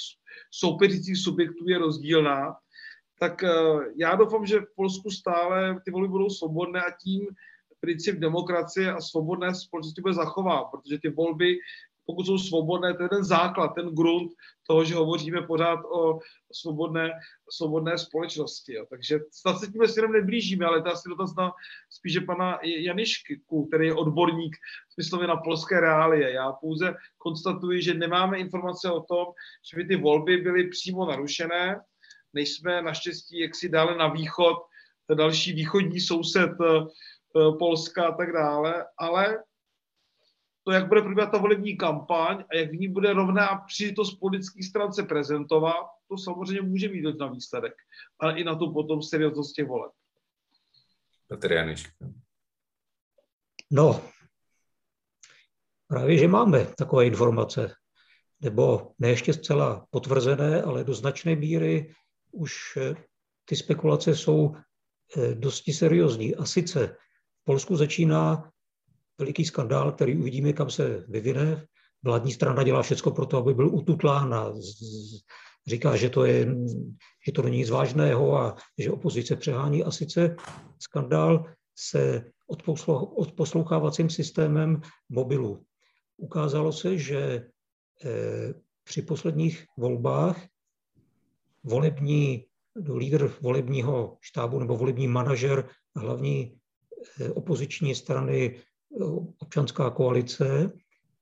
soupeřících 0.50 1.18
subjektů 1.18 1.68
je 1.68 1.78
rozdílná, 1.78 2.56
tak 3.18 3.42
eh, 3.42 3.50
já 3.96 4.14
doufám, 4.14 4.46
že 4.46 4.60
v 4.60 4.74
Polsku 4.76 5.10
stále 5.10 5.80
ty 5.84 5.90
volby 5.90 6.08
budou 6.08 6.30
svobodné 6.30 6.80
a 6.80 6.96
tím 7.02 7.26
princip 7.84 8.18
demokracie 8.18 8.92
a 8.92 9.00
svobodné 9.00 9.54
společnosti 9.54 10.00
bude 10.00 10.14
zachová, 10.14 10.64
protože 10.64 10.98
ty 10.98 11.08
volby, 11.10 11.58
pokud 12.06 12.26
jsou 12.26 12.38
svobodné, 12.38 12.94
to 12.94 13.02
je 13.02 13.08
ten 13.08 13.24
základ, 13.24 13.68
ten 13.68 13.88
grunt 13.88 14.32
toho, 14.66 14.84
že 14.84 14.94
hovoříme 14.94 15.42
pořád 15.42 15.80
o 15.84 16.18
svobodné, 16.52 17.10
svobodné 17.50 17.98
společnosti. 17.98 18.74
Jo. 18.74 18.86
Takže 18.90 19.20
snad 19.30 19.58
se 19.58 19.66
tím 19.66 19.86
směrem 19.86 20.12
neblížíme, 20.12 20.66
ale 20.66 20.82
to 20.82 20.88
asi 20.88 21.08
dotaz 21.08 21.34
na 21.36 21.52
spíše 21.90 22.20
pana 22.20 22.58
Janišku, 22.62 23.66
který 23.68 23.86
je 23.86 23.94
odborník 23.94 24.56
smyslově 24.92 25.28
na 25.28 25.36
polské 25.36 25.80
reálie. 25.80 26.32
Já 26.32 26.52
pouze 26.52 26.94
konstatuji, 27.18 27.82
že 27.82 27.94
nemáme 27.94 28.38
informace 28.38 28.90
o 28.90 29.00
tom, 29.00 29.26
že 29.70 29.76
by 29.76 29.84
ty 29.84 29.96
volby 29.96 30.36
byly 30.36 30.68
přímo 30.68 31.06
narušené. 31.06 31.80
Nejsme 32.32 32.82
naštěstí 32.82 33.40
jaksi 33.40 33.68
dále 33.68 33.96
na 33.96 34.08
východ, 34.08 34.56
další 35.14 35.52
východní 35.52 36.00
soused 36.00 36.50
Eh, 36.50 36.84
Polska 37.58 38.06
a 38.06 38.16
tak 38.16 38.32
dále, 38.32 38.86
ale 38.98 39.38
to, 40.64 40.72
jak 40.72 40.88
bude 40.88 41.02
probíhat 41.02 41.30
ta 41.30 41.38
volební 41.38 41.76
kampaň 41.76 42.44
a 42.50 42.56
jak 42.56 42.70
v 42.70 42.74
ní 42.74 42.88
bude 42.88 43.12
rovná 43.12 43.64
příležitost 43.66 44.14
politických 44.14 44.66
stran 44.66 44.92
se 44.92 45.02
prezentovat, 45.02 45.86
to 46.08 46.18
samozřejmě 46.18 46.62
může 46.62 46.88
mít 46.88 47.18
na 47.18 47.26
výsledek, 47.26 47.74
ale 48.20 48.40
i 48.40 48.44
na 48.44 48.54
tu 48.54 48.72
potom 48.72 49.02
serióznost 49.02 49.54
těch 49.54 49.66
voleb. 49.66 49.92
Petr 51.28 51.52
Janiš. 51.52 51.88
No, 53.70 54.02
právě, 55.86 56.18
že 56.18 56.28
máme 56.28 56.66
takové 56.78 57.06
informace, 57.06 57.74
nebo 58.40 58.92
ne 58.98 59.08
ještě 59.08 59.32
zcela 59.32 59.86
potvrzené, 59.90 60.62
ale 60.62 60.84
do 60.84 60.94
značné 60.94 61.36
míry 61.36 61.94
už 62.32 62.76
eh, 62.76 62.94
ty 63.44 63.56
spekulace 63.56 64.16
jsou 64.16 64.56
eh, 64.56 65.34
dosti 65.34 65.72
seriózní. 65.72 66.34
A 66.34 66.44
sice 66.44 66.96
Polsku 67.44 67.76
začíná 67.76 68.50
veliký 69.18 69.44
skandál, 69.44 69.92
který 69.92 70.18
uvidíme, 70.18 70.52
kam 70.52 70.70
se 70.70 71.04
vyvine. 71.08 71.66
Vládní 72.02 72.32
strana 72.32 72.62
dělá 72.62 72.82
všechno 72.82 73.12
pro 73.12 73.26
to, 73.26 73.36
aby 73.38 73.54
byl 73.54 73.68
ututlán 73.68 74.34
a 74.34 74.52
říká, 75.66 75.96
že 75.96 76.10
to, 76.10 76.24
je, 76.24 76.54
že 77.26 77.32
to 77.32 77.42
není 77.42 77.58
nic 77.58 77.70
vážného 77.70 78.36
a 78.38 78.56
že 78.78 78.90
opozice 78.90 79.36
přehání. 79.36 79.84
A 79.84 79.90
sice 79.90 80.36
skandál 80.78 81.44
se 81.78 82.24
odposlouchávacím 83.16 84.10
systémem 84.10 84.80
mobilu. 85.08 85.64
Ukázalo 86.16 86.72
se, 86.72 86.98
že 86.98 87.46
eh, 88.04 88.54
při 88.84 89.02
posledních 89.02 89.64
volbách 89.78 90.46
volební 91.64 92.44
lídr 92.96 93.32
volebního 93.40 94.18
štábu 94.20 94.58
nebo 94.58 94.76
volební 94.76 95.08
manažer, 95.08 95.68
hlavní 95.96 96.58
opoziční 97.34 97.94
strany 97.94 98.56
eh, 98.56 99.04
občanská 99.38 99.90
koalice, 99.90 100.72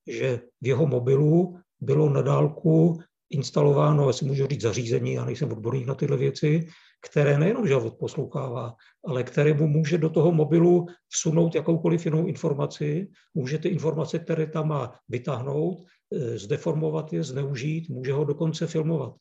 že 0.07 0.41
v 0.61 0.67
jeho 0.67 0.87
mobilu 0.87 1.59
bylo 1.81 2.09
na 2.09 2.23
dálku 2.23 2.99
instalováno, 3.31 4.09
asi 4.09 4.25
můžu 4.25 4.47
říct 4.47 4.61
zařízení, 4.61 5.13
já 5.13 5.25
nejsem 5.25 5.53
odborník 5.53 5.87
na 5.87 5.95
tyhle 5.95 6.17
věci, 6.17 6.67
které 7.03 7.39
nejenom, 7.39 7.69
že 7.69 7.75
ho 7.75 7.91
poslouchává, 7.91 8.75
ale 9.07 9.23
které 9.23 9.55
mu 9.55 9.67
může 9.67 9.99
do 9.99 10.11
toho 10.11 10.33
mobilu 10.33 10.87
vsunout 11.09 11.55
jakoukoliv 11.55 12.05
jinou 12.05 12.27
informaci, 12.27 13.09
může 13.35 13.59
ty 13.59 13.69
informace, 13.69 14.19
které 14.19 14.47
tam 14.47 14.69
má, 14.69 14.95
vytáhnout, 15.09 15.79
eh, 16.15 16.39
zdeformovat 16.39 17.13
je, 17.13 17.25
zneužít, 17.25 17.89
může 17.89 18.13
ho 18.13 18.25
dokonce 18.25 18.67
filmovat. 18.67 19.15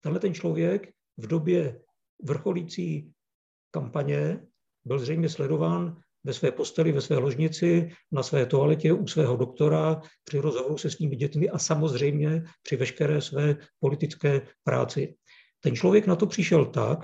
Tenhle 0.00 0.20
ten 0.20 0.34
člověk 0.34 0.92
v 1.16 1.26
době 1.26 1.80
vrcholící 2.22 3.12
kampaně 3.70 4.46
byl 4.84 4.98
zřejmě 4.98 5.28
sledován 5.28 5.96
ve 6.24 6.32
své 6.32 6.50
posteli, 6.50 6.92
ve 6.92 7.00
své 7.00 7.16
ložnici, 7.18 7.90
na 8.12 8.22
své 8.22 8.46
toaletě 8.46 8.92
u 8.92 9.06
svého 9.06 9.36
doktora, 9.36 10.00
při 10.24 10.38
rozhovoru 10.38 10.78
se 10.78 10.90
svými 10.90 11.16
dětmi 11.16 11.50
a 11.50 11.58
samozřejmě 11.58 12.44
při 12.62 12.76
veškeré 12.76 13.20
své 13.20 13.56
politické 13.80 14.40
práci. 14.64 15.14
Ten 15.60 15.76
člověk 15.76 16.06
na 16.06 16.16
to 16.16 16.26
přišel 16.26 16.64
tak, 16.64 16.98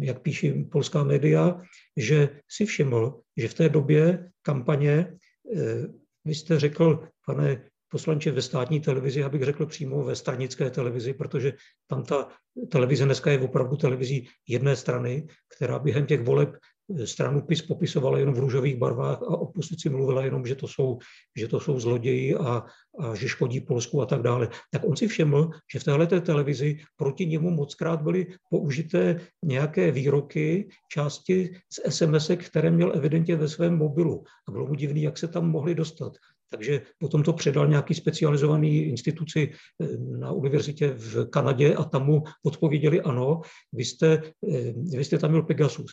jak 0.00 0.22
píší 0.22 0.64
polská 0.64 1.04
média, 1.04 1.60
že 1.96 2.40
si 2.48 2.66
všiml, 2.66 3.20
že 3.36 3.48
v 3.48 3.54
té 3.54 3.68
době 3.68 4.30
kampaně, 4.42 5.16
eh, 5.56 5.86
vy 6.24 6.34
jste 6.34 6.60
řekl, 6.60 7.08
pane 7.26 7.64
poslanče, 7.88 8.30
ve 8.30 8.42
státní 8.42 8.80
televizi, 8.80 9.24
abych 9.24 9.42
řekl 9.42 9.66
přímo 9.66 10.04
ve 10.04 10.16
stranické 10.16 10.70
televizi, 10.70 11.14
protože 11.14 11.52
tam 11.86 12.04
ta 12.04 12.28
televize 12.68 13.04
dneska 13.04 13.30
je 13.30 13.40
opravdu 13.40 13.76
televizí 13.76 14.28
jedné 14.48 14.76
strany, 14.76 15.26
která 15.56 15.78
během 15.78 16.06
těch 16.06 16.20
voleb 16.20 16.56
stranu 17.04 17.40
PIS 17.40 17.62
popisovala 17.62 18.18
jenom 18.18 18.34
v 18.34 18.38
růžových 18.38 18.76
barvách 18.76 19.22
a 19.22 19.36
opozici 19.36 19.88
mluvila 19.88 20.24
jenom, 20.24 20.46
že 20.46 20.54
to 20.54 20.68
jsou, 20.68 20.98
že 21.36 21.48
to 21.48 21.60
jsou 21.60 21.80
zloději 21.80 22.36
a, 22.36 22.64
a 22.98 23.14
že 23.14 23.28
škodí 23.28 23.60
Polsku 23.60 24.02
a 24.02 24.06
tak 24.06 24.22
dále. 24.22 24.48
Tak 24.72 24.84
on 24.84 24.96
si 24.96 25.08
všiml, 25.08 25.50
že 25.72 25.78
v 25.78 25.84
téhle 25.84 26.06
televizi 26.06 26.78
proti 26.96 27.26
němu 27.26 27.50
mockrát 27.50 28.02
byly 28.02 28.26
použité 28.50 29.20
nějaké 29.44 29.90
výroky, 29.92 30.68
části 30.92 31.54
z 31.72 31.94
SMS, 31.94 32.30
které 32.36 32.70
měl 32.70 32.92
evidentně 32.94 33.36
ve 33.36 33.48
svém 33.48 33.76
mobilu. 33.76 34.24
A 34.48 34.50
bylo 34.50 34.66
mu 34.66 34.74
divný, 34.74 35.02
jak 35.02 35.18
se 35.18 35.28
tam 35.28 35.50
mohli 35.50 35.74
dostat. 35.74 36.12
Takže 36.50 36.82
potom 36.98 37.22
to 37.22 37.32
předal 37.32 37.68
nějaký 37.68 37.94
specializovaný 37.94 38.82
instituci 38.82 39.52
eh, 39.52 39.86
na 39.96 40.32
univerzitě 40.32 40.88
v 40.88 41.26
Kanadě 41.30 41.74
a 41.74 41.84
tam 41.84 42.06
mu 42.06 42.22
odpověděli 42.44 43.00
ano, 43.00 43.40
vy 43.72 43.84
jste, 43.84 44.22
eh, 44.52 44.72
vy 44.96 45.04
jste 45.04 45.18
tam 45.18 45.30
měl 45.30 45.42
Pegasus. 45.42 45.92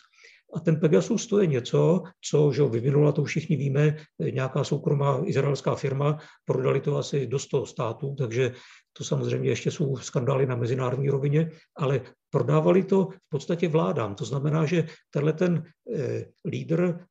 A 0.56 0.60
ten 0.60 0.80
Pegasus 0.80 1.26
to 1.26 1.40
je 1.40 1.46
něco, 1.46 2.02
co 2.30 2.52
že 2.52 2.62
vyvinula, 2.62 3.12
to 3.12 3.24
všichni 3.24 3.56
víme, 3.56 3.96
nějaká 4.30 4.64
soukromá 4.64 5.20
izraelská 5.24 5.74
firma, 5.74 6.18
prodali 6.44 6.80
to 6.80 6.96
asi 6.96 7.26
do 7.26 7.38
100 7.38 7.66
států, 7.66 8.14
takže 8.18 8.52
to 8.92 9.04
samozřejmě 9.04 9.48
ještě 9.48 9.70
jsou 9.70 9.96
skandály 9.96 10.46
na 10.46 10.56
mezinárodní 10.56 11.10
rovině, 11.10 11.50
ale 11.76 12.00
prodávali 12.30 12.84
to 12.84 13.04
v 13.04 13.28
podstatě 13.28 13.68
vládám. 13.68 14.14
To 14.14 14.24
znamená, 14.24 14.64
že 14.64 14.86
tenhle 15.10 15.32
ten 15.32 15.62
eh, 15.94 16.24
lídr 16.44 17.04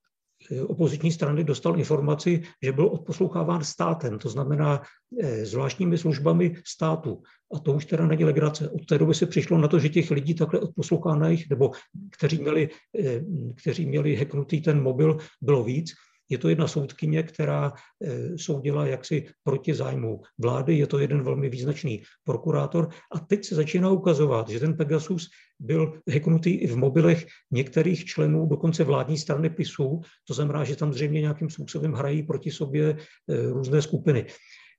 opoziční 0.68 1.12
strany 1.12 1.44
dostal 1.44 1.78
informaci, 1.78 2.44
že 2.64 2.72
byl 2.72 2.88
odposloucháván 2.88 3.64
státem, 3.64 4.20
to 4.20 4.30
znamená 4.30 4.82
eh, 5.22 5.46
zvláštními 5.46 5.98
službami 5.98 6.56
státu. 6.66 7.22
A 7.54 7.60
to 7.60 7.74
už 7.74 7.86
teda 7.86 8.08
není 8.08 8.26
legrace. 8.26 8.70
Od 8.70 8.86
té 8.86 8.98
doby 8.98 9.14
se 9.14 9.26
přišlo 9.26 9.58
na 9.58 9.68
to, 9.68 9.80
že 9.80 9.90
těch 9.90 10.12
lidí 10.12 10.34
takhle 10.34 10.60
odposlouchaných, 10.60 11.50
nebo 11.50 11.72
kteří 12.18 12.38
měli, 12.42 12.70
eh, 13.00 13.22
kteří 13.62 13.86
měli 13.86 14.16
hacknutý 14.16 14.62
ten 14.62 14.82
mobil, 14.82 15.18
bylo 15.42 15.64
víc. 15.64 15.94
Je 16.30 16.38
to 16.38 16.50
jedna 16.50 16.68
soudkyně, 16.68 17.24
která 17.24 17.74
eh, 18.04 18.38
soudila 18.38 18.88
jaksi 18.88 19.26
proti 19.44 19.74
zájmu 19.74 20.22
vlády, 20.38 20.78
je 20.78 20.88
to 20.88 21.00
jeden 21.00 21.24
velmi 21.24 21.50
význačný 21.50 22.04
prokurátor. 22.24 22.90
A 23.12 23.20
teď 23.20 23.46
se 23.46 23.56
začíná 23.56 23.90
ukazovat, 23.90 24.50
že 24.50 24.60
ten 24.60 24.78
Pegasus 24.78 25.30
byl 25.60 26.00
hacknutý 26.14 26.50
i 26.50 26.68
v 26.68 26.78
mobilech 26.78 27.26
některých 27.52 28.06
členů 28.06 28.46
dokonce 28.46 28.84
vládní 28.84 29.18
strany 29.18 29.50
PISu, 29.50 30.02
to 30.28 30.34
znamená, 30.34 30.64
že 30.64 30.76
tam 30.76 30.94
zřejmě 30.94 31.22
nějakým 31.22 31.50
způsobem 31.50 31.94
hrají 31.94 32.24
proti 32.24 32.52
sobě 32.52 32.98
eh, 32.98 33.50
různé 33.50 33.82
skupiny. 33.82 34.26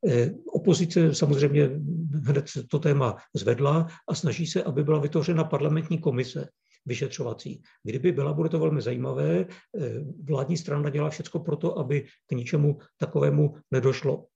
Eh, 0.09 0.31
opozice 0.53 1.15
samozřejmě 1.15 1.71
hned 2.25 2.45
to 2.71 2.79
téma 2.79 3.17
zvedla 3.35 3.87
a 4.09 4.15
snaží 4.15 4.47
se, 4.47 4.63
aby 4.63 4.85
byla 4.85 4.99
vytvořena 4.99 5.45
parlamentní 5.45 5.99
komise, 5.99 6.49
vyšetřovací. 6.87 7.63
Kdyby 7.83 8.13
byla, 8.13 8.33
bude 8.33 8.49
to 8.49 8.59
velmi 8.59 8.83
zajímavé. 8.83 9.41
Eh, 9.41 9.49
vládní 10.25 10.57
strana 10.57 10.91
dělá 10.91 11.11
všechno 11.11 11.41
pro 11.41 11.57
to, 11.57 11.79
aby 11.79 12.07
k 12.27 12.33
ničemu 12.33 12.79
takovému 12.99 13.55
nedošlo. 13.71 14.27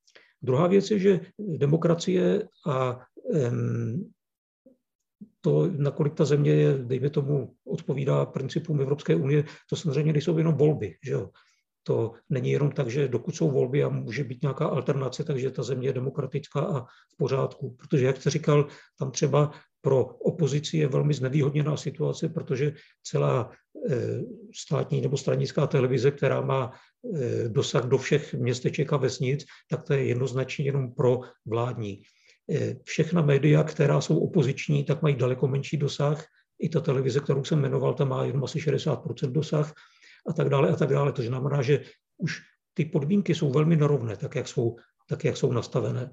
Druhá 0.43 0.67
věc 0.67 0.91
je, 0.91 0.99
že 0.99 1.21
demokracie 1.39 2.49
a 2.67 3.01
to, 5.41 5.71
nakolik 5.77 6.15
ta 6.15 6.25
země 6.25 6.51
je, 6.51 6.79
dejme 6.79 7.11
tomu, 7.11 7.55
odpovídá 7.65 8.27
principům 8.27 8.81
Evropské 8.81 9.15
unie, 9.15 9.45
to 9.71 9.77
samozřejmě 9.77 10.13
nejsou 10.13 10.39
jenom 10.39 10.55
volby. 10.55 10.97
Že 11.05 11.13
jo? 11.13 11.31
To 11.83 12.13
není 12.29 12.51
jenom 12.51 12.73
tak, 12.73 12.91
že 12.91 13.09
dokud 13.09 13.35
jsou 13.37 13.51
volby 13.51 13.85
a 13.85 13.89
může 13.89 14.25
být 14.25 14.43
nějaká 14.43 14.67
alternace, 14.67 15.25
takže 15.25 15.51
ta 15.51 15.63
země 15.63 15.89
je 15.89 15.93
demokratická 15.93 16.61
a 16.61 16.85
v 16.85 17.17
pořádku. 17.19 17.77
Protože, 17.77 18.07
jak 18.07 18.17
jste 18.17 18.31
říkal, 18.31 18.67
tam 18.99 19.11
třeba 19.11 19.51
pro 19.81 20.05
opozici 20.05 20.77
je 20.77 20.89
velmi 20.89 21.15
znevýhodněná 21.15 21.77
situace, 21.77 22.29
protože 22.29 22.73
celá 23.03 23.51
státní 24.55 25.01
nebo 25.01 25.17
stranická 25.17 25.67
televize, 25.67 26.11
která 26.11 26.41
má 26.41 26.73
dosah 27.49 27.85
do 27.85 27.99
všech 27.99 28.35
městeček 28.35 28.93
a 28.93 28.97
vesnic, 28.97 29.45
tak 29.71 29.83
to 29.83 29.93
je 29.93 30.05
jednoznačně 30.05 30.65
jenom 30.65 30.95
pro 30.95 31.21
vládní. 31.47 32.03
Všechna 32.85 33.23
média, 33.23 33.65
která 33.65 34.01
jsou 34.01 34.19
opoziční, 34.19 34.85
tak 34.85 35.03
mají 35.03 35.17
daleko 35.17 35.49
menší 35.49 35.77
dosah. 35.77 36.25
I 36.59 36.69
ta 36.69 36.81
televize, 36.81 37.21
kterou 37.21 37.45
jsem 37.45 37.61
jmenoval, 37.61 37.95
ta 37.95 38.05
má 38.05 38.25
jenom 38.25 38.45
asi 38.45 38.59
60% 38.59 39.33
dosah 39.33 39.73
a 40.27 40.33
tak 40.33 40.49
dále 40.49 40.71
a 40.71 40.77
tak 40.77 40.89
dále. 40.89 41.13
To 41.13 41.23
znamená, 41.23 41.63
že 41.63 41.85
už 42.17 42.41
ty 42.75 42.85
podmínky 42.85 43.35
jsou 43.35 43.51
velmi 43.51 43.77
nerovné, 43.77 44.17
tak 44.17 44.35
jak 44.35 44.49
jsou, 44.49 44.77
tak 45.09 45.25
jak 45.25 45.37
jsou 45.37 45.53
nastavené. 45.53 46.13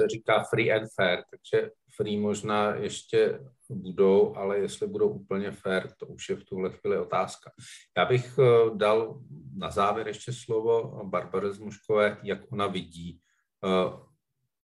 Se 0.00 0.08
říká 0.08 0.44
free 0.50 0.72
and 0.72 0.88
fair, 0.96 1.18
takže 1.30 1.70
free 1.96 2.16
možná 2.16 2.74
ještě 2.74 3.40
budou, 3.70 4.36
ale 4.36 4.58
jestli 4.58 4.86
budou 4.86 5.08
úplně 5.08 5.50
fair, 5.50 5.90
to 5.96 6.06
už 6.06 6.28
je 6.28 6.36
v 6.36 6.44
tuhle 6.44 6.70
chvíli 6.70 6.98
otázka. 6.98 7.50
Já 7.96 8.04
bych 8.04 8.38
eh, 8.38 8.70
dal 8.74 9.20
na 9.56 9.70
závěr 9.70 10.08
ještě 10.08 10.32
slovo 10.32 11.00
Barbare 11.04 11.52
Zmuškové, 11.52 12.18
jak 12.22 12.52
ona 12.52 12.66
vidí 12.66 13.20
eh, 13.64 13.98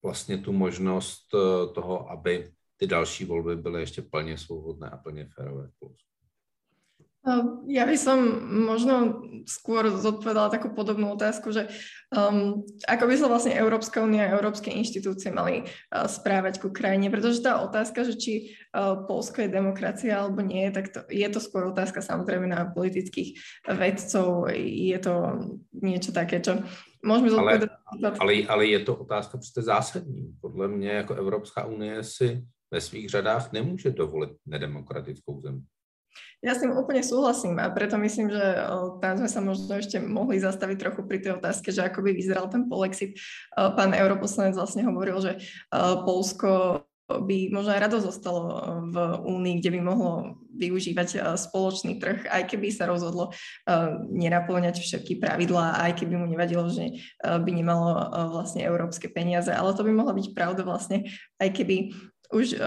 vlastně 0.03 0.39
tu 0.39 0.53
možnost 0.53 1.35
eh, 1.35 1.73
toho, 1.73 2.11
aby 2.11 2.53
ty 2.77 2.87
další 2.87 3.25
volby 3.25 3.57
byly 3.57 3.81
ještě 3.81 4.03
plně 4.03 4.39
svobodné 4.39 4.91
a 4.91 4.97
plně 4.97 5.29
férové 5.35 5.69
v 5.69 5.79
Polsku. 5.79 6.08
Ja 7.69 7.85
by 7.85 7.97
som 7.99 8.19
možno 8.69 9.25
skôr 9.49 9.89
zodpovedala 9.89 10.53
takú 10.53 10.73
podobnú 10.73 11.13
otázku, 11.17 11.53
že 11.53 11.69
um, 12.13 12.65
ako 12.85 13.05
by 13.09 13.15
sa 13.17 13.27
vlastne 13.29 13.57
Európska 13.57 14.05
únia 14.05 14.29
a 14.29 14.35
európske 14.37 14.69
inštitúcie 14.69 15.33
mali 15.33 15.65
uh, 15.65 16.05
správať 16.05 16.61
ku 16.61 16.69
krajine, 16.69 17.09
pretože 17.09 17.45
tá 17.45 17.61
otázka, 17.65 18.05
že 18.05 18.15
či 18.17 18.33
uh, 18.77 19.05
Polsko 19.09 19.45
je 19.45 19.53
demokracia 19.53 20.21
alebo 20.21 20.45
nie, 20.45 20.69
tak 20.69 20.93
to, 20.93 21.01
je 21.09 21.29
to 21.29 21.41
skôr 21.41 21.69
otázka 21.69 22.05
samozrejme 22.05 22.49
na 22.49 22.69
politických 22.69 23.41
vedcov, 23.73 24.53
je 24.57 24.99
to 25.01 25.15
niečo 25.81 26.13
také, 26.13 26.45
čo 26.45 26.61
môžeme 27.01 27.33
zodpovedať. 27.33 27.71
Ale, 27.89 28.09
ale, 28.21 28.33
ale 28.49 28.63
je 28.67 28.81
to 28.85 28.97
otázka 28.97 29.39
přece 29.39 29.63
zásadní. 29.63 30.37
Podle 30.41 30.69
mě 30.69 30.91
jako 30.91 31.15
Evropská 31.15 31.65
unie 31.65 32.05
si 32.05 32.45
ve 32.71 32.81
svých 32.81 33.09
řadách 33.09 33.53
nemůže 33.53 33.91
dovolit 33.91 34.31
nedemokratickou 34.47 35.41
zemi. 35.41 35.63
Ja 36.39 36.55
s 36.55 36.63
tým 36.63 36.71
úplne 36.71 37.03
súhlasím 37.03 37.59
a 37.59 37.67
preto 37.75 37.99
myslím, 37.99 38.31
že 38.31 38.45
tam 39.03 39.19
sme 39.19 39.27
sa 39.27 39.43
možno 39.43 39.75
ešte 39.75 39.99
mohli 39.99 40.39
zastaviť 40.39 40.77
trochu 40.79 41.03
pri 41.03 41.19
tej 41.19 41.43
otázke, 41.43 41.75
že 41.75 41.83
ako 41.83 41.99
by 42.07 42.15
vyzeral 42.15 42.47
ten 42.47 42.71
polexit. 42.71 43.19
Pán 43.59 43.91
europoslanec 43.91 44.55
vlastne 44.55 44.87
hovoril, 44.87 45.19
že 45.19 45.33
Polsko 46.07 46.87
by 47.09 47.49
možno 47.51 47.73
aj 47.73 47.83
rado 47.89 47.99
zostalo 48.05 48.41
v 48.93 48.97
Únii, 49.25 49.65
kde 49.65 49.71
by 49.75 49.81
mohlo 49.81 50.39
využívať 50.55 51.25
spoločný 51.41 51.99
trh, 51.99 52.29
aj 52.29 52.45
keby 52.47 52.69
sa 52.69 52.87
rozhodlo 52.87 53.33
nenaplňať 54.13 54.79
všetky 54.79 55.19
pravidlá, 55.19 55.89
aj 55.89 56.05
keby 56.05 56.15
mu 56.21 56.29
nevadilo, 56.31 56.69
že 56.69 57.03
by 57.25 57.51
nemalo 57.51 57.97
vlastne 58.31 58.63
európske 58.63 59.11
peniaze. 59.11 59.51
Ale 59.51 59.75
to 59.75 59.83
by 59.83 59.91
mohla 59.91 60.15
byť 60.15 60.37
pravda 60.37 60.63
vlastne, 60.63 61.09
aj 61.43 61.51
keby 61.51 61.97
už 62.29 62.61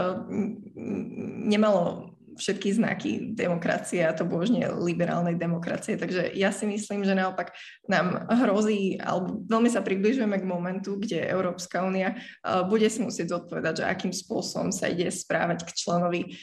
nemalo 1.45 2.10
všetky 2.41 2.69
znaky 2.73 3.11
demokracie 3.37 4.01
a 4.01 4.17
to 4.17 4.25
božne 4.25 4.65
liberálnej 4.81 5.37
demokracie. 5.37 5.93
Takže 5.93 6.33
ja 6.33 6.49
si 6.49 6.65
myslím, 6.65 7.05
že 7.05 7.13
naopak 7.13 7.53
nám 7.85 8.25
hrozí, 8.41 8.97
alebo 8.97 9.45
veľmi 9.45 9.69
sa 9.69 9.85
približujeme 9.85 10.41
k 10.41 10.49
momentu, 10.49 10.97
kde 10.97 11.21
Európska 11.21 11.85
únia 11.85 12.17
bude 12.65 12.89
si 12.89 13.05
musieť 13.05 13.37
zodpovedať, 13.37 13.85
že 13.85 13.85
akým 13.85 14.09
spôsobom 14.09 14.73
sa 14.73 14.89
ide 14.89 15.13
správať 15.13 15.69
k 15.69 15.75
členovi 15.77 16.33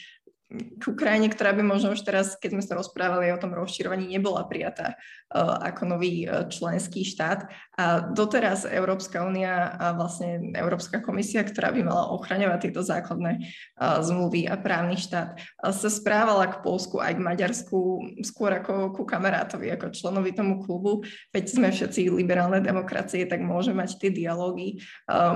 k 0.49 0.81
Ukrajine, 0.81 1.29
ktorá 1.29 1.53
by 1.53 1.61
možno 1.61 1.93
už 1.93 2.01
teraz, 2.01 2.33
keď 2.33 2.57
sme 2.57 2.63
sa 2.65 2.73
rozprávali 2.73 3.29
o 3.29 3.37
tom 3.37 3.53
rozširovaní, 3.53 4.09
nebola 4.09 4.49
prijatá 4.49 4.97
uh, 4.97 5.61
ako 5.61 5.93
nový 5.93 6.25
uh, 6.25 6.49
členský 6.49 7.05
štát. 7.05 7.45
A 7.77 8.01
doteraz 8.09 8.65
Európska 8.65 9.21
únia 9.29 9.69
a 9.77 9.93
vlastne 9.93 10.49
Európska 10.57 11.05
komisia, 11.05 11.45
ktorá 11.45 11.69
by 11.69 11.85
mala 11.85 12.09
ochraňovať 12.17 12.59
tieto 12.65 12.81
základné 12.81 13.45
uh, 13.45 14.01
zmluvy 14.01 14.49
a 14.49 14.57
právny 14.57 14.97
štát, 14.97 15.37
sa 15.69 15.89
správala 15.93 16.49
k 16.49 16.65
Polsku 16.65 16.97
aj 16.97 17.13
k 17.13 17.25
Maďarsku 17.29 17.77
skôr 18.25 18.57
ako 18.57 18.97
ku 18.97 19.05
kamarátovi, 19.05 19.69
ako 19.69 19.93
členovi 19.93 20.33
tomu 20.33 20.65
klubu. 20.65 21.05
Veď 21.29 21.45
sme 21.45 21.69
všetci 21.69 22.09
liberálne 22.09 22.57
demokracie, 22.57 23.29
tak 23.29 23.45
môžeme 23.45 23.85
mať 23.85 24.01
tie 24.01 24.09
dialógy, 24.09 24.81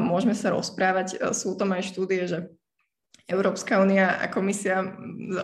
môžeme 0.01 0.33
sa 0.33 0.49
rozprávať. 0.49 1.21
Sú 1.37 1.53
tam 1.53 1.77
aj 1.77 1.93
štúdie, 1.93 2.25
že 2.25 2.49
Európska 3.27 3.79
únia 3.79 4.19
a 4.19 4.27
komisia 4.27 4.83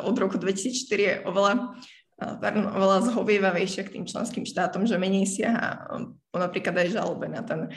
od 0.04 0.16
roku 0.20 0.36
2004 0.36 1.00
je 1.00 1.14
oveľa, 1.24 1.80
pardon, 2.20 2.68
oveľa 2.76 3.08
zhovievavejšia 3.12 3.88
k 3.88 3.94
tým 3.96 4.06
členským 4.06 4.44
štátom, 4.44 4.84
že 4.84 5.00
menej 5.00 5.24
siaha 5.24 5.88
napríklad 6.36 6.76
aj 6.76 6.94
žalobe 6.94 7.32
na 7.32 7.40
ten 7.42 7.72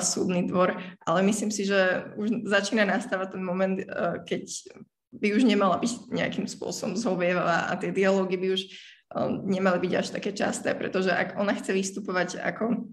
súdny 0.00 0.48
dvor. 0.48 0.80
Ale 1.04 1.20
myslím 1.28 1.52
si, 1.52 1.68
že 1.68 2.08
už 2.16 2.48
začína 2.48 2.88
nastávať 2.88 3.36
ten 3.36 3.44
moment, 3.44 3.76
uh, 3.84 4.24
keď 4.24 4.48
by 5.12 5.28
už 5.36 5.44
nemala 5.44 5.76
byť 5.76 6.08
nejakým 6.08 6.48
spôsobom 6.48 6.96
zhovievavá 6.96 7.68
a 7.68 7.76
tie 7.76 7.92
dialógy 7.92 8.40
by 8.40 8.48
už 8.56 8.62
um, 9.12 9.44
nemali 9.44 9.76
byť 9.84 9.92
až 9.92 10.06
také 10.16 10.32
časté, 10.32 10.72
pretože 10.72 11.12
ak 11.12 11.36
ona 11.36 11.52
chce 11.52 11.76
vystupovať 11.76 12.40
ako 12.40 12.88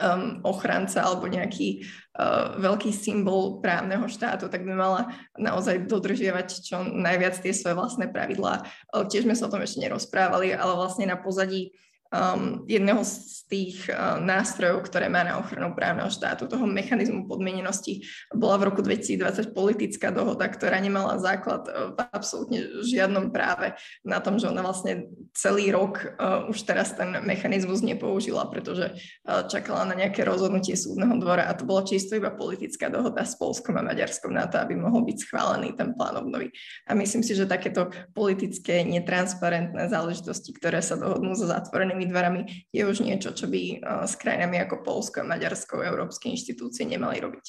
um, 0.00 0.40
ochranca 0.44 1.04
alebo 1.04 1.28
nejaký 1.28 1.84
uh, 2.16 2.56
veľký 2.60 2.92
symbol 2.92 3.60
právneho 3.64 4.04
štátu, 4.08 4.48
tak 4.48 4.64
by 4.64 4.72
mala 4.76 5.02
naozaj 5.36 5.88
dodržiavať 5.88 6.48
čo 6.64 6.84
najviac 6.84 7.40
tie 7.40 7.52
svoje 7.52 7.76
vlastné 7.76 8.12
pravidlá. 8.12 8.64
Uh, 8.92 9.04
tiež 9.08 9.24
sme 9.24 9.36
sa 9.36 9.48
o 9.48 9.52
tom 9.52 9.64
ešte 9.64 9.80
nerozprávali, 9.80 10.52
ale 10.52 10.72
vlastne 10.76 11.08
na 11.08 11.16
pozadí 11.16 11.72
um, 12.10 12.62
jedného 12.66 13.02
z 13.02 13.46
tých 13.46 13.86
uh, 13.90 14.18
nástrojov, 14.18 14.86
ktoré 14.86 15.06
má 15.06 15.22
na 15.22 15.38
ochranu 15.38 15.74
právneho 15.74 16.10
štátu, 16.10 16.50
toho 16.50 16.66
mechanizmu 16.66 17.30
podmienenosti, 17.30 18.02
bola 18.34 18.58
v 18.58 18.66
roku 18.72 18.80
2020 18.82 19.54
politická 19.54 20.10
dohoda, 20.10 20.46
ktorá 20.50 20.78
nemala 20.82 21.18
základ 21.18 21.66
uh, 21.70 21.94
v 21.94 21.98
absolútne 22.10 22.58
žiadnom 22.82 23.30
práve 23.30 23.74
na 24.02 24.18
tom, 24.18 24.38
že 24.38 24.50
ona 24.50 24.62
vlastne 24.62 25.06
celý 25.34 25.70
rok 25.70 26.02
uh, 26.18 26.50
už 26.50 26.66
teraz 26.66 26.94
ten 26.94 27.10
mechanizmus 27.22 27.82
nepoužila, 27.82 28.48
pretože 28.50 28.94
uh, 28.94 29.46
čakala 29.46 29.86
na 29.86 29.94
nejaké 29.94 30.26
rozhodnutie 30.26 30.74
súdneho 30.74 31.14
dvora 31.22 31.46
a 31.46 31.54
to 31.54 31.68
bola 31.68 31.86
čisto 31.86 32.18
iba 32.18 32.34
politická 32.34 32.90
dohoda 32.90 33.22
s 33.22 33.38
Polskom 33.38 33.78
a 33.78 33.86
Maďarskom 33.86 34.34
na 34.34 34.50
to, 34.50 34.58
aby 34.58 34.74
mohol 34.74 35.06
byť 35.06 35.16
schválený 35.22 35.74
ten 35.78 35.94
plán 35.94 36.18
obnovy. 36.18 36.50
A 36.90 36.94
myslím 36.98 37.22
si, 37.22 37.34
že 37.34 37.46
takéto 37.46 37.90
politické, 38.12 38.82
netransparentné 38.82 39.86
záležitosti, 39.86 40.50
ktoré 40.56 40.82
sa 40.82 40.98
dohodnú 40.98 41.34
so 41.38 41.46
zatvoreným 41.46 41.95
zatvorenými 41.96 42.12
dverami 42.12 42.40
je 42.72 42.82
už 42.86 43.00
niečo, 43.00 43.32
čo 43.32 43.46
by 43.48 43.60
eh, 43.60 43.78
s 44.04 44.14
krajinami 44.16 44.60
ako 44.60 44.84
Polsko 44.84 45.24
a 45.24 45.28
Maďarsko 45.28 45.80
európske 45.80 46.28
inštitúcie 46.28 46.84
nemali 46.84 47.20
robiť. 47.20 47.46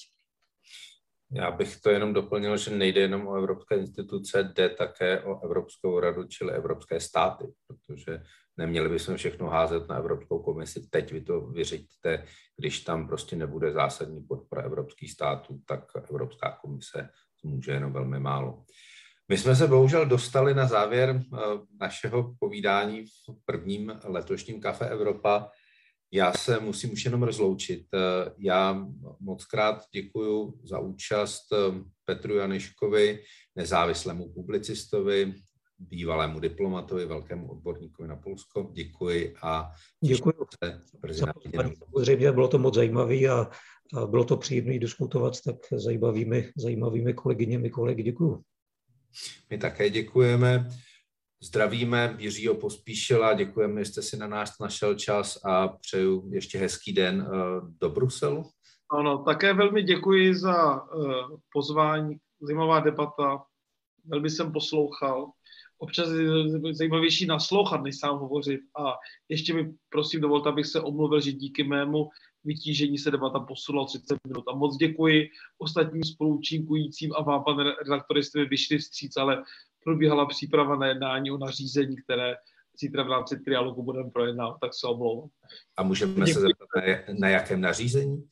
Já 1.32 1.52
bych 1.52 1.82
to 1.82 1.90
jenom 1.90 2.14
doplnil, 2.14 2.57
že 2.57 2.72
nejde 2.72 3.02
jenom 3.02 3.28
o 3.28 3.36
evropské 3.36 3.76
instituce, 3.76 4.44
jde 4.44 4.69
také 4.69 5.22
o 5.22 5.44
Evropskou 5.44 5.99
radu, 5.99 6.24
čili 6.24 6.53
evropské 6.53 6.99
státy, 6.99 7.45
protože 7.68 8.24
neměli 8.57 8.90
bychom 8.90 9.15
všechno 9.18 9.48
házet 9.48 9.88
na 9.90 9.95
Evropskou 9.95 10.40
komisi. 10.40 10.88
Teď 10.90 11.11
vy 11.11 11.22
to 11.22 11.41
vyřiďte, 11.41 12.24
když 12.57 12.80
tam 12.80 13.07
prostě 13.07 13.36
nebude 13.36 13.72
zásadní 13.72 14.24
podpora 14.24 14.61
evropských 14.61 15.11
států, 15.11 15.60
tak 15.68 15.84
Evropská 16.10 16.57
komise 16.61 17.10
může 17.44 17.72
jenom 17.72 17.94
velmi 17.94 18.19
málo. 18.19 18.64
My 19.30 19.38
jsme 19.38 19.56
se 19.56 19.68
bohužel 19.68 20.06
dostali 20.06 20.54
na 20.54 20.68
závěr 20.68 21.10
eh, 21.22 21.38
našeho 21.80 22.36
povídání 22.40 23.06
v 23.06 23.45
prvním 23.45 23.94
letošním 24.04 24.62
Kafe 24.62 24.90
Evropa. 24.90 25.49
Já 26.12 26.34
se 26.34 26.60
musím 26.60 26.91
už 26.91 27.06
jenom 27.06 27.24
rozloučit. 27.24 27.86
Eh, 27.94 28.32
já 28.38 28.88
moc 29.20 29.45
krát 29.45 29.84
děkuji 29.94 30.54
za 30.64 30.80
účast 30.80 31.41
eh, 31.54 31.58
Petru 32.06 32.36
Janiškovi, 32.36 33.20
nezávislému 33.56 34.34
publicistovi, 34.34 35.34
bývalému 35.80 36.40
diplomatovi, 36.40 37.06
velkému 37.06 37.52
odborníkovi 37.52 38.08
na 38.10 38.16
Polsko. 38.16 38.70
Děkuji 38.74 39.36
a 39.41 39.72
děkuji. 40.04 40.34
Se 40.64 40.98
brzy 40.99 41.24
Samozřejmě 41.90 42.32
bylo 42.32 42.48
to 42.48 42.60
moc 42.60 42.76
zajímavé 42.76 43.26
a, 43.26 43.49
a 43.98 44.06
bylo 44.06 44.24
to 44.24 44.38
příjemné 44.38 44.80
diskutovat 44.80 45.36
s 45.36 45.41
tak 45.41 45.56
zajímavými, 45.72 46.52
zajímavými 46.58 47.14
kolegyněmi 47.14 47.70
kolegy. 47.70 48.04
Děkuji. 48.04 48.44
My 49.49 49.57
také 49.57 49.89
děkujeme. 49.89 50.69
Zdravíme 51.43 52.15
Jiřího 52.19 52.55
Pospíšila, 52.55 53.34
děkujeme, 53.34 53.81
že 53.81 53.91
jste 53.91 54.01
si 54.01 54.17
na 54.17 54.27
nás 54.27 54.59
našel 54.59 54.95
čas 54.95 55.45
a 55.45 55.67
přeju 55.67 56.29
ještě 56.34 56.57
hezký 56.57 56.93
den 56.93 57.27
eh, 57.27 57.38
do 57.81 57.89
Bruselu. 57.89 58.43
Ano, 58.91 59.17
také 59.23 59.53
velmi 59.53 59.84
děkuji 59.84 60.35
za 60.35 60.75
eh, 60.75 60.79
pozvání, 61.53 62.15
zajímavá 62.41 62.79
debata, 62.79 63.43
velmi 64.05 64.29
jsem 64.29 64.51
poslouchal. 64.51 65.31
Občas 65.79 66.09
je 66.09 66.73
zajímavější 66.73 67.25
naslouchat, 67.25 67.84
než 67.84 67.99
sám 67.99 68.17
hovořit. 68.17 68.61
A 68.79 68.93
ještě 69.29 69.53
mi 69.53 69.73
prosím 69.89 70.21
dovolte, 70.21 70.49
abych 70.49 70.65
se 70.65 70.81
omluvil, 70.81 71.21
že 71.21 71.31
díky 71.31 71.63
mému 71.63 72.09
vytížení 72.48 72.98
se 72.98 73.11
debata 73.11 73.40
posunula 73.40 73.86
30 73.86 74.18
minut. 74.28 74.44
A 74.48 74.56
moc 74.56 74.78
děkuji 74.78 75.30
ostatním 75.57 76.03
spolučinkujícím 76.03 77.14
a 77.18 77.22
vám, 77.22 77.44
pane 77.44 77.64
redaktore, 77.64 78.24
jste 78.24 78.40
mi 78.40 78.45
vyšli 78.45 78.78
vstříc, 78.78 79.18
ale 79.18 79.44
probíhala 79.84 80.26
příprava 80.26 80.76
na 80.76 80.88
jednání 80.88 81.32
o 81.32 81.38
nařízení, 81.38 81.95
které 81.95 82.36
zítra 82.80 83.03
v 83.03 83.10
rámci 83.10 83.40
trialogu 83.40 83.84
budeme 83.84 84.10
projednávat, 84.10 84.57
tak 84.61 84.72
se 84.74 84.88
omlouvám. 84.88 85.30
A 85.78 85.84
můžeme 85.84 86.14
Děkuji. 86.14 86.34
se 86.34 86.40
zeptat, 86.40 86.68
na, 86.76 86.84
na 87.19 87.30
jakém 87.30 87.61
nařízení? 87.61 88.28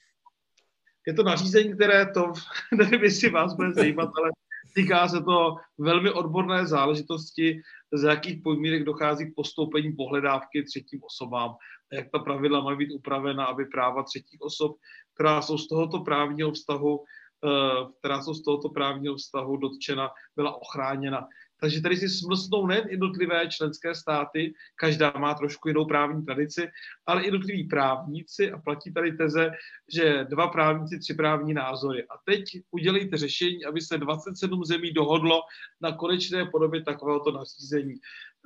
Je 1.08 1.14
to 1.14 1.24
nařízení, 1.24 1.74
které 1.76 2.06
to, 2.14 2.34
nevím, 2.78 3.04
jestli 3.04 3.30
vás 3.30 3.56
bude 3.56 3.74
zajímat, 3.74 4.10
ale 4.18 4.32
týká 4.76 5.08
se 5.08 5.22
to 5.22 5.56
velmi 5.78 6.12
odborné 6.12 6.68
záležitosti, 6.68 7.62
za 7.94 8.10
jakých 8.10 8.42
podmínek 8.44 8.84
dochází 8.84 9.32
k 9.32 9.36
postoupení 9.36 9.92
pohledávky 9.92 10.64
třetím 10.64 11.00
osobám 11.04 11.56
jak 11.94 12.10
ta 12.12 12.20
pravidla 12.20 12.62
mají 12.62 12.78
být 12.78 12.92
upravena, 12.92 13.46
aby 13.46 13.66
práva 13.66 14.04
třetích 14.04 14.42
osob, 14.42 14.78
která 15.14 15.42
jsou 15.42 15.58
z 15.58 15.68
tohoto 15.68 16.00
právního 16.00 16.52
vztahu, 16.52 17.04
eh, 17.46 17.86
která 18.00 18.22
jsou 18.22 18.34
z 18.34 18.44
tohoto 18.44 18.70
právního 18.70 19.16
vztahu 19.16 19.58
dotčena, 19.58 20.10
byla 20.36 20.62
ochráněna. 20.62 21.28
Takže 21.60 21.82
tady 21.82 21.98
si 21.98 22.10
smlsnou 22.10 22.68
nejen 22.68 22.90
jednotlivé 22.90 23.48
členské 23.48 23.96
státy, 23.96 24.54
každá 24.76 25.14
má 25.20 25.34
trošku 25.34 25.68
jinou 25.68 25.86
právní 25.86 26.26
tradici, 26.26 26.68
ale 27.06 27.26
jednotliví 27.26 27.64
právníci 27.64 28.52
a 28.52 28.58
platí 28.58 28.94
tady 28.94 29.12
teze, 29.12 29.52
že 29.94 30.26
dva 30.30 30.48
právníci, 30.48 31.00
tři 31.00 31.14
právní 31.14 31.54
názory. 31.54 32.04
A 32.04 32.14
teď 32.26 32.44
udělejte 32.72 33.18
řešení, 33.18 33.66
aby 33.66 33.82
se 33.82 33.98
27 33.98 34.66
zemí 34.66 34.92
dohodlo 34.92 35.42
na 35.82 35.92
konečné 35.92 36.46
podobě 36.46 36.84
takovéhoto 36.84 37.32
nařízení. 37.32 37.96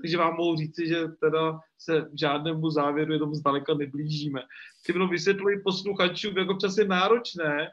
Takže 0.01 0.17
vám 0.17 0.35
mohu 0.35 0.55
říci, 0.55 0.87
že 0.87 1.07
teda 1.07 1.59
se 1.77 2.01
v 2.01 2.19
žádnému 2.19 2.69
závěru 2.69 3.13
jenom 3.13 3.35
zdaleka 3.35 3.73
neblížíme. 3.73 4.41
Ty 4.85 4.93
vysvětluji 4.93 5.61
posluchačům, 5.63 6.37
jak 6.37 6.49
občas 6.49 6.77
je 6.77 6.85
náročné 6.85 7.67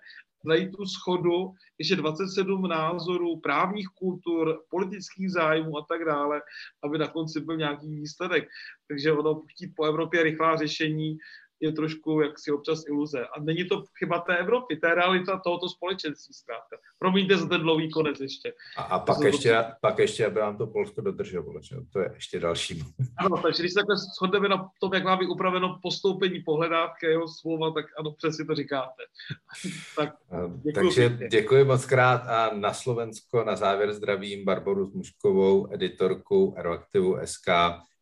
najít 0.47 0.77
tu 0.77 0.87
schodu, 0.87 1.53
ještě 1.79 1.97
27 1.97 2.69
názorů, 2.69 3.41
právních 3.41 3.89
kultur, 3.89 4.63
politických 4.71 5.31
zájmů 5.31 5.79
a 5.79 5.87
tak 5.89 6.05
dále, 6.05 6.43
aby 6.85 6.99
na 6.99 7.09
konci 7.09 7.41
byl 7.41 7.57
nějaký 7.57 7.95
výsledek. 7.95 8.49
Takže 8.89 9.13
ono 9.13 9.43
chtít 9.51 9.73
po 9.77 9.85
Evropě 9.85 10.23
rychlá 10.23 10.57
řešení 10.57 11.19
je 11.61 11.73
trošku 11.73 12.21
jaksi 12.21 12.53
občas 12.53 12.85
iluze. 12.89 13.27
A 13.27 13.41
není 13.41 13.65
to 13.65 13.85
chyba 13.99 14.19
té 14.19 14.37
Evropy, 14.37 14.77
to 14.77 14.87
je 14.87 14.95
realita 14.95 15.41
tohoto 15.45 15.69
společenství 15.69 16.35
zkrátka. 16.35 16.77
Promiňte 16.99 17.37
za 17.37 17.49
ten 17.49 17.61
dlouhý 17.61 17.91
konec 17.91 18.21
ještě. 18.21 18.53
A, 18.77 18.83
a 18.83 18.99
pak, 18.99 19.21
ještě, 19.21 19.49
to... 19.49 19.73
pak 19.81 19.99
ještě, 19.99 20.27
aby 20.27 20.41
vám 20.41 20.59
to 20.59 20.67
Polsko 20.67 21.01
dodržovalo, 21.01 21.61
že? 21.63 21.77
to 21.93 22.01
je 22.01 22.11
ještě 22.15 22.41
další. 22.41 22.83
Ano, 23.17 23.37
takže 23.43 23.63
když 23.63 23.73
se 23.73 23.81
takhle 23.81 23.97
shodneme 23.97 24.49
na 24.49 24.69
tom, 24.81 24.95
jak 24.95 25.05
má 25.05 25.17
být 25.17 25.29
upraveno 25.29 25.79
postoupení 25.83 26.41
pohledávky 26.41 27.07
jeho 27.07 27.29
slova, 27.29 27.71
tak 27.71 27.87
ano, 27.99 28.13
přesně 28.13 28.45
to 28.45 28.55
říkáte. 28.55 29.03
tak, 29.97 30.15
děkuji 30.57 30.73
takže 30.73 31.09
pěkně. 31.09 31.29
děkuji 31.29 31.65
moc 31.65 31.87
krát 31.87 32.27
a 32.27 32.51
na 32.55 32.73
Slovensko 32.73 33.45
na 33.45 33.57
závěr 33.57 33.93
zdravím 33.93 34.45
Barboru 34.45 34.91
Muškovou, 34.95 35.73
editorku 35.73 36.55
Aeroaktivu 36.57 37.17
SK, 37.25 37.49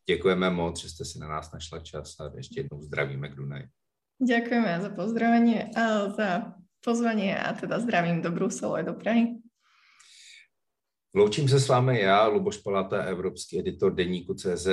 Děkujeme 0.07 0.51
moc, 0.51 0.81
že 0.81 0.89
jste 0.89 1.05
si 1.05 1.19
na 1.19 1.29
nás 1.29 1.53
našla 1.53 1.81
čas 1.81 2.21
a 2.21 2.33
ještě 2.37 2.61
jednou 2.61 2.83
zdravíme 2.83 3.29
k 3.29 3.35
Dunaj. 3.35 3.63
Děkujeme 4.29 4.81
za 4.83 4.89
pozdravení 4.89 5.63
a 5.77 6.11
za 6.11 6.55
pozvání 6.85 7.35
a 7.35 7.53
teda 7.53 7.81
zdravím 7.81 8.23
do 8.23 8.31
Bruselu 8.31 8.75
a 8.75 8.83
do 8.83 8.93
Prahy. 8.95 9.27
Loučím 11.17 11.49
se 11.49 11.61
s 11.61 11.69
vámi 11.69 12.01
já, 12.01 12.27
Luboš 12.27 12.57
Palata, 12.57 13.03
evropský 13.03 13.59
editor 13.59 13.95
Deníku 13.95 14.35
CZ 14.35 14.69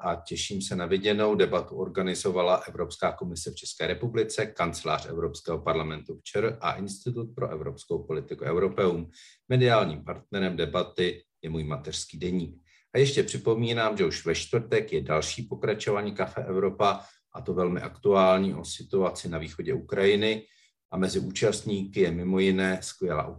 a 0.00 0.22
těším 0.26 0.62
se 0.62 0.76
na 0.76 0.86
viděnou. 0.86 1.34
Debatu 1.34 1.76
organizovala 1.76 2.56
Evropská 2.56 3.12
komise 3.12 3.50
v 3.50 3.54
České 3.54 3.86
republice, 3.86 4.46
kancelář 4.46 5.06
Evropského 5.06 5.58
parlamentu 5.58 6.14
v 6.14 6.22
ČR 6.22 6.58
a 6.60 6.72
Institut 6.72 7.34
pro 7.34 7.48
evropskou 7.48 8.02
politiku 8.02 8.44
Europeum. 8.44 9.10
Mediálním 9.48 10.04
partnerem 10.04 10.56
debaty 10.56 11.22
je 11.42 11.50
můj 11.50 11.64
mateřský 11.64 12.18
deník. 12.18 12.62
A 12.94 12.98
ještě 12.98 13.22
připomínám, 13.22 13.96
že 13.96 14.04
už 14.04 14.26
ve 14.26 14.34
čtvrtek 14.34 14.92
je 14.92 15.00
další 15.00 15.42
pokračování 15.42 16.14
Kafe 16.14 16.44
Evropa, 16.44 17.00
a 17.32 17.40
to 17.40 17.54
velmi 17.54 17.80
aktuální 17.80 18.54
o 18.54 18.64
situaci 18.64 19.28
na 19.28 19.38
východě 19.38 19.74
Ukrajiny. 19.74 20.46
A 20.90 20.96
mezi 20.96 21.18
účastníky 21.18 22.00
je 22.00 22.10
mimo 22.10 22.38
jiné 22.38 22.78
skvělá 22.82 23.38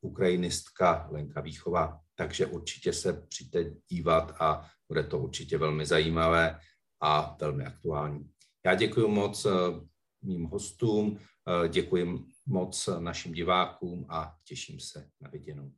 ukrajinistka 0.00 1.08
Lenka 1.10 1.40
Výchova. 1.40 2.00
Takže 2.14 2.46
určitě 2.46 2.92
se 2.92 3.12
přijďte 3.28 3.64
dívat 3.88 4.34
a 4.40 4.70
bude 4.88 5.02
to 5.02 5.18
určitě 5.18 5.58
velmi 5.58 5.86
zajímavé 5.86 6.58
a 7.00 7.36
velmi 7.40 7.64
aktuální. 7.64 8.30
Já 8.66 8.74
děkuji 8.74 9.08
moc 9.08 9.46
eh, 9.46 9.50
mým 10.22 10.44
hostům, 10.44 11.18
eh, 11.64 11.68
děkuji 11.68 12.24
moc 12.46 12.88
našim 12.98 13.32
divákům 13.32 14.06
a 14.08 14.34
těším 14.44 14.80
se 14.80 15.10
na 15.20 15.30
viděnou. 15.30 15.72